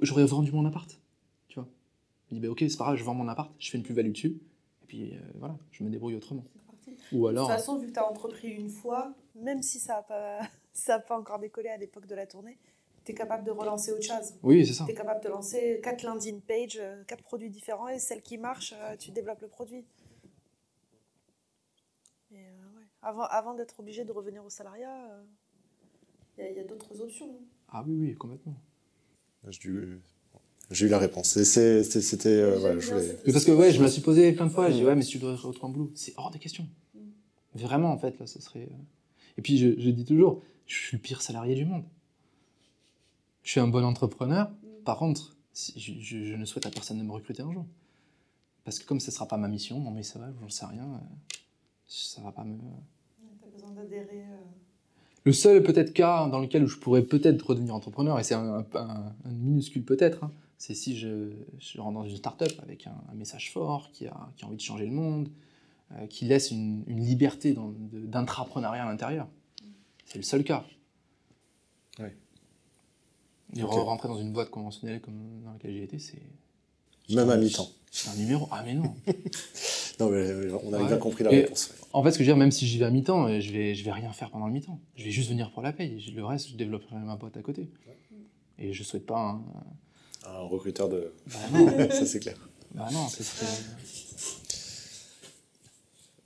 J'aurais 0.03 0.25
vendu 0.27 0.53
mon 0.53 0.65
appart, 0.65 1.01
tu 1.49 1.59
vois. 1.59 1.69
Je 2.31 2.35
me 2.35 2.41
dis, 2.41 2.47
bah, 2.47 2.53
ok, 2.53 2.59
c'est 2.69 2.77
pas 2.77 2.85
grave, 2.85 2.97
je 2.97 3.05
vends 3.05 3.15
mon 3.15 3.29
appart, 3.29 3.53
je 3.59 3.71
fais 3.71 3.79
une 3.79 3.85
plus-value 3.85 4.11
dessus, 4.13 4.37
et 4.83 4.87
puis 4.87 5.15
euh, 5.15 5.21
voilà, 5.37 5.57
je 5.71 5.83
me 5.85 5.91
débrouille 5.91 6.15
autrement. 6.17 6.45
De 6.87 6.93
toute 7.47 7.47
façon, 7.49 7.79
vu 7.79 7.89
que 7.89 7.93
tu 7.93 7.99
as 7.99 8.09
entrepris 8.09 8.49
une 8.49 8.71
fois, 8.71 9.15
même 9.35 9.63
si 9.63 9.81
ça 9.81 9.95
n'a 9.97 10.03
pas, 10.03 10.41
ça 10.73 10.95
a 10.97 10.99
pas 11.01 11.19
encore 11.19 11.39
décollé 11.39 11.69
à 11.69 11.77
l'époque 11.77 12.07
de 12.07 12.15
la 12.15 12.27
tournée, 12.27 12.59
tu 13.05 13.13
es 13.13 13.15
capable 13.15 13.45
de 13.45 13.51
relancer 13.51 13.93
autre 13.93 14.03
chose. 14.05 14.35
oui, 14.43 14.67
c'est 14.67 14.73
ça. 14.73 14.85
Tu 14.85 14.93
es 14.93 14.95
capable 14.95 15.23
de 15.23 15.29
lancer 15.29 15.81
quatre 15.83 16.03
landing 16.03 16.41
pages, 16.41 16.79
euh, 16.79 17.05
quatre 17.05 17.23
produits 17.23 17.51
différents, 17.51 17.89
et 17.89 17.99
celle 17.99 18.23
qui 18.23 18.39
marche, 18.39 18.75
euh, 18.77 18.97
tu 18.97 19.11
développes 19.11 19.41
le 19.43 19.49
produit. 19.49 19.85
Mais, 22.31 22.47
euh, 22.49 22.79
ouais. 22.79 22.85
Avant, 23.03 23.23
avant 23.25 23.55
d'être 23.55 23.79
obligé 23.81 24.05
de 24.05 24.13
revenir 24.13 24.45
au 24.45 24.51
salariat, 24.51 25.11
euh, 25.13 25.25
il 26.39 26.45
y 26.45 26.47
a- 26.47 26.51
il 26.51 26.57
y 26.57 26.61
a, 26.61 26.65
d'autres 26.65 27.01
options. 27.01 27.31
hein. 27.41 27.45
Ah 27.69 27.85
oui, 27.87 27.95
oui, 27.97 28.15
complètement. 28.15 28.57
Eu- 29.65 30.01
j'ai 30.71 30.87
eu 30.87 30.89
la 30.89 30.99
réponse. 30.99 31.37
Et 31.37 31.45
C'était. 31.45 32.29
euh, 32.29 32.57
voilà, 32.59 32.79
je 32.81 32.91
voulais- 32.91 33.19
Mais 33.27 33.33
parce 33.33 33.45
que 33.45 33.53
ouais, 33.53 33.73
je 33.73 33.79
me 33.79 33.85
la 33.85 33.91
suis 33.91 34.03
posé 34.03 34.33
plein 34.33 34.47
de 34.47 34.51
fois, 34.51 34.71
j'ai 34.71 34.79
dit, 34.79 34.85
ouais, 34.85 34.95
mais 34.95 35.03
si 35.03 35.11
tu 35.13 35.19
devrais 35.19 35.35
retrouver 35.37 35.71
un 35.73 35.75
boulot, 35.75 35.93
c'est 35.95 36.15
hors 36.17 36.31
de 36.31 36.39
question. 36.39 36.67
Mm. 36.95 36.99
Vraiment, 37.55 37.93
en 37.93 37.99
fait, 37.99 38.19
là, 38.19 38.27
ce 38.27 38.41
serait. 38.41 38.69
euh, 38.71 38.75
Et 39.39 39.43
puis, 39.43 39.59
je, 39.59 39.69
je 39.79 39.91
dis 39.91 40.05
toujours, 40.05 40.43
je 40.67 40.75
suis 40.75 40.97
le 40.97 41.03
pire 41.03 41.23
salarié 41.23 41.55
du 41.55 41.65
monde. 41.65 41.85
Je 43.43 43.51
suis 43.53 43.61
un 43.61 43.69
bon 43.69 43.85
entrepreneur, 43.85 44.49
Mm. 44.51 44.83
par 44.85 44.99
contre, 44.99 45.37
je, 45.55 45.93
je- 46.01 46.25
je 46.25 46.35
ne 46.35 46.45
souhaite 46.45 46.67
à 46.67 46.71
personne 46.71 46.99
de 46.99 47.03
me 47.05 47.13
recruter 47.13 47.43
un 47.43 47.53
jour. 47.53 47.65
Parce 48.65 48.81
que 48.81 48.85
comme 48.87 48.99
ce 48.99 49.11
ne 49.11 49.15
sera 49.15 49.27
pas 49.29 49.37
ma 49.37 49.47
mission, 49.49 49.79
mon 49.79 49.93
message, 49.93 50.35
j'en 50.41 50.49
sais 50.49 50.67
rien, 50.67 50.83
euh, 50.83 50.99
ça 51.87 52.21
va 52.23 52.33
pas 52.33 52.43
me. 52.43 52.57
Tu 52.59 53.47
as 53.47 53.51
besoin 53.55 53.71
d'adhérer. 53.71 54.23
euh, 54.23 54.37
Le 55.25 55.33
seul 55.33 55.63
peut-être 55.63 55.93
cas 55.93 56.27
dans 56.29 56.41
lequel 56.41 56.65
où 56.65 56.67
je 56.67 56.77
pourrais 56.79 57.03
peut-être 57.03 57.41
redevenir 57.47 57.75
entrepreneur, 57.77 58.19
et 58.19 58.25
c'est 58.25 58.35
un, 58.35 58.65
un- 58.75 59.15
un 59.25 59.31
minuscule 59.31 59.85
peut-être, 59.85 60.25
hein, 60.25 60.33
c'est 60.59 60.75
si 60.75 60.97
je, 60.97 61.31
je 61.59 61.81
rentre 61.81 61.95
dans 62.01 62.05
une 62.09 62.17
start-up 62.17 62.53
avec 62.63 62.87
un, 62.87 62.95
un 63.11 63.15
message 63.15 63.53
fort, 63.53 63.91
qui 63.93 64.07
a, 64.07 64.31
qui 64.37 64.45
a 64.45 64.49
envie 64.49 64.57
de 64.57 64.63
changer 64.63 64.87
le 64.87 64.93
monde, 64.93 65.29
euh, 65.93 66.07
qui 66.07 66.25
laisse 66.25 66.51
une, 66.51 66.83
une 66.87 67.01
liberté 67.05 67.55
d'intrapreneuriat 67.93 68.85
à 68.85 68.91
l'intérieur. 68.91 69.29
C'est 70.05 70.19
le 70.19 70.25
seul 70.25 70.45
cas. 70.45 70.65
Ouais. 71.99 72.17
Et 73.57 73.63
Ok. 73.63 73.71
re- 73.73 73.81
rentrer 73.85 74.09
dans 74.09 74.19
une 74.19 74.33
boîte 74.33 74.51
conventionnelle 74.51 75.01
comme 75.01 75.43
dans 75.45 75.53
laquelle 75.53 75.73
j'ai 75.73 75.83
été, 75.85 75.99
c'est 75.99 76.21
Même 77.15 77.31
à 77.31 77.37
mi-temps. 77.37 77.69
c'est 77.91 78.09
un 78.11 78.17
numéro. 78.17 78.49
Ah 78.51 78.63
mais 78.65 78.75
non 78.75 78.95
Non, 79.99 80.11
mais 80.11 80.17
euh, 80.19 80.59
on 80.63 80.73
avait 80.75 80.83
Ouais. 80.83 80.89
bien 80.89 80.99
compris 80.99 81.25
la 81.25 81.33
Et- 81.33 81.43
réponse. 81.43 81.73
En 81.93 82.03
fait, 82.03 82.11
ce 82.13 82.19
que 82.19 82.25
je 82.25 82.29
veux 82.31 82.35
dire, 82.35 82.39
même 82.39 82.51
si 82.51 82.67
j'y 82.67 82.79
vais 82.79 82.85
à 82.85 82.91
mi-temps, 82.91 83.27
euh, 83.29 83.41
je 83.41 83.51
vais, 83.53 83.75
je 83.75 83.83
vais 83.85 83.93
rien 83.93 84.13
faire 84.13 84.31
pendant 84.31 84.47
le 84.47 84.53
mi-temps. 84.53 84.79
Je 84.97 85.05
vais 85.05 85.11
juste 85.11 85.31
venir 85.31 85.51
pour 85.53 85.63
la 85.63 85.73
paye. 85.73 85.99
Le 86.15 86.25
reste, 86.25 86.51
je 86.51 86.57
développerai 86.57 86.97
ma 86.97 87.17
boîte 87.17 87.37
à 87.37 87.43
côté. 87.43 87.71
Et 88.59 88.73
je 88.75 88.83
souhaite 88.83 89.07
pas 89.07 89.19
un... 89.21 89.45
Un 90.29 90.41
recruteur 90.41 90.89
de. 90.89 91.13
Bah 91.27 91.39
non, 91.53 91.67
ça, 91.91 92.07
c'est 92.07 92.21
clair. 92.21 92.37
bah 92.75 92.89
non, 92.93 93.09
ce 93.09 93.23
serait... 93.23 93.47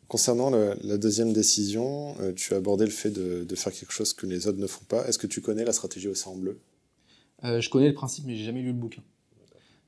Concernant 0.08 0.50
le- 0.50 0.74
la 0.82 0.98
deuxième 0.98 1.32
décision, 1.32 2.16
euh, 2.20 2.32
tu 2.32 2.52
as 2.54 2.56
abordé 2.56 2.84
le 2.84 2.90
fait 2.90 3.10
de, 3.10 3.44
de 3.44 3.54
faire 3.54 3.72
quelque 3.72 3.92
chose 3.92 4.12
que 4.12 4.26
les 4.26 4.48
autres 4.48 4.58
ne 4.58 4.66
font 4.66 4.84
pas. 4.88 5.06
Est-ce 5.06 5.18
que 5.18 5.28
tu 5.28 5.40
connais 5.40 5.64
la 5.64 5.72
stratégie 5.72 6.08
Océan 6.08 6.34
Bleu? 6.34 6.58
Euh, 7.44 7.60
je 7.60 7.70
connais 7.70 7.86
le 7.88 7.94
principe, 7.94 8.24
mais 8.26 8.34
j'ai 8.36 8.44
jamais 8.44 8.60
lu 8.62 8.68
le 8.68 8.72
bouquin. 8.74 9.02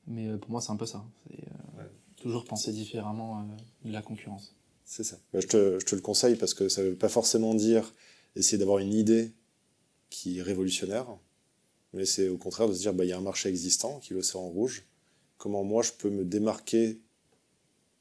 Mais 0.07 0.29
euh, 0.29 0.37
pour 0.37 0.51
moi, 0.51 0.61
c'est 0.61 0.71
un 0.71 0.77
peu 0.77 0.87
ça. 0.87 1.05
C'est 1.27 1.39
euh, 1.43 1.79
Ouais. 1.83 1.91
toujours 2.17 2.45
penser 2.45 2.71
différemment 2.73 3.41
euh, 3.41 3.89
de 3.89 3.93
la 3.93 4.01
concurrence. 4.03 4.55
C'est 4.85 5.03
ça. 5.05 5.17
Bah, 5.33 5.41
je, 5.41 5.47
te, 5.49 5.79
je 5.81 5.85
te 5.87 5.95
le 5.97 6.01
conseille 6.03 6.37
parce 6.37 6.55
que 6.55 6.69
ça 6.69 6.83
ne 6.83 6.91
veut 6.91 6.95
pas 6.97 7.09
forcément 7.09 7.55
dire 7.55 7.93
essayer 8.37 8.59
d'avoir 8.59 8.79
une 8.79 8.93
idée 8.95 9.33
qui 10.09 10.39
est 10.39 10.43
révolutionnaire, 10.43 11.07
mais 11.93 12.05
c'est 12.05 12.28
au 12.28 12.38
contraire 12.38 12.68
de 12.68 12.74
se 12.74 12.80
dire 12.80 12.95
bah, 12.95 13.05
il 13.05 13.09
y 13.09 13.12
a 13.12 13.18
un 13.18 13.22
marché 13.22 13.49
existant 13.49 13.99
qui 14.01 14.12
est 14.12 14.16
l'océan 14.16 14.49
rouge. 14.49 14.84
Comment 15.38 15.64
moi 15.64 15.82
je 15.82 15.93
peux 15.93 16.11
me 16.11 16.24
démarquer 16.24 17.01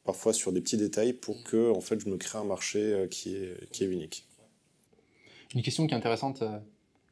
parfois 0.04 0.34
sur 0.34 0.52
des 0.52 0.62
petits 0.62 0.78
détails 0.78 1.14
pour 1.14 1.44
que 1.44 1.72
en 1.72 1.82
fait 1.82 2.00
je 2.00 2.10
me 2.10 2.18
crée 2.18 2.40
un 2.40 2.44
marché 2.44 2.80
euh, 2.80 3.08
qui 3.08 3.36
est, 3.36 3.86
unique. 3.86 4.28
Une 5.54 5.62
question 5.62 5.86
qui 5.88 5.94
est 5.94 5.98
intéressante, 5.98 6.42
euh, 6.42 6.60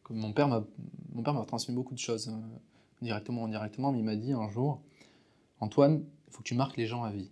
que 0.03 0.13
mon 0.13 0.33
père 0.33 0.47
m'a 0.47 0.65
transmis 1.45 1.75
beaucoup 1.75 1.93
de 1.93 1.99
choses, 1.99 2.29
euh, 2.29 2.57
directement 3.01 3.43
ou 3.43 3.45
indirectement, 3.45 3.91
mais 3.91 3.99
il 3.99 4.05
m'a 4.05 4.15
dit 4.15 4.33
un 4.33 4.49
jour, 4.49 4.81
Antoine, 5.59 6.05
il 6.27 6.33
faut 6.33 6.39
que 6.39 6.47
tu 6.47 6.55
marques 6.55 6.77
les 6.77 6.85
gens 6.85 7.03
à 7.03 7.11
vie. 7.11 7.31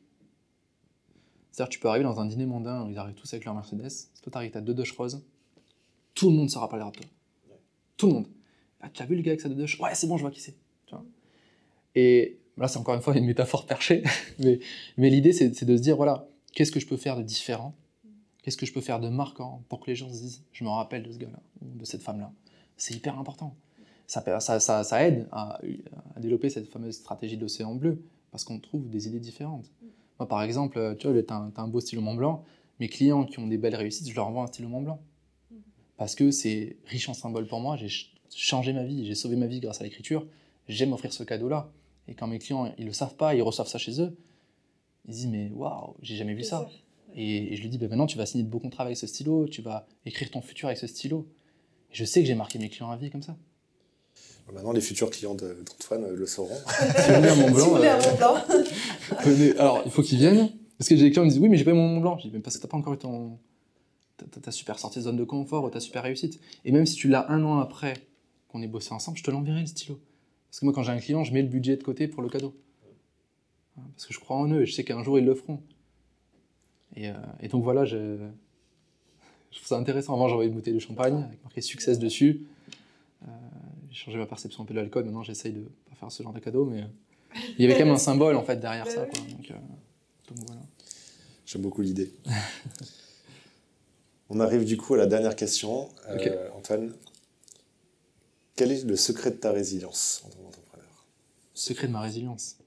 C'est-à-dire 1.51 1.69
tu 1.69 1.79
peux 1.79 1.87
arriver 1.87 2.03
dans 2.03 2.19
un 2.19 2.25
dîner 2.25 2.45
mondain 2.45 2.85
où 2.85 2.89
ils 2.89 2.97
arrivent 2.97 3.15
tous 3.15 3.33
avec 3.33 3.45
leur 3.45 3.55
Mercedes, 3.55 3.89
si 3.89 4.21
toi 4.21 4.31
t'arrives, 4.31 4.51
t'as 4.51 4.61
deux 4.61 4.73
Dodge 4.73 4.91
Rose, 4.95 5.23
tout 6.13 6.29
le 6.29 6.35
monde 6.35 6.49
saura 6.49 6.67
parler 6.67 6.85
de 6.85 6.91
toi. 6.91 7.05
Tout 7.95 8.07
le 8.07 8.13
monde. 8.13 8.27
Ah, 8.81 8.89
tu 8.89 9.01
as 9.01 9.05
vu 9.05 9.15
le 9.15 9.21
gars 9.21 9.31
avec 9.31 9.41
sa 9.41 9.49
Dodge 9.49 9.79
Ouais, 9.79 9.89
c'est 9.93 10.07
bon, 10.07 10.17
je 10.17 10.21
vois 10.21 10.31
qui 10.31 10.41
c'est. 10.41 10.55
Et 11.95 12.37
là, 12.57 12.67
c'est 12.67 12.77
encore 12.77 12.93
une 12.93 13.01
fois 13.01 13.17
une 13.17 13.25
métaphore 13.25 13.65
perchée, 13.65 14.03
mais, 14.39 14.59
mais 14.97 15.09
l'idée, 15.09 15.33
c'est 15.33 15.49
de 15.49 15.77
se 15.77 15.81
dire, 15.81 15.95
voilà, 15.95 16.27
qu'est-ce 16.53 16.71
que 16.71 16.79
je 16.79 16.85
peux 16.85 16.97
faire 16.97 17.17
de 17.17 17.23
différent? 17.23 17.73
Qu'est-ce 18.43 18.57
que 18.57 18.65
je 18.65 18.73
peux 18.73 18.81
faire 18.81 18.99
de 18.99 19.09
marquant 19.09 19.63
pour 19.67 19.79
que 19.79 19.87
les 19.87 19.95
gens 19.95 20.07
se 20.07 20.19
disent 20.19 20.43
je 20.53 20.63
me 20.63 20.69
rappelle 20.69 21.03
de 21.03 21.11
ce 21.11 21.17
gars-là 21.17 21.39
ou 21.61 21.77
de 21.77 21.85
cette 21.85 22.01
femme-là? 22.01 22.31
C'est 22.77 22.93
hyper 22.93 23.17
important. 23.19 23.55
Ça, 24.05 24.21
ça, 24.39 25.05
aide 25.05 25.27
à, 25.31 25.59
développer 26.17 26.49
cette 26.49 26.69
fameuse 26.69 26.95
stratégie 26.95 27.35
de 27.35 27.41
l'océan 27.41 27.75
bleu 27.75 28.01
parce 28.31 28.45
qu'on 28.45 28.59
trouve 28.59 28.89
des 28.89 29.07
idées 29.07 29.19
différentes. 29.19 29.69
Moi, 30.19 30.29
par 30.29 30.43
exemple, 30.43 30.95
tu 30.97 31.07
vois, 31.07 31.21
tu 31.21 31.33
as, 31.33 31.61
un 31.61 31.67
beau 31.67 31.81
stylo 31.81 32.01
Mont 32.01 32.15
Blanc. 32.15 32.45
Mes 32.79 32.87
clients 32.87 33.25
qui 33.25 33.39
ont 33.39 33.47
des 33.47 33.57
belles 33.57 33.75
réussites, 33.75 34.07
je 34.09 34.15
leur 34.15 34.27
envoie 34.27 34.43
un 34.43 34.47
stylo 34.47 34.69
Mont 34.69 34.81
Blanc 34.81 35.01
parce 35.97 36.15
que 36.15 36.31
c'est 36.31 36.77
riche 36.85 37.09
en 37.09 37.13
symboles 37.13 37.47
pour 37.47 37.59
moi. 37.59 37.75
Changé 38.35 38.73
ma 38.73 38.83
vie, 38.83 39.05
j'ai 39.05 39.15
sauvé 39.15 39.35
ma 39.35 39.47
vie 39.47 39.59
grâce 39.59 39.81
à 39.81 39.83
l'écriture. 39.83 40.25
J'aime 40.67 40.93
offrir 40.93 41.13
ce 41.13 41.23
cadeau-là. 41.23 41.71
Et 42.07 42.13
quand 42.13 42.27
mes 42.27 42.39
clients 42.39 42.73
ils 42.77 42.85
le 42.85 42.93
savent 42.93 43.15
pas, 43.15 43.35
ils 43.35 43.41
reçoivent 43.41 43.67
ça 43.67 43.77
chez 43.77 44.01
eux, 44.01 44.15
ils 45.07 45.13
se 45.13 45.17
disent 45.19 45.27
mais 45.27 45.49
waouh, 45.53 45.95
j'ai 46.01 46.15
jamais 46.15 46.33
vu 46.33 46.43
ça. 46.43 46.69
Et, 47.15 47.53
et 47.53 47.55
je 47.55 47.61
lui 47.61 47.69
dis, 47.69 47.77
bah, 47.77 47.87
maintenant 47.87 48.05
tu 48.07 48.17
vas 48.17 48.25
signer 48.25 48.43
de 48.43 48.49
beaux 48.49 48.59
contrats 48.59 48.83
avec 48.83 48.97
ce 48.97 49.07
stylo, 49.07 49.47
tu 49.47 49.61
vas 49.61 49.87
écrire 50.05 50.29
ton 50.29 50.41
futur 50.41 50.67
avec 50.67 50.77
ce 50.77 50.87
stylo. 50.87 51.27
Et 51.91 51.95
je 51.95 52.05
sais 52.05 52.21
que 52.21 52.27
j'ai 52.27 52.35
marqué 52.35 52.59
mes 52.59 52.69
clients 52.69 52.91
à 52.91 52.97
vie 52.97 53.09
comme 53.09 53.23
ça. 53.23 53.35
Maintenant, 54.53 54.71
les 54.71 54.79
futurs 54.81 55.09
clients 55.09 55.35
de- 55.35 55.57
d'Antoine 55.65 56.05
euh, 56.05 56.15
le 56.15 56.25
sauront. 56.25 56.55
Si 56.97 57.09
vous 57.11 57.15
voulez 57.17 57.27
un 57.29 57.35
Mont 57.35 57.51
Blanc, 57.51 57.75
euh, 57.75 57.99
Mont 58.11 58.17
Blanc. 58.17 58.35
venez. 59.25 59.57
alors 59.57 59.81
il 59.83 59.91
faut 59.91 60.01
qu'ils 60.01 60.19
viennent. 60.19 60.49
Parce 60.77 60.87
que 60.89 60.95
j'ai 60.95 61.03
des 61.03 61.11
clients 61.11 61.23
qui 61.23 61.27
me 61.27 61.31
disent, 61.31 61.41
oui, 61.41 61.49
mais 61.49 61.57
j'ai 61.57 61.65
pas 61.65 61.71
eu 61.71 61.73
mon 61.73 61.87
Mont 61.87 61.99
Blanc. 61.99 62.17
Je 62.17 62.27
dis, 62.27 62.33
mais 62.33 62.39
parce 62.39 62.55
que 62.55 62.61
t'as 62.61 62.69
pas 62.69 62.77
encore 62.77 62.93
eu 62.93 62.97
ton. 62.97 63.37
ta 64.41 64.51
super 64.51 64.79
sortie 64.79 64.99
de 64.99 65.03
zone 65.03 65.17
de 65.17 65.23
confort 65.25 65.65
ou 65.65 65.69
ta 65.69 65.81
super 65.81 66.03
réussite. 66.03 66.39
Et 66.63 66.71
même 66.71 66.85
si 66.85 66.95
tu 66.95 67.09
l'as 67.09 67.29
un 67.29 67.43
an 67.43 67.59
après 67.59 67.95
qu'on 68.47 68.61
ait 68.61 68.67
bossé 68.67 68.93
ensemble, 68.93 69.17
je 69.17 69.23
te 69.23 69.31
l'enverrai 69.31 69.61
le 69.61 69.65
stylo. 69.67 69.99
Parce 70.49 70.59
que 70.59 70.65
moi, 70.65 70.73
quand 70.73 70.83
j'ai 70.83 70.91
un 70.91 70.99
client, 70.99 71.23
je 71.23 71.33
mets 71.33 71.41
le 71.41 71.47
budget 71.49 71.77
de 71.77 71.83
côté 71.83 72.07
pour 72.07 72.21
le 72.21 72.29
cadeau. 72.29 72.55
Hein, 73.77 73.81
Parce 73.95 74.07
que 74.07 74.13
je 74.13 74.19
crois 74.19 74.37
en 74.37 74.47
eux 74.49 74.61
et 74.61 74.65
je 74.65 74.73
sais 74.73 74.83
qu'un 74.83 75.03
jour 75.03 75.19
ils 75.19 75.25
le 75.25 75.35
feront. 75.35 75.61
Et, 76.95 77.09
euh, 77.09 77.13
et 77.41 77.47
donc 77.47 77.63
voilà, 77.63 77.85
je, 77.85 77.97
je 79.51 79.57
trouve 79.57 79.67
ça 79.67 79.77
intéressant. 79.77 80.13
Avant, 80.13 80.27
j'envoyais 80.29 80.49
une 80.49 80.55
bouteille 80.55 80.73
de 80.73 80.79
champagne 80.79 81.23
avec 81.23 81.43
marqué 81.43 81.61
succès 81.61 81.95
dessus. 81.97 82.45
Euh, 83.23 83.27
j'ai 83.91 83.97
changé 84.05 84.17
ma 84.17 84.25
perception 84.25 84.63
un 84.63 84.65
peu 84.65 84.73
de 84.73 84.79
l'alcool. 84.79 85.05
Maintenant, 85.05 85.23
j'essaye 85.23 85.53
de 85.53 85.61
pas 85.89 85.95
faire 85.95 86.11
ce 86.11 86.23
genre 86.23 86.33
de 86.33 86.39
cadeau, 86.39 86.65
mais 86.65 86.85
il 87.57 87.61
y 87.61 87.65
avait 87.65 87.73
quand 87.77 87.85
même 87.85 87.93
un 87.93 87.97
symbole 87.97 88.35
en 88.35 88.43
fait 88.43 88.57
derrière 88.59 88.87
ça. 88.87 89.03
oui. 89.03 89.09
Quoi. 89.11 89.21
Donc, 89.35 89.51
euh, 89.51 89.53
donc 90.29 90.37
voilà. 90.47 90.61
J'aime 91.45 91.61
beaucoup 91.61 91.81
l'idée. 91.81 92.11
On 94.29 94.41
arrive 94.41 94.65
du 94.65 94.75
coup 94.75 94.95
à 94.95 94.97
la 94.97 95.05
dernière 95.05 95.35
question. 95.35 95.87
Antoine, 96.55 96.93
quel 98.57 98.71
est 98.71 98.83
le 98.83 98.97
secret 98.97 99.31
de 99.31 99.37
ta 99.37 99.53
résilience 99.53 100.23
en 100.25 100.29
tant 100.29 100.39
qu'entrepreneur? 100.39 101.05
Secret 101.53 101.87
de 101.87 101.93
ma 101.93 102.01
résilience? 102.01 102.57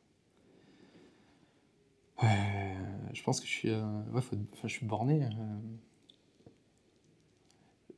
Je 3.13 3.23
pense 3.25 3.41
que 3.41 3.47
je 3.47 3.51
suis, 3.51 3.71
euh, 3.71 3.83
borné. 4.83 5.25
euh. 5.25 5.29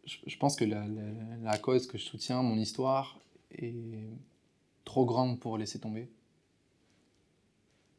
je, 0.06 0.36
pense 0.38 0.56
que 0.56 0.64
la, 0.64 1.58
cause 1.58 1.86
que 1.86 1.98
je 1.98 2.04
soutiens, 2.04 2.42
mon 2.42 2.56
histoire, 2.56 3.20
est 3.50 4.08
trop 4.84 5.04
grande 5.04 5.38
pour 5.38 5.58
laisser 5.58 5.78
tomber. 5.78 6.08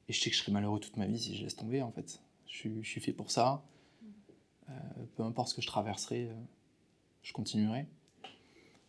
Et 0.10 0.14
je 0.14 0.20
sais 0.20 0.30
que 0.30 0.36
je 0.36 0.42
serai 0.42 0.52
malheureux 0.52 0.80
toute 0.80 0.98
ma 0.98 1.06
vie 1.06 1.20
si 1.20 1.36
je 1.38 1.44
laisse 1.44 1.56
tomber, 1.56 1.82
en 1.82 1.92
fait. 1.92 2.20
Je, 2.48 2.82
suis- 2.82 3.02
fait 3.02 3.14
pour 3.14 3.30
ça. 3.30 3.64
Euh, 4.70 4.74
peu 5.16 5.24
importe 5.24 5.50
ce 5.50 5.56
que 5.56 5.62
je 5.62 5.68
traverserai, 5.68 6.30
je 7.22 7.32
continuerai. 7.34 7.86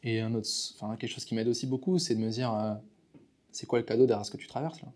Et 0.05 0.21
un 0.21 0.35
autre, 0.35 0.49
enfin, 0.75 0.95
quelque 0.97 1.11
chose 1.11 1.25
qui 1.25 1.35
m'aide 1.35 1.49
aussi 1.49 1.67
beaucoup, 1.67 1.99
c'est 1.99 2.15
de 2.15 2.21
me 2.21 2.29
dire, 2.29 2.53
euh, 2.55 2.75
c'est 3.51 3.67
quoi 3.67 3.79
le 3.79 3.87
cadeau 3.87 4.07
derrière 4.07 4.25
ce 4.25 4.31
que 4.31 4.37
tu 4.37 4.47
traverses 4.47 4.81
là? 4.83 4.93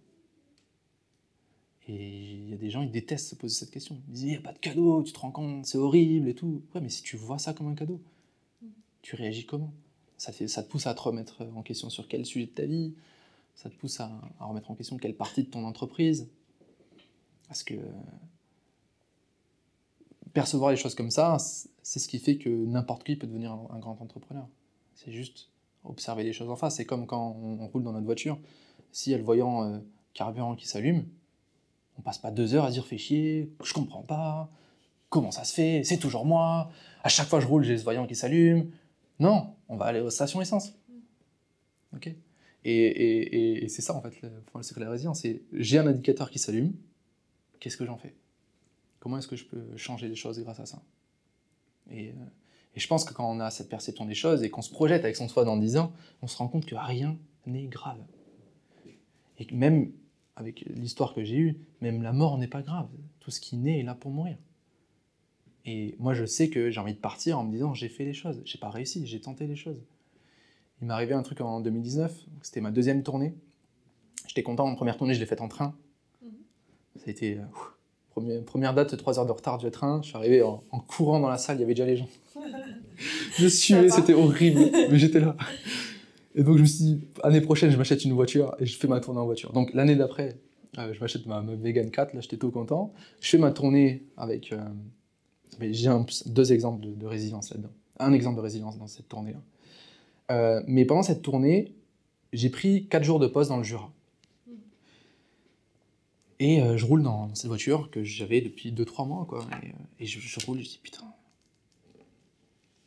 Et 1.89 2.35
il 2.35 2.51
y 2.51 2.53
a 2.53 2.59
des 2.59 2.69
gens, 2.69 2.83
ils 2.83 2.91
détestent 2.91 3.29
se 3.29 3.35
poser 3.35 3.55
cette 3.55 3.71
question. 3.71 3.99
Ils 4.09 4.13
disent, 4.13 4.23
il 4.25 4.31
n'y 4.31 4.37
a 4.37 4.43
pas 4.43 4.53
de 4.53 4.59
cadeau, 4.59 5.03
tu 5.03 5.13
te 5.15 5.19
rends 5.19 5.31
compte, 5.31 5.65
c'est 5.65 5.79
horrible 5.79 6.29
et 6.29 6.35
tout. 6.35 6.63
Ouais, 6.75 6.83
mais 6.83 6.91
si 6.91 7.03
tu 7.03 7.17
vois 7.17 7.39
ça 7.39 7.55
comme 7.55 7.69
un 7.69 7.75
cadeau, 7.75 7.99
tu 9.01 9.17
réagis 9.17 9.47
comment? 9.47 9.73
Ça, 10.19 10.33
te 10.33 10.69
pousse 10.69 10.87
à 10.87 10.95
te 10.95 11.01
remettre 11.01 11.43
en 11.57 11.63
question 11.63 11.89
sur 11.89 12.07
quel 12.07 12.27
sujet 12.27 12.45
de 12.45 12.51
ta 12.51 12.67
vie? 12.67 12.93
Ça 13.55 13.71
te 13.71 13.75
pousse 13.77 14.01
à, 14.01 14.11
remettre 14.41 14.71
en 14.71 14.75
question 14.75 14.99
quelle 14.99 15.17
partie 15.17 15.45
de 15.45 15.49
ton 15.49 15.65
entreprise? 15.65 16.29
Parce 17.47 17.63
que 17.63 17.77
percevoir 20.35 20.73
les 20.73 20.77
choses 20.77 20.95
comme 20.95 21.11
ça, 21.11 21.39
c'est 21.83 21.99
ce 21.99 22.09
qui 22.09 22.19
fait 22.19 22.37
que 22.37 22.51
n'importe 22.51 23.05
qui 23.05 23.17
peut 23.17 23.27
devenir 23.27 23.53
un 23.53 23.79
grand 23.79 23.99
entrepreneur. 24.03 24.47
C'est 24.99 25.13
juste 25.13 25.51
observer 25.85 26.25
les 26.25 26.33
choses 26.33 26.51
en 26.51 26.57
face. 26.57 26.75
C'est 26.77 26.85
comme 26.85 27.07
quand 27.07 27.37
on, 27.41 27.69
roule 27.69 27.85
dans 27.85 27.93
notre 27.93 28.05
voiture. 28.05 28.37
S'il 28.91 29.13
y 29.13 29.15
a 29.15 29.19
le 29.19 29.25
voyant 29.25 29.63
euh, 29.63 29.79
carburant 30.13 30.57
qui 30.57 30.67
s'allume, 30.67 31.07
on 31.99 32.03
passe 32.03 32.19
pas 32.19 32.33
deux 32.33 32.55
heures 32.55 32.65
à 32.65 32.71
dire 32.73 32.85
fais 32.85 32.99
chier, 32.99 33.53
je 33.63 33.73
comprends 33.73 34.03
pas, 34.03 34.51
comment 35.09 35.31
ça 35.31 35.45
se 35.45 35.55
fait, 35.55 35.85
c'est 35.85 35.99
toujours 35.99 36.25
moi, 36.25 36.73
à 37.05 37.09
chaque 37.09 37.29
fois 37.29 37.39
que 37.39 37.45
je 37.45 37.49
roule, 37.49 37.63
j'ai 37.63 37.79
ce 37.79 37.85
voyant 37.85 38.07
qui 38.09 38.17
s'allume. 38.17 38.73
Non, 39.21 39.55
on 39.69 39.77
va 39.77 39.87
aller 39.87 40.01
aux 40.01 40.11
stations 40.11 40.41
essence. 40.41 40.75
Ok? 41.95 42.13
Et, 42.65 43.67
c'est 43.69 43.83
ça 43.83 43.95
en 43.95 44.03
fait, 44.03 44.21
le, 44.23 44.31
le 44.55 44.63
secret 44.63 44.81
de 44.81 44.87
la 44.87 44.91
résilience. 44.91 45.21
C'est 45.21 45.43
j'ai 45.53 45.79
un 45.79 45.87
indicateur 45.87 46.29
qui 46.29 46.41
s'allume, 46.41 46.73
qu'est-ce 47.61 47.77
que 47.77 47.87
j'en 47.87 47.99
fais? 47.99 48.17
Comment 48.99 49.19
est-ce 49.19 49.29
que 49.29 49.37
je 49.37 49.45
peux 49.45 49.77
changer 49.77 50.09
les 50.09 50.17
choses 50.17 50.41
grâce 50.41 50.59
à 50.59 50.67
ça? 50.67 50.83
Euh, 51.93 52.13
et 52.79 52.81
je 52.81 52.87
pense 52.87 53.05
que 53.05 53.13
quand 53.13 53.29
on 53.29 53.41
a 53.41 53.51
cette 53.51 53.69
perception 53.69 54.05
des 54.05 54.15
choses 54.15 54.45
et 54.45 54.51
qu'on 54.51 54.63
se 54.63 54.71
projette 54.71 55.03
avec 55.03 55.17
son 55.17 55.27
soi 55.27 55.45
dans 55.45 55.57
10 55.57 55.79
ans, 55.79 55.93
on 56.23 56.29
se 56.29 56.37
rend 56.37 56.47
compte 56.47 56.65
que 56.65 56.77
rien 56.77 57.19
n'est 57.45 57.67
grave. 57.67 57.99
Et 59.39 59.49
même 59.51 59.91
avec 60.37 60.61
l'histoire 60.61 61.13
que 61.13 61.25
j'ai 61.25 61.39
eue, 61.39 61.61
même 61.81 62.03
la 62.03 62.13
mort 62.13 62.39
n'est 62.39 62.47
pas 62.47 62.63
grave. 62.63 62.87
Tout 63.19 63.33
ce 63.33 63.41
qui 63.41 63.57
naît 63.57 63.81
est 63.81 63.83
là 63.83 63.97
pour 63.97 64.13
mourir. 64.13 64.37
Et 65.65 65.97
moi, 65.99 66.15
je 66.15 66.25
sais 66.25 66.51
que 66.51 66.71
j'ai 66.71 66.79
envie 66.79 66.95
de 66.95 67.01
partir 67.01 67.41
en 67.41 67.43
me 67.43 67.51
disant 67.51 67.75
j'ai 67.75 67.89
fait 67.89 68.05
les 68.05 68.15
choses, 68.15 68.41
j'ai 68.45 68.59
pas 68.59 68.71
réussi, 68.71 69.05
j'ai 69.09 69.21
tenté 69.21 69.49
les 69.49 69.57
choses. 69.57 69.83
Il 70.81 70.87
m'est 70.87 70.95
arrivé 70.95 71.15
un 71.15 71.25
truc 71.25 71.41
en 71.41 71.61
2019, 71.61 72.29
donc 72.29 72.45
c'était 72.45 72.61
ma 72.61 72.71
deuxième 72.71 73.03
tournée. 73.03 73.35
J'étais 74.29 74.45
content, 74.45 74.69
en 74.69 74.77
première 74.77 74.97
tournée, 74.97 75.15
je 75.15 75.19
l'ai 75.19 75.27
faite 75.27 75.41
en 75.41 75.49
train. 75.49 75.75
Mhm. 76.23 76.31
Ça 76.95 77.05
a 77.09 77.11
été 77.11 77.39
euh, 77.39 77.43
ouf. 77.53 77.73
première, 78.11 78.45
première 78.45 78.73
date, 78.73 78.97
3 78.97 79.19
heures 79.19 79.27
de 79.27 79.33
retard 79.33 79.59
du 79.59 79.69
train. 79.73 80.01
Je 80.01 80.11
suis 80.11 80.17
arrivé 80.17 80.43
en, 80.43 80.63
en 80.71 80.79
courant 80.79 81.19
dans 81.19 81.29
la 81.29 81.39
salle, 81.39 81.57
il 81.57 81.63
y 81.63 81.65
avait 81.65 81.75
déjà 81.75 81.87
les 81.87 81.97
gens. 81.97 82.09
Je 83.39 83.49
Sympa. 83.49 83.91
c'était 83.91 84.15
horrible, 84.15 84.71
mais 84.91 84.99
j'étais 84.99 85.21
là. 85.21 85.37
Et 86.35 86.43
donc 86.43 86.57
je 86.57 86.63
me 86.63 86.67
suis 86.67 86.85
dit, 86.85 87.01
année 87.23 87.41
prochaine, 87.41 87.71
je 87.71 87.77
m'achète 87.77 88.05
une 88.05 88.13
voiture 88.13 88.55
et 88.59 88.67
je 88.67 88.77
fais 88.77 88.89
ma 88.89 89.01
tournée 89.01 89.21
en 89.21 89.25
voiture. 89.25 89.53
Donc 89.53 89.73
l'année 89.75 89.97
d'après, 89.97 90.39
euh, 90.79 90.93
je 90.93 91.01
m'achète 91.01 91.27
ma, 91.27 91.41
ma 91.43 91.55
Vegan 91.55 91.91
4, 91.91 92.15
là 92.15 92.21
j'étais 92.21 92.37
tout 92.37 92.51
content. 92.51 92.93
Je 93.21 93.29
fais 93.29 93.39
ma 93.39 93.51
tournée 93.51 94.05
avec... 94.17 94.53
euh, 94.53 94.59
mais 95.61 95.73
j'ai 95.73 95.91
deux 96.27 96.53
exemples 96.53 96.85
de, 96.85 96.95
de 96.95 97.07
résilience 97.07 97.51
là-dedans. 97.51 97.73
Un 97.99 98.13
exemple 98.13 98.37
de 98.37 98.43
résilience 98.43 98.79
dans 98.79 98.87
cette 98.87 99.09
tournée-là. 99.09 99.41
Euh, 100.31 100.63
mais 100.67 100.85
pendant 100.85 101.03
cette 101.03 101.23
tournée, 101.23 101.73
j'ai 102.33 102.51
pris 102.51 102.87
4 102.87 103.03
jours 103.03 103.19
de 103.19 103.27
pause 103.27 103.49
dans 103.49 103.57
le 103.57 103.65
Jura. 103.65 103.91
Et 106.41 106.63
euh, 106.63 106.77
je 106.77 106.87
roule 106.87 107.03
dans, 107.03 107.27
dans 107.27 107.35
cette 107.35 107.49
voiture 107.49 107.91
que 107.91 108.05
j'avais 108.05 108.41
depuis 108.41 108.71
2-3 108.71 109.09
mois, 109.09 109.25
quoi. 109.29 109.45
Et, 109.99 110.05
et 110.05 110.07
je, 110.07 110.21
je 110.21 110.47
roule, 110.47 110.59
je 110.59 110.69
dis 110.69 110.81
putain, 110.81 111.03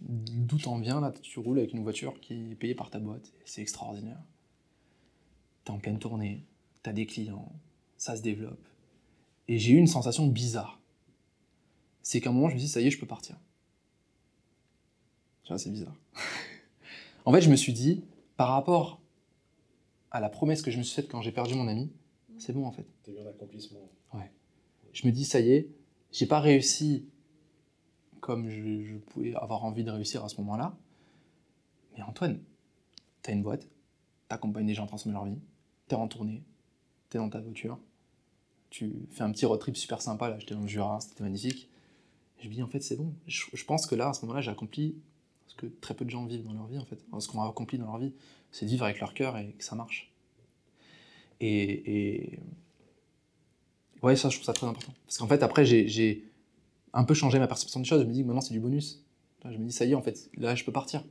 d'où 0.01 0.57
t'en 0.57 0.79
viens 0.79 0.99
là 0.99 1.13
Tu 1.21 1.39
roules 1.39 1.59
avec 1.59 1.73
une 1.73 1.83
voiture 1.83 2.19
qui 2.19 2.51
est 2.51 2.55
payée 2.55 2.75
par 2.75 2.89
ta 2.89 2.99
boîte, 2.99 3.31
c'est 3.45 3.61
extraordinaire. 3.61 4.21
T'es 5.63 5.71
en 5.71 5.79
pleine 5.79 5.99
tournée, 5.99 6.45
t'as 6.83 6.93
des 6.93 7.05
clients, 7.05 7.51
ça 7.97 8.15
se 8.15 8.21
développe. 8.21 8.67
Et 9.47 9.59
j'ai 9.59 9.73
eu 9.73 9.77
une 9.77 9.87
sensation 9.87 10.27
bizarre. 10.27 10.79
C'est 12.01 12.19
qu'à 12.19 12.29
un 12.29 12.33
moment, 12.33 12.49
je 12.49 12.55
me 12.55 12.59
suis 12.59 12.67
dit, 12.67 12.73
ça 12.73 12.81
y 12.81 12.87
est, 12.87 12.91
je 12.91 12.99
peux 12.99 13.05
partir. 13.05 13.37
Tu 15.43 15.49
vois, 15.49 15.59
c'est 15.59 15.69
bizarre. 15.69 15.95
en 17.25 17.31
fait, 17.31 17.41
je 17.41 17.49
me 17.49 17.55
suis 17.55 17.73
dit, 17.73 18.03
par 18.37 18.49
rapport 18.49 19.01
à 20.09 20.19
la 20.19 20.29
promesse 20.29 20.61
que 20.61 20.71
je 20.71 20.77
me 20.77 20.83
suis 20.83 20.95
faite 20.95 21.09
quand 21.09 21.21
j'ai 21.21 21.31
perdu 21.31 21.53
mon 21.55 21.67
ami, 21.67 21.91
c'est 22.37 22.53
bon 22.53 22.65
en 22.65 22.71
fait. 22.71 22.85
T'as 23.03 23.11
eu 23.11 23.19
un 23.19 23.27
accomplissement. 23.27 23.89
Je 24.93 25.07
me 25.07 25.11
dis, 25.11 25.25
ça 25.25 25.39
y 25.39 25.51
est, 25.51 25.69
j'ai 26.11 26.25
pas 26.25 26.39
réussi 26.39 27.05
comme 28.21 28.47
je, 28.49 28.97
pouvais 28.97 29.33
avoir 29.35 29.65
envie 29.65 29.83
de 29.83 29.91
réussir 29.91 30.23
à 30.23 30.29
ce 30.29 30.37
moment-là. 30.37 30.77
Mais 31.93 32.03
Antoine, 32.03 32.39
t'as 33.21 33.33
une 33.33 33.41
boîte, 33.41 33.67
t'accompagnes 34.29 34.67
des 34.67 34.75
gens 34.75 34.85
à 34.85 34.87
transformer 34.87 35.15
leur 35.15 35.25
vie, 35.25 35.39
t'es 35.87 35.95
en 35.95 36.07
tournée, 36.07 36.43
t'es 37.09 37.17
dans 37.17 37.29
ta 37.29 37.41
voiture, 37.41 37.77
tu 38.69 39.07
fais 39.09 39.23
un 39.23 39.31
petit 39.31 39.45
road 39.45 39.59
trip 39.59 39.75
super 39.75 40.01
sympa, 40.01 40.29
là, 40.29 40.39
j'étais 40.39 40.53
dans 40.53 40.61
le 40.61 40.67
Jura, 40.67 41.01
c'était 41.01 41.23
magnifique. 41.23 41.67
Je 42.39 42.47
me 42.47 42.53
dis, 42.53 42.63
en 42.63 42.67
fait, 42.67 42.79
c'est 42.79 42.95
bon. 42.95 43.13
Je, 43.27 43.65
pense 43.65 43.85
que 43.85 43.93
là, 43.93 44.09
à 44.09 44.13
ce 44.13 44.21
moment-là, 44.21 44.41
j'ai 44.41 44.49
accompli 44.49 44.95
ce 45.47 45.55
que 45.55 45.65
très 45.65 45.93
peu 45.93 46.05
de 46.05 46.09
gens 46.09 46.25
vivent 46.25 46.43
dans 46.43 46.53
leur 46.53 46.67
vie, 46.67 46.79
en 46.79 46.85
fait. 46.85 47.03
Ce 47.19 47.27
qu'on 47.27 47.41
a 47.41 47.47
accompli 47.47 47.77
dans 47.77 47.85
leur 47.85 47.97
vie, 47.97 48.13
c'est 48.51 48.65
vivre 48.65 48.85
avec 48.85 48.99
leur 48.99 49.13
cœur 49.13 49.37
et 49.37 49.51
que 49.51 49.63
ça 49.63 49.75
marche. 49.75 50.11
Et, 51.39 52.29
et... 52.31 52.39
ouais, 54.01 54.15
ça, 54.15 54.29
je 54.29 54.37
trouve 54.37 54.45
ça 54.45 54.53
très 54.53 54.65
important. 54.65 54.93
Parce 55.05 55.17
qu'en 55.17 55.27
fait, 55.27 55.43
après, 55.43 55.65
j'ai 55.65 56.30
un 56.93 57.03
peu 57.03 57.13
changé 57.13 57.39
ma 57.39 57.47
perception 57.47 57.79
des 57.79 57.85
choses. 57.85 58.01
Je 58.01 58.07
me 58.07 58.13
dis 58.13 58.21
que 58.21 58.27
maintenant, 58.27 58.41
c'est 58.41 58.53
du 58.53 58.59
bonus. 58.59 59.03
Je 59.43 59.57
me 59.57 59.65
dis, 59.65 59.71
ça 59.71 59.85
y 59.85 59.91
est, 59.91 59.95
en 59.95 60.01
fait, 60.01 60.29
là, 60.37 60.55
je 60.55 60.63
peux 60.63 60.71
partir. 60.71 61.03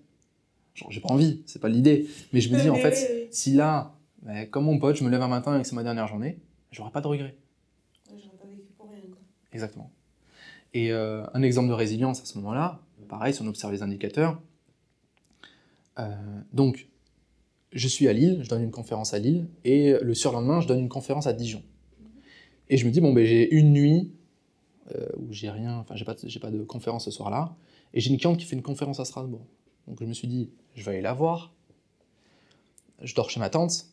Genre, 0.74 0.91
j'ai 0.91 1.01
pas 1.01 1.09
envie, 1.09 1.43
c'est 1.47 1.59
pas 1.59 1.68
l'idée. 1.68 2.09
Mais 2.33 2.41
je 2.41 2.53
me 2.55 2.61
dis, 2.61 2.70
en 2.70 2.76
fait, 2.76 3.28
si 3.31 3.53
là, 3.53 3.95
ben, 4.22 4.47
comme 4.49 4.64
mon 4.64 4.78
pote, 4.78 4.97
je 4.97 5.05
me 5.05 5.11
lève 5.11 5.22
un 5.22 5.28
matin 5.28 5.59
et 5.59 5.62
que 5.62 5.68
c'est 5.68 5.74
ma 5.74 5.83
dernière 5.83 6.07
journée, 6.07 6.39
j'aurai 6.70 6.91
pas 6.91 7.01
de 7.01 7.07
regrets. 7.07 7.35
J'aurais 8.09 8.37
pas 8.37 8.47
vécu 8.47 8.68
pour 8.76 8.89
rien. 8.91 9.01
Quoi. 9.09 9.18
Exactement. 9.53 9.91
Et 10.74 10.93
euh, 10.93 11.24
un 11.35 11.43
exemple 11.43 11.68
de 11.68 11.74
résilience 11.74 12.22
à 12.22 12.24
ce 12.24 12.39
moment-là, 12.39 12.81
pareil, 13.09 13.35
si 13.35 13.43
on 13.43 13.47
observe 13.47 13.72
les 13.72 13.83
indicateurs. 13.83 14.41
Euh, 15.99 16.14
donc, 16.53 16.89
je 17.72 17.89
suis 17.89 18.07
à 18.07 18.12
Lille, 18.12 18.41
je 18.43 18.49
donne 18.49 18.62
une 18.62 18.70
conférence 18.70 19.14
à 19.14 19.18
Lille, 19.18 19.49
et 19.64 19.95
le 20.01 20.14
surlendemain, 20.14 20.61
je 20.61 20.68
donne 20.68 20.78
une 20.78 20.89
conférence 20.89 21.26
à 21.26 21.33
Dijon. 21.33 21.62
Et 22.68 22.76
je 22.76 22.87
me 22.87 22.93
dis, 22.93 23.01
bon, 23.01 23.12
ben, 23.12 23.26
j'ai 23.26 23.53
une 23.53 23.72
nuit 23.72 24.12
où 25.16 25.32
j'ai 25.32 25.51
rien, 25.51 25.78
enfin, 25.78 25.95
j'ai 25.97 26.05
pas, 26.05 26.14
pas 26.14 26.51
de 26.51 26.62
conférence 26.62 27.05
ce 27.05 27.11
soir-là, 27.11 27.55
et 27.95 28.01
j'ai 28.01 28.11
une 28.11 28.18
cliente 28.18 28.38
qui 28.38 28.45
fait 28.45 28.57
une 28.57 28.62
conférence 28.62 29.01
à 29.01 29.05
Strasbourg. 29.05 29.47
Donc, 29.86 29.99
je 30.01 30.07
me 30.07 30.12
suis 30.12 30.28
dit, 30.28 30.51
je 30.74 30.84
vais 30.84 30.93
aller 30.93 31.01
la 31.01 31.12
voir. 31.12 31.53
Je 33.03 33.14
dors 33.14 33.30
chez 33.30 33.41
ma 33.41 33.51
tante, 33.51 33.86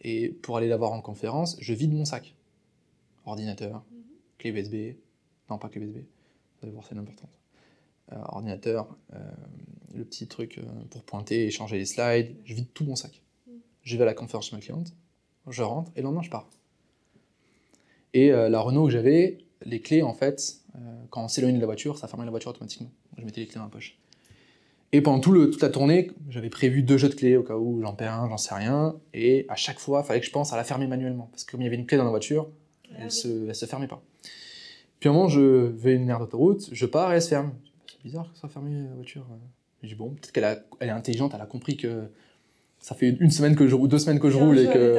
et 0.00 0.28
pour 0.28 0.56
aller 0.56 0.68
la 0.68 0.76
voir 0.76 0.92
en 0.92 1.00
conférence, 1.00 1.56
je 1.60 1.74
vide 1.74 1.92
mon 1.92 2.04
sac. 2.04 2.34
Ordinateur, 3.26 3.82
clé 4.38 4.50
USB, 4.50 4.96
non 5.50 5.58
pas 5.58 5.68
clé 5.68 5.82
USB, 5.82 5.96
vous 5.96 6.62
allez 6.62 6.72
voir 6.72 6.84
c'est 6.88 6.94
l'important. 6.94 7.28
Euh, 8.12 8.16
ordinateur, 8.28 8.96
euh, 9.12 9.18
le 9.94 10.04
petit 10.04 10.26
truc 10.26 10.58
euh, 10.58 10.62
pour 10.90 11.02
pointer 11.02 11.46
et 11.46 11.50
changer 11.50 11.78
les 11.78 11.84
slides, 11.84 12.36
je 12.44 12.54
vide 12.54 12.72
tout 12.72 12.84
mon 12.84 12.96
sac. 12.96 13.22
Je 13.82 13.96
vais 13.96 14.02
à 14.02 14.06
la 14.06 14.14
conférence 14.14 14.48
chez 14.48 14.56
ma 14.56 14.62
cliente, 14.62 14.94
je 15.48 15.62
rentre 15.62 15.90
et 15.96 16.00
le 16.00 16.04
lendemain 16.04 16.22
je 16.22 16.30
pars. 16.30 16.48
Et 18.14 18.32
euh, 18.32 18.48
la 18.48 18.60
Renault 18.60 18.86
que 18.86 18.92
j'avais, 18.92 19.38
les 19.64 19.80
clés 19.80 20.02
en 20.02 20.14
fait, 20.14 20.56
euh, 20.76 20.78
quand 21.10 21.24
on 21.24 21.28
s'éloigne 21.28 21.54
de 21.56 21.60
la 21.60 21.66
voiture, 21.66 21.98
ça 21.98 22.08
fermait 22.08 22.24
la 22.24 22.30
voiture 22.30 22.50
automatiquement. 22.50 22.90
Je 23.16 23.24
mettais 23.24 23.40
les 23.40 23.46
clés 23.46 23.56
dans 23.58 23.64
la 23.64 23.70
poche. 23.70 23.98
Et 24.92 25.02
pendant 25.02 25.20
tout 25.20 25.32
le, 25.32 25.50
toute 25.50 25.60
la 25.60 25.68
tournée, 25.68 26.10
j'avais 26.30 26.48
prévu 26.48 26.82
deux 26.82 26.96
jeux 26.96 27.10
de 27.10 27.14
clés 27.14 27.36
au 27.36 27.42
cas 27.42 27.56
où 27.56 27.80
j'en 27.82 27.92
perds 27.94 28.14
un, 28.14 28.28
j'en 28.28 28.38
sais 28.38 28.54
rien. 28.54 28.96
Et 29.12 29.44
à 29.50 29.54
chaque 29.56 29.78
fois, 29.78 30.00
il 30.02 30.06
fallait 30.06 30.20
que 30.20 30.26
je 30.26 30.30
pense 30.32 30.52
à 30.54 30.56
la 30.56 30.64
fermer 30.64 30.86
manuellement. 30.86 31.28
Parce 31.30 31.44
que 31.44 31.50
comme 31.52 31.60
il 31.60 31.64
y 31.64 31.66
avait 31.66 31.76
une 31.76 31.84
clé 31.84 31.98
dans 31.98 32.04
la 32.04 32.10
voiture, 32.10 32.48
Ah 32.90 32.94
elle, 33.00 33.04
oui. 33.04 33.10
se, 33.10 33.48
elle 33.48 33.54
se 33.54 33.66
fermait 33.66 33.86
pas. 33.88 34.02
Puis 34.98 35.08
à 35.08 35.12
un 35.12 35.14
moment, 35.14 35.28
je 35.28 35.40
vais 35.40 35.94
une 35.94 36.08
aire 36.08 36.18
d'autoroute, 36.20 36.70
je 36.72 36.86
pars 36.86 37.12
et 37.12 37.16
elle 37.16 37.22
se 37.22 37.28
ferme. 37.28 37.52
C'est 37.86 38.02
bizarre 38.02 38.24
que 38.30 38.34
ça 38.34 38.40
soit 38.40 38.48
fermé 38.48 38.82
la 38.88 38.94
voiture. 38.94 39.26
Je 39.82 39.88
dis 39.88 39.94
bon, 39.94 40.10
peut-être 40.10 40.32
qu'elle 40.32 40.44
a- 40.44 40.62
elle 40.80 40.88
est 40.88 40.92
intelligente, 40.92 41.32
elle 41.34 41.40
a 41.42 41.46
compris 41.46 41.76
que 41.76 42.04
ça 42.80 42.94
fait 42.94 43.10
une 43.20 43.30
semaine 43.30 43.56
que 43.56 43.68
je 43.68 43.74
roule, 43.74 43.88
deux 43.88 43.98
semaines 43.98 44.20
que 44.20 44.30
je 44.30 44.38
roule 44.38 44.58
et 44.58 44.66
que. 44.68 44.96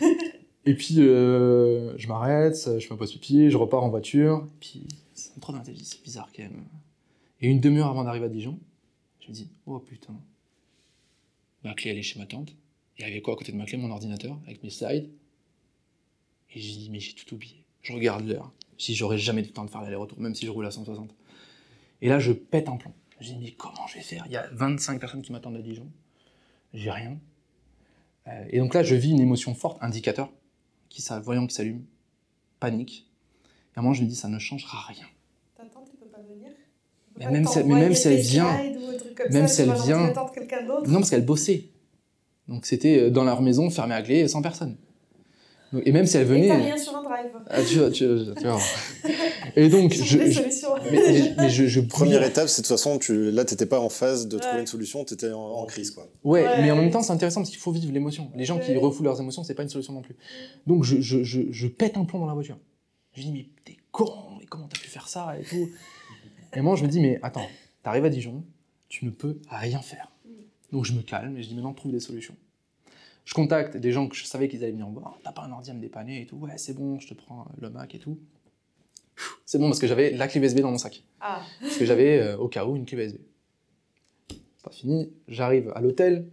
Et 0.66 0.74
puis 0.74 0.96
euh, 0.98 1.96
je 1.96 2.08
m'arrête, 2.08 2.56
je 2.78 2.86
fais 2.86 2.92
un 2.92 2.96
poste 2.96 3.18
pied, 3.20 3.50
je 3.50 3.56
repars 3.56 3.82
en 3.82 3.88
voiture. 3.88 4.46
Et 4.46 4.58
puis 4.60 4.86
c'est 5.14 5.40
trop 5.40 5.52
d'intelligence, 5.52 5.88
c'est 5.88 6.02
bizarre 6.02 6.28
quand 6.34 6.42
même. 6.42 6.64
Et 7.40 7.48
une 7.48 7.60
demi-heure 7.60 7.88
avant 7.88 8.04
d'arriver 8.04 8.26
à 8.26 8.28
Dijon, 8.28 8.58
je 9.20 9.28
me 9.28 9.32
dis 9.32 9.48
oh 9.66 9.78
putain, 9.78 10.14
ma 11.64 11.74
clé 11.74 11.90
elle 11.90 11.98
est 11.98 12.02
chez 12.02 12.18
ma 12.18 12.26
tante. 12.26 12.54
Il 12.98 13.06
y 13.06 13.10
avait 13.10 13.20
quoi 13.20 13.34
à 13.34 13.36
côté 13.36 13.52
de 13.52 13.56
ma 13.56 13.64
clé 13.64 13.78
Mon 13.78 13.90
ordinateur 13.90 14.38
avec 14.46 14.62
mes 14.62 14.70
slides? 14.70 15.08
Et 16.54 16.60
je 16.60 16.78
dis 16.78 16.90
mais 16.90 17.00
j'ai 17.00 17.14
tout 17.14 17.34
oublié. 17.34 17.64
Je 17.82 17.92
regarde 17.92 18.26
l'heure. 18.26 18.50
Je 18.78 18.86
dis, 18.86 18.94
j'aurai 18.94 19.18
jamais 19.18 19.42
le 19.42 19.48
temps 19.48 19.64
de 19.64 19.70
faire 19.70 19.80
l'aller-retour, 19.80 20.18
même 20.20 20.34
si 20.34 20.44
je 20.44 20.50
roule 20.50 20.66
à 20.66 20.70
160. 20.70 21.14
Et 22.02 22.08
là, 22.08 22.18
je 22.18 22.32
pète 22.32 22.68
un 22.68 22.76
plomb. 22.76 22.92
Je 23.20 23.28
dis, 23.28 23.38
mais 23.40 23.52
comment 23.52 23.86
je 23.86 23.94
vais 23.94 24.02
faire? 24.02 24.24
Il 24.26 24.32
y 24.32 24.36
a 24.36 24.48
25 24.52 25.00
personnes 25.00 25.22
qui 25.22 25.32
m'attendent 25.32 25.56
à 25.56 25.62
Dijon. 25.62 25.86
J'ai 26.74 26.90
rien. 26.90 27.18
Euh, 28.26 28.44
et 28.50 28.58
donc 28.58 28.74
là, 28.74 28.82
je 28.82 28.94
vis 28.94 29.10
une 29.10 29.20
émotion 29.20 29.54
forte, 29.54 29.78
indicateur, 29.82 30.30
qui, 30.88 31.02
ça, 31.02 31.20
voyant 31.20 31.46
qui 31.46 31.54
s'allume, 31.54 31.82
panique. 32.60 33.06
Et 33.74 33.78
à 33.78 33.80
un 33.80 33.82
moment, 33.82 33.94
je 33.94 34.02
me 34.02 34.08
dis, 34.08 34.16
ça 34.16 34.28
ne 34.28 34.38
changera 34.38 34.78
rien. 34.88 35.04
Ta 35.56 35.64
tante 35.64 35.88
ne 35.92 35.98
peut 35.98 36.06
pas 36.06 36.20
venir 36.22 36.50
Mais 37.18 37.24
même 37.30 37.44
si- 37.46 37.58
mais 37.64 37.74
même 37.80 37.94
si 37.94 38.08
elle 38.08 38.20
vient- 38.20 38.44
même 39.30 39.48
si 39.48 39.62
elle 39.62 39.68
vient- 39.84 40.06
Non, 40.88 40.98
parce 40.98 41.10
qu'elle 41.10 41.24
bossait. 41.24 41.64
Donc 42.48 42.64
c'était 42.66 42.98
euh, 43.00 43.10
dans 43.10 43.24
leur 43.24 43.42
maison, 43.42 43.68
fermée 43.70 43.94
à 43.94 44.02
clé, 44.02 44.28
sans 44.28 44.40
personne. 44.42 44.76
Donc- 45.76 45.86
et 45.86 45.92
même 45.92 46.06
si 46.06 46.16
elle 46.16 46.22
Et 46.22 46.26
venait. 46.26 46.48
t'as 46.48 46.56
rien 46.56 46.76
sur 46.76 46.96
un 46.96 47.02
drive. 47.02 47.30
Ah, 47.48 47.62
tu, 47.62 47.78
vois, 47.78 47.90
tu, 47.90 48.06
vois, 48.06 48.34
tu 48.34 48.42
vois. 48.46 48.58
Et 49.56 49.68
donc, 49.68 49.92
je, 49.94 50.18
des 50.18 50.30
je- 50.32 50.40
solutions. 50.40 50.68
mais, 50.90 50.90
mais- 50.92 51.34
mais 51.38 51.48
je, 51.50 51.66
je 51.66 51.80
Première 51.80 52.22
étape, 52.22 52.48
c'est 52.48 52.62
de 52.62 52.66
toute 52.66 52.76
façon, 52.76 52.98
tu, 52.98 53.30
là, 53.30 53.44
t'étais 53.44 53.66
pas 53.66 53.80
en 53.80 53.88
phase 53.88 54.26
de 54.28 54.38
trouver 54.38 54.60
une 54.60 54.66
solution, 54.66 55.04
t'étais 55.04 55.32
en, 55.32 55.40
en 55.40 55.64
crise, 55.66 55.90
quoi. 55.92 56.08
Ouais, 56.24 56.42
Ouais. 56.44 56.62
mais 56.62 56.70
en 56.70 56.76
même 56.76 56.90
temps, 56.90 57.02
c'est 57.02 57.12
intéressant 57.12 57.40
parce 57.40 57.50
qu'il 57.50 57.58
faut 57.58 57.72
vivre 57.72 57.92
l'émotion. 57.92 58.30
Les 58.34 58.44
gens 58.44 58.58
qui 58.58 58.76
refoulent 58.76 59.06
leurs 59.06 59.20
émotions, 59.20 59.44
c'est 59.44 59.54
pas 59.54 59.62
une 59.62 59.68
solution 59.68 59.92
non 59.92 60.02
plus. 60.02 60.16
Donc, 60.66 60.82
je, 60.84 61.00
je, 61.00 61.22
je, 61.22 61.42
je 61.50 61.66
pète 61.68 61.96
un 61.96 62.04
plomb 62.04 62.18
dans 62.20 62.26
la 62.26 62.34
voiture. 62.34 62.58
Je 63.14 63.22
dis, 63.22 63.32
mais 63.32 63.46
t'es 63.64 63.76
con, 63.92 64.10
mais 64.38 64.44
comment 64.46 64.66
t'as 64.68 64.78
pu 64.78 64.88
faire 64.88 65.08
ça 65.08 65.34
et 65.40 65.44
tout. 65.44 65.68
Et 66.54 66.60
moi, 66.60 66.76
je 66.76 66.84
me 66.84 66.88
dis, 66.88 67.00
mais 67.00 67.18
attends, 67.22 67.46
t'arrives 67.82 68.04
à 68.04 68.10
Dijon, 68.10 68.44
tu 68.88 69.04
ne 69.04 69.10
peux 69.10 69.38
rien 69.48 69.80
faire. 69.80 70.10
Donc, 70.72 70.84
je 70.84 70.92
me 70.92 71.00
calme 71.02 71.36
et 71.38 71.42
je 71.42 71.48
dis, 71.48 71.54
maintenant, 71.54 71.72
trouve 71.72 71.92
des 71.92 72.00
solutions. 72.00 72.34
Je 73.26 73.34
contacte 73.34 73.76
des 73.76 73.90
gens 73.90 74.08
que 74.08 74.14
je 74.14 74.24
savais 74.24 74.48
qu'ils 74.48 74.62
allaient 74.62 74.72
venir 74.72 74.88
me 74.88 74.94
voir. 74.94 75.18
T'as 75.24 75.32
pas 75.32 75.42
un 75.42 75.50
ordi 75.50 75.70
à 75.70 75.74
me 75.74 75.80
dépanner 75.80 76.22
et 76.22 76.26
tout. 76.26 76.36
Ouais, 76.36 76.56
c'est 76.56 76.74
bon, 76.74 76.98
je 77.00 77.08
te 77.08 77.14
prends 77.14 77.46
le 77.60 77.68
Mac 77.68 77.92
et 77.94 77.98
tout. 77.98 78.18
C'est 79.44 79.58
bon 79.58 79.66
parce 79.66 79.80
que 79.80 79.88
j'avais 79.88 80.12
la 80.12 80.28
clé 80.28 80.40
USB 80.40 80.60
dans 80.60 80.70
mon 80.70 80.78
sac. 80.78 81.02
Ah, 81.20 81.42
Parce 81.60 81.76
que 81.76 81.84
j'avais 81.84 82.20
euh, 82.20 82.36
au 82.36 82.46
cas 82.48 82.64
où 82.64 82.76
une 82.76 82.86
clé 82.86 83.04
USB. 83.04 83.16
Pas 84.62 84.70
fini, 84.70 85.12
j'arrive 85.26 85.72
à 85.74 85.80
l'hôtel 85.80 86.28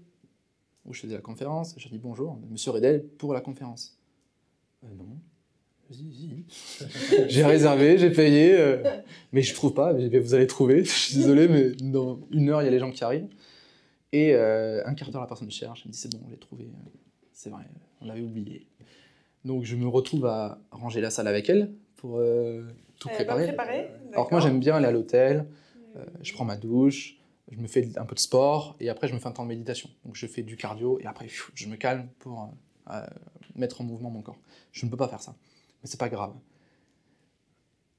où 0.85 0.93
je 0.93 1.01
faisais 1.01 1.15
la 1.15 1.21
conférence, 1.21 1.73
je 1.77 1.87
dis 1.87 1.97
bonjour, 1.97 2.37
monsieur 2.51 2.71
Redel 2.71 3.03
pour 3.17 3.33
la 3.33 3.41
conférence. 3.41 3.97
Euh, 4.83 4.87
non. 4.95 5.17
J'ai 7.27 7.43
réservé, 7.43 7.99
j'ai 7.99 8.09
payé, 8.09 8.55
euh, 8.55 8.81
mais 9.31 9.43
je 9.43 9.53
trouve 9.53 9.73
pas, 9.75 9.93
mais 9.93 10.07
vous 10.17 10.33
allez 10.33 10.47
trouver, 10.47 10.83
je 10.83 10.89
suis 10.89 11.15
désolé, 11.17 11.47
mais 11.47 11.71
dans 11.71 12.19
une 12.31 12.49
heure, 12.49 12.61
il 12.61 12.65
y 12.65 12.67
a 12.67 12.71
les 12.71 12.79
gens 12.79 12.89
qui 12.89 13.03
arrivent. 13.03 13.27
Et 14.13 14.33
euh, 14.35 14.85
un 14.85 14.93
quart 14.93 15.11
d'heure, 15.11 15.21
la 15.21 15.27
personne 15.27 15.51
cherche, 15.51 15.81
elle 15.83 15.89
me 15.89 15.93
dit 15.93 15.99
c'est 15.99 16.11
bon, 16.11 16.21
on 16.25 16.29
l'a 16.29 16.37
trouvé, 16.37 16.69
c'est 17.33 17.49
vrai, 17.49 17.63
on 17.99 18.05
l'avait 18.05 18.21
oublié. 18.21 18.67
Donc 19.43 19.63
je 19.63 19.75
me 19.75 19.87
retrouve 19.87 20.25
à 20.27 20.61
ranger 20.71 21.01
la 21.01 21.09
salle 21.09 21.27
avec 21.27 21.49
elle 21.49 21.73
pour 21.97 22.19
euh, 22.19 22.63
tout 22.99 23.09
elle 23.09 23.15
préparer. 23.15 23.47
préparée? 23.47 23.91
Alors 24.13 24.29
que 24.29 24.35
moi 24.35 24.39
j'aime 24.39 24.59
bien 24.59 24.75
aller 24.75 24.85
à 24.85 24.91
l'hôtel, 24.91 25.47
euh, 25.95 26.05
je 26.21 26.31
prends 26.31 26.45
ma 26.45 26.57
douche, 26.57 27.17
je 27.51 27.57
me 27.57 27.67
fais 27.67 27.89
un 27.97 28.05
peu 28.05 28.15
de 28.15 28.19
sport 28.19 28.75
et 28.79 28.89
après 28.89 29.07
je 29.07 29.13
me 29.13 29.19
fais 29.19 29.27
un 29.27 29.31
temps 29.31 29.43
de 29.43 29.49
méditation. 29.49 29.89
Donc 30.05 30.15
je 30.15 30.27
fais 30.27 30.43
du 30.43 30.57
cardio 30.57 30.99
et 30.99 31.05
après 31.05 31.27
je 31.53 31.67
me 31.67 31.75
calme 31.75 32.07
pour 32.19 32.41
euh, 32.89 32.93
euh, 32.93 33.05
mettre 33.55 33.81
en 33.81 33.83
mouvement 33.83 34.09
mon 34.09 34.21
corps. 34.21 34.39
Je 34.71 34.85
ne 34.85 34.91
peux 34.91 34.97
pas 34.97 35.07
faire 35.07 35.21
ça, 35.21 35.35
mais 35.81 35.89
c'est 35.89 35.99
pas 35.99 36.09
grave. 36.09 36.33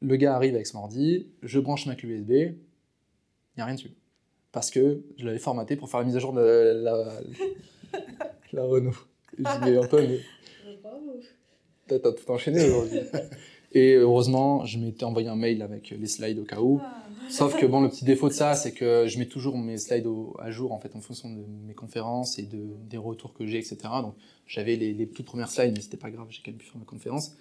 Le 0.01 0.17
gars 0.17 0.37
arrive 0.37 0.55
avec 0.55 0.67
son 0.67 0.79
ordi, 0.79 1.29
je 1.43 1.59
branche 1.59 1.87
ma 1.87 1.95
clé 1.95 2.09
USB, 2.09 2.31
il 2.31 2.57
n'y 3.57 3.63
a 3.63 3.65
rien 3.65 3.75
dessus. 3.75 3.91
Parce 4.55 4.71
que 4.71 5.03
je 5.19 5.27
l'avais 5.27 5.39
formaté 5.39 5.75
pour 5.77 5.91
faire 5.91 6.01
la 6.01 6.07
mise 6.07 6.17
à 6.17 6.21
jour 6.21 6.33
de 6.33 6.41
la, 6.41 7.21
la 8.53 8.63
Renault. 8.63 8.95
Et 9.37 9.43
je 9.45 9.65
dis, 9.71 9.77
Antoine, 9.77 10.07
t'as 11.89 11.99
t'as 11.99 12.13
tout 12.13 12.31
enchaîné 12.31 12.65
aujourd'hui. 12.65 13.01
Et 13.73 13.95
heureusement, 13.95 14.65
je 14.65 14.79
m'étais 14.79 15.03
envoyé 15.05 15.27
un 15.29 15.35
mail 15.35 15.61
avec 15.61 15.91
les 15.91 16.07
slides 16.07 16.39
au 16.39 16.45
cas 16.45 16.61
où. 16.61 16.79
Ah. 16.81 17.03
Sauf 17.29 17.59
que 17.59 17.67
bon, 17.67 17.81
le 17.81 17.89
petit 17.89 18.05
défaut 18.05 18.29
de 18.29 18.33
ça, 18.35 18.55
c'est 18.55 18.71
que 18.71 19.07
je 19.09 19.19
mets 19.19 19.27
toujours 19.27 19.59
mes 19.59 19.77
slides 19.79 20.07
au- 20.07 20.37
à 20.39 20.53
jour 20.53 20.71
en 20.73 20.79
fait 20.79 20.95
en 20.95 21.01
fonction 21.01 21.29
de 21.29 21.41
mes 21.67 21.75
conférences 21.75 22.39
et 22.39 22.43
de, 22.43 22.61
des 22.89 22.97
retours 22.99 23.35
que 23.35 23.45
j'ai, 23.47 23.59
etc. 23.59 23.77
Donc 24.03 24.15
j'avais 24.47 24.77
les, 24.77 24.93
les 24.93 25.09
toutes 25.09 25.27
premières 25.27 25.51
slides, 25.51 25.73
mais 25.75 25.81
c'était 25.81 25.97
pas 25.97 26.11
grave, 26.11 26.29
j'ai 26.31 26.41
quand 26.45 26.53
même 26.53 26.59
pu 26.59 26.67
faire 26.67 26.79
ma 26.79 26.85
conférence. 26.85 27.35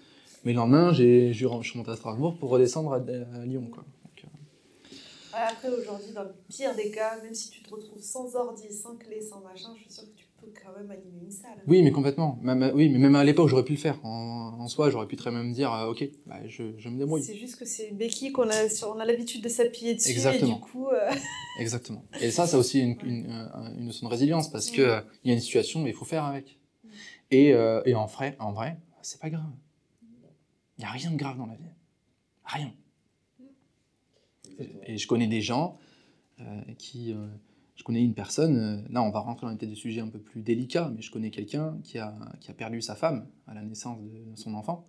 Mais 0.46 0.54
le 0.54 0.58
lendemain, 0.58 0.92
j'ai, 0.94 1.28
je 1.34 1.38
suis 1.38 1.46
remonté 1.46 1.92
à 1.92 1.96
Strasbourg 1.96 2.36
pour 2.40 2.50
redescendre 2.50 2.94
à, 2.94 2.96
à 2.96 3.46
Lyon, 3.46 3.68
quoi. 3.72 3.86
Euh, 5.34 5.38
Après, 5.50 5.70
aujourd'hui, 5.70 6.12
dans 6.14 6.24
le 6.24 6.34
pire 6.50 6.76
des 6.76 6.92
cas, 6.92 7.20
même 7.24 7.34
si 7.34 7.50
tu 7.50 7.62
te 7.64 7.70
retrouves 7.74 8.02
sans 8.02 8.36
ordi, 8.36 8.72
sans 8.72 8.96
clé, 8.96 9.22
sans 9.22 9.40
machin, 9.42 9.70
je 9.78 9.82
suis 9.84 9.92
sûre 9.92 10.04
que 10.04 10.16
tu 10.18 10.26
peux 10.40 10.48
quand 10.64 10.72
même 10.78 10.92
animer 10.92 11.26
une 11.26 11.32
salle. 11.32 11.58
oui, 11.66 11.82
mais 11.82 11.92
complètement. 11.92 12.38
Même, 12.42 12.72
oui, 12.76 12.90
mais 12.90 13.00
même 13.00 13.16
à 13.16 13.24
l'époque, 13.24 13.48
j'aurais 13.50 13.64
pu 13.66 13.74
le 13.74 13.80
faire. 13.80 14.04
En, 14.06 14.58
en 14.60 14.68
soi, 14.68 14.90
j'aurais 14.92 15.08
pu 15.08 15.16
très 15.16 15.32
bien 15.32 15.44
me 15.44 15.54
dire, 15.54 15.74
euh, 15.74 15.88
ok, 15.90 16.08
bah, 16.28 16.40
je, 16.46 16.78
je 16.78 16.90
me 16.90 16.98
débrouille. 17.00 17.24
C'est 17.24 17.36
juste 17.36 17.56
que 17.56 17.66
c'est 17.66 17.90
une 17.90 17.98
béquille 17.98 18.32
qu'on 18.32 18.50
a, 18.50 18.86
on 18.88 19.00
a 19.00 19.06
l'habitude 19.06 19.42
de 19.44 19.50
s'appuyer 19.50 19.96
dessus 19.96 20.12
Exactement. 20.12 20.52
et 20.52 20.56
du 20.56 20.62
coup, 20.62 20.90
euh, 20.90 21.12
Exactement. 21.60 22.04
Et 22.22 22.30
ça, 22.32 22.46
c'est 22.46 22.58
aussi 22.58 22.80
une, 22.82 22.98
une, 23.04 23.32
euh, 23.32 23.76
une 23.78 23.86
notion 23.86 24.08
de 24.08 24.12
résilience 24.12 24.50
parce 24.52 24.70
que 24.70 24.82
euh, 24.82 25.02
y 25.24 25.32
a 25.32 25.34
une 25.34 25.40
situation, 25.40 25.82
mais 25.82 25.90
il 25.90 25.96
faut 25.96 26.06
faire 26.06 26.26
avec. 26.26 26.60
Et, 27.32 27.54
euh, 27.54 27.82
et 27.86 27.96
en 27.96 28.06
vrai, 28.06 28.36
en 28.40 28.52
vrai, 28.52 28.78
c'est 29.02 29.20
pas 29.20 29.30
grave. 29.32 29.50
Il 30.78 30.82
n'y 30.82 30.86
a 30.86 30.90
rien 30.92 31.10
de 31.12 31.18
grave 31.18 31.38
dans 31.38 31.46
la 31.48 31.56
vie. 31.56 31.64
Rien. 32.46 32.72
Et 34.86 34.98
je 34.98 35.08
connais 35.08 35.28
des 35.28 35.42
gens 35.42 35.78
euh, 36.40 36.62
qui. 36.78 37.14
euh, 37.14 37.28
je 37.76 37.84
connais 37.84 38.04
une 38.04 38.14
personne, 38.14 38.56
euh, 38.56 38.94
là 38.94 39.02
on 39.02 39.10
va 39.10 39.20
rentrer 39.20 39.48
dans 39.48 39.56
des 39.56 39.74
sujets 39.74 40.00
un 40.00 40.08
peu 40.08 40.20
plus 40.20 40.44
délicats, 40.44 40.92
mais 40.96 41.02
je 41.02 41.10
connais 41.10 41.32
quelqu'un 41.32 41.80
qui 41.84 41.98
a, 41.98 42.16
qui 42.40 42.52
a 42.52 42.54
perdu 42.54 42.84
sa 42.84 42.94
femme 42.96 43.28
à 43.48 43.56
la 43.56 43.64
naissance 43.64 44.00
de 44.00 44.36
son 44.36 44.54
enfant 44.54 44.88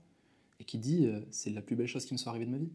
et 0.61 0.65
qui 0.65 0.77
dit 0.77 1.07
euh, 1.07 1.21
c'est 1.31 1.49
la 1.49 1.63
plus 1.63 1.77
belle 1.77 1.87
chose 1.87 2.05
qui 2.05 2.13
me 2.13 2.19
soit 2.19 2.29
arrivée 2.29 2.45
de 2.45 2.51
ma 2.51 2.59
vie. 2.59 2.71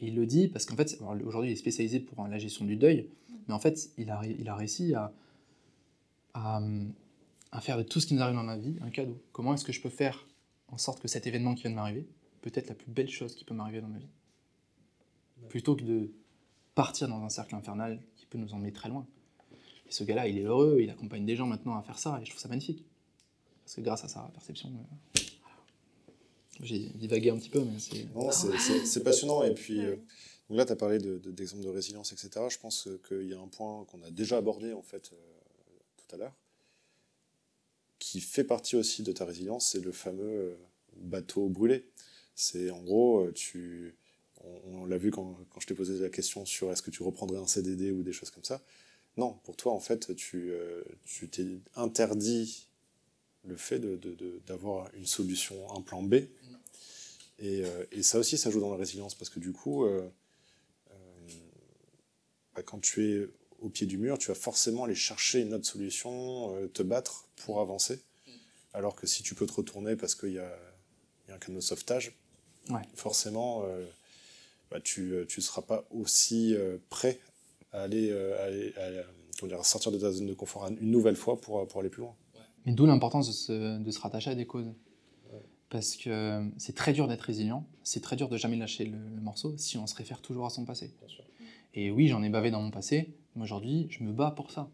Et 0.00 0.08
il 0.08 0.16
le 0.16 0.26
dit 0.26 0.48
parce 0.48 0.66
qu'en 0.66 0.74
fait, 0.74 0.98
aujourd'hui 1.24 1.50
il 1.50 1.52
est 1.52 1.56
spécialisé 1.56 2.00
pour 2.00 2.26
la 2.26 2.36
gestion 2.38 2.64
du 2.64 2.74
deuil, 2.74 3.10
mais 3.46 3.54
en 3.54 3.60
fait 3.60 3.90
il 3.96 4.10
a, 4.10 4.20
il 4.26 4.48
a 4.48 4.56
réussi 4.56 4.92
à, 4.94 5.12
à, 6.34 6.60
à 7.52 7.60
faire 7.60 7.78
de 7.78 7.84
tout 7.84 8.00
ce 8.00 8.08
qui 8.08 8.14
nous 8.14 8.22
arrive 8.22 8.34
dans 8.34 8.42
la 8.42 8.58
vie 8.58 8.74
un 8.80 8.90
cadeau. 8.90 9.22
Comment 9.30 9.54
est-ce 9.54 9.64
que 9.64 9.72
je 9.72 9.80
peux 9.80 9.88
faire 9.88 10.26
en 10.66 10.78
sorte 10.78 11.00
que 11.00 11.06
cet 11.06 11.28
événement 11.28 11.54
qui 11.54 11.62
vient 11.62 11.70
de 11.70 11.76
m'arriver, 11.76 12.08
peut-être 12.40 12.68
la 12.68 12.74
plus 12.74 12.90
belle 12.90 13.08
chose 13.08 13.36
qui 13.36 13.44
peut 13.44 13.54
m'arriver 13.54 13.80
dans 13.80 13.88
ma 13.88 13.98
vie? 13.98 14.10
Plutôt 15.48 15.76
que 15.76 15.82
de 15.82 16.10
partir 16.74 17.08
dans 17.08 17.22
un 17.22 17.28
cercle 17.28 17.54
infernal 17.54 18.00
qui 18.16 18.26
peut 18.26 18.38
nous 18.38 18.52
emmener 18.54 18.72
très 18.72 18.88
loin. 18.88 19.06
Et 19.86 19.92
ce 19.92 20.04
gars-là, 20.04 20.26
il 20.28 20.38
est 20.38 20.44
heureux, 20.44 20.78
il 20.80 20.88
accompagne 20.90 21.24
des 21.26 21.36
gens 21.36 21.46
maintenant 21.46 21.76
à 21.76 21.82
faire 21.82 21.98
ça, 21.98 22.18
et 22.20 22.24
je 22.24 22.30
trouve 22.30 22.40
ça 22.40 22.48
magnifique. 22.48 22.84
Parce 23.64 23.76
que 23.76 23.80
grâce 23.82 24.04
à 24.04 24.08
sa 24.08 24.20
perception, 24.32 24.70
euh, 24.70 25.20
j'ai 26.60 26.78
divagué 26.94 27.30
un 27.30 27.36
petit 27.36 27.50
peu, 27.50 27.62
mais 27.62 27.78
c'est... 27.78 28.04
Non, 28.14 28.30
c'est- 28.30 29.00
passionnant. 29.04 29.42
Et 29.42 29.54
puis, 29.54 29.80
euh, 29.84 29.96
donc 30.48 30.58
là, 30.58 30.64
tu 30.64 30.72
as 30.72 30.76
parlé 30.76 30.98
de- 30.98 31.18
de- 31.18 31.30
d'exemples 31.30 31.64
de, 31.64 31.68
résilience, 31.68 32.12
etc. 32.12 32.30
Je 32.48 32.58
pense 32.58 32.88
qu'il 33.06 33.28
y 33.28 33.34
a 33.34 33.40
un 33.40 33.48
point 33.48 33.84
qu'on 33.86 34.02
a 34.02 34.10
déjà 34.10 34.38
abordé, 34.38 34.72
en 34.72 34.82
fait, 34.82 35.10
euh, 35.12 35.16
tout 35.96 36.14
à 36.14 36.18
l'heure, 36.18 36.34
qui 37.98 38.20
fait 38.20 38.44
partie 38.44 38.76
aussi 38.76 39.02
de 39.02 39.12
ta 39.12 39.24
résilience, 39.24 39.68
c'est 39.70 39.80
le 39.80 39.92
fameux 39.92 40.56
bateau 40.96 41.48
brûlé. 41.48 41.86
C'est 42.34 42.70
en 42.70 42.82
gros, 42.82 43.30
tu, 43.32 43.94
on, 44.44 44.82
on 44.82 44.84
l'a 44.86 44.98
vu 44.98 45.10
quand, 45.10 45.36
quand 45.50 45.60
je 45.60 45.66
t'ai 45.66 45.74
posé 45.74 45.98
la 45.98 46.08
question 46.10 46.44
sur 46.46 46.70
est-ce 46.72 46.82
que 46.82 46.90
tu 46.90 47.02
reprendrais 47.02 47.38
un 47.38 47.46
CDD 47.46 47.90
ou 47.90 48.02
des 48.02 48.12
choses 48.12 48.30
comme 48.30 48.44
ça. 48.44 48.60
Non, 49.16 49.34
pour 49.44 49.56
toi, 49.56 49.72
en 49.72 49.80
fait, 49.80 50.14
tu 50.16 50.50
euh, 50.52 50.82
tu 51.04 51.28
t'es 51.28 51.46
interdit 51.76 52.68
le 53.44 53.56
fait 53.56 53.78
de- 53.78 53.96
de- 53.96 54.14
de- 54.14 54.40
d'avoir 54.46 54.88
une 54.94 55.06
solution, 55.06 55.70
un 55.76 55.80
plan 55.82 56.02
B. 56.02 56.14
Et, 57.38 57.64
euh, 57.64 57.84
et 57.90 58.02
ça 58.02 58.18
aussi, 58.18 58.38
ça 58.38 58.50
joue 58.50 58.60
dans 58.60 58.70
la 58.70 58.76
résilience, 58.76 59.14
parce 59.14 59.28
que 59.30 59.40
du 59.40 59.52
coup, 59.52 59.84
euh, 59.84 60.08
bah, 62.54 62.62
quand 62.62 62.80
tu 62.80 63.10
es 63.10 63.28
au 63.60 63.68
pied 63.68 63.86
du 63.86 63.96
mur, 63.98 64.18
tu 64.18 64.28
vas 64.28 64.34
forcément 64.34 64.84
aller 64.84 64.94
chercher 64.94 65.40
une 65.40 65.54
autre 65.54 65.66
solution, 65.66 66.68
te 66.72 66.82
battre 66.82 67.26
pour 67.36 67.60
avancer. 67.60 68.00
Alors 68.74 68.94
que 68.96 69.06
si 69.06 69.22
tu 69.22 69.34
peux 69.34 69.46
te 69.46 69.52
retourner 69.52 69.96
parce 69.96 70.14
qu'il 70.14 70.32
y 70.32 70.38
a, 70.38 70.58
il 71.26 71.30
y 71.30 71.32
a 71.32 71.36
un 71.36 71.38
canot 71.38 71.58
de 71.58 71.64
sauvetage, 71.64 72.16
Ouais. 72.70 72.82
forcément, 72.94 73.64
euh, 73.66 73.84
bah, 74.72 74.80
tu 74.82 75.02
ne 75.12 75.42
seras 75.42 75.62
pas 75.62 75.84
aussi 75.90 76.54
euh, 76.54 76.78
prêt 76.90 77.18
à 77.72 77.82
aller, 77.82 78.10
euh, 78.10 78.38
à 78.40 78.44
aller- 78.44 78.72
à 78.76 78.84
aller- 78.86 79.54
à 79.58 79.62
sortir 79.64 79.90
de 79.92 79.98
ta 79.98 80.10
zone 80.12 80.26
de 80.26 80.34
confort 80.34 80.68
une 80.68 80.90
nouvelle 80.90 81.16
fois 81.16 81.40
pour, 81.40 81.66
pour 81.68 81.80
aller 81.80 81.88
plus 81.90 82.02
loin. 82.02 82.14
Mais 82.64 82.72
d'où 82.72 82.86
l'importance 82.86 83.26
de 83.28 83.32
se, 83.32 83.78
de 83.78 83.90
se 83.90 83.98
rattacher 84.00 84.30
à 84.30 84.34
des 84.34 84.46
causes. 84.46 84.70
Parce 85.68 85.96
que 85.96 86.42
c'est 86.58 86.74
très 86.74 86.92
dur 86.92 87.08
d'être 87.08 87.22
résilient, 87.22 87.66
c'est 87.82 88.02
très 88.02 88.14
dur 88.14 88.28
de 88.28 88.36
jamais 88.36 88.56
lâcher 88.56 88.84
le, 88.84 88.98
le 89.14 89.20
morceau 89.22 89.54
si 89.56 89.78
on 89.78 89.86
se 89.86 89.94
réfère 89.94 90.20
toujours 90.20 90.44
à 90.44 90.50
son 90.50 90.66
passé. 90.66 90.90
Et 91.74 91.90
oui, 91.90 92.08
j'en 92.08 92.22
ai 92.22 92.28
bavé 92.28 92.50
dans 92.50 92.60
mon 92.60 92.70
passé, 92.70 93.08
mais 93.34 93.42
aujourd'hui, 93.44 93.86
je 93.88 94.04
me 94.04 94.12
bats 94.12 94.32
pour 94.32 94.50
ça. 94.50 94.68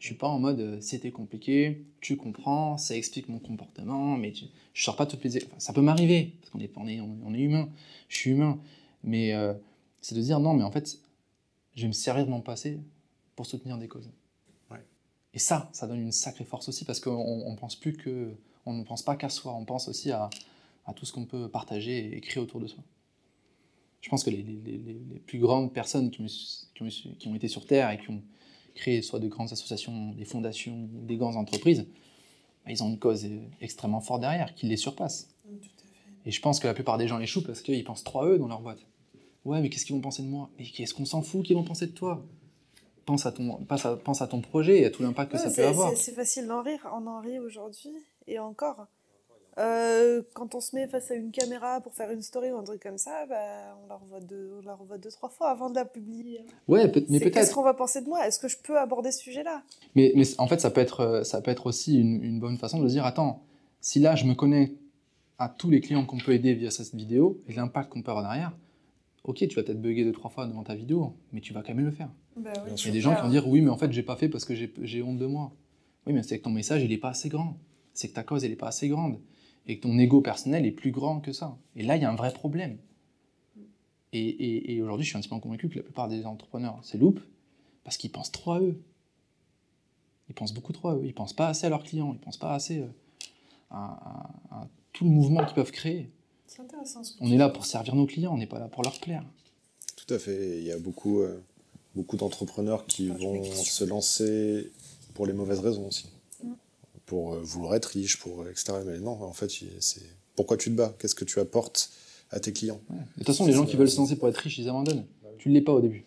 Je 0.00 0.06
suis 0.06 0.16
pas 0.16 0.26
en 0.26 0.40
mode 0.40 0.58
euh, 0.60 0.80
c'était 0.80 1.12
compliqué, 1.12 1.84
tu 2.00 2.16
comprends, 2.16 2.76
ça 2.76 2.96
explique 2.96 3.28
mon 3.28 3.38
comportement, 3.38 4.16
mais 4.16 4.32
tu- 4.32 4.46
je 4.74 4.82
sors 4.84 4.96
pas 4.96 5.06
toutes 5.06 5.22
les. 5.24 5.36
Enfin, 5.44 5.54
ça 5.58 5.72
peut 5.72 5.80
m'arriver, 5.80 6.32
parce 6.40 6.50
qu'on 6.50 6.58
est, 6.60 6.70
on 6.76 6.88
est, 6.88 7.00
on 7.00 7.32
est 7.32 7.38
humain, 7.40 7.68
je 8.08 8.16
suis 8.16 8.30
humain. 8.32 8.58
Mais 9.06 9.32
euh, 9.32 9.54
c'est 10.02 10.14
de 10.14 10.20
dire 10.20 10.38
non, 10.40 10.52
mais 10.52 10.62
en 10.64 10.70
fait, 10.70 10.98
je 11.74 11.82
vais 11.82 11.88
me 11.88 11.92
servir 11.92 12.26
de 12.26 12.30
mon 12.30 12.40
passé 12.42 12.78
pour 13.36 13.46
soutenir 13.46 13.78
des 13.78 13.88
causes. 13.88 14.10
Ouais. 14.70 14.84
Et 15.32 15.38
ça, 15.38 15.70
ça 15.72 15.86
donne 15.86 16.00
une 16.00 16.12
sacrée 16.12 16.44
force 16.44 16.68
aussi, 16.68 16.84
parce 16.84 17.00
qu'on 17.00 17.12
on 17.46 17.56
pense 17.56 17.76
plus 17.76 17.94
que. 17.94 18.34
On 18.68 18.72
ne 18.72 18.82
pense 18.82 19.02
pas 19.02 19.14
qu'à 19.14 19.28
soi, 19.28 19.54
on 19.54 19.64
pense 19.64 19.86
aussi 19.88 20.10
à, 20.10 20.28
à 20.86 20.92
tout 20.92 21.06
ce 21.06 21.12
qu'on 21.12 21.24
peut 21.24 21.48
partager 21.48 22.16
et 22.16 22.20
créer 22.20 22.42
autour 22.42 22.60
de 22.60 22.66
soi. 22.66 22.82
Je 24.00 24.08
pense 24.08 24.24
que 24.24 24.30
les, 24.30 24.42
les- 24.42 24.78
les- 24.78 24.78
les 25.12 25.18
plus 25.20 25.38
grandes 25.38 25.72
personnes 25.72 26.10
qui, 26.10 26.22
me 26.22 26.26
su- 26.28 26.66
qui, 26.74 26.82
me 26.84 26.90
su- 26.90 27.10
qui 27.18 27.28
ont 27.28 27.34
été 27.36 27.46
sur 27.48 27.64
Terre 27.64 27.90
et 27.92 27.98
qui 27.98 28.10
ont 28.10 28.22
créé 28.74 29.02
soit 29.02 29.20
de 29.20 29.28
grandes 29.28 29.52
associations, 29.52 30.10
des 30.12 30.24
fondations, 30.24 30.88
des 30.92 31.16
grandes 31.16 31.36
entreprises, 31.36 31.86
bah, 32.64 32.72
ils 32.72 32.82
ont 32.82 32.88
une 32.88 32.98
cause 32.98 33.24
extrêmement 33.60 34.00
forte 34.00 34.20
derrière, 34.20 34.52
qui 34.54 34.66
les 34.66 34.76
surpasse. 34.76 35.28
Et 36.24 36.32
je 36.32 36.40
pense 36.40 36.58
que 36.58 36.66
la 36.66 36.74
plupart 36.74 36.98
des 36.98 37.06
gens 37.06 37.20
échouent 37.20 37.44
parce 37.44 37.62
qu'ils 37.62 37.84
pensent 37.84 38.02
trop 38.04 38.22
à 38.22 38.26
eux 38.30 38.38
dans 38.38 38.48
leur 38.48 38.60
boîte. 38.60 38.80
Ouais, 39.46 39.60
mais 39.60 39.70
qu'est-ce 39.70 39.86
qu'ils 39.86 39.94
vont 39.94 40.00
penser 40.02 40.22
de 40.22 40.28
moi? 40.28 40.50
Mais 40.58 40.64
qu'est-ce 40.64 40.92
qu'on 40.92 41.04
s'en 41.04 41.22
fout 41.22 41.44
qu'ils 41.44 41.56
vont 41.56 41.62
penser 41.62 41.86
de 41.86 41.92
toi? 41.92 42.22
Pense 43.04 43.24
à, 43.26 43.32
ton, 43.32 43.64
pense, 43.64 43.86
à, 43.86 43.96
pense 43.96 44.20
à 44.20 44.26
ton 44.26 44.40
projet 44.40 44.80
et 44.80 44.84
à 44.86 44.90
tout 44.90 45.04
l'impact 45.04 45.30
que 45.32 45.36
Ouais, 45.38 45.42
ça 45.44 45.50
peut 45.50 45.64
avoir. 45.64 45.96
c'est- 45.96 46.12
facile 46.12 46.48
d'en 46.48 46.62
rire, 46.62 46.80
on 46.92 47.06
en 47.06 47.20
rit 47.20 47.38
aujourd'hui, 47.38 47.92
et 48.26 48.40
encore. 48.40 48.86
Euh, 49.58 50.22
quand 50.34 50.54
on 50.54 50.60
se 50.60 50.74
met 50.74 50.86
face 50.88 51.10
à 51.10 51.14
une 51.14 51.30
caméra 51.30 51.80
pour 51.80 51.94
faire 51.94 52.10
une 52.10 52.20
story 52.20 52.50
ou 52.50 52.58
un 52.58 52.64
truc 52.64 52.82
comme 52.82 52.98
ça, 52.98 53.24
bah, 53.26 53.78
on, 53.84 53.86
la 53.86 53.94
revoit 53.96 54.20
deux, 54.20 54.50
on 54.60 54.66
la 54.66 54.74
revoit 54.74 54.98
deux, 54.98 55.10
trois 55.10 55.30
fois 55.30 55.48
avant 55.50 55.70
de 55.70 55.76
la 55.76 55.84
publier. 55.86 56.40
Ouais, 56.68 56.88
peut- 56.90 57.04
mais 57.08 57.18
C'est 57.20 57.30
Qu'est-ce 57.30 57.46
peut-être. 57.46 57.54
qu'on 57.54 57.62
va 57.62 57.72
penser 57.72 58.02
de 58.02 58.08
moi? 58.08 58.26
Est-ce 58.26 58.38
que 58.40 58.48
je 58.48 58.58
peux 58.58 58.76
aborder 58.78 59.12
ce 59.12 59.20
sujet-là? 59.20 59.62
Mais, 59.94 60.12
mais 60.16 60.24
en 60.38 60.46
fait, 60.48 60.60
ça 60.60 60.70
peut 60.70 60.80
être, 60.82 61.22
ça 61.24 61.40
peut 61.40 61.52
être 61.52 61.66
aussi 61.66 61.98
une, 62.00 62.22
une 62.22 62.40
bonne 62.40 62.58
façon 62.58 62.80
de 62.82 62.88
se 62.88 62.92
dire 62.92 63.06
attends, 63.06 63.44
si 63.80 64.00
là 64.00 64.14
je 64.16 64.24
me 64.26 64.34
connais 64.34 64.74
à 65.38 65.48
tous 65.48 65.70
les 65.70 65.80
clients 65.80 66.04
qu'on 66.04 66.18
peut 66.18 66.32
aider 66.34 66.52
via 66.54 66.70
cette 66.70 66.94
vidéo 66.94 67.40
et 67.48 67.52
l'impact 67.54 67.90
qu'on 67.90 68.02
peut 68.02 68.10
avoir 68.10 68.24
derrière, 68.26 68.52
ok, 69.26 69.36
tu 69.48 69.54
vas 69.56 69.62
peut-être 69.62 69.80
bugger 69.80 70.04
deux, 70.04 70.12
trois 70.12 70.30
fois 70.30 70.46
devant 70.46 70.62
ta 70.62 70.74
vidéo, 70.74 71.14
mais 71.32 71.40
tu 71.40 71.52
vas 71.52 71.62
quand 71.62 71.74
même 71.74 71.84
le 71.84 71.90
faire. 71.90 72.10
bah, 72.36 72.52
oui. 72.64 72.70
Il 72.76 72.86
y 72.86 72.88
a 72.88 72.92
des 72.92 73.00
gens 73.00 73.10
qui 73.14 73.22
vont 73.22 73.28
dire 73.30 73.46
oui, 73.48 73.60
mais 73.60 73.70
en 73.70 73.76
fait, 73.78 73.92
j'ai 73.92 74.02
pas 74.02 74.16
fait 74.16 74.28
parce 74.28 74.44
que 74.44 74.54
j'ai 74.54 75.02
honte 75.02 75.18
de 75.18 75.26
moi. 75.26 75.52
Oui, 76.06 76.12
mais 76.12 76.22
c'est 76.22 76.38
que 76.38 76.44
ton 76.44 76.50
message, 76.50 76.82
il 76.82 76.92
est 76.92 76.98
pas 76.98 77.10
assez 77.10 77.28
grand. 77.28 77.56
C'est 77.92 78.08
que 78.08 78.14
ta 78.14 78.22
cause, 78.22 78.44
elle 78.44 78.52
est 78.52 78.56
pas 78.56 78.68
assez 78.68 78.88
grande. 78.88 79.18
Et 79.66 79.78
que 79.78 79.82
ton 79.82 79.98
ego 79.98 80.20
personnel 80.20 80.64
est 80.64 80.70
plus 80.70 80.92
grand 80.92 81.20
que 81.20 81.32
ça. 81.32 81.56
Et 81.74 81.82
là, 81.82 81.96
il 81.96 82.02
y 82.02 82.04
a 82.04 82.10
un 82.10 82.14
vrai 82.14 82.32
problème. 82.32 82.76
Et, 84.12 84.20
et- 84.28 84.74
et 84.74 84.82
aujourd'hui, 84.82 85.04
je 85.04 85.10
suis 85.10 85.18
intimement 85.18 85.40
convaincu 85.40 85.68
que 85.68 85.76
la 85.76 85.82
plupart 85.82 86.08
des 86.08 86.24
entrepreneurs 86.24 86.78
se 86.84 86.96
loupent 86.96 87.20
parce 87.84 87.96
qu'ils 87.96 88.10
pensent 88.12 88.30
trop 88.32 88.52
à 88.52 88.60
eux. 88.60 88.80
Ils 90.28 90.34
pensent 90.34 90.54
beaucoup 90.54 90.72
trop 90.72 90.88
à 90.88 90.94
eux. 90.96 91.02
Ils 91.04 91.14
pensent 91.14 91.32
pas 91.34 91.48
assez 91.48 91.66
à 91.66 91.70
leurs 91.70 91.82
clients. 91.82 92.12
Ils 92.12 92.20
pensent 92.20 92.36
pas 92.38 92.54
assez 92.54 92.78
euh, 92.80 92.86
à, 93.70 94.30
à- 94.50 94.56
à 94.62 94.68
tout 94.92 95.04
le 95.04 95.10
mouvement 95.10 95.44
qu'ils 95.44 95.54
peuvent 95.54 95.72
créer. 95.72 96.10
C'est 96.46 96.62
intéressant 96.62 97.02
ce 97.04 97.12
que 97.12 97.18
On 97.20 97.26
tu 97.28 97.34
est 97.34 97.38
là 97.38 97.48
pour 97.48 97.66
servir 97.66 97.94
nos 97.94 98.06
clients, 98.06 98.32
on 98.34 98.38
n'est 98.38 98.46
pas 98.46 98.58
là 98.58 98.68
pour 98.68 98.82
leur 98.82 98.98
plaire. 99.00 99.24
Tout 99.96 100.14
à 100.14 100.18
fait. 100.18 100.58
Il 100.58 100.64
y 100.64 100.72
a 100.72 100.78
beaucoup, 100.78 101.20
euh, 101.20 101.40
beaucoup 101.94 102.16
d'entrepreneurs 102.16 102.86
qui 102.86 103.10
Ah, 103.12 103.16
vont 103.18 103.42
se 103.44 103.84
lancer 103.84 104.70
pour 105.14 105.26
les 105.26 105.32
mauvaises 105.32 105.58
raisons 105.60 105.88
aussi. 105.88 106.06
Mm. 106.42 106.52
Pour 107.06 107.34
euh, 107.34 107.40
vouloir 107.42 107.74
être 107.74 107.86
riche, 107.86 108.18
pour 108.18 108.42
euh, 108.42 108.50
etc. 108.50 108.74
Mais 108.86 108.98
non, 108.98 109.20
en 109.22 109.32
fait, 109.32 109.50
c'est 109.80 110.02
pourquoi 110.34 110.56
tu 110.56 110.70
te 110.70 110.76
bats? 110.76 110.94
Qu'est-ce 110.98 111.14
que 111.14 111.24
tu 111.24 111.40
apportes 111.40 111.90
à 112.30 112.40
tes 112.40 112.52
clients? 112.52 112.80
Ouais. 112.90 112.96
De 112.96 113.04
toute 113.18 113.26
façon, 113.26 113.46
les 113.46 113.52
gens 113.52 113.66
qui 113.66 113.76
veulent 113.76 113.90
se 113.90 113.96
lancer 113.98 114.16
pour 114.16 114.28
être 114.28 114.36
riches, 114.36 114.58
ils 114.58 114.68
abandonnent. 114.68 115.04
Tu 115.38 115.48
ne 115.48 115.54
l'es 115.54 115.60
pas 115.62 115.72
au 115.72 115.80
début. 115.80 116.04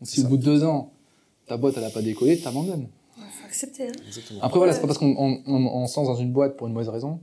Donc, 0.00 0.08
si 0.08 0.20
au 0.22 0.28
bout 0.28 0.36
de 0.36 0.42
deux 0.44 0.64
ans, 0.64 0.92
ta 1.46 1.56
boîte, 1.56 1.74
elle 1.76 1.82
n'a 1.82 1.90
pas 1.90 2.02
décollé, 2.02 2.38
tu 2.38 2.46
abandonnes. 2.46 2.88
Ouais, 3.18 3.24
faut 3.40 3.46
accepter. 3.46 3.88
Hein. 3.88 3.92
Après, 4.40 4.58
voilà, 4.58 4.72
Ouais. 4.72 4.76
c'est 4.76 4.80
pas 4.80 4.86
parce 4.88 4.98
qu'on 4.98 5.14
on, 5.16 5.42
on- 5.46 5.66
on 5.66 5.86
se 5.86 5.96
lance 5.98 6.08
dans 6.08 6.16
une 6.16 6.32
boîte 6.32 6.56
pour 6.56 6.66
une 6.66 6.72
mauvaise 6.72 6.88
raison 6.88 7.20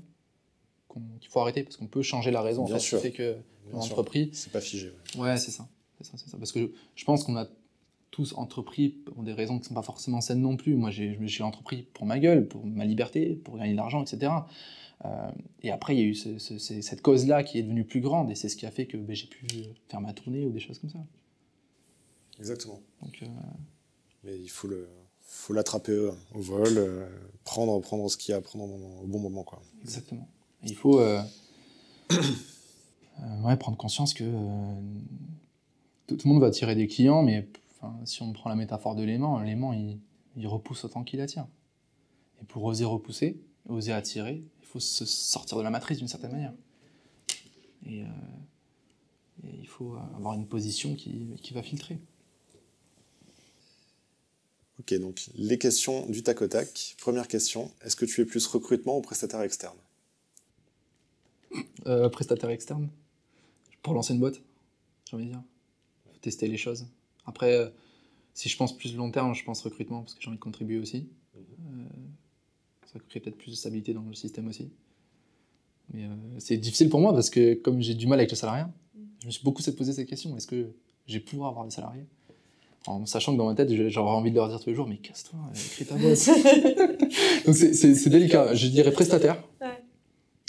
qu'il 1.19 1.29
faut 1.29 1.39
arrêter, 1.39 1.63
parce 1.63 1.77
qu'on 1.77 1.87
peut 1.87 2.01
changer 2.01 2.31
la 2.31 2.41
raison 2.41 2.63
en 2.63 2.65
Bien 2.65 2.75
fait, 2.75 2.81
sûr. 2.81 2.97
qui 2.99 3.03
fait 3.03 3.11
que 3.11 3.35
entrepris. 3.73 4.29
C'est 4.33 4.51
pas 4.51 4.61
figé. 4.61 4.91
ouais. 5.15 5.21
Ouais, 5.21 5.37
c'est 5.37 5.51
ça. 5.51 5.67
Ça, 6.01 6.17
ça. 6.17 6.37
Parce 6.37 6.51
que 6.51 6.59
je, 6.61 6.65
je 6.95 7.05
pense 7.05 7.23
qu'on 7.23 7.37
a 7.37 7.47
tous 8.09 8.33
entrepris 8.35 8.89
pour 8.89 9.23
des 9.23 9.33
raisons 9.33 9.55
qui 9.57 9.61
ne 9.63 9.67
sont 9.69 9.73
pas 9.75 9.83
forcément 9.83 10.19
saines 10.19 10.41
non 10.41 10.57
plus. 10.57 10.75
Moi, 10.75 10.89
j'ai- 10.91 11.43
entrepris 11.43 11.83
pour 11.93 12.05
ma 12.05 12.19
gueule, 12.19 12.47
pour 12.47 12.65
ma 12.65 12.85
liberté, 12.85 13.35
pour 13.35 13.57
gagner 13.57 13.71
de 13.73 13.77
l'argent, 13.77 14.03
etc. 14.03 14.31
Euh, 15.05 15.31
et 15.63 15.71
après, 15.71 15.95
il 15.95 15.99
y 15.99 16.03
a 16.03 16.05
eu 16.05 16.13
ce- 16.15 16.37
ce- 16.37 16.57
ce- 16.57 16.81
cette 16.81 17.01
cause-là 17.01 17.43
qui 17.43 17.57
est 17.59 17.63
devenue 17.63 17.85
plus 17.85 18.01
grande, 18.01 18.29
et 18.31 18.35
c'est 18.35 18.49
ce 18.49 18.55
qui 18.57 18.65
a 18.65 18.71
fait 18.71 18.85
que 18.85 18.97
ben, 18.97 19.15
j'ai 19.15 19.27
pu 19.27 19.47
faire 19.87 20.01
ma 20.01 20.13
tournée 20.13 20.45
ou 20.45 20.51
des 20.51 20.59
choses 20.59 20.79
comme 20.79 20.89
ça. 20.89 20.99
Exactement. 22.39 22.81
Donc, 23.01 23.19
euh, 23.23 23.27
Mais 24.23 24.37
il 24.39 24.49
faut 24.49 24.67
le, 24.67 24.87
faut 25.21 25.53
l'attraper 25.53 25.91
euh, 25.93 26.11
au 26.35 26.39
vol, 26.41 26.67
euh, 26.77 27.07
prendre, 27.43 27.79
prendre 27.81 28.09
ce 28.09 28.17
qu'il 28.17 28.31
y 28.31 28.35
a 28.35 28.37
à 28.37 28.41
prendre 28.41 28.65
au 28.65 29.07
bon 29.07 29.19
moment, 29.19 29.43
quoi. 29.43 29.61
Exactement. 29.81 30.27
Il 30.63 30.75
faut 30.75 30.99
euh, 30.99 31.21
euh, 32.11 33.41
ouais, 33.43 33.57
prendre 33.57 33.77
conscience 33.77 34.13
que 34.13 34.23
euh, 34.23 34.73
tout, 36.07 36.17
le 36.23 36.29
monde 36.29 36.41
va 36.41 36.47
attirer 36.47 36.75
des 36.75 36.87
clients, 36.87 37.23
mais 37.23 37.47
si 38.05 38.21
on 38.21 38.31
prend 38.31 38.49
la 38.49 38.55
métaphore 38.55 38.95
de 38.95 39.03
l'aimant, 39.03 39.39
l'aimant 39.39 39.73
il, 39.73 40.47
repousse 40.47 40.85
autant 40.85 41.03
qu'il 41.03 41.19
attire. 41.19 41.47
Et 42.41 42.45
pour 42.45 42.63
oser 42.63 42.85
repousser, 42.85 43.41
oser 43.67 43.91
attirer, 43.91 44.43
il 44.61 44.65
faut 44.65 44.79
se 44.79 45.05
sortir 45.05 45.57
de 45.57 45.63
la 45.63 45.71
matrice 45.71 45.97
d'une 45.97 46.07
certaine 46.07 46.31
manière. 46.31 46.53
Et, 47.87 48.01
et 48.01 49.55
il 49.59 49.67
faut 49.67 49.95
avoir 50.15 50.35
une 50.35 50.45
position 50.45 50.93
qui, 50.93 51.29
qui 51.41 51.53
va 51.53 51.63
filtrer. 51.63 51.99
Ok, 54.79 54.93
donc 54.99 55.29
les 55.35 55.57
questions 55.57 56.05
du 56.07 56.21
tac 56.21 56.41
au 56.41 56.47
tac. 56.47 56.95
Première 56.99 57.27
question, 57.27 57.71
est-ce 57.83 57.95
que 57.95 58.05
tu 58.05 58.21
es 58.21 58.25
plus 58.25 58.45
recrutement 58.45 58.97
ou 58.97 59.01
prestataire 59.01 59.41
externe? 59.41 59.77
Euh, 61.87 62.09
prestataire 62.09 62.49
externe 62.49 62.89
pour 63.81 63.93
lancer 63.93 64.13
une 64.13 64.19
boîte, 64.19 64.41
j'ai 65.09 65.15
envie 65.15 65.25
de 65.25 65.31
dire. 65.31 65.43
Faut 66.05 66.19
tester 66.21 66.47
les 66.47 66.57
choses. 66.57 66.85
Après, 67.25 67.55
euh, 67.55 67.69
si 68.33 68.49
je 68.49 68.57
pense 68.57 68.77
plus 68.77 68.95
long 68.95 69.11
terme, 69.11 69.33
je 69.33 69.43
pense 69.43 69.61
recrutement 69.61 70.01
parce 70.01 70.13
que 70.13 70.21
j'ai 70.21 70.27
envie 70.27 70.37
de 70.37 70.43
contribuer 70.43 70.79
aussi. 70.79 71.07
Euh, 71.35 71.39
ça 72.91 72.99
crée 73.07 73.19
peut-être 73.19 73.37
plus 73.37 73.51
de 73.51 73.55
stabilité 73.55 73.93
dans 73.93 74.03
le 74.03 74.13
système 74.13 74.47
aussi. 74.47 74.69
Mais 75.93 76.05
euh, 76.05 76.09
c'est 76.39 76.57
difficile 76.57 76.89
pour 76.89 76.99
moi 76.99 77.13
parce 77.13 77.29
que 77.29 77.53
comme 77.55 77.81
j'ai 77.81 77.95
du 77.95 78.07
mal 78.07 78.19
avec 78.19 78.31
le 78.31 78.35
salariat, 78.35 78.69
je 79.21 79.27
me 79.27 79.31
suis 79.31 79.43
beaucoup 79.43 79.61
posé 79.77 79.93
cette 79.93 80.07
question 80.07 80.35
est-ce 80.37 80.47
que 80.47 80.71
j'ai 81.07 81.19
pouvoir 81.19 81.49
avoir 81.49 81.65
des 81.65 81.71
salariés? 81.71 82.05
En 82.87 83.05
sachant 83.05 83.33
que 83.33 83.37
dans 83.37 83.45
ma 83.45 83.53
tête, 83.53 83.71
j'aurais 83.89 84.11
envie 84.11 84.31
de 84.31 84.35
leur 84.35 84.49
dire 84.49 84.59
tous 84.59 84.69
les 84.69 84.75
jours 84.75 84.87
mais 84.87 84.97
casse-toi, 84.97 85.39
crée 85.73 85.85
ta 85.85 85.95
boîte. 85.95 86.27
Donc 87.45 87.55
c'est 87.55 88.09
délicat. 88.09 88.55
Je 88.55 88.67
dirais 88.67 88.91
prestataire. 88.91 89.43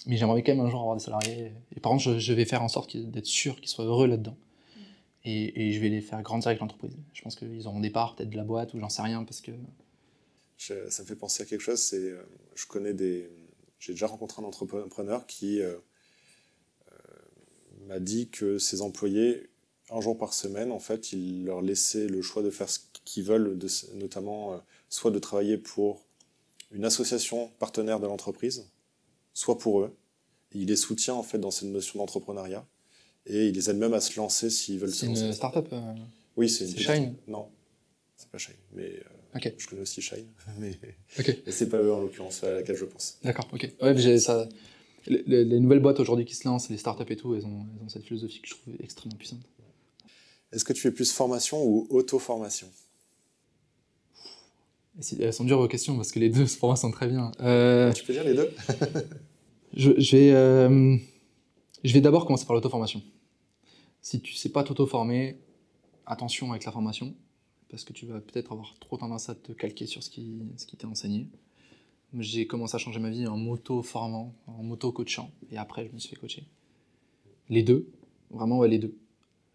Mais 0.07 0.17
j'aimerais 0.17 0.43
quand 0.43 0.55
même 0.55 0.65
un 0.67 0.71
jour 0.71 0.81
avoir 0.81 0.97
des 0.97 1.03
salariés. 1.03 1.53
Et 1.77 1.81
par 1.81 1.93
contre, 1.93 2.03
je, 2.03 2.19
je 2.19 2.33
vais 2.33 2.45
faire 2.45 2.63
en 2.63 2.69
sorte 2.69 2.97
d'être 2.97 3.27
sûr 3.27 3.57
qu'ils 3.61 3.69
soient 3.69 3.85
heureux 3.85 4.07
là-dedans. 4.07 4.37
Et, 5.25 5.69
et 5.69 5.73
je 5.73 5.81
vais 5.81 5.89
les 5.89 6.01
faire 6.01 6.21
grandir 6.23 6.49
avec 6.49 6.61
l'entreprise. 6.61 6.97
Je 7.13 7.23
pense 7.23 7.37
qu'ils 7.37 7.69
auront 7.69 7.79
des 7.81 7.91
parts, 7.91 8.17
peut-être 8.17 8.31
de 8.31 8.37
la 8.37 8.43
boîte, 8.43 8.75
ou 8.75 8.81
j'en 8.81 8.89
sais 8.89 9.03
rien, 9.03 9.23
parce 9.25 9.41
que. 9.41 9.53
Je- 10.59 10.89
ça 10.91 11.03
me 11.03 11.09
fait 11.09 11.17
penser 11.17 11.43
à 11.45 11.47
quelque 11.47 11.61
chose. 11.61 11.79
C'est, 11.81 11.97
euh, 12.11 12.23
je 12.57 12.67
connais 12.67 12.93
des, 12.95 13.29
j'ai 13.79 13.93
déjà 13.93 14.07
rencontré 14.09 14.43
un 14.43 14.45
entrepreneur 14.45 15.27
qui 15.27 15.61
euh, 15.61 15.77
euh, 16.91 16.97
m'a 17.87 18.01
dit 18.01 18.29
que 18.29 18.59
ses 18.59 18.83
employés, 18.83 19.49
un 19.91 20.01
jour 20.01 20.17
par 20.19 20.35
semaine, 20.35 20.73
en 20.73 20.79
fait, 20.79 21.13
il 21.13 21.45
leur 21.45 21.63
laissait 21.63 22.07
le 22.07 22.23
choix 22.23 22.43
de 22.43 22.51
faire 22.51 22.69
ce 22.69 22.81
qu'ils 23.05 23.25
veulent, 23.25 23.59
de, 23.59 23.69
notamment 23.95 24.55
euh, 24.55 24.57
soit 24.89 25.11
de 25.11 25.19
travailler 25.19 25.59
pour 25.59 26.05
une 26.73 26.85
association 26.85 27.51
partenaire 27.59 28.01
de 28.01 28.07
l'entreprise, 28.07 28.71
soit 29.35 29.59
pour 29.59 29.81
eux. 29.81 29.97
Il 30.55 30.69
les 30.69 30.77
soutient 30.77 31.15
en 31.15 31.23
fait 31.23 31.39
dans 31.39 31.51
cette 31.51 31.69
notion 31.69 31.99
d'entrepreneuriat 31.99 32.67
et 33.27 33.49
il 33.49 33.55
les 33.55 33.71
aide 33.71 33.79
même 33.79 33.95
à 33.95 34.01
se 34.01 34.17
lancer 34.19 34.51
s'ils 34.51 34.79
veulent 34.79 34.91
se 34.91 35.01
C'est 35.01 35.07
lancer. 35.07 35.27
une 35.27 35.33
start-up. 35.33 35.69
euh, 35.73 35.95
Oui, 36.37 36.49
c'est 36.51 36.65
une 36.65 36.71
c'est 36.73 36.79
Shine 36.81 37.15
Non, 37.27 37.49
c'est 38.17 38.29
pas 38.29 38.39
Shine, 38.39 38.55
mais 38.75 38.85
euh, 38.85 39.03
Ok, 39.37 39.51
je 39.57 39.67
connais 39.67 39.81
aussi 39.83 40.03
Shine, 40.03 40.27
mais, 40.59 40.79
ok, 41.19 41.39
mais 41.47 41.53
c'est 41.53 41.69
pas 41.69 41.79
eux 41.79 41.93
en 41.93 42.01
l'occurrence 42.01 42.45
à 42.45 42.53
laquelle 42.53 42.77
je 42.77 42.85
pense. 42.85 43.19
d'accord, 43.23 43.49
ok. 43.53 43.63
Ouais, 43.81 43.95
mais 43.95 44.01
j'ai 44.01 44.19
ça. 44.19 44.47
Les, 45.07 45.23
les- 45.27 45.45
les 45.45 45.59
nouvelles 45.59 45.81
boîtes 45.81 45.99
aujourd'hui 46.01 46.25
qui 46.27 46.35
se 46.35 46.47
lancent, 46.47 46.69
les 46.69 46.77
startups 46.77 47.11
et 47.13 47.17
tout, 47.17 47.35
elles 47.35 47.45
ont, 47.47 47.67
elles 47.77 47.85
ont 47.85 47.89
cette 47.89 48.05
philosophie 48.05 48.41
que 48.41 48.49
je 48.49 48.55
trouve 48.55 48.75
extrêmement 48.81 49.17
puissante. 49.17 49.41
Est-ce 50.53 50.65
que 50.65 50.73
tu 50.75 50.87
es 50.87 50.91
plus 50.91 51.11
formation 51.13 51.65
ou 51.65 51.87
auto-formation? 51.91 52.69
c'est- 52.75 52.82
elles 55.19 55.33
sont 55.33 55.45
dures 55.45 55.59
vos 55.59 55.69
questions 55.69 55.97
parce 55.97 56.13
que 56.13 56.19
les 56.19 56.29
deux 56.31 56.47
pour 56.61 56.69
moi 56.69 56.77
sont 56.77 56.91
très 56.91 57.09
bien. 57.09 57.33
Euh, 57.41 57.93
Tu 57.93 58.05
peux 58.05 58.13
dire 58.13 58.25
les 58.25 58.35
deux 58.35 58.51
Je, 59.75 59.99
je 59.99 60.17
vais, 60.17 60.33
euh, 60.33 60.97
je 61.83 61.93
vais 61.95 62.03
d'abord 62.03 62.27
commencer 62.27 62.45
par 62.45 62.55
l'auto-formation. 62.55 63.03
Si 64.03 64.21
tu 64.21 64.35
sais 64.35 64.51
pas 64.51 64.65
t'auto-former, 64.65 65.39
attention 66.05 66.51
avec 66.51 66.65
la 66.67 66.73
formation, 66.73 67.15
parce 67.71 67.85
que 67.85 67.95
tu 67.95 68.05
vas 68.05 68.21
peut-être 68.21 68.53
avoir 68.53 68.75
trop 68.81 68.99
tendance 68.99 69.31
à 69.31 69.35
te 69.35 69.53
calquer 69.53 69.87
sur 69.87 70.03
ce 70.03 70.11
qui, 70.11 70.43
ce 70.59 70.67
qui 70.67 70.77
t'est 70.77 70.85
enseigné. 70.85 71.27
J'ai 72.19 72.47
commencé 72.47 72.75
à 72.75 72.79
changer 72.79 73.01
ma 73.01 73.09
vie 73.09 73.27
en 73.27 73.39
m'auto-formant, 73.39 74.35
en 74.47 74.63
m'auto-coachant, 74.63 75.31
et 75.51 75.57
après 75.57 75.87
je 75.89 75.93
me 75.95 75.99
suis 75.99 76.11
fait 76.11 76.17
coacher. 76.17 76.45
Les 77.49 77.63
deux, 77.63 77.89
vraiment 78.31 78.59
ouais, 78.59 78.69
les 78.69 78.79
deux. 78.79 78.95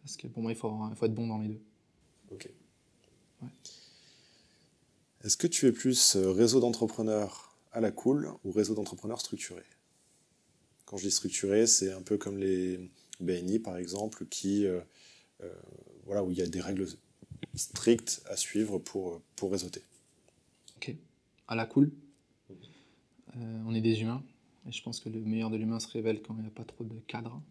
Parce 0.04 0.18
que 0.18 0.26
pour 0.28 0.42
moi, 0.42 0.52
il 0.52 0.56
faut, 0.58 0.68
avoir- 0.68 0.90
il 0.90 0.96
faut 0.96 1.06
être 1.06 1.14
bon 1.14 1.28
dans 1.28 1.38
les 1.38 1.50
deux. 1.50 1.62
Ok. 2.32 2.50
Ouais. 3.44 3.50
Est-ce 5.24 5.38
que 5.38 5.48
tu 5.48 5.66
es 5.68 5.72
plus 5.72 6.16
euh, 6.16 6.32
réseau 6.32 6.60
d'entrepreneurs 6.60 7.58
à 7.72 7.82
la 7.82 7.92
cool 7.92 8.32
ou 8.44 8.52
réseau 8.52 8.76
d'entrepreneurs 8.76 9.20
structuré? 9.20 9.64
Quand 10.86 10.98
je 10.98 11.04
dis 11.04 11.12
structuré, 11.12 11.68
c'est 11.68 11.92
un 11.92 12.02
peu 12.02 12.18
comme 12.18 12.38
les 12.38 12.90
BNI 13.20 13.60
par 13.60 13.78
exemple, 13.78 14.26
qui, 14.26 14.66
euh, 14.66 14.80
euh, 15.44 15.54
voilà, 16.06 16.24
où 16.24 16.32
il 16.32 16.38
y 16.38 16.42
a 16.42 16.48
des 16.48 16.62
règles 16.62 16.88
strictes 17.56 18.22
à 18.30 18.38
suivre 18.38 18.80
pour, 18.80 19.22
pour 19.36 19.52
réseauter. 19.52 19.82
À 21.50 21.56
la 21.56 21.66
cool, 21.66 21.92
euh, 23.38 23.64
on 23.66 23.74
est 23.74 23.80
des 23.80 24.02
humains, 24.02 24.22
et 24.68 24.72
je 24.74 24.84
pense 24.84 25.00
que 25.00 25.08
le 25.08 25.22
meilleur 25.22 25.50
de 25.50 25.56
l'humain 25.56 25.80
se 25.80 25.88
révèle 25.88 26.22
quand 26.22 26.36
il 26.36 26.42
n'y 26.42 26.48
a 26.48 26.52
pas 26.52 26.66
trop 26.66 26.84
de 26.84 27.00
cadre. 27.08 27.42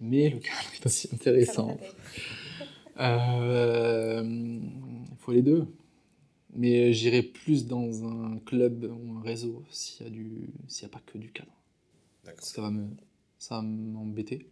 Mais 0.00 0.30
le 0.30 0.38
cadre 0.38 0.70
est 0.74 0.86
aussi 0.86 1.10
intéressant. 1.12 1.76
Euh, 2.98 4.22
il 4.24 5.16
faut 5.18 5.32
les 5.32 5.42
deux. 5.42 5.66
Mais 6.54 6.92
j'irai 6.92 7.22
plus 7.22 7.66
dans 7.66 8.04
un 8.04 8.38
club 8.40 8.84
ou 8.84 9.18
un 9.18 9.22
réseau 9.22 9.64
s'il 9.70 10.12
n'y 10.12 10.82
a, 10.82 10.86
a 10.86 10.88
pas 10.88 11.02
que 11.04 11.18
du 11.18 11.30
cadre. 11.32 11.52
Ça 12.38 12.62
va, 12.62 12.70
me, 12.70 12.88
ça 13.38 13.56
va 13.56 13.62
m'embêter. 13.62 14.46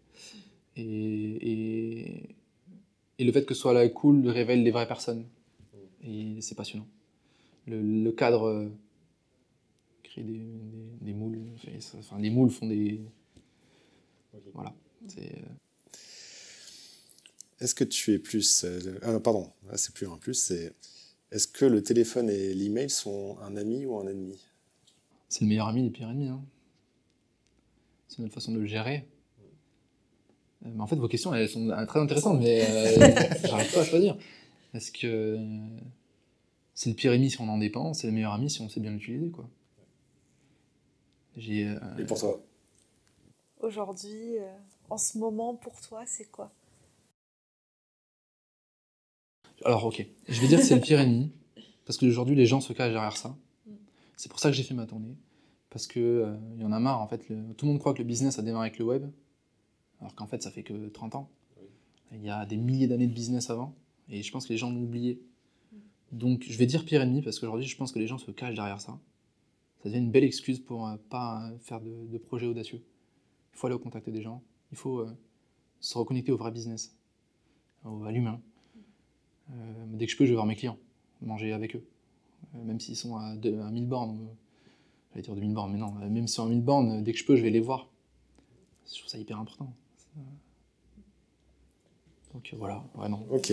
Et, 0.76 0.82
et, 0.82 2.36
et, 3.18 3.24
le 3.24 3.32
fait 3.32 3.44
que 3.44 3.54
ce 3.54 3.60
soit 3.60 3.72
là 3.72 3.88
cool 3.88 4.26
révèle 4.28 4.62
les 4.62 4.70
vraies 4.70 4.88
personnes. 4.88 5.24
Et 6.04 6.40
c'est 6.40 6.54
passionnant. 6.54 6.86
Le, 7.66 7.80
le 7.80 8.12
cadre 8.12 8.44
euh, 8.44 8.68
crée 10.02 10.22
des, 10.22 10.38
des, 10.38 10.88
des 11.00 11.12
moules. 11.14 11.40
Enfin, 11.98 12.18
les 12.18 12.30
moules 12.30 12.50
font 12.50 12.66
des. 12.66 13.00
Voilà. 14.52 14.74
C'est. 15.06 15.38
Euh, 15.38 15.46
est-ce 17.60 17.74
que 17.74 17.84
tu 17.84 18.12
es 18.12 18.18
plus. 18.18 18.64
Euh, 18.64 18.98
euh, 19.04 19.20
pardon, 19.20 19.52
c'est 19.76 19.94
plus 19.94 20.08
un 20.08 20.16
plus, 20.16 20.34
c'est. 20.34 20.74
Est-ce 21.32 21.48
que 21.48 21.64
le 21.64 21.82
téléphone 21.82 22.28
et 22.28 22.52
l'email 22.52 22.90
sont 22.90 23.38
un 23.40 23.56
ami 23.56 23.86
ou 23.86 23.98
un 23.98 24.06
ennemi? 24.06 24.38
C'est 25.30 25.40
le 25.40 25.46
meilleur 25.48 25.66
ami 25.66 25.82
des 25.82 25.88
pires 25.88 26.10
ennemis. 26.10 26.28
Hein. 26.28 26.42
C'est 28.06 28.20
notre 28.20 28.34
façon 28.34 28.52
de 28.52 28.58
le 28.58 28.66
gérer. 28.66 29.08
Euh, 29.40 30.68
mais 30.74 30.82
en 30.82 30.86
fait, 30.86 30.96
vos 30.96 31.08
questions, 31.08 31.34
elles 31.34 31.48
sont 31.48 31.68
très 31.88 32.00
intéressantes, 32.00 32.38
mais 32.38 32.60
j'arrive 33.44 33.72
pas 33.72 33.80
à 33.80 33.84
choisir. 33.84 34.18
Est-ce 34.74 34.92
que 34.92 35.38
c'est 36.74 36.90
le 36.90 36.96
pire 36.96 37.14
ennemi 37.14 37.30
si 37.30 37.40
on 37.40 37.48
en 37.48 37.56
dépend, 37.56 37.94
c'est 37.94 38.08
le 38.08 38.12
meilleur 38.12 38.34
ami 38.34 38.50
si 38.50 38.60
on 38.60 38.68
sait 38.68 38.80
bien 38.80 38.90
l'utiliser, 38.90 39.30
quoi. 39.30 39.48
Et 41.38 41.74
pour 42.06 42.20
toi? 42.20 42.42
Aujourd'hui, 43.60 44.36
en 44.90 44.98
ce 44.98 45.16
moment, 45.16 45.54
pour 45.54 45.80
toi, 45.80 46.02
c'est 46.04 46.30
quoi? 46.30 46.52
Alors, 49.64 49.84
ok, 49.84 50.06
je 50.28 50.40
vais 50.40 50.48
dire 50.48 50.58
que 50.58 50.64
c'est 50.64 50.74
le 50.74 50.80
pire 50.80 51.00
ennemi, 51.00 51.30
parce 51.84 51.98
qu'aujourd'hui, 51.98 52.34
les 52.34 52.46
gens 52.46 52.60
se 52.60 52.72
cachent 52.72 52.92
derrière 52.92 53.16
ça. 53.16 53.36
C'est 54.16 54.28
pour 54.28 54.38
ça 54.38 54.50
que 54.50 54.56
j'ai 54.56 54.62
fait 54.62 54.74
ma 54.74 54.86
tournée, 54.86 55.16
parce 55.70 55.86
qu'il 55.86 56.02
euh, 56.02 56.36
y 56.58 56.64
en 56.64 56.72
a 56.72 56.80
marre, 56.80 57.00
en 57.00 57.06
fait. 57.06 57.26
tout 57.56 57.66
le 57.66 57.72
monde 57.72 57.78
croit 57.78 57.94
que 57.94 57.98
le 57.98 58.04
business 58.04 58.38
a 58.38 58.42
démarré 58.42 58.68
avec 58.68 58.78
le 58.78 58.84
web, 58.84 59.10
alors 60.00 60.14
qu'en 60.14 60.26
fait, 60.26 60.42
ça 60.42 60.50
fait 60.50 60.62
que 60.62 60.88
30 60.88 61.14
ans. 61.14 61.30
Il 62.12 62.22
y 62.22 62.30
a 62.30 62.44
des 62.44 62.56
milliers 62.56 62.88
d'années 62.88 63.06
de 63.06 63.14
business 63.14 63.50
avant, 63.50 63.74
et 64.08 64.22
je 64.22 64.32
pense 64.32 64.46
que 64.46 64.52
les 64.52 64.58
gens 64.58 64.70
l'ont 64.70 64.82
oublié. 64.82 65.22
Donc, 66.10 66.44
je 66.48 66.58
vais 66.58 66.66
dire 66.66 66.84
pire 66.84 67.00
ennemi, 67.00 67.22
parce 67.22 67.38
qu'aujourd'hui, 67.38 67.66
je 67.66 67.76
pense 67.76 67.92
que 67.92 67.98
les 67.98 68.06
gens 68.06 68.18
se 68.18 68.30
cachent 68.30 68.54
derrière 68.54 68.80
ça. 68.80 68.98
Ça 69.82 69.88
devient 69.88 69.98
une 69.98 70.10
belle 70.10 70.24
excuse 70.24 70.60
pour 70.60 70.86
ne 70.86 70.94
euh, 70.94 70.98
pas 71.08 71.50
faire 71.60 71.80
de, 71.80 72.18
projets 72.18 72.46
audacieux. 72.46 72.82
Il 73.52 73.58
faut 73.58 73.66
aller 73.66 73.76
au 73.76 73.80
contact 73.80 74.08
des 74.10 74.22
gens, 74.22 74.42
il 74.70 74.78
faut 74.78 75.00
euh, 75.00 75.16
se 75.80 75.96
reconnecter 75.96 76.32
au 76.32 76.36
vrai 76.36 76.50
business, 76.50 76.96
à 77.84 78.12
l'humain. 78.12 78.40
Euh, 79.52 79.56
dès 79.88 80.06
que 80.06 80.12
je 80.12 80.16
peux, 80.16 80.24
je 80.24 80.30
vais 80.30 80.36
voir 80.36 80.46
mes 80.46 80.56
clients, 80.56 80.78
manger 81.20 81.52
avec 81.52 81.76
eux. 81.76 81.84
Euh, 82.54 82.64
même 82.64 82.80
s'ils 82.80 82.96
sont 82.96 83.16
à, 83.16 83.34
1000 83.34 83.86
bornes, 83.86 84.18
euh, 84.18 84.34
j'allais 85.10 85.22
dire 85.22 85.34
2000 85.34 85.54
bornes, 85.54 85.72
mais 85.72 85.78
non, 85.78 85.92
même 85.92 86.26
si 86.26 86.34
sont 86.34 86.46
à 86.46 86.48
1000 86.48 86.62
bornes, 86.62 87.02
dès 87.02 87.12
que 87.12 87.18
je 87.18 87.24
peux, 87.24 87.36
je 87.36 87.42
vais 87.42 87.50
les 87.50 87.60
voir. 87.60 87.88
Je 88.86 88.98
trouve 88.98 89.08
ça 89.08 89.18
hyper 89.18 89.38
important. 89.38 89.72
Donc 92.34 92.54
voilà, 92.56 92.82
vraiment. 92.94 93.24
Ok. 93.30 93.52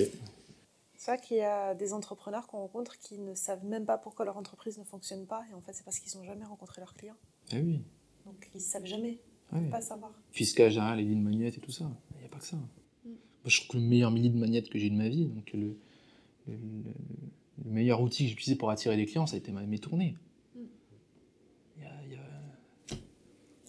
C'est 0.95 1.11
vrai 1.11 1.21
qu'il 1.21 1.37
y 1.37 1.41
a 1.41 1.75
des 1.75 1.93
entrepreneurs 1.93 2.47
qu'on 2.47 2.59
rencontre 2.59 2.97
qui 2.97 3.19
ne 3.19 3.33
savent 3.33 3.65
même 3.65 3.85
pas 3.85 3.97
pourquoi 3.97 4.25
leur 4.25 4.37
entreprise 4.37 4.77
ne 4.77 4.83
fonctionne 4.83 5.25
pas, 5.25 5.43
et 5.49 5.53
en 5.53 5.61
fait, 5.61 5.73
c'est 5.73 5.83
parce 5.83 5.99
qu'ils 5.99 6.17
n'ont 6.17 6.25
jamais 6.25 6.45
rencontré 6.45 6.81
leurs 6.81 6.93
clients. 6.93 7.15
Eh 7.51 7.59
oui. 7.59 7.81
Donc 8.25 8.49
ils 8.53 8.57
ne 8.57 8.61
savent 8.61 8.85
jamais, 8.85 9.19
ils 9.53 9.61
ne 9.61 9.71
pas 9.71 9.81
savoir. 9.81 10.11
Fiscal 10.31 10.69
général, 10.69 10.97
les 10.97 11.05
lignes 11.05 11.21
magnettes 11.21 11.57
et 11.57 11.61
tout 11.61 11.71
ça, 11.71 11.89
il 12.15 12.19
n'y 12.19 12.25
a 12.25 12.29
pas 12.29 12.39
que 12.39 12.45
ça. 12.45 12.57
Mm. 12.57 13.11
je 13.45 13.57
trouve 13.57 13.69
que 13.69 13.77
le 13.77 13.83
meilleur 13.83 14.11
millier 14.11 14.29
de 14.29 14.37
magnettes 14.37 14.69
que 14.69 14.77
j'ai 14.77 14.89
de 14.89 14.95
ma 14.95 15.09
vie, 15.09 15.25
donc 15.25 15.51
le, 15.53 15.77
le, 16.51 17.71
meilleur 17.71 18.01
outil 18.01 18.23
que 18.23 18.29
j'ai 18.29 18.33
utilisé 18.33 18.55
pour 18.55 18.69
attirer 18.69 18.97
des 18.97 19.05
clients, 19.05 19.27
ça 19.27 19.35
a 19.35 19.37
été 19.37 19.51
mes 19.51 19.79
tournées. 19.79 20.15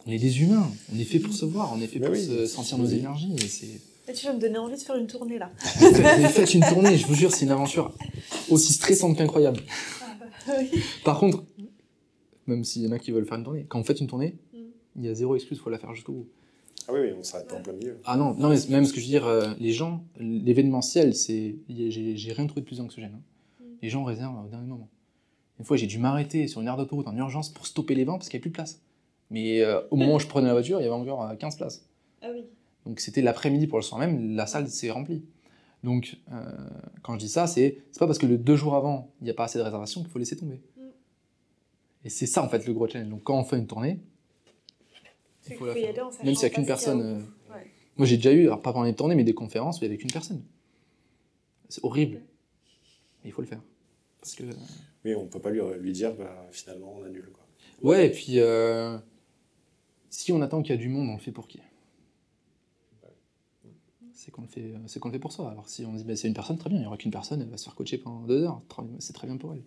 On 0.06 0.10
est 0.10 0.18
des 0.18 0.42
humains, 0.42 0.68
on 0.92 0.98
est 0.98 1.04
fait 1.04 1.18
pour 1.18 1.32
se 1.32 1.44
voir, 1.44 1.72
on 1.74 1.80
est 1.80 1.86
fait 1.86 2.00
pour 2.00 2.16
se 2.16 2.46
sentir 2.46 2.78
nos 2.78 2.86
énergies. 2.86 3.34
Et 4.08 4.12
tu 4.12 4.26
vas 4.26 4.32
me 4.32 4.40
donner 4.40 4.58
envie 4.58 4.76
de 4.76 4.80
faire 4.80 4.96
une 4.96 5.06
tournée 5.06 5.38
là. 5.38 5.52
Faites 5.58 6.54
une 6.54 6.64
tournée, 6.64 6.96
je 6.96 7.06
vous 7.06 7.14
jure, 7.14 7.30
c'est 7.30 7.44
une 7.44 7.52
aventure 7.52 7.92
aussi 8.48 8.72
stressante 8.72 9.16
qu'incroyable. 9.16 9.60
Ah 10.02 10.16
bah, 10.18 10.54
Par 11.04 11.20
contre, 11.20 11.44
même 12.46 12.64
s'il 12.64 12.82
y 12.82 12.88
en 12.88 12.92
a 12.92 12.98
qui 12.98 13.12
veulent 13.12 13.26
faire 13.26 13.38
une 13.38 13.44
tournée, 13.44 13.66
quand 13.68 13.78
vous 13.78 13.84
faites 13.84 14.00
une 14.00 14.08
tournée, 14.08 14.36
mm. 14.52 14.58
il 14.96 15.04
y 15.04 15.08
a 15.08 15.14
zéro 15.14 15.36
excuse, 15.36 15.58
il 15.58 15.60
faut 15.60 15.70
la 15.70 15.78
faire 15.78 15.94
jusqu'au 15.94 16.12
bout. 16.12 16.28
Ah 16.90 16.98
oui, 16.98 17.12
on 17.16 17.22
s'arrête 17.22 17.48
pas 17.48 17.56
en 17.56 17.62
plein 17.62 17.72
milieu. 17.72 17.96
Ah 18.04 18.16
non, 18.16 18.34
non 18.34 18.48
mais 18.48 18.56
même 18.68 18.84
ce 18.84 18.92
que 18.92 19.00
je 19.00 19.04
veux 19.04 19.10
dire, 19.10 19.26
euh, 19.26 19.52
les 19.58 19.72
gens, 19.72 20.04
l'événementiel, 20.18 21.14
c'est. 21.14 21.56
J'ai 21.68 22.32
rien 22.32 22.46
trouvé 22.46 22.62
de 22.62 22.66
plus 22.66 22.80
anxiogène. 22.80 23.12
Hein. 23.14 23.22
Mm. 23.60 23.64
Les 23.82 23.88
gens 23.88 24.04
réservent 24.04 24.44
au 24.44 24.48
dernier 24.48 24.66
moment. 24.66 24.88
Une 25.58 25.64
fois, 25.64 25.76
j'ai 25.76 25.86
dû 25.86 25.98
m'arrêter 25.98 26.48
sur 26.48 26.60
une 26.60 26.66
aire 26.66 26.76
d'autoroute 26.76 27.06
en 27.06 27.16
urgence 27.16 27.50
pour 27.50 27.66
stopper 27.66 27.94
les 27.94 28.04
vents 28.04 28.14
parce 28.18 28.28
qu'il 28.28 28.38
n'y 28.38 28.40
avait 28.40 28.42
plus 28.42 28.50
de 28.50 28.54
place. 28.54 28.80
Mais 29.30 29.60
euh, 29.60 29.80
au 29.90 29.96
moment 29.96 30.16
où 30.16 30.18
je 30.18 30.26
prenais 30.26 30.48
la 30.48 30.54
voiture, 30.54 30.80
il 30.80 30.84
y 30.84 30.86
avait 30.86 30.94
encore 30.94 31.36
15 31.38 31.54
euh, 31.54 31.58
places. 31.58 31.86
Ah 32.22 32.28
oui. 32.32 32.44
Donc 32.86 32.98
c'était 32.98 33.22
l'après-midi 33.22 33.66
pour 33.66 33.78
le 33.78 33.82
soir 33.82 34.00
même, 34.00 34.34
la 34.34 34.46
salle 34.46 34.66
s'est 34.68 34.90
remplie. 34.90 35.22
Donc 35.84 36.16
quand 37.02 37.14
je 37.14 37.18
dis 37.18 37.28
ça, 37.28 37.46
c'est 37.46 37.78
pas 37.98 38.06
parce 38.06 38.18
que 38.18 38.26
le 38.26 38.38
deux 38.38 38.56
jours 38.56 38.74
avant, 38.74 39.10
il 39.20 39.24
n'y 39.24 39.30
a 39.30 39.34
pas 39.34 39.44
assez 39.44 39.58
de 39.58 39.62
réservations 39.62 40.00
qu'il 40.00 40.10
faut 40.10 40.18
laisser 40.18 40.36
tomber. 40.36 40.60
Mm. 40.76 40.80
Et 42.06 42.08
c'est 42.08 42.26
ça 42.26 42.42
en 42.42 42.48
fait 42.48 42.66
le 42.66 42.72
gros 42.72 42.88
challenge. 42.88 43.10
Donc 43.10 43.22
quand 43.22 43.38
on 43.38 43.44
fait 43.44 43.58
une 43.58 43.66
tournée, 43.66 44.00
même 45.58 46.34
s'il 46.34 46.34
n'y 46.34 46.44
a 46.44 46.50
qu'une 46.50 46.66
personne. 46.66 47.00
Euh, 47.00 47.54
moi, 47.96 48.06
j'ai 48.06 48.16
déjà 48.16 48.32
eu, 48.32 48.46
alors 48.46 48.62
pas 48.62 48.72
pendant 48.72 48.86
les 48.86 48.94
tournées, 48.94 49.14
mais 49.14 49.24
des 49.24 49.34
conférences 49.34 49.80
où 49.80 49.84
il 49.84 49.88
n'y 49.88 49.94
avait 49.94 50.00
qu'une 50.00 50.12
personne. 50.12 50.42
C'est 51.68 51.84
horrible. 51.84 52.22
Mais 53.22 53.30
il 53.30 53.32
faut 53.32 53.42
le 53.42 53.48
faire. 53.48 53.60
Parce 54.20 54.34
que... 54.34 54.44
Oui, 55.04 55.14
on 55.14 55.24
ne 55.24 55.28
peut 55.28 55.40
pas 55.40 55.50
lui, 55.50 55.60
lui 55.78 55.92
dire, 55.92 56.14
bah, 56.14 56.46
finalement, 56.50 56.94
on 56.98 57.04
annule. 57.04 57.30
Quoi. 57.32 57.44
Ouais, 57.82 58.06
et 58.06 58.10
puis, 58.10 58.38
euh, 58.38 58.98
si 60.10 60.32
on 60.32 60.42
attend 60.42 60.62
qu'il 60.62 60.74
y 60.74 60.78
a 60.78 60.80
du 60.80 60.88
monde, 60.88 61.08
on 61.08 61.14
le 61.14 61.20
fait 61.20 61.32
pour 61.32 61.48
qui? 61.48 61.60
C'est 64.12 64.30
qu'on 64.30 64.42
le 64.42 64.48
fait, 64.48 64.74
c'est 64.86 65.00
qu'on 65.00 65.08
le 65.08 65.14
fait 65.14 65.18
pour 65.18 65.32
ça. 65.32 65.48
Alors 65.48 65.66
si 65.66 65.86
on 65.86 65.94
dit 65.94 66.04
bah, 66.04 66.14
c'est 66.14 66.28
une 66.28 66.34
personne, 66.34 66.58
très 66.58 66.68
bien, 66.68 66.78
il 66.78 66.82
n'y 66.82 66.86
aura 66.86 66.98
qu'une 66.98 67.10
personne, 67.10 67.40
elle 67.40 67.48
va 67.48 67.56
se 67.56 67.64
faire 67.64 67.74
coacher 67.74 67.96
pendant 67.96 68.20
deux 68.26 68.42
heures, 68.42 68.60
c'est 68.98 69.14
très 69.14 69.26
bien 69.26 69.38
pour 69.38 69.54
elle. 69.54 69.62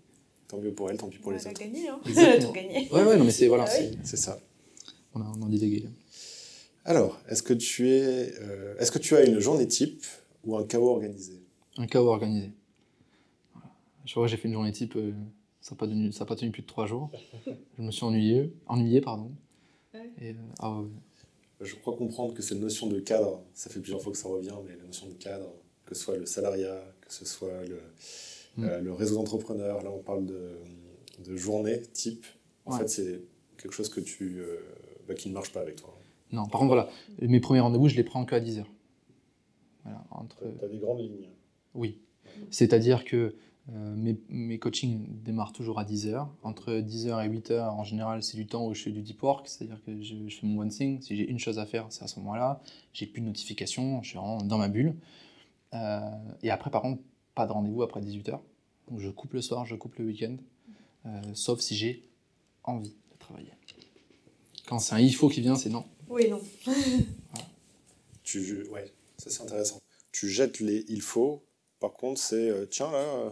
Tant 0.47 0.59
mieux 0.59 0.71
pour 0.71 0.91
elle, 0.91 0.97
tant 0.97 1.07
pis 1.07 1.17
pour 1.17 1.31
les 1.31 1.47
autres. 1.47 1.59
Elle 1.59 1.69
a 1.69 1.71
gagné, 1.71 1.87
hein. 1.87 1.99
Elle 2.05 2.19
a 2.45 2.51
gagné. 2.51 2.89
Ouais, 2.91 3.03
ouais, 3.03 3.17
non 3.17 3.23
mais 3.23 3.31
c'est 3.31 3.47
voilà, 3.47 3.65
ah 3.67 3.81
c'est 4.03 4.17
ça 4.17 4.39
on 5.15 5.21
a, 5.21 5.33
on 5.39 5.51
a 5.51 5.89
Alors, 6.85 7.19
est-ce 7.29 7.43
que, 7.43 7.53
tu 7.53 7.89
es, 7.89 8.33
euh, 8.41 8.75
est-ce 8.77 8.91
que 8.91 8.99
tu 8.99 9.15
as 9.15 9.25
une 9.25 9.39
journée 9.39 9.67
type 9.67 10.03
ou 10.43 10.57
un 10.57 10.65
chaos 10.65 10.89
organisé? 10.89 11.41
Un 11.77 11.87
chaos 11.87 12.07
organisé. 12.07 12.51
Je 14.05 14.13
vois, 14.15 14.27
j'ai 14.27 14.37
fait 14.37 14.47
une 14.47 14.53
journée 14.53 14.71
type, 14.71 14.95
euh, 14.95 15.13
ça 15.61 15.75
n'a 15.75 15.77
pas, 15.79 15.87
tenu, 15.87 16.09
pas 16.11 16.35
tenu 16.35 16.51
plus 16.51 16.61
de 16.61 16.67
trois 16.67 16.87
jours. 16.87 17.09
Je 17.77 17.81
me 17.81 17.91
suis 17.91 18.03
ennuyé, 18.03 18.53
ennuyé 18.65 19.01
pardon. 19.01 19.31
Et, 20.19 20.31
euh, 20.31 20.33
ah 20.59 20.81
Je 21.61 21.75
crois 21.75 21.95
comprendre 21.95 22.33
que 22.33 22.41
cette 22.41 22.59
notion 22.59 22.87
de 22.87 22.99
cadre, 22.99 23.43
ça 23.53 23.69
fait 23.69 23.79
plusieurs 23.79 24.01
fois 24.01 24.11
que 24.11 24.17
ça 24.17 24.27
revient, 24.27 24.55
mais 24.65 24.75
la 24.75 24.83
notion 24.83 25.07
de 25.07 25.13
cadre, 25.13 25.53
que 25.85 25.95
ce 25.95 26.03
soit 26.03 26.17
le 26.17 26.25
salariat, 26.25 26.83
que 27.01 27.13
ce 27.13 27.25
soit 27.25 27.63
le, 27.65 27.79
mm. 28.57 28.83
le 28.83 28.91
réseau 28.91 29.15
d'entrepreneurs, 29.15 29.83
là 29.83 29.91
on 29.91 29.99
parle 29.99 30.25
de, 30.25 30.57
de 31.25 31.35
journée 31.37 31.81
type. 31.93 32.25
En 32.65 32.77
fait, 32.77 32.89
c'est 32.89 33.21
quelque 33.57 33.73
chose 33.73 33.89
que 33.89 33.99
tu, 33.99 34.41
qui 35.15 35.29
ne 35.29 35.33
marche 35.33 35.51
pas 35.51 35.61
avec 35.61 35.77
toi. 35.77 35.93
Non, 36.31 36.47
par 36.47 36.59
contre, 36.59 36.73
voilà, 36.73 36.89
mes 37.21 37.39
premiers 37.39 37.59
rendez-vous, 37.59 37.87
je 37.87 37.95
les 37.95 38.03
prends 38.03 38.25
qu'à 38.25 38.39
10 38.39 38.59
heures. 38.59 38.71
Voilà, 39.83 40.03
entre... 40.11 40.37
Tu 40.59 40.65
as 40.65 40.67
des 40.67 40.77
grandes 40.77 40.99
lignes. 40.99 41.27
Oui. 41.75 41.99
C'est-à-dire 42.49 43.05
que 43.05 43.35
euh, 43.71 43.95
mes, 43.95 44.19
mes, 44.29 44.59
coachings 44.59 45.05
démarrent 45.23 45.53
toujours 45.53 45.79
à 45.79 45.85
10 45.85 46.07
heures. 46.07 46.29
Entre 46.43 46.79
10 46.79 47.07
heures 47.07 47.21
et 47.21 47.29
8 47.29 47.51
heures, 47.51 47.73
en 47.73 47.83
général, 47.83 48.23
c'est 48.23 48.35
du 48.35 48.45
temps 48.45 48.67
où 48.67 48.73
je 48.73 48.81
fais 48.81 48.91
du 48.91 49.01
deep 49.01 49.21
work, 49.23 49.47
c'est-à-dire 49.47 49.81
que 49.85 50.01
je, 50.01 50.15
fais 50.29 50.47
mon 50.47 50.61
one 50.61 50.69
thing. 50.69 51.01
Si 51.01 51.15
j'ai 51.15 51.29
une 51.29 51.39
chose 51.39 51.59
à 51.59 51.65
faire, 51.65 51.85
c'est 51.89 52.03
à 52.03 52.07
ce 52.07 52.19
moment-là. 52.19 52.61
J'ai 52.91 53.05
plus 53.05 53.21
de 53.21 53.27
notifications, 53.27 54.01
je 54.01 54.09
suis 54.09 54.17
vraiment 54.17 54.41
dans 54.41 54.57
ma 54.57 54.67
bulle. 54.67 54.95
Euh, 55.73 55.99
et 56.41 56.49
après, 56.49 56.71
par 56.71 56.81
contre, 56.81 57.01
pas 57.35 57.47
de 57.47 57.51
rendez-vous 57.51 57.83
après 57.83 58.01
18 58.01 58.29
heures. 58.29 58.43
Donc 58.89 58.99
je 58.99 59.09
coupe 59.09 59.33
le 59.33 59.41
soir, 59.41 59.65
je 59.65 59.75
coupe 59.75 59.95
le 59.95 60.05
week-end, 60.05 60.35
euh, 61.05 61.21
sauf 61.33 61.61
si 61.61 61.75
j'ai 61.75 62.03
envie 62.63 62.89
de 62.89 63.17
travailler. 63.17 63.51
Quand 64.67 64.79
c'est 64.79 64.95
un 64.95 64.99
il 64.99 65.13
faut 65.13 65.29
qui 65.29 65.41
vient, 65.41 65.55
c'est 65.55 65.69
non. 65.69 65.85
Oui, 66.09 66.29
non. 66.29 66.41
Tu, 68.23 68.63
ouais, 68.69 68.89
ça 69.17 69.29
c'est 69.29 69.43
intéressant. 69.43 69.81
Tu 70.13 70.29
jettes 70.29 70.61
les 70.61 70.85
il 70.87 71.01
faut, 71.01 71.43
par 71.81 71.91
contre, 71.91 72.21
c'est 72.21 72.49
euh, 72.49 72.65
tiens 72.65 72.89
là, 72.89 72.99
euh, 72.99 73.29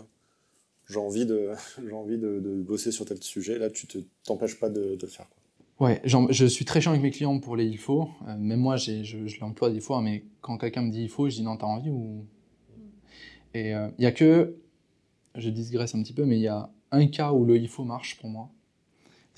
j'ai 0.89 0.97
envie, 0.97 1.25
de, 1.25 1.51
j'ai 1.81 1.93
envie 1.93 2.17
de, 2.17 2.61
bosser 2.61 2.91
sur 2.91 3.05
tel 3.05 3.23
sujet, 3.23 3.57
là 3.57 3.69
tu 3.69 3.87
ne 3.95 4.01
t'empêches 4.25 4.59
pas 4.59 4.69
de, 4.69 4.97
le 5.01 5.07
faire. 5.07 5.29
Quoi. 5.29 5.87
Ouais, 5.87 6.01
je 6.03 6.45
suis 6.45 6.65
très 6.65 6.81
chiant 6.81 6.91
avec 6.91 7.01
mes 7.01 7.11
clients 7.11 7.39
pour 7.39 7.55
les 7.55 7.65
il 7.65 7.77
faut. 7.77 8.09
Euh, 8.27 8.35
même 8.37 8.59
moi, 8.59 8.75
je, 8.75 9.03
je 9.03 9.39
l'emploie 9.39 9.69
des 9.69 9.79
fois, 9.79 10.01
mais 10.01 10.25
quand 10.41 10.57
quelqu'un 10.57 10.81
me 10.81 10.91
dit 10.91 11.03
il 11.03 11.09
faut, 11.09 11.29
je 11.29 11.35
dis 11.35 11.43
non, 11.43 11.55
t'as 11.55 11.67
envie 11.67 11.89
ou. 11.89 12.25
Et 13.53 13.69
il 13.69 13.93
n'y 13.99 14.05
a 14.05 14.11
que, 14.11 14.55
je 15.35 15.49
digresse 15.49 15.95
un 15.95 16.03
petit 16.03 16.13
peu, 16.13 16.25
mais 16.25 16.37
il 16.37 16.41
y 16.41 16.47
a 16.47 16.69
un 16.91 17.07
cas 17.07 17.31
où 17.31 17.45
le 17.45 17.57
il 17.57 17.69
faut 17.69 17.83
marche 17.83 18.17
pour 18.19 18.29
moi 18.29 18.49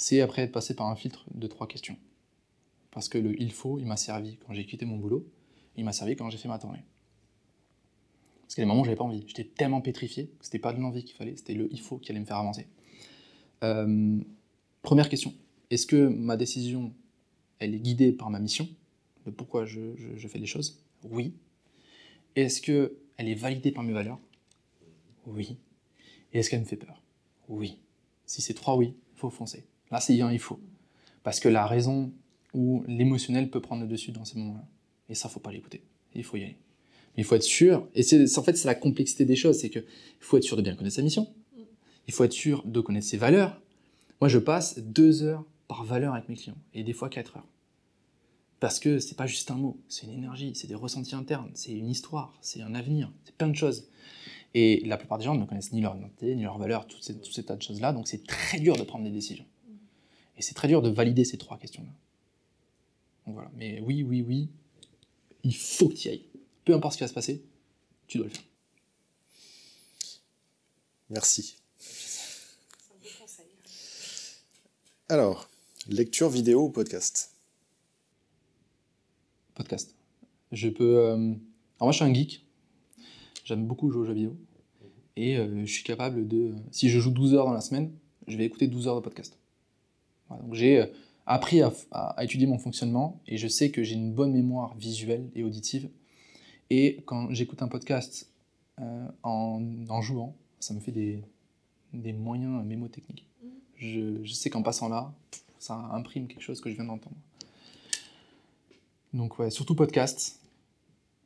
c'est 0.04 0.20
après 0.20 0.42
être 0.42 0.52
passé 0.52 0.76
par 0.76 0.88
un 0.88 0.98
filtre 0.98 1.24
de 1.34 1.48
trois 1.48 1.66
questions. 1.66 1.96
Parce 2.92 3.08
que 3.08 3.18
le 3.18 3.42
il 3.42 3.54
faut, 3.54 3.80
il 3.80 3.86
m'a 3.86 3.96
servi 3.96 4.38
quand 4.46 4.54
j'ai 4.54 4.66
quitté 4.66 4.86
mon 4.86 4.98
boulot. 4.98 5.26
Il 5.78 5.86
m'a 5.86 5.94
servi 5.94 6.18
quand 6.18 6.30
j'ai 6.30 6.38
fait 6.38 6.50
ma 6.50 6.60
tournée. 6.60 6.84
Parce 8.42 8.54
qu'il 8.54 8.62
y 8.62 8.64
a 8.64 8.66
des 8.66 8.68
moments 8.68 8.82
où 8.82 8.84
j'avais 8.84 8.98
pas 8.98 9.06
envie. 9.06 9.24
J'étais 9.26 9.46
tellement 9.46 9.80
pétrifié 9.80 10.28
que 10.28 10.44
c'était 10.44 10.60
pas 10.60 10.74
de 10.74 10.82
l'envie 10.82 11.06
qu'il 11.06 11.16
fallait, 11.16 11.38
c'était 11.38 11.54
le 11.54 11.70
il 11.72 11.80
faut 11.80 12.00
qui 12.00 12.12
allait 12.12 12.20
me 12.20 12.26
faire 12.26 12.36
avancer. 12.36 12.68
Euh, 13.64 14.20
première 14.82 15.08
question. 15.08 15.34
Est-ce 15.70 15.88
que 15.88 16.08
ma 16.08 16.36
décision, 16.36 16.94
elle 17.60 17.74
est 17.74 17.80
guidée 17.80 18.12
par 18.12 18.30
ma 18.30 18.40
mission, 18.40 18.68
de 19.26 19.32
pourquoi 19.32 19.64
je, 19.64 19.96
fais 20.28 20.38
les 20.38 20.48
choses? 20.48 20.84
Oui. 21.04 21.34
Est-ce 22.36 22.62
qu'elle 22.62 22.92
est 23.30 23.36
validée 23.36 23.72
par 23.72 23.84
mes 23.84 23.94
valeurs? 23.94 24.20
Oui. 25.28 25.56
Et 26.34 26.40
est-ce 26.40 26.50
qu'elle 26.50 26.60
me 26.60 26.66
fait 26.66 26.76
peur? 26.76 27.02
Oui. 27.48 27.80
Si 28.26 28.42
c'est 28.42 28.54
trois 28.54 28.76
oui, 28.76 28.96
il 29.14 29.18
faut 29.18 29.30
foncer. 29.30 29.66
Là, 29.94 30.00
c'est 30.00 30.20
un 30.22 30.32
il 30.32 30.40
faut. 30.40 30.60
Parce 31.22 31.40
que 31.40 31.48
la 31.48 31.68
raison 31.68 32.12
ou 32.56 32.84
l'émotionnel 32.88 33.52
peut 33.52 33.62
prendre 33.62 33.84
le 33.84 33.88
dessus 33.88 34.12
dans 34.12 34.26
ces 34.26 34.40
moments-là. 34.40 34.66
Et 35.08 35.14
ça, 35.14 35.30
faut 35.30 35.40
pas 35.40 35.52
l'écouter. 35.52 35.84
Il 36.16 36.24
faut 36.24 36.36
y 36.36 36.42
aller. 36.42 36.58
Mais 37.16 37.22
il 37.22 37.24
faut 37.24 37.36
être 37.36 37.44
sûr, 37.44 37.88
et 37.94 38.02
c'est, 38.02 38.40
en 38.40 38.42
fait, 38.42 38.58
c'est 38.58 38.68
la 38.68 38.74
complexité 38.74 39.24
des 39.24 39.36
choses, 39.36 39.60
c'est 39.60 39.70
qu'il 39.70 39.86
faut 40.20 40.38
être 40.38 40.44
sûr 40.44 40.58
de 40.58 40.64
bien 40.64 40.74
connaître 40.76 40.96
sa 40.96 41.04
mission. 41.04 41.32
Il 42.08 42.14
faut 42.14 42.24
être 42.24 42.34
sûr 42.34 42.64
de 42.66 42.82
connaître 42.82 43.06
ses 43.06 43.18
valeurs. 43.18 43.62
Moi, 44.20 44.30
je 44.30 44.40
passe 44.40 44.80
deux 44.80 45.22
heures 45.22 45.46
par 45.68 45.84
valeur 45.84 46.16
avec 46.16 46.28
mes 46.28 46.36
clients, 46.36 46.58
et 46.74 46.84
des 46.84 46.94
fois 46.94 47.10
quatre 47.10 47.38
heures. 47.38 47.48
Parce 48.60 48.80
que 48.80 48.98
c'est 48.98 49.16
pas 49.16 49.28
juste 49.28 49.52
un 49.52 49.56
mot, 49.56 49.80
c'est 49.90 50.08
une 50.08 50.14
énergie, 50.14 50.54
c'est 50.56 50.68
des 50.68 50.74
ressentis 50.74 51.14
internes, 51.14 51.52
c'est 51.54 51.74
une 51.74 51.90
histoire, 51.90 52.34
c'est 52.42 52.64
un 52.64 52.74
avenir, 52.74 53.12
c'est 53.26 53.36
plein 53.36 53.48
de 53.48 53.56
choses. 53.56 53.90
Et 54.56 54.82
la 54.86 54.98
plupart 54.98 55.20
des 55.20 55.26
gens 55.26 55.36
ne 55.36 55.46
connaissent 55.46 55.72
ni 55.72 55.82
leur 55.82 55.96
identité, 55.96 56.36
ni 56.36 56.42
leurs 56.42 56.58
valeurs, 56.58 56.88
tous 56.88 57.00
ces, 57.00 57.16
ces 57.32 57.44
tas 57.44 57.56
de 57.56 57.62
choses-là, 57.62 57.94
donc 57.94 58.08
c'est 58.08 58.26
très 58.26 58.60
dur 58.60 58.76
de 58.76 58.84
prendre 58.84 59.04
des 59.04 59.12
décisions. 59.12 59.46
Et 60.38 60.42
c'est 60.42 60.54
très 60.54 60.68
dur 60.68 60.82
de 60.82 60.90
valider 60.90 61.26
ces 61.26 61.38
trois 61.38 61.58
questions-là. 61.58 61.92
Donc 63.26 63.36
voilà. 63.36 63.52
Mais 63.56 63.80
oui, 63.82 64.04
oui, 64.04 64.22
oui, 64.22 64.50
il 65.44 65.56
faut 65.56 65.90
que 65.90 65.94
tu 65.94 66.08
y 66.08 66.12
ailles. 66.12 66.26
Peu 66.66 66.74
importe 66.74 66.94
ce 66.94 66.98
qui 66.98 67.04
va 67.04 67.08
se 67.08 67.14
passer, 67.14 67.44
tu 68.08 68.18
dois 68.18 68.28
le 68.28 68.34
faire. 68.34 68.44
Merci. 71.10 71.58
C'est 71.78 72.92
un 72.92 72.96
bon 73.02 73.10
conseil. 73.22 73.46
Alors, 75.10 75.50
lecture 75.88 76.30
vidéo 76.30 76.66
ou 76.66 76.70
podcast? 76.70 77.36
Podcast. 79.54 79.96
Je 80.52 80.70
peux. 80.70 80.98
Euh, 80.98 81.16
alors, 81.16 81.38
moi, 81.82 81.92
je 81.92 81.98
suis 81.98 82.06
un 82.06 82.14
geek. 82.14 82.46
J'aime 83.46 83.66
beaucoup 83.66 83.92
jouer 83.92 84.02
aux 84.02 84.06
jeux 84.06 84.14
vidéo. 84.14 84.38
Et 85.16 85.38
euh, 85.38 85.66
je 85.66 85.72
suis 85.72 85.84
capable 85.84 86.28
de. 86.28 86.54
Si 86.72 86.90
je 86.90 87.00
joue 87.00 87.12
12 87.12 87.36
heures 87.36 87.46
dans 87.46 87.54
la 87.54 87.62
semaine, 87.62 87.92
je 88.28 88.38
vais 88.38 88.46
écouter 88.46 88.68
12 88.68 88.88
heures 88.88 88.96
de 88.96 89.02
podcast. 89.02 89.38
Donc, 90.42 90.54
j'ai 90.54 90.80
euh, 90.80 90.86
appris 91.26 91.62
à, 91.62 92.16
étudier 92.22 92.48
mon 92.48 92.58
fonctionnement 92.58 93.20
et 93.28 93.38
je 93.38 93.48
sais 93.48 93.70
que 93.70 93.84
j'ai 93.84 93.96
une 93.96 94.12
bonne 94.12 94.34
mémoire 94.34 94.76
visuelle 94.76 95.30
et 95.36 95.44
auditive. 95.44 95.90
Et 96.70 97.02
quand 97.06 97.32
j'écoute 97.32 97.62
un 97.62 97.68
podcast 97.68 98.30
euh, 98.80 99.08
en, 99.24 100.02
jouant, 100.02 100.36
ça 100.60 100.74
me 100.74 100.80
fait 100.80 100.92
des, 100.92 101.22
des 101.94 102.14
moyens 102.14 102.64
mémotechniques. 102.66 103.26
Mmh. 103.42 103.48
Je, 103.76 104.24
je 104.24 104.34
sais 104.34 104.50
qu'en 104.50 104.64
passant 104.64 104.90
là, 104.90 105.14
ça 105.60 105.76
imprime 105.94 106.28
quelque 106.28 106.42
chose 106.42 106.60
que 106.60 106.70
je 106.70 106.76
viens 106.76 106.86
d'entendre. 106.86 107.16
Donc 109.14 109.38
ouais, 109.40 109.50
surtout 109.50 109.76
podcast. 109.76 110.40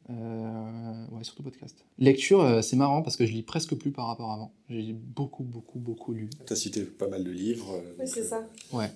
Euh, 0.10 1.06
ouais, 1.12 1.24
surtout 1.24 1.44
podcast. 1.44 1.84
Lecture, 1.98 2.42
euh, 2.42 2.62
c'est 2.62 2.76
marrant 2.76 3.02
parce 3.02 3.18
que 3.18 3.26
je 3.26 3.34
lis 3.34 3.44
presque 3.44 3.76
plus 3.76 3.92
par 3.92 4.08
rapport 4.08 4.32
à 4.32 4.36
avant. 4.36 4.54
J'ai 4.70 4.94
beaucoup, 4.94 5.44
beaucoup, 5.44 5.80
beaucoup 5.80 6.14
lu. 6.14 6.30
Tu 6.46 6.54
as 6.54 6.56
cité 6.56 6.84
pas 6.84 7.08
mal 7.08 7.24
de 7.24 7.32
livres. 7.32 7.82
oui, 8.00 8.08
c'est 8.08 8.24
ça. 8.24 8.48
Ouais. 8.72 8.90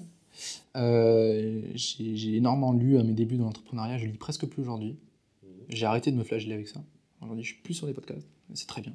Euh, 0.78 1.62
j'ai 1.76 2.36
énormément 2.36 2.72
lu 2.72 2.98
à 2.98 3.04
mes 3.04 3.14
débuts 3.14 3.36
dans 3.36 3.46
l'entrepreneuriat, 3.46 3.98
je 3.98 4.06
lis 4.06 4.18
presque 4.18 4.46
plus 4.46 4.62
aujourd'hui. 4.62 4.98
Mhm. 5.44 5.50
J'ai 5.70 5.86
arrêté 5.86 6.12
de 6.12 6.16
me 6.16 6.24
flageller 6.24 6.54
avec 6.54 6.68
ça. 6.68 6.82
Aujourd'hui, 7.22 7.44
je 7.44 7.54
suis 7.54 7.62
plus 7.62 7.74
sur 7.74 7.88
des 7.88 7.94
podcasts, 7.94 8.28
c'est 8.54 8.68
très 8.68 8.82
bien. 8.82 8.94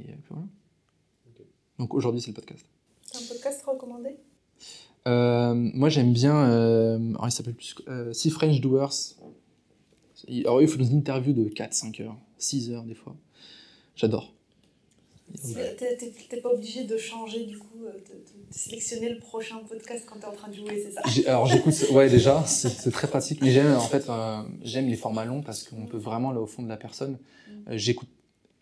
Et 0.00 0.04
puis 0.04 0.14
voilà. 0.28 0.46
Donc 1.78 1.94
aujourd'hui, 1.94 2.20
c'est 2.20 2.30
le 2.30 2.34
podcast. 2.34 2.66
C'est 3.02 3.18
un 3.18 3.26
podcast 3.26 3.64
recommandé? 3.64 4.16
Euh, 5.08 5.54
Moi, 5.54 5.88
j'aime 5.88 6.12
bien. 6.12 6.36
Euh, 6.48 7.14
il 7.24 7.30
s'appelle 7.30 7.54
plus. 7.54 7.74
Euh, 7.88 8.12
Six 8.12 8.30
French 8.30 8.60
Doers. 8.60 8.92
Alors, 10.28 10.62
il 10.62 10.68
faut 10.68 10.78
une 10.78 10.96
interview 10.96 11.32
de 11.32 11.48
4-5 11.48 12.02
heures, 12.02 12.16
6 12.38 12.70
heures 12.70 12.84
des 12.84 12.94
fois. 12.94 13.16
J'adore. 13.96 14.32
T'es 16.28 16.40
pas 16.42 16.50
obligé 16.52 16.84
de 16.84 16.96
changer 16.96 17.46
du 17.46 17.58
coup, 17.58 17.84
euh, 17.84 17.92
de, 17.92 18.24
sélectionner 18.50 19.08
le 19.08 19.18
prochain 19.18 19.58
podcast 19.66 20.04
quand 20.06 20.18
t'es 20.18 20.26
en 20.26 20.32
train 20.32 20.48
de 20.48 20.54
jouer, 20.54 20.84
c'est 20.84 20.92
ça? 20.92 21.30
Alors 21.30 21.46
j'écoute, 21.46 21.74
ouais 21.92 22.10
déjà, 22.10 22.44
c'est 22.46 22.90
très 22.90 23.08
pratique. 23.08 23.40
Mais 23.40 23.50
j'aime 23.50 23.74
en 23.74 23.80
fait, 23.80 24.08
euh, 24.08 24.42
j'aime 24.62 24.88
les 24.88 24.96
formats 24.96 25.24
longs 25.24 25.42
parce 25.42 25.62
qu'on 25.62 25.86
peut 25.86 25.96
vraiment 25.96 26.30
aller 26.30 26.38
au 26.38 26.46
fond 26.46 26.62
de 26.62 26.68
la 26.68 26.76
personne. 26.76 27.12
Mm. 27.12 27.52
Euh, 27.68 27.78
j'écoute 27.78 28.08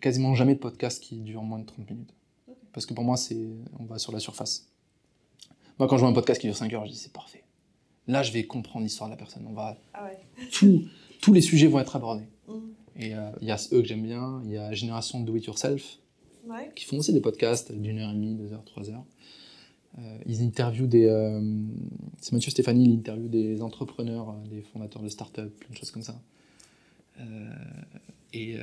quasiment 0.00 0.34
jamais 0.34 0.54
de 0.54 0.60
podcast 0.60 1.02
qui 1.02 1.16
dure 1.16 1.42
moins 1.42 1.58
de 1.58 1.66
30 1.66 1.90
minutes. 1.90 2.14
Parce 2.72 2.86
que 2.86 2.94
pour 2.94 3.02
moi, 3.02 3.16
c'est, 3.16 3.48
on 3.80 3.84
va 3.84 3.98
sur 3.98 4.12
la 4.12 4.20
surface. 4.20 4.68
Moi, 5.78 5.88
quand 5.88 5.96
je 5.96 6.02
vois 6.02 6.10
un 6.10 6.14
podcast 6.14 6.40
qui 6.40 6.46
dure 6.46 6.56
5 6.56 6.72
heures, 6.72 6.86
je 6.86 6.92
dis 6.92 6.98
c'est 6.98 7.12
parfait. 7.12 7.42
Là, 8.06 8.22
je 8.22 8.32
vais 8.32 8.44
comprendre 8.44 8.84
l'histoire 8.84 9.08
de 9.08 9.14
la 9.14 9.18
personne. 9.18 9.44
On 9.48 9.52
va, 9.52 9.76
ah 9.92 10.04
ouais. 10.04 10.84
Tous 11.20 11.32
les 11.32 11.40
sujets 11.40 11.66
vont 11.66 11.80
être 11.80 11.96
abordés. 11.96 12.26
Mm. 12.48 12.52
Et 12.96 13.14
il 13.40 13.48
y 13.48 13.50
a 13.50 13.56
eux 13.72 13.80
que 13.80 13.88
j'aime 13.88 14.02
bien. 14.02 14.42
Il 14.44 14.50
y 14.50 14.58
a 14.58 14.72
Génération 14.72 15.20
Do 15.20 15.36
It 15.36 15.46
Yourself 15.46 16.00
qui 16.74 16.84
font 16.84 16.98
aussi 16.98 17.12
des 17.12 17.20
podcasts 17.20 17.72
d'une 17.72 17.98
heure 17.98 18.10
et 18.10 18.14
demie, 18.14 18.34
deux 18.34 18.52
heures, 18.52 18.64
trois 18.64 18.88
heures. 18.90 19.04
Euh, 19.98 20.18
ils 20.26 20.42
interviewent 20.42 20.86
des. 20.86 21.06
Euh, 21.06 21.40
c'est 22.20 22.32
Mathieu 22.32 22.50
Stéphanie, 22.50 22.84
il 22.84 22.98
interviewe 22.98 23.28
des 23.28 23.60
entrepreneurs, 23.60 24.30
euh, 24.30 24.48
des 24.48 24.62
fondateurs 24.62 25.02
de 25.02 25.08
start-up, 25.08 25.52
plein 25.58 25.70
de 25.70 25.76
choses 25.76 25.90
comme 25.90 26.02
ça. 26.02 26.20
et, 28.32 28.56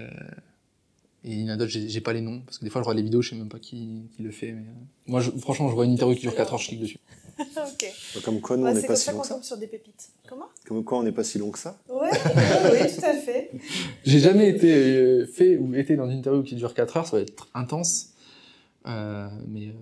et 1.28 1.32
il 1.32 1.42
y 1.42 1.44
en 1.44 1.50
a 1.50 1.58
d'autres, 1.58 1.72
j'ai 1.72 2.02
pas 2.02 2.14
les 2.14 2.22
noms, 2.22 2.40
parce 2.46 2.58
que 2.58 2.64
des 2.64 2.70
fois 2.70 2.82
je 2.82 2.86
vois 2.86 2.94
les 2.94 3.02
vidéos, 3.02 3.22
je 3.22 3.32
sais 3.32 3.36
même 3.36 3.50
pas 3.50 3.60
qui, 3.60 4.10
qui 4.16 4.24
le 4.24 4.32
fait. 4.32 4.54
Mais, 4.54 4.64
moi, 5.08 5.22
franchement, 5.40 5.68
je 5.70 5.76
vois 5.76 5.84
une 5.84 5.92
interview 5.92 6.16
qui 6.16 6.22
dure 6.22 6.34
4 6.34 6.54
heures, 6.54 6.60
je 6.60 6.70
clique 6.70 6.80
dessus. 6.80 7.00
ok. 7.38 8.22
Comme 8.24 8.40
quoi, 8.40 8.56
nous, 8.56 8.66
on 8.66 8.74
n'est 8.74 8.82
pas 8.82 8.96
si 8.96 9.12
long 9.12 9.20
que 9.20 9.28
ça. 9.28 9.44
sur 9.44 9.58
des 9.58 9.68
pépites. 9.68 10.10
Comment? 10.26 10.46
Comme 10.66 10.86
quoi, 10.86 11.00
on 11.00 11.04
n'est 11.04 11.12
pas 11.12 11.26
si 11.26 11.38
long 11.38 11.52
que 11.52 11.60
ça. 11.60 11.78
Ouais, 11.90 12.10
oui, 12.12 12.96
tout 12.96 13.06
à 13.06 13.14
fait. 13.14 13.52
J'ai 14.06 14.20
jamais 14.20 14.48
été 14.48 14.74
euh, 14.74 15.26
fait 15.26 15.58
ou 15.58 15.76
été 15.76 15.98
dans 15.98 16.10
une 16.10 16.20
interview 16.20 16.44
qui 16.44 16.56
dure 16.56 16.74
4 16.74 16.96
heures, 16.96 17.08
ça 17.08 17.18
va 17.18 17.24
être 17.24 17.50
intense. 17.54 18.14
Euh, 18.86 19.28
mais 19.50 19.68
euh, 19.68 19.74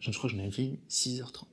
je 0.00 0.10
crois 0.10 0.28
que 0.28 0.36
j'en 0.36 0.42
ai 0.42 0.50
fait 0.50 0.72
6h30. 0.90 1.44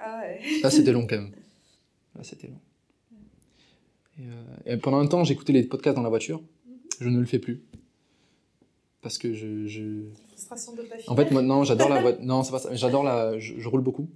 Ah 0.00 0.20
ouais. 0.20 0.60
Là, 0.62 0.68
c'était 0.68 0.92
long 0.92 1.06
quand 1.06 1.16
même. 1.16 1.32
Là, 2.14 2.22
c'était 2.24 2.48
long. 2.48 2.60
Et, 4.66 4.72
et, 4.74 4.76
pendant 4.76 4.98
un 4.98 5.06
temps, 5.06 5.24
j'écoutais 5.24 5.54
les 5.54 5.62
podcasts 5.62 5.96
dans 5.96 6.02
la 6.02 6.10
voiture. 6.10 6.42
Je 7.00 7.08
ne 7.08 7.18
le 7.18 7.26
fais 7.26 7.38
plus 7.38 7.62
parce 9.04 9.18
que 9.18 9.34
je, 9.34 9.66
je... 9.66 10.08
Frustration 10.28 10.72
de 10.72 10.82
pas 10.82 10.96
En 11.08 11.14
fait, 11.14 11.30
maintenant, 11.30 11.62
j'adore 11.62 11.90
la 11.90 12.00
voiture. 12.00 12.24
Non, 12.24 12.42
c'est 12.42 12.50
pas 12.50 12.58
ça. 12.58 12.74
J'adore 12.74 13.04
la. 13.04 13.38
Je, 13.38 13.68
roule 13.68 13.82
beaucoup, 13.82 14.08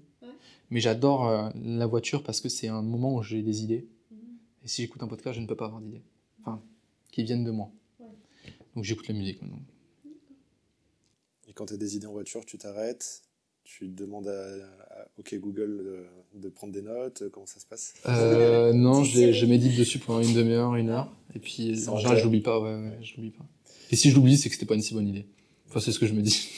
mais 0.70 0.80
j'adore 0.80 1.28
euh, 1.28 1.50
la 1.62 1.86
voiture 1.86 2.22
parce 2.22 2.40
que 2.40 2.48
c'est 2.48 2.68
un 2.68 2.80
moment 2.80 3.14
où 3.14 3.22
j'ai 3.22 3.42
des 3.42 3.62
idées. 3.62 3.86
Mhm. 4.10 4.18
Et 4.64 4.68
si 4.68 4.82
j'écoute 4.82 5.02
un 5.02 5.06
podcast, 5.06 5.36
je 5.36 5.42
ne 5.42 5.46
peux 5.46 5.54
pas 5.54 5.66
avoir 5.66 5.82
d'idées. 5.82 6.02
Enfin, 6.40 6.62
qui 7.12 7.22
viennent 7.22 7.44
de 7.44 7.50
moi. 7.50 7.70
Donc 8.74 8.84
j'écoute 8.84 9.08
la 9.08 9.14
musique 9.14 9.42
maintenant. 9.42 9.60
Et 11.48 11.52
quand 11.52 11.66
tu 11.66 11.74
as 11.74 11.76
des 11.76 11.96
idées 11.96 12.06
en 12.06 12.12
voiture, 12.12 12.46
tu 12.46 12.56
t'arrêtes, 12.56 13.22
tu 13.64 13.88
demandes 13.88 14.28
à, 14.28 15.08
OK 15.18 15.34
Google 15.34 16.06
de, 16.34 16.48
prendre 16.48 16.72
des 16.72 16.82
notes 16.82 17.24
Comment 17.30 17.46
ça 17.46 17.60
se 17.60 17.66
passe? 17.66 17.92
Euh, 18.06 18.72
Non, 18.72 19.04
je 19.04 19.44
médite 19.44 19.76
dessus 19.76 19.98
pendant 19.98 20.22
une 20.22 20.34
demi-heure, 20.34 20.76
une 20.76 20.88
heure. 20.88 21.12
Et 21.38 21.40
puis, 21.40 21.88
en 21.88 21.98
général, 21.98 22.18
je 22.18 22.24
l'oublie 22.24 22.40
pas. 22.40 22.58
Ouais, 22.58 22.74
ouais, 22.74 22.98
je 23.00 23.14
l'oublie 23.14 23.30
pas. 23.30 23.44
Et 23.92 23.96
si 23.96 24.10
je 24.10 24.16
l'oublie, 24.16 24.36
c'est 24.36 24.48
que 24.48 24.56
c'était 24.56 24.66
pas 24.66 24.74
une 24.74 24.82
si 24.82 24.92
bonne 24.92 25.06
idée. 25.06 25.24
Enfin, 25.68 25.78
c'est 25.78 25.92
ce 25.92 26.00
que 26.00 26.06
je 26.06 26.12
me 26.12 26.20
dis. 26.20 26.48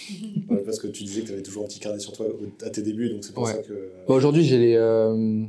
parce 0.65 0.79
que 0.79 0.87
tu 0.87 1.05
disais 1.05 1.21
que 1.21 1.27
tu 1.27 1.33
avais 1.35 1.43
toujours 1.43 1.65
un 1.65 1.67
petit 1.67 1.81
carnet 1.81 1.99
sur 1.99 2.15
toi 2.15 2.27
à 2.63 2.71
tes 2.71 2.81
débuts, 2.81 3.11
donc 3.11 3.23
c'est 3.23 3.35
pour 3.35 3.47
ça 3.47 3.59
que. 3.59 3.93
Bah, 4.09 4.15
Aujourd'hui, 4.15 4.43
j'ai 4.43 4.57
les, 4.57 4.75
euh, 4.77 5.45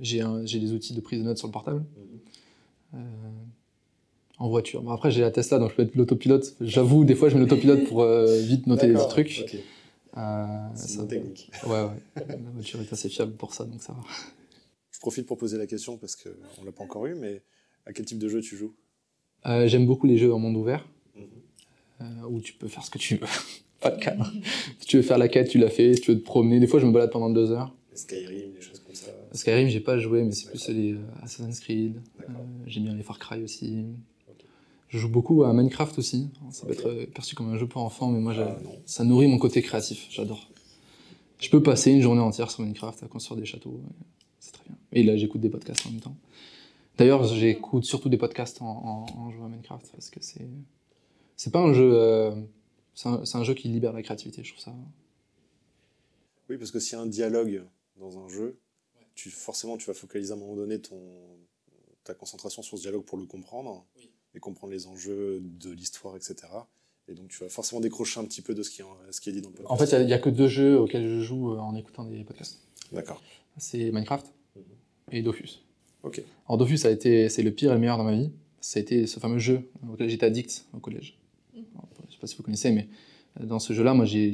j'ai, 0.00 0.24
j'ai 0.44 0.58
des 0.58 0.72
outils 0.72 0.92
de 0.92 1.00
prise 1.00 1.20
de 1.20 1.24
notes 1.24 1.38
sur 1.38 1.46
le 1.46 1.52
portable. 1.52 1.84
Mhm. 1.96 2.18
Euh, 2.94 2.98
en 4.38 4.48
voiture. 4.48 4.82
Bon, 4.82 4.90
après, 4.90 5.12
j'ai 5.12 5.20
la 5.20 5.30
Tesla, 5.30 5.60
donc 5.60 5.70
je 5.70 5.76
peux 5.76 5.82
être 5.82 5.94
l'autopilote. 5.94 6.56
J'avoue, 6.60 7.04
des 7.04 7.14
fois, 7.14 7.28
je 7.28 7.34
mets 7.34 7.42
l'autopilote 7.42 7.84
pour 7.84 8.02
euh, 8.02 8.40
vite 8.40 8.66
noter 8.66 8.88
les 8.88 8.94
trucs. 8.94 9.44
Okay. 9.44 9.62
c'est 10.74 10.98
une 10.98 11.06
technique. 11.06 11.52
Ouais, 11.64 11.82
ouais. 11.82 12.26
La 12.26 12.50
voiture 12.54 12.80
est 12.80 12.92
assez 12.92 13.08
fiable 13.08 13.34
pour 13.34 13.54
ça, 13.54 13.64
donc 13.64 13.80
ça 13.82 13.92
va. 13.92 14.00
Je 14.90 14.98
profite 14.98 15.26
pour 15.26 15.38
poser 15.38 15.58
la 15.58 15.68
question 15.68 15.96
parce 15.96 16.16
qu'on 16.16 16.64
l'a 16.64 16.72
pas 16.72 16.82
encore 16.82 17.06
eu, 17.06 17.14
mais 17.14 17.42
à 17.88 17.92
quel 17.92 18.04
type 18.04 18.18
de 18.18 18.28
jeu 18.28 18.40
tu 18.40 18.56
joues 18.56 18.74
euh, 19.46 19.66
j'aime 19.68 19.86
beaucoup 19.86 20.06
les 20.06 20.18
jeux 20.18 20.32
en 20.32 20.38
monde 20.38 20.56
ouvert, 20.56 20.86
mhm. 21.16 21.24
euh, 22.02 22.28
où 22.28 22.40
tu 22.40 22.52
peux 22.52 22.68
faire 22.68 22.84
ce 22.84 22.90
que 22.90 22.98
tu 22.98 23.16
veux. 23.16 23.26
Pas 23.80 23.90
de 23.90 24.02
cadre. 24.02 24.30
si 24.80 24.86
tu 24.86 24.96
veux 24.96 25.02
faire 25.02 25.18
la 25.18 25.28
quête, 25.28 25.48
tu 25.48 25.58
l'as 25.58 25.70
fait. 25.70 25.94
Si 25.94 26.00
tu 26.00 26.12
veux 26.12 26.18
te 26.18 26.24
promener, 26.24 26.58
des 26.58 26.66
fois 26.66 26.80
je 26.80 26.86
me 26.86 26.92
balade 26.92 27.10
pendant 27.10 27.30
deux 27.30 27.52
heures. 27.52 27.74
Skyrim, 27.94 28.52
des 28.52 28.60
choses 28.60 28.80
comme 28.80 28.94
ça. 28.94 29.12
Skyrim, 29.32 29.68
j'ai 29.68 29.80
pas 29.80 29.98
joué, 29.98 30.22
mais 30.24 30.32
c'est 30.32 30.48
plus 30.50 30.68
les 30.68 30.92
euh, 30.92 30.98
Assassin's 31.22 31.60
Creed. 31.60 32.00
J'aime 32.66 32.84
bien 32.84 32.94
les 32.94 33.02
Far 33.02 33.18
Cry 33.18 33.42
aussi. 33.42 33.86
Je 34.88 34.98
joue 34.98 35.08
beaucoup 35.08 35.44
à 35.44 35.52
Minecraft 35.52 35.98
aussi. 35.98 36.28
Ça 36.50 36.66
peut 36.66 36.72
être 36.72 37.12
perçu 37.12 37.34
comme 37.34 37.52
un 37.52 37.58
jeu 37.58 37.66
pour 37.66 37.82
enfants, 37.82 38.10
mais 38.10 38.20
moi, 38.20 38.34
ah, 38.38 38.56
ça 38.86 39.04
nourrit 39.04 39.26
mon 39.28 39.38
côté 39.38 39.62
créatif. 39.62 40.06
J'adore. 40.10 40.48
Je 41.40 41.50
peux 41.50 41.62
passer 41.62 41.90
une 41.92 42.00
journée 42.00 42.20
entière 42.20 42.50
sur 42.50 42.62
Minecraft 42.62 43.02
à 43.02 43.06
construire 43.06 43.38
des 43.38 43.46
châteaux. 43.46 43.80
C'est 44.40 44.52
très 44.52 44.64
bien. 44.64 44.76
Et 44.92 45.02
là, 45.02 45.16
j'écoute 45.16 45.40
des 45.40 45.50
podcasts 45.50 45.86
en 45.86 45.90
même 45.90 46.00
temps. 46.00 46.16
D'ailleurs, 46.98 47.22
j'écoute 47.24 47.84
surtout 47.84 48.08
des 48.08 48.18
podcasts 48.18 48.60
en, 48.60 49.06
en, 49.16 49.30
jouant 49.30 49.46
à 49.46 49.48
Minecraft 49.48 49.90
parce 49.92 50.10
que 50.10 50.20
c'est 50.20 50.48
c'est 51.36 51.52
pas 51.52 51.60
un 51.60 51.72
jeu 51.72 51.92
euh, 51.94 52.34
c'est 52.94 53.08
un, 53.08 53.22
un, 53.32 53.44
jeu 53.44 53.54
qui 53.54 53.68
libère 53.68 53.92
la 53.92 54.02
créativité, 54.02 54.42
je 54.42 54.52
trouve 54.52 54.64
ça. 54.64 54.74
Oui, 56.50 56.58
parce 56.58 56.72
que 56.72 56.80
s'il 56.80 56.98
y 56.98 57.00
a 57.00 57.02
un 57.02 57.06
dialogue 57.06 57.62
dans 57.96 58.18
un 58.18 58.28
jeu, 58.28 58.58
tu 59.14 59.30
forcément 59.30 59.76
tu 59.76 59.86
vas 59.86 59.94
focaliser 59.94 60.32
à 60.32 60.34
un 60.36 60.38
moment 60.40 60.56
donné 60.56 60.80
ton 60.80 60.98
ta 62.02 62.14
concentration 62.14 62.62
sur 62.62 62.78
ce 62.78 62.82
dialogue 62.82 63.04
pour 63.04 63.18
le 63.18 63.26
comprendre 63.26 63.86
et 64.34 64.40
comprendre 64.40 64.72
les 64.72 64.86
enjeux 64.86 65.40
de 65.40 65.70
l'histoire, 65.70 66.16
etc. 66.16 66.48
Et 67.06 67.14
donc 67.14 67.28
tu 67.28 67.38
vas 67.44 67.48
forcément 67.48 67.80
décrocher 67.80 68.18
un 68.18 68.24
petit 68.24 68.42
peu 68.42 68.54
de 68.54 68.62
ce 68.62 68.70
qui, 68.70 68.82
ce 69.10 69.20
qui 69.20 69.30
est 69.30 69.32
dit 69.32 69.40
dans 69.40 69.50
le 69.50 69.54
podcast. 69.54 69.72
En 69.72 69.76
fait, 69.76 69.96
il 69.96 70.06
n'y 70.06 70.12
a, 70.12 70.18
que 70.18 70.30
deux 70.30 70.48
jeux 70.48 70.78
auxquels 70.80 71.08
je 71.08 71.20
joue 71.20 71.52
euh, 71.52 71.58
en 71.58 71.76
écoutant 71.76 72.04
des 72.04 72.24
podcasts. 72.24 72.60
D'accord. 72.90 73.22
C'est 73.56 73.92
Minecraft 73.92 74.26
mhm. 74.56 74.62
et 75.12 75.22
Dofus. 75.22 75.60
Ok. 76.02 76.22
Alors 76.46 76.58
Dofus, 76.58 76.86
a 76.86 76.90
été, 76.90 77.28
c'est 77.28 77.42
le 77.42 77.50
pire 77.50 77.70
et 77.70 77.74
le 77.74 77.80
meilleur 77.80 77.98
dans 77.98 78.04
ma 78.04 78.14
vie. 78.14 78.30
Ça 78.60 78.78
a 78.78 78.82
été 78.82 79.06
ce 79.06 79.20
fameux 79.20 79.38
jeu 79.38 79.70
auquel 79.90 80.08
j'étais 80.08 80.26
addict 80.26 80.66
au 80.74 80.78
collège. 80.78 81.18
Je 81.54 81.60
ne 81.60 81.64
sais 82.10 82.18
pas 82.20 82.26
si 82.26 82.36
vous 82.36 82.42
connaissez, 82.42 82.70
mais 82.70 82.88
euh, 83.40 83.46
dans 83.46 83.58
ce 83.58 83.72
jeu-là, 83.72 83.94
moi, 83.94 84.04
j'ai, 84.04 84.32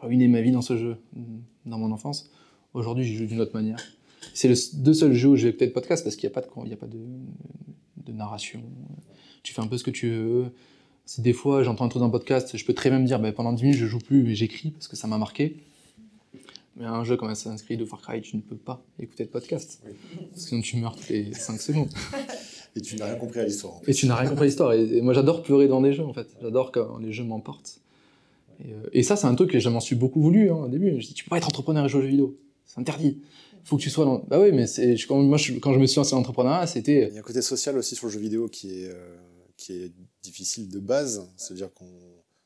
ruiné 0.00 0.28
ma 0.28 0.40
vie 0.40 0.50
dans 0.50 0.62
ce 0.62 0.76
jeu, 0.76 0.96
dans 1.66 1.78
mon 1.78 1.92
enfance. 1.92 2.30
Aujourd'hui, 2.74 3.04
j'y 3.04 3.16
joue 3.16 3.26
d'une 3.26 3.40
autre 3.40 3.54
manière. 3.54 3.78
C'est 4.34 4.48
le 4.48 4.54
deux 4.82 4.94
seuls 4.94 5.12
jeux 5.12 5.28
où 5.28 5.36
je 5.36 5.46
vais 5.46 5.52
peut-être 5.52 5.72
podcast 5.72 6.02
parce 6.02 6.16
qu'il 6.16 6.28
n'y 6.28 6.32
a 6.32 6.40
pas 6.40 6.40
de, 6.40 6.48
il 6.64 6.70
y 6.70 6.74
a 6.74 6.76
pas 6.76 6.86
de 6.86 8.12
narration. 8.12 8.62
Tu 9.42 9.52
fais 9.52 9.60
un 9.60 9.66
peu 9.66 9.78
ce 9.78 9.84
que 9.84 9.90
tu 9.90 10.10
veux 10.10 10.52
si 11.06 11.20
des 11.20 11.32
fois 11.32 11.62
j'entends 11.62 11.84
un 11.84 11.88
truc 11.88 12.00
dans 12.00 12.06
un 12.06 12.10
podcast, 12.10 12.56
je 12.56 12.64
peux 12.64 12.74
très 12.74 12.90
bien 12.90 12.98
me 12.98 13.06
dire 13.06 13.18
bah, 13.18 13.32
pendant 13.32 13.52
10 13.52 13.62
minutes 13.62 13.78
je 13.78 13.86
joue 13.86 13.98
plus 13.98 14.30
et 14.30 14.34
j'écris 14.34 14.70
parce 14.70 14.88
que 14.88 14.96
ça 14.96 15.06
m'a 15.06 15.18
marqué. 15.18 15.56
Mais 16.76 16.86
un 16.86 17.04
jeu 17.04 17.16
comme 17.16 17.28
Assassin's 17.28 17.62
Creed 17.62 17.80
ou 17.82 17.86
Far 17.86 18.00
Cry, 18.00 18.20
tu 18.20 18.36
ne 18.36 18.42
peux 18.42 18.56
pas 18.56 18.84
écouter 18.98 19.24
de 19.24 19.30
podcast. 19.30 19.80
Parce 19.82 20.44
que 20.44 20.48
sinon 20.48 20.60
tu 20.60 20.76
meurs 20.76 20.96
toutes 20.96 21.08
les 21.08 21.32
5 21.32 21.60
secondes. 21.60 21.90
Et 22.76 22.80
tu 22.80 22.96
n'as 22.96 23.06
rien 23.06 23.14
compris 23.14 23.38
à 23.40 23.44
l'histoire. 23.44 23.80
Et 23.86 23.94
tu 23.94 24.06
n'as 24.06 24.16
rien 24.16 24.28
compris 24.28 24.42
à 24.42 24.46
l'histoire. 24.46 24.72
Et, 24.72 25.00
moi 25.00 25.14
j'adore 25.14 25.42
pleurer 25.42 25.68
dans 25.68 25.80
des 25.80 25.92
jeux 25.92 26.04
en 26.04 26.12
fait. 26.12 26.26
J'adore 26.42 26.72
quand 26.72 26.98
les 26.98 27.12
jeux 27.12 27.22
m'emportent. 27.24 27.80
Et, 28.64 28.72
euh, 28.72 28.88
et, 28.92 29.02
ça 29.04 29.14
c'est 29.14 29.26
un 29.26 29.34
truc 29.34 29.50
que 29.50 29.60
je 29.60 29.68
m'en 29.68 29.80
suis 29.80 29.94
beaucoup 29.94 30.20
voulu 30.20 30.50
hein, 30.50 30.64
au 30.64 30.68
début. 30.68 31.00
Je 31.00 31.06
dis 31.06 31.14
tu 31.14 31.24
peux 31.24 31.30
pas 31.30 31.38
être 31.38 31.46
entrepreneur 31.46 31.84
et 31.84 31.88
jouer 31.88 32.00
aux 32.00 32.02
jeux 32.02 32.08
vidéo. 32.08 32.36
C'est 32.64 32.80
interdit. 32.80 33.20
Faut 33.64 33.76
que 33.76 33.82
tu 33.82 33.90
sois 33.90 34.04
dans. 34.04 34.18
Bah 34.28 34.40
oui, 34.40 34.52
mais 34.52 34.66
quand, 35.08 35.22
moi 35.22 35.38
quand 35.62 35.72
je 35.72 35.78
me 35.78 35.86
suis 35.86 35.96
lancé 35.96 36.10
dans 36.10 36.18
l'entrepreneuriat, 36.18 36.66
c'était. 36.66 37.08
Il 37.08 37.14
y 37.14 37.16
a 37.16 37.20
un 37.20 37.22
côté 37.22 37.40
social 37.40 37.78
aussi 37.78 37.94
sur 37.94 38.08
le 38.08 38.12
jeu 38.12 38.20
vidéo 38.20 38.48
qui 38.48 38.82
est, 38.82 38.88
euh, 38.88 39.16
qui 39.56 39.72
est 39.72 39.92
difficile 40.22 40.68
de 40.68 40.80
base, 40.80 41.30
c'est-à-dire 41.36 41.72
qu'on 41.72 41.86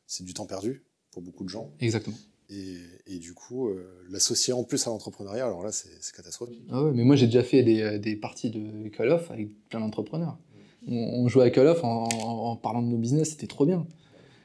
c'est 0.06 0.24
du 0.24 0.34
temps 0.34 0.46
perdu 0.46 0.84
pour 1.10 1.22
beaucoup 1.22 1.44
de 1.44 1.48
gens. 1.48 1.70
Exactement. 1.80 2.16
Et, 2.50 3.18
du 3.18 3.34
coup, 3.34 3.68
euh, 3.68 4.06
l'associer 4.10 4.54
en 4.54 4.64
plus 4.64 4.86
à 4.86 4.90
l'entrepreneuriat, 4.90 5.44
alors 5.44 5.62
là, 5.62 5.70
c'est 5.70 5.90
catastrophique. 6.16 6.62
Ah 6.70 6.82
mais 6.94 7.04
moi 7.04 7.14
j'ai 7.14 7.26
déjà 7.26 7.42
fait 7.42 7.62
des, 7.62 7.82
euh, 7.82 7.98
des, 7.98 8.16
parties 8.16 8.50
de 8.50 8.88
Call 8.88 9.10
of 9.10 9.30
avec 9.30 9.48
plein 9.68 9.80
d'entrepreneurs. 9.80 10.38
On, 10.86 11.28
jouait 11.28 11.44
à 11.44 11.50
Call 11.50 11.66
of 11.66 11.84
en, 11.84 12.08
en, 12.08 12.56
parlant 12.56 12.80
de 12.80 12.86
nos 12.86 12.96
business, 12.96 13.30
c'était 13.30 13.46
trop 13.46 13.66
bien. 13.66 13.86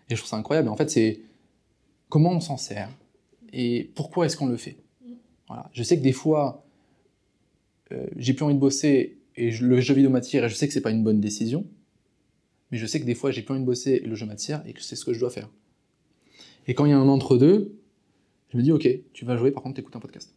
Et 0.09 0.15
je 0.15 0.19
trouve 0.19 0.30
ça 0.30 0.35
incroyable. 0.35 0.67
En 0.67 0.75
fait, 0.75 0.89
c'est 0.89 1.21
comment 2.09 2.31
on 2.31 2.41
s'en 2.41 2.57
sert 2.57 2.89
et 3.53 3.91
pourquoi 3.95 4.25
est-ce 4.25 4.35
qu'on 4.35 4.47
le 4.47 4.57
fait. 4.57 4.75
Voilà. 5.47 5.69
Je 5.71 5.84
sais 5.84 5.97
que 5.97 6.03
des 6.03 6.11
fois, 6.11 6.65
euh, 7.93 8.05
j'ai 8.17 8.34
plus 8.34 8.43
envie 8.43 8.55
de 8.55 8.59
bosser 8.59 9.17
et 9.38 9.51
le 9.51 9.80
jeu 9.80 9.93
vidéo 9.93 10.09
m'attire 10.09 10.43
et 10.43 10.49
je 10.49 10.55
sais 10.55 10.67
que 10.67 10.73
c'est 10.73 10.81
pas 10.81 10.91
une 10.91 11.03
bonne 11.03 11.21
décision 11.21 11.65
mais 12.73 12.80
je 12.80 12.88
sais 12.88 12.99
que 12.99 13.05
des 13.05 13.13
fois 13.13 13.30
j'ai 13.30 13.43
plus 13.43 13.51
envie 13.53 13.61
de 13.61 13.67
bosser 13.67 14.01
et 14.03 14.07
le 14.07 14.15
jeu 14.15 14.25
m'attire 14.25 14.63
et 14.65 14.73
que 14.73 14.81
c'est 14.81 14.95
ce 14.95 15.05
que 15.05 15.13
je 15.13 15.19
dois 15.19 15.30
faire. 15.30 15.47
Et 16.65 16.73
quand 16.73 16.85
il 16.85 16.89
y 16.89 16.93
a 16.93 16.97
un 16.97 17.07
entre-deux, 17.07 17.77
je 18.53 18.57
me 18.57 18.63
dis 18.63 18.71
ok, 18.71 18.88
tu 19.13 19.25
vas 19.25 19.35
jouer, 19.35 19.51
par 19.51 19.63
contre 19.63 19.75
t'écoutes 19.75 19.95
un 19.95 19.99
podcast. 19.99 20.31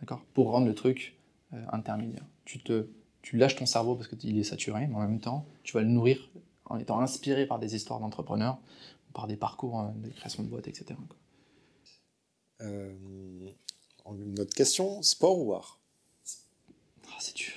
D'accord? 0.00 0.22
Pour 0.34 0.50
rendre 0.50 0.66
le 0.66 0.74
truc 0.74 1.16
euh, 1.54 1.64
intermédiaire. 1.72 2.26
Tu, 2.44 2.58
te, 2.58 2.88
tu 3.22 3.38
lâches 3.38 3.56
ton 3.56 3.64
cerveau 3.64 3.94
parce 3.96 4.08
qu'il 4.08 4.38
est 4.38 4.44
saturé, 4.44 4.86
mais 4.86 4.94
en 4.94 5.00
même 5.00 5.18
temps, 5.18 5.46
tu 5.62 5.72
vas 5.72 5.82
le 5.82 5.88
nourrir 5.88 6.30
en 6.66 6.78
étant 6.78 7.00
inspiré 7.00 7.46
par 7.46 7.58
des 7.58 7.74
histoires 7.74 8.00
d'entrepreneurs, 8.00 8.58
par 9.14 9.26
des 9.26 9.36
parcours 9.36 9.80
euh, 9.80 9.88
de 9.96 10.10
création 10.10 10.42
de 10.42 10.48
boîtes, 10.48 10.68
etc. 10.68 10.94
Euh, 12.60 12.92
une 14.06 14.38
autre 14.38 14.54
question, 14.54 15.00
sport 15.00 15.38
ou 15.38 15.54
art? 15.54 15.80
Ah, 17.06 17.16
C'est 17.18 17.34
dur. 17.34 17.54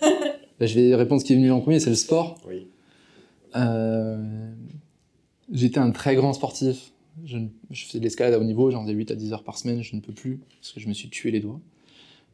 je 0.60 0.74
vais 0.74 0.94
répondre 0.94 1.20
ce 1.20 1.26
qui 1.26 1.32
est 1.32 1.36
venu 1.36 1.50
en 1.50 1.60
premier, 1.60 1.80
c'est 1.80 1.90
le 1.90 1.96
sport. 1.96 2.40
Oui. 2.46 2.70
Euh, 3.56 4.54
j'étais 5.50 5.78
un 5.78 5.90
très 5.90 6.14
grand 6.14 6.32
sportif. 6.32 6.92
Je, 7.24 7.38
faisais 7.70 7.98
de 7.98 8.04
l'escalade 8.04 8.34
à 8.34 8.38
haut 8.38 8.44
niveau, 8.44 8.70
j'en 8.70 8.82
faisais 8.82 8.92
8 8.92 9.10
à 9.10 9.14
10 9.14 9.32
heures 9.32 9.44
par 9.44 9.56
semaine, 9.56 9.82
je 9.82 9.96
ne 9.96 10.00
peux 10.00 10.12
plus, 10.12 10.38
parce 10.60 10.72
que 10.72 10.80
je 10.80 10.88
me 10.88 10.92
suis 10.92 11.08
tué 11.08 11.30
les 11.30 11.40
doigts. 11.40 11.60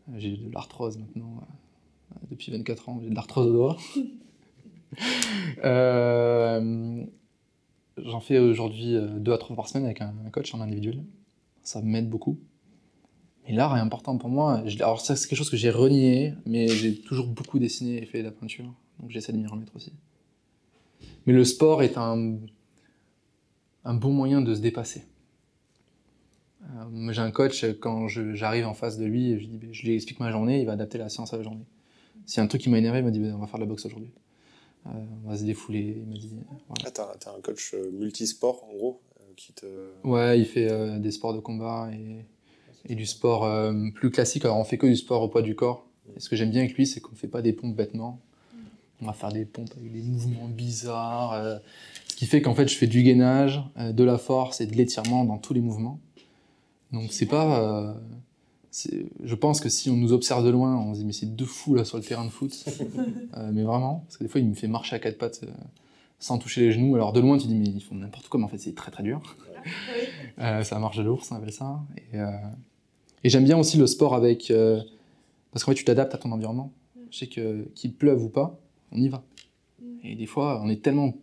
Euh, 0.09 0.14
j'ai 0.18 0.36
de 0.36 0.52
l'arthrose 0.52 0.98
maintenant, 0.98 1.38
euh, 1.40 2.16
depuis 2.30 2.50
24 2.50 2.88
ans, 2.88 3.00
j'ai 3.02 3.10
de 3.10 3.14
l'arthrose 3.14 3.46
aux 3.46 3.52
doigts. 3.52 3.76
euh, 5.64 7.04
J'en 7.98 8.20
fais 8.20 8.38
aujourd'hui 8.38 8.96
2 9.18 9.32
à 9.32 9.38
3 9.38 9.54
par 9.54 9.68
semaine 9.68 9.84
avec 9.84 10.00
un, 10.00 10.14
coach 10.32 10.54
en 10.54 10.60
individuel. 10.60 11.04
Ça 11.62 11.82
m'aide 11.82 12.09
beaucoup. 12.09 12.38
Mais 13.44 13.54
l'art 13.54 13.76
est 13.76 13.80
important 13.80 14.16
pour 14.16 14.30
moi. 14.30 14.64
Alors 14.80 15.00
ça, 15.00 15.14
c'est 15.14 15.28
quelque 15.28 15.38
chose 15.38 15.50
que 15.50 15.59
j'ai 15.59 15.70
renié, 15.70 16.32
mais 16.46 16.68
j'ai 16.68 16.96
toujours 16.96 17.26
beaucoup 17.26 17.59
dessiné 17.59 18.02
et 18.02 18.06
fait 18.06 18.20
de 18.20 18.24
la 18.24 18.30
peinture. 18.30 18.72
Donc 18.98 19.10
j'essaie 19.10 19.32
de 19.32 19.36
m'y 19.36 19.46
remettre 19.46 19.76
aussi. 19.76 19.92
Mais 21.26 21.34
le 21.34 21.44
sport 21.44 21.82
est 21.82 21.98
un, 21.98 22.38
un 23.84 23.94
bon 23.94 24.12
moyen 24.12 24.40
de 24.40 24.54
se 24.54 24.60
dépasser. 24.60 25.04
Euh, 26.62 27.12
j'ai 27.12 27.20
un 27.20 27.30
coach, 27.30 27.64
quand 27.80 28.09
j'arrive 28.09 28.66
en 28.66 28.74
face 28.74 28.98
de 28.98 29.04
lui, 29.04 29.38
je, 29.40 29.46
dis, 29.46 29.59
ben, 29.59 29.72
je 29.72 29.82
lui 29.82 29.94
explique 29.94 30.20
ma 30.20 30.30
journée, 30.30 30.60
il 30.60 30.66
va 30.66 30.72
adapter 30.72 30.98
la 30.98 31.09
séance 31.09 31.34
à 31.34 31.36
la 31.36 31.42
journée. 31.42 31.64
S'il 32.24 32.38
y 32.38 32.40
a 32.40 32.44
un 32.44 32.46
truc 32.46 32.62
qui 32.62 32.70
m'a 32.70 32.78
énervé, 32.78 33.00
il 33.00 33.04
m'a 33.04 33.10
dit 33.10 33.18
ben, 33.18 33.34
on 33.34 33.38
va 33.38 33.46
faire 33.46 33.59
de 33.59 33.64
la 33.64 33.68
boxe 33.68 33.84
aujourd'hui. 33.86 34.12
Euh, 34.86 34.90
on 35.24 35.30
va 35.30 35.36
se 35.36 35.44
défouler. 35.44 35.96
Il 35.98 36.06
m'a 36.06 36.14
dit. 36.14 36.30
Voilà. 36.68 36.92
Ah, 36.98 37.16
t'as 37.18 37.36
un 37.36 37.40
coach 37.40 37.74
euh, 37.74 37.90
multisport 37.92 38.64
en 38.64 38.74
gros 38.74 39.00
qui 39.36 39.52
te... 39.52 39.66
Ouais, 40.04 40.38
il 40.38 40.44
fait 40.44 41.00
des 41.00 41.10
sports 41.10 41.32
de 41.32 41.40
combat 41.40 41.88
et, 41.90 42.26
et 42.92 42.94
du 42.94 43.06
sport 43.06 43.48
plus 43.94 44.10
classique. 44.10 44.44
Alors 44.44 44.59
on 44.59 44.64
fait 44.64 44.76
que 44.76 44.86
du 44.86 44.94
sport 44.94 45.22
au 45.22 45.28
poids 45.28 45.40
du 45.40 45.54
corps. 45.54 45.86
Et 46.14 46.20
ce 46.20 46.28
que 46.28 46.36
j'aime 46.36 46.50
bien 46.50 46.60
avec 46.60 46.74
lui, 46.74 46.86
c'est 46.86 47.00
qu'on 47.00 47.14
fait 47.14 47.28
pas 47.28 47.40
des 47.40 47.54
pompes 47.54 47.74
bêtement 47.74 48.20
on 49.02 49.06
va 49.06 49.12
faire 49.12 49.32
des 49.32 49.44
pompes 49.44 49.72
avec 49.76 49.92
des 49.92 50.02
mouvements 50.02 50.48
bizarres, 50.48 51.32
euh, 51.32 51.59
qui 52.23 52.28
fait 52.28 52.40
qu'en 52.40 52.55
fait 52.55 52.69
je 52.69 52.77
fais 52.77 52.86
du 52.86 53.03
gainage, 53.03 53.65
euh, 53.78 53.90
de 53.90 54.05
la 54.05 54.16
force 54.16 54.61
et 54.61 54.66
de 54.66 54.77
l'étirement 54.77 55.24
dans 55.24 55.39
tous 55.39 55.55
les 55.55 55.61
mouvements. 55.61 55.99
Donc 56.93 57.12
c'est 57.12 57.27
pas, 57.27 57.61
euh, 57.61 57.94
je 59.24 59.35
pense 59.35 59.61
que 59.61 59.69
si 59.69 59.90
on 59.90 59.97
nous 59.97 60.12
observe 60.12 60.47
de 60.47 60.51
loin, 60.51 60.78
on 60.78 60.94
se 60.94 61.01
dit 61.01 61.05
mais 61.05 61.12
c'est 61.12 61.35
deux 61.35 61.47
fous 61.47 61.74
là 61.74 61.85
sur 61.85 61.97
le 61.97 62.05
terrain 62.05 62.24
de 62.24 62.31
foot, 62.31 62.65
mais 63.53 63.65
vraiment, 63.65 64.05
parce 64.07 64.19
que 64.19 64.23
des 64.23 64.31
fois 64.31 64.40
il 64.40 64.47
me 64.47 64.55
fait 64.55 64.69
marcher 64.69 64.94
à 64.94 65.01
quatre 65.01 65.19
pattes 65.19 65.44
sans 66.20 66.39
toucher 66.39 66.61
les 66.61 66.70
genoux. 66.70 66.94
Alors 66.94 67.12
de 67.12 67.19
loin 67.19 67.39
tu 67.39 67.49
dis 67.49 67.57
mais 67.57 67.66
ils 67.66 67.82
font 67.82 67.97
n'importe 67.97 68.28
quoi, 68.28 68.39
mais 68.39 68.47
en 68.47 68.49
fait 68.49 68.59
c'est 68.59 68.77
très 68.77 68.93
très 68.93 69.03
dur. 69.03 69.20
ça 70.39 70.78
marche 70.78 70.99
de 70.99 71.03
l'ours, 71.03 71.28
on 71.32 71.35
appelle 71.35 71.53
ça. 71.53 71.82
Et, 72.12 72.19
et 73.24 73.31
j'aime 73.31 73.43
bien 73.43 73.59
aussi 73.59 73.78
le 73.78 73.89
sport 73.89 74.15
avec, 74.15 74.53
parce 75.51 75.65
qu'en 75.65 75.73
fait 75.73 75.77
tu 75.77 75.85
t'adaptes 75.85 76.15
à 76.15 76.19
ton 76.19 76.31
environnement. 76.31 76.70
Je 77.11 77.19
sais 77.19 77.27
que 77.27 77.69
qu'il 77.74 77.94
pleuve 77.94 78.23
ou 78.23 78.28
pas, 78.28 78.61
on 78.93 78.99
y 78.99 79.09
va. 79.09 79.24
Mm. 79.81 79.86
Et 80.05 80.15
des 80.15 80.27
fois, 80.27 80.62
on 80.62 80.69
est 80.69 80.82
tellement 80.82 81.15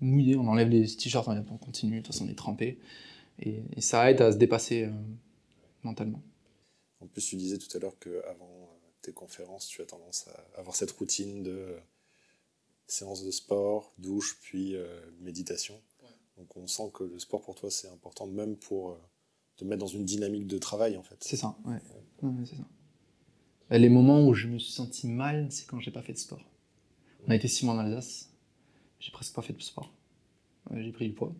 mouillé, 0.00 0.36
on 0.36 0.46
enlève 0.48 0.68
les 0.68 0.86
t-shirts, 0.96 1.28
on 1.28 1.58
continue, 1.58 2.00
de 2.00 2.06
toute 2.06 2.14
façon 2.14 2.26
on 2.26 2.30
est 2.30 2.34
trempé. 2.34 2.78
Et, 3.40 3.80
ça 3.80 4.10
aide 4.10 4.20
à 4.20 4.32
se 4.32 4.36
dépasser 4.36 4.84
euh, 4.84 4.92
mentalement. 5.82 6.22
En 7.00 7.06
plus, 7.06 7.26
tu 7.26 7.36
disais 7.36 7.58
tout 7.58 7.74
à 7.76 7.80
l'heure 7.80 7.98
qu'avant 7.98 8.50
euh, 8.62 8.90
tes 9.00 9.12
conférences, 9.12 9.66
tu 9.66 9.80
as 9.80 9.86
tendance 9.86 10.28
à 10.28 10.60
avoir 10.60 10.76
cette 10.76 10.90
routine 10.90 11.42
de 11.42 11.50
euh, 11.50 11.78
séance 12.86 13.24
de 13.24 13.30
sport, 13.30 13.94
douche, 13.98 14.38
puis 14.42 14.74
méditation. 15.20 15.80
Donc 16.36 16.56
on 16.56 16.66
sent 16.66 16.90
que 16.92 17.04
le 17.04 17.18
sport 17.18 17.42
pour 17.42 17.54
toi, 17.54 17.70
c'est 17.70 17.88
important 17.88 18.26
même 18.26 18.56
pour 18.56 18.98
te 19.56 19.64
mettre 19.64 19.78
dans 19.78 19.86
une 19.86 20.04
dynamique 20.04 20.48
de 20.48 20.58
travail 20.58 20.96
en 20.96 21.02
fait. 21.02 21.16
C'est 21.20 21.36
ça, 21.36 21.56
ouais. 21.66 21.78
ça. 22.46 23.78
Les 23.78 23.88
moments 23.88 24.26
où 24.26 24.34
je 24.34 24.48
me 24.48 24.58
suis 24.58 24.72
senti 24.72 25.06
mal, 25.06 25.52
c'est 25.52 25.66
quand 25.66 25.78
j'ai 25.78 25.92
pas 25.92 26.02
fait 26.02 26.14
de 26.14 26.18
sport. 26.18 26.42
On 27.28 27.30
a 27.30 27.36
été 27.36 27.46
six 27.46 27.64
mois 27.64 27.74
en 27.74 27.78
Alsace. 27.78 28.29
J'ai 29.00 29.10
presque 29.10 29.34
pas 29.34 29.42
fait 29.42 29.52
de 29.52 29.62
sport. 29.62 29.90
J'ai 30.76 30.92
pris 30.92 31.08
du 31.08 31.14
poids. 31.14 31.32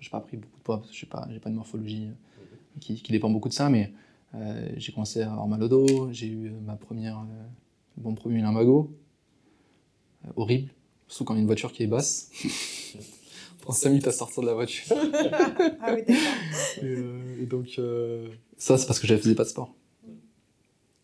J'ai 0.00 0.10
pas 0.10 0.20
pris 0.20 0.36
beaucoup 0.36 0.58
de 0.58 0.62
poids 0.62 0.78
parce 0.78 0.90
que 0.90 0.96
j'ai 0.96 1.06
pas, 1.06 1.28
pas 1.42 1.50
de 1.50 1.54
morphologie 1.54 2.08
euh, 2.08 2.80
qui, 2.80 3.00
qui, 3.00 3.12
dépend 3.12 3.30
beaucoup 3.30 3.48
de 3.48 3.54
ça, 3.54 3.68
mais 3.68 3.92
euh, 4.34 4.72
j'ai 4.76 4.92
commencé 4.92 5.22
à 5.22 5.30
avoir 5.30 5.46
mal 5.46 5.62
au 5.62 5.68
dos. 5.68 6.10
J'ai 6.10 6.26
eu 6.26 6.48
euh, 6.48 6.60
ma 6.64 6.74
première, 6.74 7.18
euh, 7.18 7.46
mon 7.98 8.14
premier 8.14 8.40
lumbago. 8.40 8.96
Euh, 10.24 10.30
horrible. 10.36 10.70
Surtout 11.06 11.24
quand 11.24 11.34
il 11.34 11.36
y 11.36 11.40
a 11.40 11.42
une 11.42 11.46
voiture 11.46 11.72
qui 11.72 11.82
est 11.82 11.86
basse. 11.86 12.30
On 12.94 13.62
prend 13.62 13.72
5 13.74 13.90
minutes 13.90 14.08
à 14.08 14.12
sortir 14.12 14.42
de 14.42 14.48
la 14.48 14.54
voiture. 14.54 14.84
ah 15.80 15.94
oui, 15.94 16.02
d'accord. 16.06 16.82
Et, 16.82 17.42
et, 17.42 17.46
donc, 17.46 17.78
ça, 18.56 18.78
c'est 18.78 18.86
parce 18.86 18.98
que 18.98 19.06
je 19.06 19.16
faisais 19.16 19.36
pas 19.36 19.44
de 19.44 19.48
sport. 19.48 19.72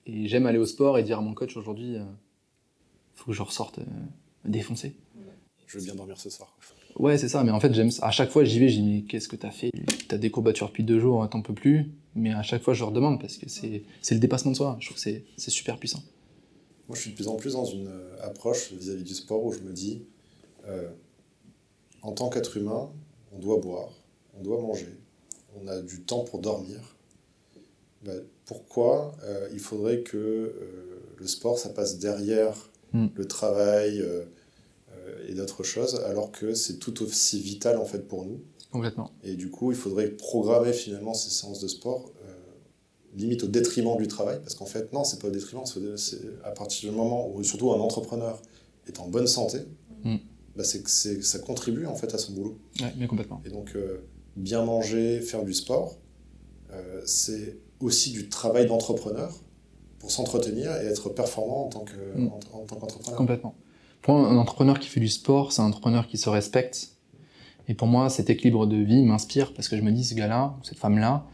Et 0.07 0.27
j'aime 0.27 0.47
aller 0.47 0.59
au 0.59 0.67
sport 0.67 0.99
et 0.99 1.05
dire 1.05 1.19
à 1.19 1.21
mon 1.21 1.35
coach 1.35 1.57
aujourd'hui 1.57 1.99
faut 3.19 3.33
que 3.33 3.37
je 3.37 3.43
ressorte 3.43 3.81
euh, 3.81 3.85
défoncé. 4.45 4.95
Je 5.69 5.79
veux 5.79 5.85
bien 5.85 5.95
dormir 5.95 6.19
ce 6.19 6.31
soir. 6.31 6.57
Ouais, 6.99 7.17
c'est 7.19 7.29
ça, 7.29 7.45
mais 7.45 7.51
en 7.53 7.61
fait, 7.61 7.73
j'aime 7.75 7.91
à 8.01 8.11
chaque 8.11 8.31
fois 8.31 8.43
j'y 8.43 8.59
vais, 8.59 8.69
je 8.69 8.81
dis 8.81 8.83
mais 8.83 9.03
qu'est-ce 9.03 9.29
que 9.29 9.37
t'as 9.37 9.51
fait? 9.51 9.71
T'as 10.09 10.17
des 10.17 10.31
courbatures 10.31 10.69
depuis 10.69 10.83
deux 10.83 10.99
jours, 10.99 11.29
t'en 11.31 11.43
peux 11.43 11.55
plus. 11.55 11.91
Mais 12.17 12.33
à 12.33 12.43
chaque 12.43 12.63
fois, 12.63 12.75
je 12.75 12.81
leur 12.81 12.91
demande 12.91 13.21
parce 13.21 13.37
que 13.37 13.49
c'est 13.49 13.85
le 14.11 14.19
dépassement 14.19 14.51
de 14.51 14.57
soi. 14.57 14.77
Je 14.81 14.87
trouve 14.87 15.01
que 15.01 15.11
c'est 15.37 15.51
super 15.51 15.79
puissant. 15.79 16.03
Moi, 16.89 16.97
je 16.97 17.03
suis 17.03 17.11
de 17.11 17.15
plus 17.17 17.29
en 17.29 17.37
plus 17.37 17.53
dans 17.53 17.67
une 17.67 17.87
euh, 17.87 18.17
approche 18.23 18.73
vis-à-vis 18.73 19.05
du 19.05 19.15
sport 19.15 19.45
où 19.45 19.53
je 19.53 19.59
me 19.61 19.73
dis, 19.73 20.03
euh, 20.67 20.89
en 22.01 22.13
tant 22.13 22.31
qu'être 22.31 22.57
humain, 22.57 22.91
on 23.33 23.39
doit 23.39 23.59
boire, 23.59 23.91
on 24.41 24.43
doit 24.43 24.59
manger, 24.59 24.89
on 25.61 25.69
a 25.69 25.83
du 25.83 26.01
temps 26.01 26.25
pour 26.25 26.39
dormir. 26.41 26.97
Bah, 28.07 28.13
pourquoi 28.47 29.15
euh, 29.25 29.51
il 29.53 29.59
faudrait 29.59 30.01
que 30.01 30.17
euh, 30.17 31.03
le 31.19 31.27
sport, 31.27 31.59
ça 31.59 31.69
passe 31.69 31.99
derrière 31.99 32.71
Mm. 32.95 33.09
le 33.15 33.29
travail 33.29 34.03
et 35.29 35.35
d'autres 35.35 35.63
choses, 35.63 35.95
alors 36.07 36.33
que 36.33 36.55
c'est 36.55 36.79
tout 36.79 37.03
aussi 37.03 37.39
vital 37.41 37.77
en 37.79 37.85
fait 37.85 38.09
pour 38.09 38.25
nous. 38.25 38.41
Complètement. 38.73 39.11
Et 39.23 39.35
du 39.35 39.51
coup, 39.51 39.71
il 39.73 39.77
faudrait 39.79 40.09
programmer 40.09 40.73
finalement 40.73 41.15
ces 41.15 41.31
séances 41.31 41.61
de 41.61 41.69
sport 41.69 42.11
euh, 42.27 42.35
limite 43.17 43.45
au 43.45 43.47
détriment 43.47 43.97
du 43.97 44.09
travail, 44.09 44.41
parce 44.43 44.55
qu'en 44.55 44.67
fait, 44.67 44.93
non, 44.93 45.05
c'est 45.05 45.21
pas 45.21 45.29
au 45.29 45.31
détriment, 45.31 45.63
c'est 45.65 46.19
à 46.45 46.51
partir 46.51 46.91
du 46.91 46.97
moment 46.97 47.31
où 47.35 47.43
surtout 47.43 47.73
un 47.73 47.79
entrepreneur 47.81 48.41
est 48.87 49.01
en 49.01 49.09
bonne 49.09 49.27
santé, 49.27 49.59
Mm. 50.05 50.17
bah, 50.57 50.63
c'est 50.65 50.83
que 50.83 50.91
ça 50.91 51.39
contribue 51.41 51.87
en 51.87 51.95
fait 51.97 52.15
à 52.15 52.19
son 52.19 52.33
boulot. 52.33 52.59
Ouais, 52.81 52.93
mais 52.99 53.07
complètement. 53.09 53.41
Et 53.45 53.51
donc, 53.51 53.73
euh, 53.75 53.99
bien 54.37 54.65
manger, 54.65 55.21
faire 55.21 55.45
du 55.45 55.53
sport, 55.55 55.97
euh, 56.73 57.03
c'est 57.05 57.57
aussi 57.81 58.11
du 58.13 58.29
travail 58.29 58.67
d'entrepreneur 58.67 59.35
pour 59.99 60.11
s'entretenir 60.13 60.71
et 60.81 60.87
être 60.87 61.09
performant 61.09 61.67
en 61.67 61.69
tant 61.69 61.85
Mm. 62.17 62.29
en- 62.29 62.59
en 62.61 62.65
tant 62.67 62.77
qu'entrepreneur. 62.77 63.19
Complètement. 63.19 63.55
Pour 64.03 64.17
un 64.17 64.37
entrepreneur 64.37 64.79
qui 64.79 64.89
fait 64.89 65.01
du 65.01 65.09
sport, 65.09 65.53
c'est 65.53 65.61
un 65.63 65.67
entrepreneur 65.67 66.07
qui 66.07 66.19
se 66.19 66.29
respecte. 66.29 66.97
Et 67.67 67.75
pour 67.75 67.87
moi, 67.89 68.09
cet 68.09 68.31
équilibre 68.31 68.67
de 68.67 68.77
vie 68.77 69.03
m'inspire 69.03 69.53
parce 69.53 69.69
que 69.69 69.77
je 69.77 69.83
me 69.83 69.93
dis, 69.93 70.05
ce 70.05 70.15
gars-là, 70.15 70.57
ou 70.59 70.65
cette 70.65 70.79
femme-là, 70.79 71.27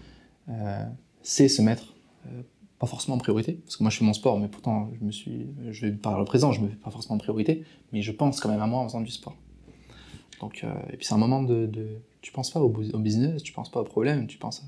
euh, 0.48 0.84
sait 1.22 1.48
se 1.48 1.62
mettre, 1.62 1.94
euh, 2.26 2.42
pas 2.78 2.86
forcément 2.86 3.14
en 3.14 3.18
priorité, 3.18 3.52
parce 3.52 3.76
que 3.76 3.84
moi 3.84 3.90
je 3.90 3.98
fais 3.98 4.04
mon 4.04 4.12
sport, 4.12 4.38
mais 4.40 4.48
pourtant 4.48 4.90
je 4.98 5.04
me 5.04 5.12
suis, 5.12 5.46
je 5.70 5.86
vais 5.86 5.92
par 5.92 6.18
le 6.18 6.24
présent, 6.24 6.50
je 6.52 6.60
me 6.60 6.68
fais 6.68 6.76
pas 6.76 6.90
forcément 6.90 7.14
en 7.14 7.18
priorité, 7.18 7.64
mais 7.92 8.02
je 8.02 8.10
pense 8.10 8.40
quand 8.40 8.48
même 8.48 8.60
à 8.60 8.66
moi 8.66 8.80
en 8.80 8.88
faisant 8.88 9.00
du 9.00 9.12
sport. 9.12 9.36
Donc, 10.40 10.64
euh, 10.64 10.74
et 10.92 10.96
puis 10.96 11.06
c'est 11.06 11.14
un 11.14 11.18
moment 11.18 11.42
de, 11.42 11.66
de, 11.66 11.86
tu 12.20 12.32
penses 12.32 12.50
pas 12.50 12.60
au, 12.60 12.68
bu- 12.68 12.90
au 12.92 12.98
business, 12.98 13.42
tu 13.42 13.52
penses 13.52 13.70
pas 13.70 13.80
au 13.80 13.84
problème, 13.84 14.26
tu 14.26 14.36
penses 14.36 14.64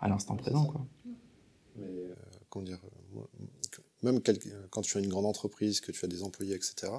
à, 0.00 0.06
à 0.06 0.08
l'instant 0.08 0.34
présent, 0.36 0.64
quoi. 0.64 0.80
Mais 1.76 1.86
comment 2.48 2.64
dire, 2.64 2.80
même 4.02 4.20
quand 4.70 4.80
tu 4.80 4.96
as 4.96 5.00
une 5.00 5.08
grande 5.08 5.26
entreprise, 5.26 5.80
que 5.80 5.92
tu 5.92 6.04
as 6.04 6.08
des 6.08 6.22
employés, 6.22 6.54
etc., 6.54 6.90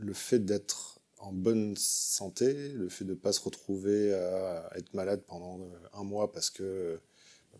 le 0.00 0.12
fait 0.12 0.38
d'être 0.38 1.00
en 1.18 1.32
bonne 1.32 1.74
santé, 1.76 2.70
le 2.72 2.88
fait 2.88 3.04
de 3.04 3.10
ne 3.10 3.14
pas 3.14 3.32
se 3.32 3.40
retrouver 3.40 4.12
à 4.14 4.70
être 4.76 4.94
malade 4.94 5.22
pendant 5.26 5.60
euh, 5.60 5.68
un 5.92 6.02
mois 6.02 6.32
parce 6.32 6.48
que, 6.48 6.98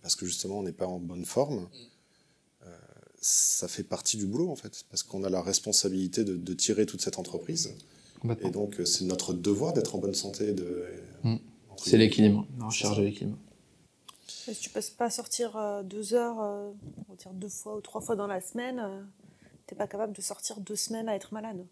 parce 0.01 0.17
que 0.17 0.25
justement 0.25 0.61
on 0.61 0.63
n'est 0.63 0.73
pas 0.73 0.87
en 0.87 0.99
bonne 0.99 1.27
forme, 1.27 1.69
euh, 2.67 2.77
ça 3.21 3.69
fait 3.69 3.83
partie 3.83 4.17
du 4.17 4.27
boulot 4.27 4.51
en 4.51 4.57
fait, 4.57 4.85
parce 4.89 5.03
qu'on 5.03 5.25
a 5.25 5.29
la 5.29 5.43
responsabilité 5.43 6.25
de, 6.25 6.37
de 6.37 6.55
tirer 6.55 6.87
toute 6.87 7.03
cette 7.03 7.19
entreprise. 7.19 7.75
Et 8.43 8.51
donc 8.51 8.81
euh, 8.81 8.85
c'est 8.85 9.05
notre 9.05 9.35
devoir 9.35 9.73
d'être 9.75 9.95
en 9.95 9.99
bonne 9.99 10.15
santé. 10.15 10.53
De, 10.53 10.87
Mm. 11.23 11.37
C'est 11.77 11.97
l'équilibre, 11.97 12.47
la 12.59 12.67
recherche 12.67 12.97
de 12.99 13.03
l'équilibre. 13.03 13.39
Si 14.27 14.55
tu 14.55 14.71
peux 14.71 14.81
pas 14.99 15.11
sortir 15.11 15.83
deux 15.85 16.15
heures, 16.15 16.39
on 16.39 16.75
va 17.09 17.15
dire 17.17 17.33
deux 17.33 17.49
fois 17.49 17.77
ou 17.77 17.81
trois 17.81 18.01
fois 18.01 18.17
dans 18.17 18.27
la 18.27 18.41
semaine, 18.41 18.79
euh, 18.79 19.03
t'es 19.67 19.77
pas 19.77 19.87
capable 19.87 20.13
de 20.13 20.21
sortir 20.21 20.61
deux 20.61 20.77
semaines 20.77 21.09
à 21.09 21.15
être 21.15 21.33
malade. 21.33 21.65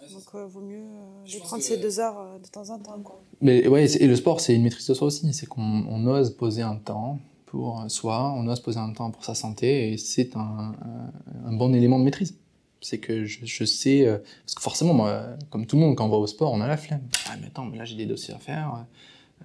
Donc 0.00 0.22
euh, 0.34 0.46
vaut 0.46 0.60
mieux 0.60 0.78
euh, 0.78 1.24
les 1.26 1.38
prendre 1.40 1.56
que- 1.62 1.68
ces 1.68 1.76
deux 1.78 2.00
heures 2.00 2.18
euh, 2.18 2.38
de 2.38 2.46
temps 2.48 2.70
en 2.70 2.78
temps. 2.78 3.00
Quoi. 3.00 3.20
Mais 3.40 3.66
ouais, 3.68 3.90
et 4.00 4.06
le 4.06 4.16
sport, 4.16 4.40
c'est 4.40 4.54
une 4.54 4.62
maîtrise 4.62 4.86
de 4.86 4.94
soi 4.94 5.08
aussi. 5.08 5.32
C'est 5.32 5.46
qu'on 5.46 5.60
on 5.62 6.06
ose 6.06 6.30
poser 6.36 6.62
un 6.62 6.76
temps 6.76 7.18
pour 7.46 7.84
soi, 7.88 8.32
on 8.36 8.46
ose 8.48 8.60
poser 8.60 8.78
un 8.78 8.92
temps 8.92 9.10
pour 9.10 9.24
sa 9.24 9.34
santé, 9.34 9.92
et 9.92 9.96
c'est 9.98 10.36
un, 10.36 10.40
un- 10.82 11.12
un 11.48 11.52
bon 11.52 11.74
élément 11.74 11.98
de 11.98 12.04
maîtrise. 12.04 12.36
C'est 12.80 12.98
que 12.98 13.24
je, 13.24 13.40
je 13.44 13.64
sais, 13.64 14.06
euh, 14.06 14.18
parce 14.44 14.54
que 14.54 14.62
forcément, 14.62 14.94
moi, 14.94 15.22
comme 15.50 15.66
tout 15.66 15.76
le 15.76 15.82
monde, 15.82 15.96
quand 15.96 16.06
on 16.06 16.10
va 16.10 16.16
au 16.18 16.26
sport, 16.28 16.52
on 16.52 16.60
a 16.60 16.68
la 16.68 16.76
flemme. 16.76 17.02
Ah, 17.28 17.34
mais 17.40 17.48
attends, 17.48 17.64
mais 17.64 17.76
là 17.76 17.84
j'ai 17.84 17.96
des 17.96 18.06
dossiers 18.06 18.34
à 18.34 18.38
faire, 18.38 18.86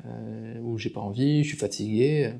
euh, 0.06 0.60
ou 0.62 0.78
j'ai 0.78 0.90
pas 0.92 1.02
envie, 1.02 1.44
je 1.44 1.50
suis 1.50 1.58
fatigué. 1.58 2.34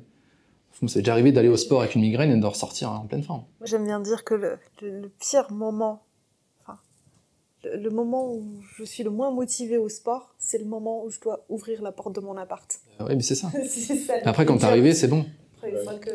Moi, 0.82 0.88
c'est 0.88 1.00
déjà 1.00 1.12
arrivé 1.12 1.32
d'aller 1.32 1.48
au 1.48 1.56
sport 1.56 1.80
avec 1.80 1.94
une 1.94 2.02
migraine 2.02 2.30
et 2.30 2.36
de 2.40 2.46
ressortir 2.46 2.90
en 2.92 3.06
pleine 3.06 3.22
forme. 3.22 3.42
Moi, 3.60 3.66
J'aime 3.66 3.84
bien 3.84 4.00
dire 4.00 4.22
que 4.24 4.34
le, 4.34 4.58
le- 4.82 5.00
le 5.02 5.08
pire 5.08 5.50
moment, 5.52 6.02
le, 7.74 7.90
moment 7.90 8.32
où 8.32 8.44
je 8.76 8.84
suis 8.84 9.02
le 9.04 9.10
moins 9.10 9.30
motivée 9.30 9.78
au 9.78 9.88
sport, 9.88 10.34
c'est 10.38 10.58
le 10.58 10.64
moment 10.64 11.04
où 11.04 11.10
je 11.10 11.20
dois 11.20 11.44
ouvrir 11.48 11.82
la 11.82 11.92
porte 11.92 12.14
de 12.14 12.20
mon 12.20 12.36
appart. 12.36 12.80
Euh, 13.00 13.06
ouais, 13.06 13.16
mais 13.16 13.22
c'est 13.22 13.34
ça. 13.34 13.50
Après, 14.24 14.44
quand 14.46 14.58
t'es 14.58 14.64
arrivé, 14.64 14.94
c'est 14.94 15.08
bon. 15.08 15.24
Après, 15.56 15.70
une 15.70 15.78
fois 15.78 15.94
que... 15.94 16.10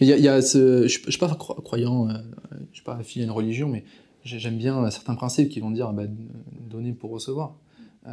Il 0.00 0.08
y 0.08 0.12
a, 0.12 0.16
il 0.16 0.24
y 0.24 0.28
a 0.28 0.42
ce, 0.42 0.86
je 0.86 1.06
ne 1.06 1.10
suis 1.10 1.18
pas 1.18 1.28
cro- 1.28 1.60
croyant, 1.62 2.08
euh, 2.08 2.12
je 2.52 2.56
ne 2.70 2.74
suis 2.74 2.82
pas 2.84 2.96
affilié 2.96 3.24
à 3.24 3.26
une 3.26 3.32
religion, 3.32 3.68
mais 3.68 3.84
j'ai- 4.24 4.38
j'aime 4.38 4.56
bien 4.58 4.90
certains 4.90 5.14
principes 5.14 5.48
qui 5.48 5.60
vont 5.60 5.70
dire 5.70 5.92
bah, 5.92 6.04
donner 6.70 6.92
pour 6.92 7.10
recevoir. 7.10 7.56
Il 8.06 8.12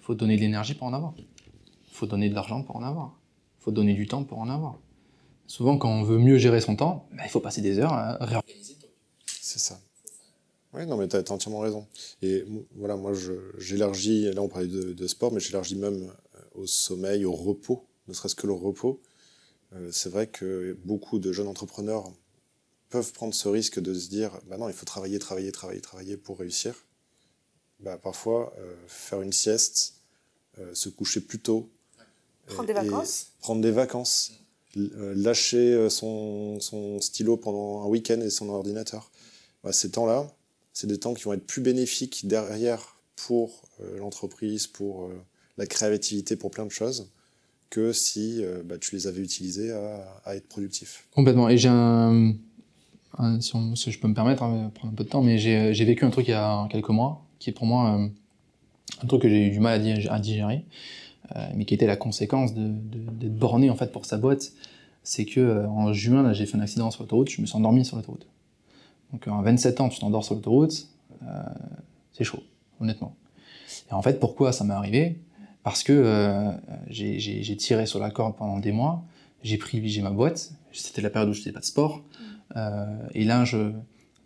faut 0.00 0.14
donner 0.14 0.36
de 0.36 0.40
l'énergie 0.40 0.74
pour 0.74 0.86
en 0.86 0.92
avoir. 0.94 1.12
Il 1.18 1.94
faut 1.94 2.06
donner 2.06 2.28
de 2.30 2.34
l'argent 2.34 2.62
pour 2.62 2.76
en 2.76 2.82
avoir. 2.82 3.18
Il 3.60 3.64
faut 3.64 3.72
donner 3.72 3.92
du 3.94 4.06
temps 4.06 4.24
pour 4.24 4.38
en 4.38 4.48
avoir. 4.48 4.78
Souvent, 5.46 5.76
quand 5.78 5.90
on 5.90 6.02
veut 6.02 6.18
mieux 6.18 6.38
gérer 6.38 6.60
son 6.60 6.76
temps, 6.76 7.06
bah, 7.12 7.22
il 7.26 7.30
faut 7.30 7.40
passer 7.40 7.60
des 7.60 7.78
heures 7.78 7.92
à 7.92 8.16
réorganiser. 8.24 8.76
C'est 9.26 9.58
ça. 9.58 9.80
Oui, 10.74 10.86
non, 10.86 10.96
mais 10.96 11.08
tu 11.08 11.16
as, 11.16 11.30
entièrement 11.30 11.60
raison. 11.60 11.86
Et 12.22 12.44
voilà, 12.76 12.96
moi, 12.96 13.12
j'élargis, 13.58 14.30
là 14.32 14.42
on 14.42 14.48
parlait 14.48 14.68
de, 14.68 14.92
de 14.92 15.06
sport, 15.06 15.32
mais 15.32 15.40
j'élargis 15.40 15.76
même 15.76 16.10
euh, 16.36 16.40
au 16.54 16.66
sommeil, 16.66 17.24
au 17.24 17.32
repos, 17.32 17.86
ne 18.06 18.12
serait-ce 18.12 18.34
que 18.34 18.46
le 18.46 18.52
repos. 18.52 19.00
Euh, 19.74 19.90
c'est 19.92 20.08
vrai 20.08 20.26
que 20.26 20.76
beaucoup 20.84 21.18
de 21.18 21.32
jeunes 21.32 21.48
entrepreneurs 21.48 22.10
peuvent 22.88 23.12
prendre 23.12 23.34
ce 23.34 23.48
risque 23.48 23.80
de 23.80 23.92
se 23.92 24.08
dire, 24.08 24.40
bah 24.46 24.56
non, 24.56 24.68
il 24.68 24.74
faut 24.74 24.86
travailler, 24.86 25.18
travailler, 25.18 25.52
travailler, 25.52 25.80
travailler 25.80 26.16
pour 26.16 26.38
réussir. 26.38 26.74
Bah, 27.80 27.98
parfois, 27.98 28.52
euh, 28.58 28.74
faire 28.86 29.20
une 29.20 29.32
sieste, 29.32 29.94
euh, 30.58 30.74
se 30.74 30.88
coucher 30.88 31.20
plus 31.20 31.38
tôt. 31.38 31.70
Prendre 32.46 32.66
des 32.66 32.72
vacances. 32.72 33.32
Prendre 33.40 33.60
des 33.60 33.70
vacances. 33.70 34.32
Lâcher 34.74 35.88
son, 35.90 36.60
son 36.60 37.00
stylo 37.00 37.36
pendant 37.36 37.82
un 37.82 37.86
week-end 37.86 38.20
et 38.20 38.30
son 38.30 38.48
ordinateur. 38.48 39.10
Bah, 39.62 39.72
ces 39.72 39.90
temps-là, 39.90 40.30
c'est 40.78 40.86
des 40.86 40.98
temps 40.98 41.12
qui 41.12 41.24
vont 41.24 41.32
être 41.32 41.44
plus 41.44 41.60
bénéfiques 41.60 42.28
derrière 42.28 42.94
pour 43.16 43.62
euh, 43.80 43.98
l'entreprise, 43.98 44.68
pour 44.68 45.06
euh, 45.06 45.24
la 45.56 45.66
créativité, 45.66 46.36
pour 46.36 46.52
plein 46.52 46.66
de 46.66 46.70
choses, 46.70 47.10
que 47.68 47.92
si 47.92 48.44
euh, 48.44 48.62
bah, 48.64 48.76
tu 48.78 48.94
les 48.94 49.08
avais 49.08 49.20
utilisés 49.20 49.72
à, 49.72 50.36
être 50.36 50.46
productif. 50.46 51.08
Complètement. 51.12 51.48
Et 51.48 51.58
j'ai 51.58 51.68
un, 51.68 52.36
si, 53.40 53.90
je 53.90 53.98
peux 53.98 54.06
me 54.06 54.14
permettre, 54.14 54.44
hein, 54.44 54.70
prendre 54.72 54.92
un 54.92 54.96
peu 54.96 55.02
de 55.02 55.08
temps, 55.08 55.20
mais 55.20 55.36
j'ai 55.38 55.84
vécu 55.84 56.04
un 56.04 56.10
truc 56.10 56.28
il 56.28 56.30
y 56.30 56.34
a 56.34 56.68
quelques 56.70 56.90
mois, 56.90 57.26
qui 57.40 57.50
est 57.50 57.54
pour 57.54 57.66
moi 57.66 57.98
un 59.02 59.06
truc 59.08 59.22
que 59.22 59.28
j'ai 59.28 59.48
eu 59.48 59.50
du 59.50 59.58
mal 59.58 59.80
à, 59.80 59.82
di- 59.82 60.06
à 60.08 60.20
digérer, 60.20 60.64
mais 61.56 61.64
qui 61.64 61.74
était 61.74 61.88
la 61.88 61.96
conséquence 61.96 62.54
d'être 62.54 63.36
borné 63.36 63.68
en 63.68 63.74
fait 63.74 63.90
pour 63.90 64.06
sa 64.06 64.16
boîte. 64.16 64.52
C'est 65.02 65.24
que 65.24 65.66
en 65.66 65.92
juin, 65.92 66.32
j'ai 66.34 66.46
fait 66.46 66.56
un 66.56 66.60
accident 66.60 66.92
sur 66.92 67.02
l'autoroute, 67.02 67.30
je 67.30 67.40
me 67.40 67.46
suis 67.46 67.56
endormi 67.56 67.84
sur 67.84 67.96
l'autoroute. 67.96 68.26
Donc 69.12 69.26
à 69.28 69.40
27 69.42 69.80
ans, 69.80 69.88
tu 69.88 69.98
t'endors 70.00 70.24
sur 70.24 70.34
l'autoroute, 70.34 70.88
euh, 71.22 71.26
c'est 72.12 72.24
chaud, 72.24 72.42
honnêtement. 72.80 73.14
Et 73.90 73.94
en 73.94 74.02
fait, 74.02 74.20
pourquoi 74.20 74.52
ça 74.52 74.64
m'est 74.64 74.74
arrivé? 74.74 75.18
Parce 75.62 75.82
que 75.82 75.92
euh, 75.92 76.50
j'ai 76.88 77.56
tiré 77.56 77.86
sur 77.86 77.98
la 77.98 78.10
corde 78.10 78.36
pendant 78.36 78.58
des 78.58 78.72
mois, 78.72 79.04
j'ai 79.42 79.58
privilégié 79.58 80.02
ma 80.02 80.10
boîte, 80.10 80.52
c'était 80.72 81.02
la 81.02 81.10
période 81.10 81.30
où 81.30 81.32
je 81.32 81.40
faisais 81.40 81.52
pas 81.52 81.60
de 81.60 81.64
sport, 81.64 82.02
euh, 82.56 82.86
et 83.14 83.24
là, 83.24 83.44
je, 83.44 83.72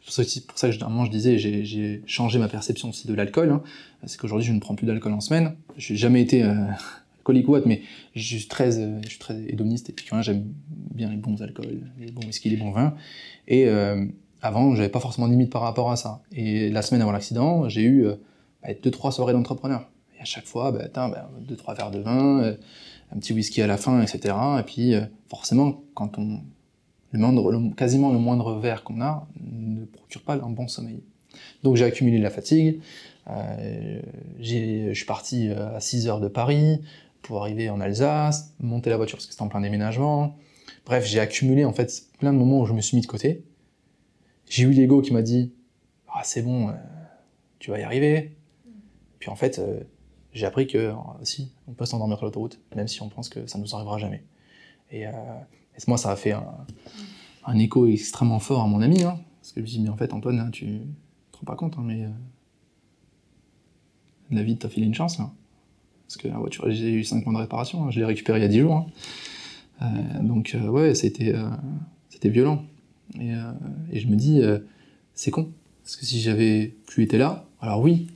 c'est 0.08 0.46
pour 0.46 0.58
ça 0.58 0.68
que 0.70 0.82
à 0.82 0.86
un 0.86 0.88
moment, 0.88 1.04
je 1.04 1.10
disais, 1.10 1.38
j'ai- 1.38 2.02
changé 2.06 2.38
ma 2.38 2.48
perception 2.48 2.90
aussi 2.90 3.06
de 3.08 3.14
l'alcool, 3.14 3.50
hein. 3.50 3.62
c'est 4.06 4.18
qu'aujourd'hui, 4.20 4.46
je 4.46 4.52
ne 4.52 4.60
prends 4.60 4.74
plus 4.74 4.86
d'alcool 4.86 5.12
en 5.12 5.20
semaine, 5.20 5.54
je 5.76 5.92
n'ai 5.92 5.98
jamais 5.98 6.22
été 6.22 6.42
euh, 6.44 6.54
alcoolique 7.18 7.48
ou 7.48 7.54
autre, 7.54 7.66
mais 7.68 7.82
je 8.14 8.36
suis 8.36 8.46
très, 8.48 8.72
je 9.02 9.08
suis 9.08 9.18
très 9.18 9.40
hédoniste, 9.48 9.90
et 9.90 9.92
puis 9.92 10.06
j'aime 10.20 10.44
bien 10.94 11.10
les 11.10 11.16
bons 11.16 11.40
alcools, 11.42 11.80
les 11.98 12.12
bons 12.12 12.24
whisky, 12.26 12.50
les 12.50 12.56
bons 12.56 12.70
vins, 12.72 12.94
et 13.48 13.66
avant, 14.42 14.74
j'avais 14.74 14.88
pas 14.88 15.00
forcément 15.00 15.28
de 15.28 15.32
limite 15.32 15.50
par 15.50 15.62
rapport 15.62 15.90
à 15.90 15.96
ça. 15.96 16.20
Et 16.32 16.68
la 16.68 16.82
semaine 16.82 17.00
avant 17.00 17.12
l'accident, 17.12 17.68
j'ai 17.68 17.82
eu 17.82 18.06
euh, 18.06 18.16
bah, 18.62 19.10
soirées 19.12 19.32
d'entrepreneur. 19.32 19.88
Et 20.18 20.20
à 20.20 20.24
chaque 20.24 20.46
fois, 20.46 20.72
bah, 20.72 20.88
tain, 20.88 21.08
bah, 21.08 21.30
deux, 21.40 21.56
trois 21.56 21.74
verres 21.74 21.92
de 21.92 22.00
vin, 22.00 22.42
euh, 22.42 22.56
un 23.14 23.18
petit 23.18 23.32
whisky 23.32 23.62
à 23.62 23.68
la 23.68 23.76
fin, 23.76 24.02
etc. 24.02 24.34
Et 24.58 24.62
puis, 24.64 24.94
euh, 24.94 25.02
forcément, 25.28 25.82
quand 25.94 26.18
on, 26.18 26.40
le 27.12 27.18
moindre, 27.18 27.74
quasiment 27.76 28.12
le 28.12 28.18
moindre 28.18 28.54
verre 28.58 28.82
qu'on 28.82 29.00
a 29.00 29.28
ne 29.40 29.84
procure 29.84 30.22
pas 30.22 30.34
un 30.34 30.50
bon 30.50 30.66
sommeil. 30.66 31.02
Donc 31.62 31.76
j'ai 31.76 31.84
accumulé 31.84 32.18
la 32.18 32.30
fatigue. 32.30 32.80
Euh, 33.30 34.00
je 34.40 34.92
suis 34.92 35.06
parti 35.06 35.50
à 35.50 35.78
6 35.78 36.08
heures 36.08 36.20
de 36.20 36.28
Paris 36.28 36.80
pour 37.22 37.42
arriver 37.42 37.70
en 37.70 37.80
Alsace, 37.80 38.54
monter 38.60 38.90
la 38.90 38.96
voiture 38.96 39.16
parce 39.16 39.26
que 39.26 39.32
c'était 39.32 39.42
en 39.42 39.48
plein 39.48 39.60
déménagement. 39.60 40.36
Bref, 40.84 41.06
j'ai 41.06 41.20
accumulé 41.20 41.64
en 41.64 41.72
fait 41.72 42.06
plein 42.18 42.32
de 42.32 42.38
moments 42.38 42.60
où 42.60 42.66
je 42.66 42.72
me 42.72 42.80
suis 42.80 42.96
mis 42.96 43.02
de 43.02 43.06
côté. 43.06 43.44
J'ai 44.48 44.64
eu 44.64 44.70
l'ego 44.70 45.00
qui 45.00 45.12
m'a 45.12 45.22
dit 45.22 45.52
ah 46.14 46.22
c'est 46.24 46.42
bon, 46.42 46.68
euh, 46.68 46.72
tu 47.58 47.70
vas 47.70 47.78
y 47.78 47.82
arriver. 47.82 48.36
Puis 49.18 49.30
en 49.30 49.36
fait, 49.36 49.58
euh, 49.58 49.80
j'ai 50.32 50.46
appris 50.46 50.66
que 50.66 50.78
euh, 50.78 50.94
si 51.22 51.52
on 51.68 51.72
peut 51.72 51.86
s'endormir 51.86 52.18
sur 52.18 52.26
l'autoroute, 52.26 52.60
même 52.76 52.88
si 52.88 53.02
on 53.02 53.08
pense 53.08 53.28
que 53.28 53.46
ça 53.46 53.58
ne 53.58 53.64
nous 53.64 53.74
arrivera 53.74 53.98
jamais. 53.98 54.24
Et, 54.90 55.06
moi, 55.86 55.96
ça 55.96 56.10
a 56.10 56.16
fait 56.16 56.32
un, 56.32 57.58
écho 57.58 57.86
extrêmement 57.86 58.40
fort 58.40 58.60
à 58.60 58.66
mon 58.66 58.82
ami, 58.82 59.04
hein, 59.04 59.18
parce 59.40 59.52
que 59.52 59.60
je 59.60 59.64
lui 59.64 59.70
dis, 59.70 59.80
mais 59.80 59.88
en 59.88 59.96
fait, 59.96 60.12
Antoine, 60.12 60.38
hein, 60.38 60.50
tu 60.50 60.82
te 61.32 61.38
rends 61.38 61.46
pas 61.46 61.56
compte, 61.56 61.78
hein, 61.78 61.82
mais 61.82 62.06
la 64.30 64.42
vie 64.42 64.58
t'a 64.58 64.68
filé 64.68 64.86
une 64.86 64.94
chance, 64.94 65.18
là. 65.18 65.30
Parce 66.06 66.18
que 66.18 66.28
la 66.28 66.36
voiture, 66.36 66.70
j'ai 66.70 66.92
eu 66.92 67.04
5 67.04 67.24
mois 67.24 67.32
de 67.32 67.38
réparation, 67.38 67.84
hein, 67.84 67.90
je 67.90 68.00
l'ai 68.00 68.04
récupérée 68.04 68.40
il 68.40 68.42
y 68.42 68.44
a 68.44 68.48
10 68.48 68.60
jours. 68.60 68.86
hein. 69.80 70.20
Donc, 70.20 70.54
ouais, 70.54 70.94
c'était 70.94 71.34
c'était 72.10 72.28
violent. 72.28 72.62
Et, 73.20 73.32
euh, 73.34 73.38
et 73.92 74.00
je 74.00 74.08
me 74.08 74.16
dis, 74.16 74.40
euh, 74.42 74.58
c'est 75.14 75.30
con. 75.30 75.48
Parce 75.82 75.96
que 75.96 76.06
si 76.06 76.20
j'avais 76.20 76.74
plus 76.86 77.04
été 77.04 77.18
là, 77.18 77.44
alors 77.60 77.80
oui, 77.80 78.06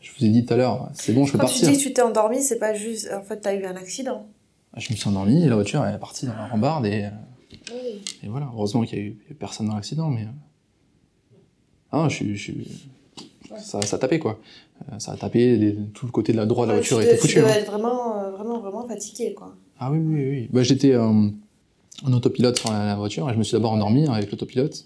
je 0.00 0.10
vous 0.18 0.24
ai 0.24 0.28
dit 0.28 0.44
tout 0.44 0.54
à 0.54 0.56
l'heure, 0.56 0.90
c'est 0.94 1.12
bon, 1.12 1.24
je 1.24 1.32
peux 1.32 1.38
Quand 1.38 1.46
tu 1.46 1.52
partir. 1.60 1.70
dis 1.70 1.76
que 1.78 1.82
tu 1.82 1.92
t'es 1.92 2.02
endormi, 2.02 2.42
c'est 2.42 2.58
pas 2.58 2.74
juste. 2.74 3.10
En 3.12 3.22
fait, 3.22 3.38
t'as 3.40 3.54
eu 3.54 3.64
un 3.64 3.76
accident. 3.76 4.26
Je 4.76 4.92
me 4.92 4.96
suis 4.96 5.08
endormi 5.08 5.42
et 5.42 5.48
la 5.48 5.54
voiture 5.56 5.84
elle 5.84 5.94
est 5.94 5.98
partie 5.98 6.26
dans 6.26 6.34
la 6.34 6.46
rambarde 6.46 6.86
et, 6.86 7.08
et 8.22 8.28
voilà. 8.28 8.48
Heureusement 8.54 8.82
qu'il 8.84 8.98
y 8.98 9.02
a 9.02 9.04
eu 9.04 9.16
personne 9.38 9.66
dans 9.68 9.74
l'accident, 9.74 10.08
mais. 10.10 10.26
Ah, 11.90 12.06
je 12.08 12.14
suis. 12.14 12.36
je 12.36 12.52
Ça, 13.58 13.82
ça 13.82 13.96
a 13.96 13.98
tapé 13.98 14.18
quoi. 14.20 14.38
Ça 14.98 15.12
a 15.12 15.16
tapé, 15.16 15.56
les- 15.56 15.76
tout 15.92 16.06
le 16.06 16.12
côté 16.12 16.32
de 16.32 16.36
la 16.38 16.46
droite 16.46 16.68
de 16.68 16.72
la 16.74 16.78
voiture 16.78 16.98
tu 17.00 17.04
était 17.04 17.16
foutu. 17.16 17.34
Tu 17.34 17.40
devais 17.40 17.50
hein. 17.50 17.54
être 17.56 17.70
vraiment, 17.70 18.18
euh, 18.20 18.30
vraiment, 18.30 18.60
vraiment 18.60 18.86
fatigué, 18.86 19.34
quoi. 19.34 19.54
Ah 19.78 19.90
oui, 19.90 19.98
oui, 19.98 20.28
oui. 20.30 20.48
Bah, 20.52 20.62
J'étais 20.62 20.92
euh, 20.92 21.28
en 22.04 22.12
autopilote 22.12 22.58
sur 22.58 22.70
la, 22.72 22.86
la 22.86 22.96
voiture 22.96 23.28
et 23.30 23.32
je 23.32 23.38
me 23.38 23.42
suis 23.44 23.52
d'abord 23.52 23.72
endormi 23.72 24.06
avec 24.06 24.30
l'autopilote. 24.30 24.84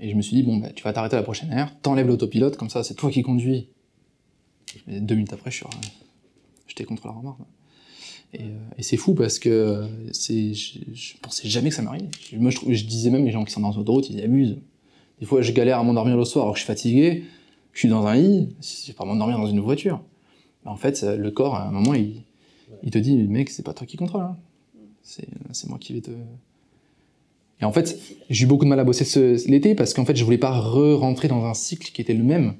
Et 0.00 0.10
je 0.10 0.14
me 0.14 0.22
suis 0.22 0.36
dit, 0.36 0.42
bon, 0.44 0.58
bah, 0.58 0.68
tu 0.74 0.84
vas 0.84 0.92
t'arrêter 0.92 1.16
à 1.16 1.18
la 1.18 1.24
prochaine 1.24 1.50
aire, 1.52 1.74
t'enlèves 1.82 2.06
l'autopilote, 2.06 2.56
comme 2.56 2.70
ça, 2.70 2.84
c'est 2.84 2.94
toi 2.94 3.10
qui 3.10 3.22
conduis. 3.22 3.68
Deux 4.86 5.14
minutes 5.16 5.32
après, 5.32 5.50
je 5.50 5.56
suis 5.56 5.66
j'étais 6.68 6.84
contre 6.84 7.06
la. 7.06 7.14
Et, 8.34 8.42
euh, 8.42 8.46
et 8.76 8.82
c'est 8.82 8.96
fou 8.98 9.14
parce 9.14 9.38
que 9.38 9.86
je, 10.12 10.78
je 10.92 11.14
pensais 11.20 11.48
jamais 11.48 11.70
que 11.70 11.74
ça 11.74 11.82
m'arrivait. 11.82 12.08
Je- 12.30 12.36
Moi, 12.36 12.50
je, 12.50 12.58
je 12.74 12.84
disais 12.84 13.10
même, 13.10 13.24
les 13.24 13.32
gens 13.32 13.44
qui 13.44 13.52
sont 13.52 13.60
dans 13.60 13.72
l'autoroute, 13.72 14.08
ils 14.10 14.22
abusent. 14.22 14.58
Des 15.18 15.26
fois, 15.26 15.40
je 15.42 15.50
galère 15.52 15.78
à 15.78 15.82
m'endormir 15.82 16.16
le 16.16 16.24
soir 16.24 16.44
alors 16.44 16.54
que 16.54 16.58
je 16.60 16.64
suis 16.64 16.68
fatigué, 16.72 17.24
je 17.72 17.78
suis 17.80 17.88
dans 17.88 18.06
un 18.06 18.14
lit, 18.14 18.54
c'est 18.60 18.94
pas 18.94 19.04
m'endormir 19.04 19.38
dans 19.38 19.46
une 19.46 19.60
voiture. 19.60 20.00
Mais 20.64 20.70
en 20.70 20.76
fait, 20.76 21.02
le 21.02 21.30
corps, 21.30 21.56
à 21.56 21.66
un 21.66 21.70
moment, 21.72 21.94
il, 21.94 22.22
il 22.82 22.90
te 22.90 22.98
dit, 22.98 23.16
mec, 23.16 23.50
c'est 23.50 23.62
pas 23.64 23.72
toi 23.74 23.86
qui 23.86 23.96
contrôle. 23.96 24.22
hein. 24.22 24.36
C'est, 25.02 25.26
c'est 25.52 25.68
moi 25.68 25.78
qui 25.78 25.94
vais 25.94 26.02
te. 26.02 26.10
Et 27.60 27.64
en 27.64 27.72
fait, 27.72 27.98
j'ai 28.30 28.44
eu 28.44 28.46
beaucoup 28.46 28.64
de 28.64 28.68
mal 28.68 28.78
à 28.80 28.84
bosser 28.84 29.04
ce- 29.04 29.48
l'été 29.48 29.74
parce 29.74 29.92
qu'en 29.94 30.04
fait, 30.04 30.14
je 30.16 30.24
voulais 30.24 30.38
pas 30.38 30.58
re-rentrer 30.58 31.28
dans 31.28 31.44
un 31.44 31.54
cycle 31.54 31.90
qui 31.92 32.00
était 32.00 32.14
le 32.14 32.22
même 32.22 32.54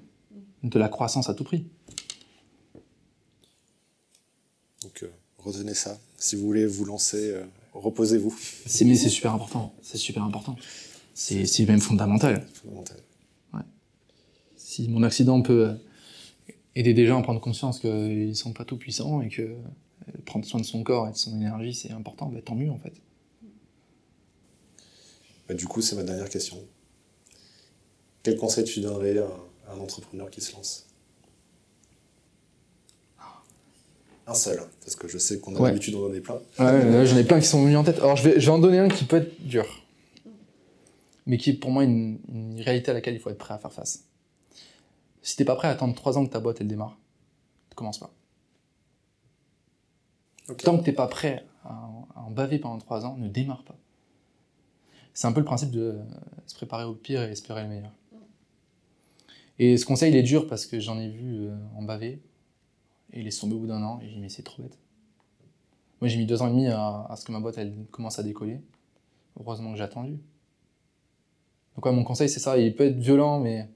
de 0.65 0.79
la 0.79 0.89
croissance 0.89 1.29
à 1.29 1.35
tout 1.35 1.45
prix. 1.45 1.67
Donc 4.83 5.03
euh, 5.03 5.09
retenez 5.39 5.75
ça. 5.75 5.99
Si 6.17 6.37
vous 6.37 6.43
voulez 6.47 6.67
vous 6.67 6.85
lancer, 6.85 7.31
euh, 7.33 7.45
reposez-vous. 7.75 8.35
C'est, 8.67 8.85
mais 8.85 8.95
c'est 8.97 9.09
super 9.09 9.33
important. 9.35 9.73
C'est 9.83 9.99
super 9.99 10.23
important. 10.25 10.57
C'est, 11.15 11.47
c'est 11.47 11.65
même 11.67 11.81
fondamental. 11.81 12.47
Fondamental. 12.55 12.97
Si 14.57 14.89
mon 14.89 15.03
accident 15.03 15.41
peut 15.43 15.69
euh, 15.71 15.75
aider 16.77 16.95
des 16.95 17.07
gens 17.07 17.19
à 17.19 17.23
prendre 17.23 17.41
conscience 17.41 17.81
qu'ils 17.81 18.37
sont 18.37 18.53
pas 18.53 18.65
tout 18.65 18.77
puissants 18.77 19.21
et 19.23 19.29
que 19.29 19.43
euh, 19.43 19.55
prendre 20.27 20.45
soin 20.45 20.61
de 20.61 20.65
son 20.67 20.83
corps 20.83 21.09
et 21.09 21.13
de 21.13 21.17
son 21.17 21.35
énergie, 21.37 21.75
c'est 21.75 21.91
important, 21.91 22.27
bah, 22.27 22.41
tant 22.45 22.55
mieux 22.55 22.71
en 22.71 22.79
fait. 22.79 22.93
Bah, 25.49 25.55
du 25.55 25.67
coup, 25.67 25.81
c'est 25.81 25.97
ma 25.97 26.03
dernière 26.03 26.29
question. 26.29 26.57
Quel 28.23 28.37
conseil 28.37 28.65
tu 28.65 28.81
donnerais 28.81 29.17
à 29.19 29.25
un, 29.25 29.71
à 29.73 29.75
un 29.75 29.79
entrepreneur 29.81 30.31
qui 30.31 30.41
se 30.41 30.53
lance? 30.53 30.85
Un 34.27 34.35
seul, 34.35 34.61
parce 34.83 34.95
que 34.95 35.09
je 35.09 35.17
sais 35.17 35.41
qu'on 35.41 35.57
a 35.57 35.61
Ouais. 35.61 35.69
l'habitude 35.69 35.95
d'en 35.95 36.01
donner 36.01 36.21
plein. 36.21 36.35
Ouais, 36.59 37.07
j'en 37.07 37.17
ai 37.17 37.25
plein 37.25 37.41
qui 37.41 37.47
sont 37.47 37.63
venus 37.63 37.79
en 37.79 37.85
tête. 37.85 37.97
Alors, 37.99 38.15
je 38.17 38.29
vais, 38.29 38.39
je 38.39 38.45
vais 38.45 38.53
en 38.53 38.59
donner 38.59 38.79
un 38.79 38.89
qui 38.89 39.07
peut 39.07 39.17
être 39.17 39.41
dur. 39.43 39.65
Mais 41.25 41.39
qui 41.39 41.51
est 41.51 41.55
pour 41.55 41.71
moi 41.71 41.83
une, 41.85 42.19
une 42.29 42.61
réalité 42.61 42.91
à 42.91 42.95
laquelle 42.95 43.15
il 43.15 43.21
faut 43.21 43.31
être 43.31 43.39
prêt 43.39 43.55
à 43.55 43.59
faire 43.59 43.73
face. 43.73 44.05
Si 45.23 45.37
t'es 45.37 45.47
pas 45.47 45.57
prêt 45.57 45.69
à 45.69 45.71
attendre 45.71 45.95
3 45.95 46.19
ans 46.19 46.27
que 46.27 46.31
ta 46.33 46.41
boîte 46.41 46.59
elle 46.61 46.69
démarre, 46.69 46.99
commence 47.75 47.99
pas. 47.99 48.11
Tant 50.63 50.77
que 50.79 50.85
t'es 50.85 50.93
pas 50.93 51.07
prêt 51.07 51.47
à, 51.65 51.73
en- 51.73 52.09
à 52.15 52.21
en 52.21 52.31
baver 52.31 52.59
pendant 52.59 52.79
3 52.79 53.07
ans, 53.07 53.17
ne 53.17 53.29
démarre 53.29 53.63
pas. 53.65 53.77
C'est 55.19 55.27
un 55.27 55.33
peu 55.33 55.41
le 55.41 55.47
principe 55.47 55.73
de 55.73 55.81
euh, 55.81 56.03
se 56.47 56.55
préparer 56.55 56.85
au 56.85 56.95
pire 56.95 57.21
et 57.25 57.33
espérer 57.33 57.65
le 57.65 57.69
meilleur. 57.69 57.91
Et 59.59 59.77
ce 59.77 59.85
conseil, 59.85 60.13
il 60.13 60.17
est 60.17 60.23
dur 60.23 60.47
parce 60.47 60.65
que 60.65 60.79
j'en 60.79 60.97
ai 60.97 61.09
vu 61.09 61.49
euh, 61.49 61.57
en 61.75 61.83
baver. 61.83 62.23
Et 63.13 63.19
il 63.23 63.27
est 63.27 63.37
tombé 63.37 63.57
au 63.57 63.59
bout 63.59 63.67
d'un 63.67 63.83
an. 63.83 63.99
Et 64.01 64.07
j'ai 64.07 64.15
dit, 64.15 64.21
mais 64.21 64.29
c'est 64.29 64.45
trop 64.45 64.63
bête. 64.63 64.79
Moi, 66.01 66.07
j'ai 66.07 66.19
mis 66.19 66.25
deux 66.25 66.41
ans 66.41 66.47
et 66.47 66.51
demi 66.51 66.69
à, 66.69 67.05
à 67.11 67.17
ce 67.17 67.25
que 67.25 67.33
ma 67.33 67.41
boîte 67.41 67.59
elle 67.59 67.75
commence 67.91 68.21
à 68.21 68.23
décoller. 68.23 68.61
Heureusement 69.41 69.73
que 69.73 69.79
j'ai 69.79 69.83
attendu. 69.83 70.21
Donc, 71.75 71.85
ouais, 71.85 71.91
mon 71.91 72.05
conseil, 72.05 72.29
c'est 72.29 72.39
ça. 72.39 72.57
Il 72.57 72.77
peut 72.77 72.85
être 72.85 72.99
violent, 72.99 73.41
mais 73.41 73.69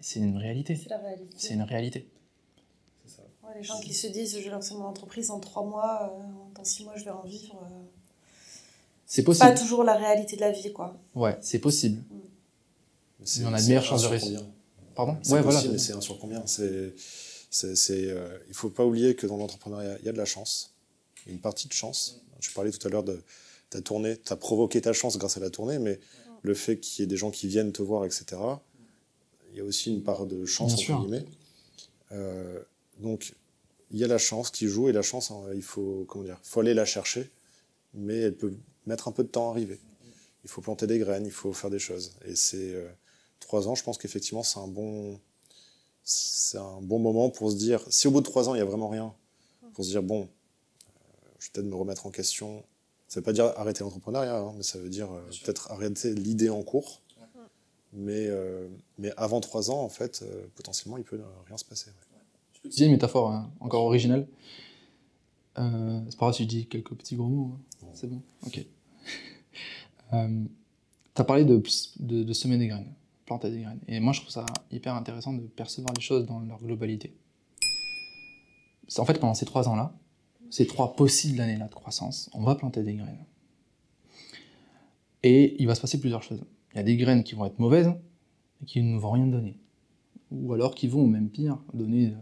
c'est 0.00 0.20
une 0.20 0.38
réalité. 0.38 0.76
C'est 0.76 0.88
la 0.88 0.96
réalité. 0.96 1.34
C'est 1.36 1.52
une 1.52 1.62
réalité. 1.62 2.08
C'est 3.04 3.16
ça. 3.16 3.22
Ouais, 3.42 3.56
les 3.58 3.62
gens 3.62 3.78
qui 3.80 3.92
se 3.92 4.06
disent 4.06 4.38
je 4.38 4.44
vais 4.44 4.50
lancer 4.50 4.74
mon 4.76 4.84
entreprise 4.84 5.30
en 5.30 5.40
trois 5.40 5.62
mois, 5.62 6.10
euh, 6.10 6.54
dans 6.54 6.64
six 6.64 6.84
mois 6.84 6.96
je 6.96 7.04
vais 7.04 7.10
en 7.10 7.22
vivre. 7.22 7.62
euh, 7.70 7.84
C'est 9.10 9.22
pas 9.22 9.26
possible. 9.32 9.54
toujours 9.58 9.84
la 9.84 9.94
réalité 9.94 10.36
de 10.36 10.42
la 10.42 10.52
vie, 10.52 10.72
quoi. 10.72 10.96
Ouais, 11.14 11.36
c'est 11.40 11.58
possible. 11.58 12.02
Mais 13.18 13.26
c'est- 13.26 13.40
Mais 13.40 13.46
on 13.46 13.54
a 13.54 13.60
de 13.60 13.66
meilleures 13.66 13.84
chances 13.84 14.02
de 14.02 14.08
réussir. 14.08 14.44
Pardon? 14.94 15.16
C'est 15.22 15.32
Ouais, 15.32 15.42
possible, 15.42 15.60
voilà. 15.62 15.72
mais 15.72 15.78
c'est 15.78 15.92
un 15.94 16.00
sur 16.00 16.18
combien? 16.18 16.46
C'est, 16.46 16.94
c'est, 17.50 17.74
c'est, 17.74 18.10
euh, 18.10 18.36
il 18.48 18.54
faut 18.54 18.68
pas 18.68 18.84
oublier 18.84 19.14
que 19.16 19.26
dans 19.26 19.36
l'entrepreneuriat, 19.38 19.96
il 20.00 20.04
y 20.04 20.08
a 20.08 20.12
de 20.12 20.18
la 20.18 20.24
chance, 20.26 20.74
une 21.26 21.38
partie 21.40 21.66
de 21.68 21.72
chance. 21.72 22.20
Tu 22.40 22.52
parlais 22.52 22.70
tout 22.70 22.86
à 22.86 22.90
l'heure 22.90 23.02
de 23.02 23.22
ta 23.70 23.80
tournée, 23.80 24.16
tu 24.18 24.32
as 24.32 24.36
provoqué 24.36 24.80
ta 24.80 24.92
chance 24.92 25.16
grâce 25.18 25.36
à 25.36 25.40
la 25.40 25.50
tournée, 25.50 25.78
mais 25.78 25.98
le 26.42 26.54
fait 26.54 26.78
qu'il 26.78 27.02
y 27.02 27.04
ait 27.04 27.06
des 27.08 27.16
gens 27.16 27.30
qui 27.30 27.48
viennent 27.48 27.72
te 27.72 27.82
voir, 27.82 28.04
etc., 28.04 28.26
il 29.52 29.56
y 29.56 29.60
a 29.60 29.64
aussi 29.64 29.90
une 29.90 30.02
part 30.02 30.26
de 30.26 30.44
chance, 30.44 30.68
Bien 30.68 30.74
entre 30.74 30.84
sûr. 30.84 31.00
guillemets. 31.00 31.24
Euh, 32.12 32.60
donc, 33.00 33.34
il 33.90 33.98
y 33.98 34.04
a 34.04 34.06
la 34.06 34.18
chance 34.18 34.50
qui 34.50 34.66
joue, 34.68 34.88
et 34.88 34.92
la 34.92 35.02
chance, 35.02 35.30
hein, 35.30 35.40
il 35.54 35.62
faut, 35.62 36.04
comment 36.08 36.24
dire, 36.24 36.38
faut 36.42 36.60
aller 36.60 36.74
la 36.74 36.84
chercher, 36.84 37.30
mais 37.94 38.16
elle 38.18 38.36
peut 38.36 38.54
mettre 38.88 39.06
un 39.08 39.12
peu 39.12 39.22
de 39.22 39.28
temps 39.28 39.48
à 39.48 39.50
arriver. 39.52 39.78
Il 40.44 40.50
faut 40.50 40.60
planter 40.60 40.86
des 40.86 40.98
graines, 40.98 41.26
il 41.26 41.32
faut 41.32 41.52
faire 41.52 41.70
des 41.70 41.78
choses. 41.78 42.14
Et 42.24 42.34
c'est 42.34 42.72
euh, 42.74 42.88
trois 43.40 43.68
ans, 43.68 43.74
je 43.74 43.84
pense 43.84 43.98
qu'effectivement, 43.98 44.42
c'est 44.42 44.58
un 44.58 44.66
bon, 44.68 45.20
c'est 46.02 46.58
un 46.58 46.80
bon 46.80 46.98
moment 46.98 47.28
pour 47.30 47.50
se 47.50 47.56
dire, 47.56 47.80
si 47.90 48.06
au 48.08 48.10
bout 48.10 48.20
de 48.20 48.26
trois 48.26 48.48
ans, 48.48 48.54
il 48.54 48.58
n'y 48.58 48.62
a 48.62 48.66
vraiment 48.66 48.88
rien, 48.88 49.14
pour 49.74 49.84
se 49.84 49.90
dire, 49.90 50.02
bon, 50.02 50.22
euh, 50.22 51.28
je 51.38 51.46
vais 51.46 51.50
peut-être 51.52 51.66
me 51.66 51.74
remettre 51.76 52.06
en 52.06 52.10
question. 52.10 52.64
Ça 53.08 53.20
ne 53.20 53.22
veut 53.22 53.24
pas 53.24 53.32
dire 53.32 53.46
arrêter 53.56 53.84
l'entrepreneuriat, 53.84 54.38
hein, 54.38 54.52
mais 54.56 54.62
ça 54.62 54.78
veut 54.78 54.88
dire 54.90 55.10
euh, 55.12 55.20
peut-être 55.44 55.70
arrêter 55.70 56.14
l'idée 56.14 56.50
en 56.50 56.62
cours. 56.62 57.02
Mais, 57.94 58.28
mais 58.98 59.12
avant 59.16 59.40
trois 59.40 59.70
ans, 59.70 59.80
en 59.82 59.88
fait, 59.88 60.22
potentiellement, 60.56 60.98
il 60.98 61.04
peut 61.04 61.18
rien 61.46 61.56
se 61.56 61.64
passer. 61.64 61.88
ouais. 61.88 62.18
Je 62.52 62.60
peux 62.60 62.68
utiliser 62.68 62.84
une 62.84 62.92
métaphore 62.92 63.30
hein, 63.32 63.50
encore 63.60 63.84
originale. 63.84 64.28
C'est 65.56 66.18
pas 66.18 66.26
grave 66.26 66.34
si 66.34 66.42
je 66.42 66.48
dis 66.48 66.66
quelques 66.66 66.94
petits 66.94 67.16
gros 67.16 67.28
mots. 67.28 67.52
hein. 67.82 67.86
C'est 67.94 68.06
bon 68.06 68.20
Ok. 68.46 68.62
Euh, 70.12 70.44
T'as 71.14 71.24
parlé 71.24 71.44
de, 71.44 71.60
de, 71.98 72.22
de 72.22 72.32
semer 72.32 72.58
des 72.58 72.68
graines, 72.68 72.92
planter 73.26 73.50
des 73.50 73.62
graines. 73.62 73.80
Et 73.88 73.98
moi, 73.98 74.12
je 74.12 74.20
trouve 74.20 74.30
ça 74.30 74.46
hyper 74.70 74.94
intéressant 74.94 75.32
de 75.32 75.42
percevoir 75.42 75.92
les 75.94 76.00
choses 76.00 76.26
dans 76.26 76.38
leur 76.40 76.62
globalité. 76.62 77.12
En 78.96 79.04
fait 79.04 79.18
pendant 79.20 79.34
ces 79.34 79.44
trois 79.44 79.68
ans-là, 79.68 79.92
ces 80.50 80.66
trois 80.66 80.94
possibles 80.96 81.40
années-là 81.40 81.68
de 81.68 81.74
croissance, 81.74 82.30
on 82.32 82.42
va 82.42 82.54
planter 82.54 82.82
des 82.82 82.94
graines. 82.94 83.24
Et 85.22 85.60
il 85.60 85.66
va 85.66 85.74
se 85.74 85.80
passer 85.80 86.00
plusieurs 86.00 86.22
choses. 86.22 86.42
Il 86.72 86.76
y 86.76 86.80
a 86.80 86.84
des 86.84 86.96
graines 86.96 87.24
qui 87.24 87.34
vont 87.34 87.44
être 87.44 87.58
mauvaises 87.58 87.92
et 88.62 88.64
qui 88.64 88.80
ne 88.80 88.98
vont 88.98 89.10
rien 89.10 89.26
donner. 89.26 89.58
Ou 90.30 90.52
alors 90.54 90.74
qui 90.74 90.88
vont, 90.88 91.06
même 91.06 91.28
pire, 91.28 91.58
donner 91.74 92.14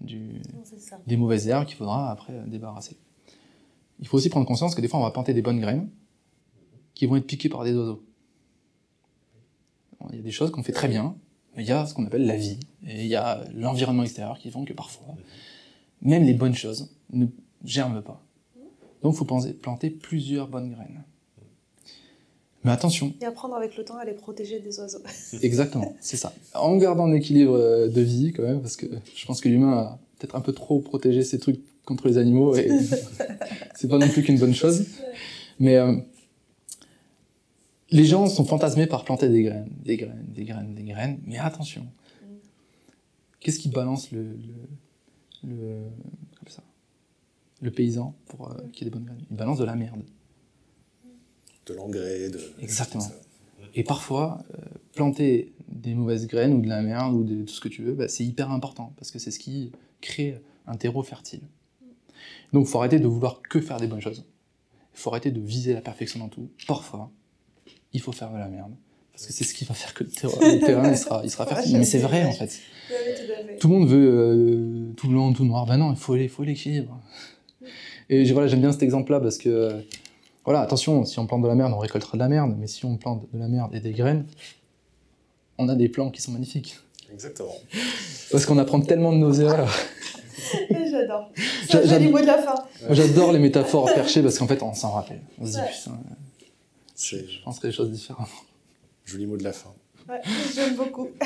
du, 0.00 0.40
des 1.06 1.16
mauvaises 1.16 1.48
herbes 1.48 1.66
qu'il 1.66 1.76
faudra 1.76 2.10
après 2.10 2.44
débarrasser. 2.46 2.96
Il 3.98 4.06
faut 4.06 4.16
aussi 4.16 4.28
prendre 4.28 4.46
conscience 4.46 4.74
que 4.74 4.80
des 4.80 4.88
fois 4.88 5.00
on 5.00 5.02
va 5.02 5.10
planter 5.10 5.34
des 5.34 5.42
bonnes 5.42 5.60
graines 5.60 5.90
qui 6.96 7.06
vont 7.06 7.14
être 7.16 7.26
piquées 7.26 7.48
par 7.48 7.62
des 7.62 7.72
oiseaux. 7.74 8.02
Il 10.10 10.16
y 10.16 10.18
a 10.18 10.22
des 10.22 10.30
choses 10.32 10.50
qu'on 10.50 10.62
fait 10.64 10.72
très 10.72 10.88
bien, 10.88 11.14
mais 11.56 11.62
il 11.62 11.68
y 11.68 11.72
a 11.72 11.86
ce 11.86 11.94
qu'on 11.94 12.04
appelle 12.06 12.26
la 12.26 12.36
vie, 12.36 12.58
et 12.86 13.02
il 13.02 13.06
y 13.06 13.14
a 13.16 13.44
l'environnement 13.54 14.02
extérieur 14.02 14.38
qui 14.38 14.50
font 14.50 14.64
que 14.64 14.72
parfois, 14.72 15.14
même 16.02 16.24
les 16.24 16.34
bonnes 16.34 16.54
choses 16.54 16.90
ne 17.12 17.26
germent 17.64 18.02
pas. 18.02 18.22
Donc 19.02 19.14
il 19.14 19.18
faut 19.18 19.24
penser- 19.24 19.52
planter 19.52 19.90
plusieurs 19.90 20.48
bonnes 20.48 20.72
graines. 20.72 21.02
Mais 22.64 22.72
attention, 22.72 23.14
Et 23.20 23.24
apprendre 23.24 23.54
avec 23.54 23.76
le 23.76 23.84
temps 23.84 23.96
à 23.96 24.04
les 24.04 24.12
protéger 24.14 24.58
des 24.58 24.80
oiseaux. 24.80 24.98
Exactement, 25.42 25.94
c'est 26.00 26.16
ça. 26.16 26.32
En 26.54 26.76
gardant 26.78 27.06
l'équilibre 27.06 27.54
euh, 27.54 27.88
de 27.88 28.00
vie 28.00 28.32
quand 28.32 28.42
même, 28.42 28.60
parce 28.60 28.76
que 28.76 28.86
je 29.14 29.26
pense 29.26 29.40
que 29.40 29.48
l'humain 29.48 29.72
a 29.76 29.98
peut-être 30.18 30.34
un 30.34 30.40
peu 30.40 30.52
trop 30.52 30.80
protégé 30.80 31.22
ses 31.22 31.38
trucs 31.38 31.60
contre 31.84 32.08
les 32.08 32.18
animaux 32.18 32.56
et 32.56 32.68
c'est 33.76 33.86
pas 33.88 33.98
non 33.98 34.08
plus 34.08 34.22
qu'une 34.24 34.38
bonne 34.38 34.54
chose. 34.54 34.84
Mais 35.60 35.76
euh, 35.76 35.94
les 37.90 38.04
gens 38.04 38.26
sont 38.26 38.44
fantasmés 38.44 38.86
par 38.86 39.04
planter 39.04 39.28
des 39.28 39.42
graines, 39.42 39.70
des 39.84 39.96
graines, 39.96 40.26
des 40.28 40.44
graines, 40.44 40.74
des 40.74 40.82
graines. 40.84 41.20
Mais 41.24 41.38
attention, 41.38 41.86
qu'est-ce 43.40 43.58
qui 43.58 43.68
balance 43.68 44.10
le, 44.10 44.22
le, 44.22 45.50
le, 45.50 45.82
comme 46.38 46.48
ça, 46.48 46.62
le 47.60 47.70
paysan 47.70 48.14
pour 48.26 48.50
euh, 48.50 48.54
qu'il 48.72 48.84
y 48.84 48.88
ait 48.88 48.90
des 48.90 48.96
bonnes 48.96 49.04
graines? 49.04 49.24
Il 49.30 49.36
balance 49.36 49.58
de 49.58 49.64
la 49.64 49.76
merde. 49.76 50.02
de 51.66 51.74
l'engrais, 51.74 52.30
de. 52.30 52.40
Exactement. 52.60 53.06
Et 53.74 53.84
parfois, 53.84 54.42
euh, 54.54 54.58
planter 54.94 55.52
des 55.68 55.94
mauvaises 55.94 56.26
graines 56.26 56.54
ou 56.54 56.62
de 56.62 56.68
la 56.68 56.82
merde 56.82 57.14
ou 57.14 57.24
de 57.24 57.42
tout 57.42 57.52
ce 57.52 57.60
que 57.60 57.68
tu 57.68 57.82
veux, 57.82 57.94
bah, 57.94 58.08
c'est 58.08 58.24
hyper 58.24 58.50
important 58.50 58.92
parce 58.96 59.10
que 59.10 59.18
c'est 59.18 59.30
ce 59.30 59.38
qui 59.38 59.72
crée 60.00 60.40
un 60.66 60.76
terreau 60.76 61.02
fertile. 61.02 61.42
Donc, 62.52 62.66
il 62.66 62.70
faut 62.70 62.78
arrêter 62.78 62.98
de 62.98 63.06
vouloir 63.06 63.42
que 63.42 63.60
faire 63.60 63.78
des 63.78 63.86
bonnes 63.86 64.00
choses. 64.00 64.24
Il 64.94 64.98
faut 64.98 65.10
arrêter 65.10 65.30
de 65.30 65.40
viser 65.40 65.74
la 65.74 65.82
perfection 65.82 66.20
dans 66.20 66.28
tout. 66.28 66.48
Parfois, 66.66 67.10
il 67.96 68.00
faut 68.00 68.12
faire 68.12 68.30
de 68.32 68.38
la 68.38 68.48
merde 68.48 68.72
parce 69.12 69.26
que 69.26 69.32
c'est 69.32 69.44
ce 69.44 69.54
qui 69.54 69.64
va 69.64 69.74
faire 69.74 69.94
que 69.94 70.04
le 70.04 70.10
terrain, 70.10 70.34
le 70.40 70.58
terrain, 70.66 70.90
il 70.90 70.98
sera, 70.98 71.20
il 71.24 71.30
sera 71.30 71.46
fertile. 71.46 71.78
Mais 71.78 71.84
c'est 71.84 71.98
vrai 71.98 72.24
en 72.24 72.32
fait. 72.32 72.50
Tout 73.58 73.68
le 73.68 73.74
monde 73.74 73.88
veut 73.88 74.08
euh, 74.10 74.92
tout 74.96 75.08
blanc, 75.08 75.32
tout 75.32 75.44
noir. 75.44 75.64
Ben 75.66 75.78
non, 75.78 75.90
il 75.90 75.96
faut, 75.96 76.14
il 76.16 76.28
faut 76.28 76.44
l'équilibre. 76.44 77.00
Et 78.10 78.30
voilà, 78.32 78.46
j'aime 78.46 78.60
bien 78.60 78.70
cet 78.72 78.82
exemple-là 78.82 79.18
parce 79.20 79.38
que, 79.38 79.48
euh, 79.48 79.80
voilà, 80.44 80.60
attention, 80.60 81.04
si 81.04 81.18
on 81.18 81.26
plante 81.26 81.42
de 81.42 81.48
la 81.48 81.54
merde, 81.56 81.72
on 81.74 81.78
récoltera 81.78 82.12
de 82.16 82.22
la 82.22 82.28
merde. 82.28 82.54
Mais 82.58 82.66
si 82.68 82.84
on 82.84 82.96
plante 82.98 83.24
de 83.32 83.38
la 83.38 83.48
merde 83.48 83.74
et 83.74 83.80
des 83.80 83.92
graines, 83.92 84.26
on 85.58 85.68
a 85.70 85.74
des 85.74 85.88
plants 85.88 86.10
qui 86.10 86.20
sont 86.22 86.32
magnifiques. 86.32 86.76
Exactement. 87.12 87.54
Parce 88.30 88.44
qu'on 88.46 88.58
apprend 88.58 88.80
tellement 88.80 89.12
de 89.12 89.18
nos 89.18 89.32
erreurs. 89.32 89.72
J'adore. 90.90 91.30
J'a- 91.34 91.42
C'est 91.68 91.76
un 91.78 91.80
joli 91.82 92.04
j'aime- 92.04 92.10
mot 92.12 92.20
de 92.20 92.26
la 92.26 92.38
fin. 92.42 92.54
J'adore 92.90 93.32
les 93.32 93.38
métaphores 93.38 93.92
perchées 93.94 94.22
parce 94.22 94.38
qu'en 94.38 94.46
fait, 94.46 94.62
on 94.62 94.74
s'en 94.74 94.90
rappelle. 94.90 95.20
On 95.40 95.46
se 95.46 95.52
dit, 95.52 95.56
Ouais. 95.58 95.64
putain, 95.72 95.98
je 96.96 97.42
penserais 97.44 97.68
les 97.68 97.74
choses 97.74 97.90
différemment. 97.90 98.26
joli 99.04 99.26
mot 99.26 99.36
de 99.36 99.44
la 99.44 99.52
fin. 99.52 99.72
Ouais, 100.08 100.20
J'aime 100.54 100.76
beaucoup. 100.76 101.08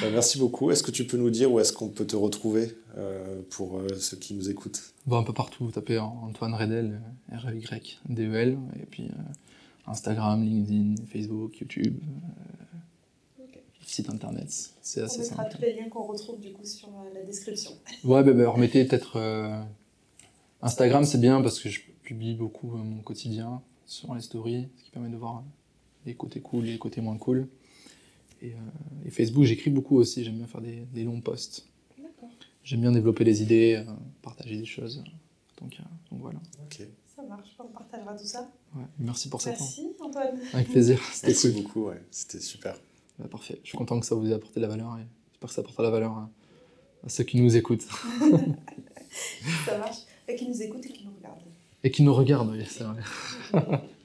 Bah, 0.00 0.08
merci 0.12 0.38
beaucoup. 0.38 0.70
Est-ce 0.70 0.82
que 0.82 0.90
tu 0.90 1.06
peux 1.06 1.16
nous 1.16 1.30
dire 1.30 1.50
où 1.50 1.58
est-ce 1.60 1.72
qu'on 1.72 1.88
peut 1.88 2.06
te 2.06 2.14
retrouver 2.14 2.74
euh, 2.96 3.40
pour 3.50 3.78
euh, 3.78 3.88
ceux 3.98 4.16
qui 4.16 4.34
nous 4.34 4.48
écoutent? 4.50 4.92
Bon, 5.06 5.16
un 5.18 5.22
peu 5.22 5.32
partout, 5.32 5.70
tapez 5.70 5.98
Antoine 5.98 6.54
Redel, 6.54 7.00
R-E-Y-D-E-L, 7.32 8.58
et 8.80 8.86
puis 8.86 9.04
euh, 9.04 9.90
Instagram, 9.90 10.44
LinkedIn, 10.44 10.94
Facebook, 11.10 11.58
YouTube, 11.58 11.98
euh, 13.40 13.44
site 13.84 14.10
internet. 14.10 14.48
C'est 14.82 15.02
On 15.02 15.04
assez 15.06 15.20
mettra 15.20 15.36
simple. 15.44 15.56
tous 15.56 15.62
les 15.62 15.74
liens 15.74 15.88
qu'on 15.88 16.04
retrouve 16.04 16.38
du 16.40 16.52
coup 16.52 16.64
sur 16.64 16.88
euh, 16.88 17.14
la 17.14 17.22
description. 17.24 17.72
Ouais, 18.04 18.22
bah, 18.22 18.32
bah, 18.32 18.48
remettez 18.50 18.84
peut-être. 18.84 19.16
euh, 19.16 19.60
Instagram, 20.62 21.04
c'est 21.04 21.20
bien 21.20 21.40
parce 21.42 21.58
que 21.60 21.68
je 21.68 21.80
publie 22.02 22.34
beaucoup 22.34 22.74
euh, 22.74 22.78
mon 22.78 23.02
quotidien 23.02 23.62
sur 23.88 24.14
les 24.14 24.20
stories, 24.20 24.68
ce 24.76 24.84
qui 24.84 24.90
permet 24.90 25.08
de 25.08 25.16
voir 25.16 25.42
les 26.06 26.14
côtés 26.14 26.40
cool 26.40 26.66
et 26.68 26.72
les 26.72 26.78
côtés 26.78 27.00
moins 27.00 27.16
cool. 27.16 27.48
Et, 28.40 28.52
euh, 28.52 28.56
et 29.06 29.10
Facebook, 29.10 29.44
j'écris 29.44 29.70
beaucoup 29.70 29.96
aussi, 29.96 30.22
j'aime 30.22 30.36
bien 30.36 30.46
faire 30.46 30.60
des, 30.60 30.82
des 30.92 31.02
longs 31.02 31.20
posts. 31.20 31.66
D'accord. 31.98 32.28
J'aime 32.62 32.82
bien 32.82 32.92
développer 32.92 33.24
les 33.24 33.42
idées, 33.42 33.84
euh, 33.86 33.92
partager 34.22 34.56
des 34.56 34.64
choses. 34.64 35.02
Donc, 35.60 35.74
euh, 35.80 35.82
donc 36.12 36.20
voilà. 36.20 36.38
Ok. 36.62 36.86
Ça 37.16 37.22
marche, 37.24 37.48
on 37.58 37.64
partagera 37.64 38.14
tout 38.16 38.26
ça. 38.26 38.48
Ouais, 38.76 38.84
merci 38.98 39.28
pour 39.28 39.42
temps. 39.42 39.50
Merci 39.50 39.88
Antoine. 40.00 40.38
Avec 40.52 40.68
plaisir, 40.68 41.00
c'était 41.12 41.28
Merci 41.28 41.52
cool. 41.52 41.62
beaucoup. 41.62 41.86
Ouais. 41.88 42.00
C'était 42.12 42.38
super. 42.38 42.76
Bah, 43.18 43.26
parfait. 43.28 43.58
Je 43.64 43.70
suis 43.70 43.78
content 43.78 43.98
que 43.98 44.06
ça 44.06 44.14
vous 44.14 44.30
ait 44.30 44.34
apporté 44.34 44.60
de 44.60 44.66
la 44.66 44.68
valeur 44.68 44.96
et 44.98 45.06
j'espère 45.32 45.48
que 45.48 45.54
ça 45.54 45.60
apportera 45.62 45.82
de 45.82 45.88
la 45.88 45.92
valeur 45.92 46.12
à, 46.12 46.30
à 47.04 47.08
ceux 47.08 47.24
qui 47.24 47.40
nous 47.40 47.56
écoutent. 47.56 47.82
Ça 49.66 49.78
marche. 49.78 49.98
Et 50.28 50.36
qui 50.36 50.46
nous 50.46 50.62
écoute 50.62 50.84
et 50.86 50.90
qui 50.92 51.04
nous 51.06 51.14
regarde. 51.16 51.40
Et 51.88 51.90
qui 51.90 52.02
nous 52.02 52.12
regardent, 52.12 52.50
oui. 52.50 52.66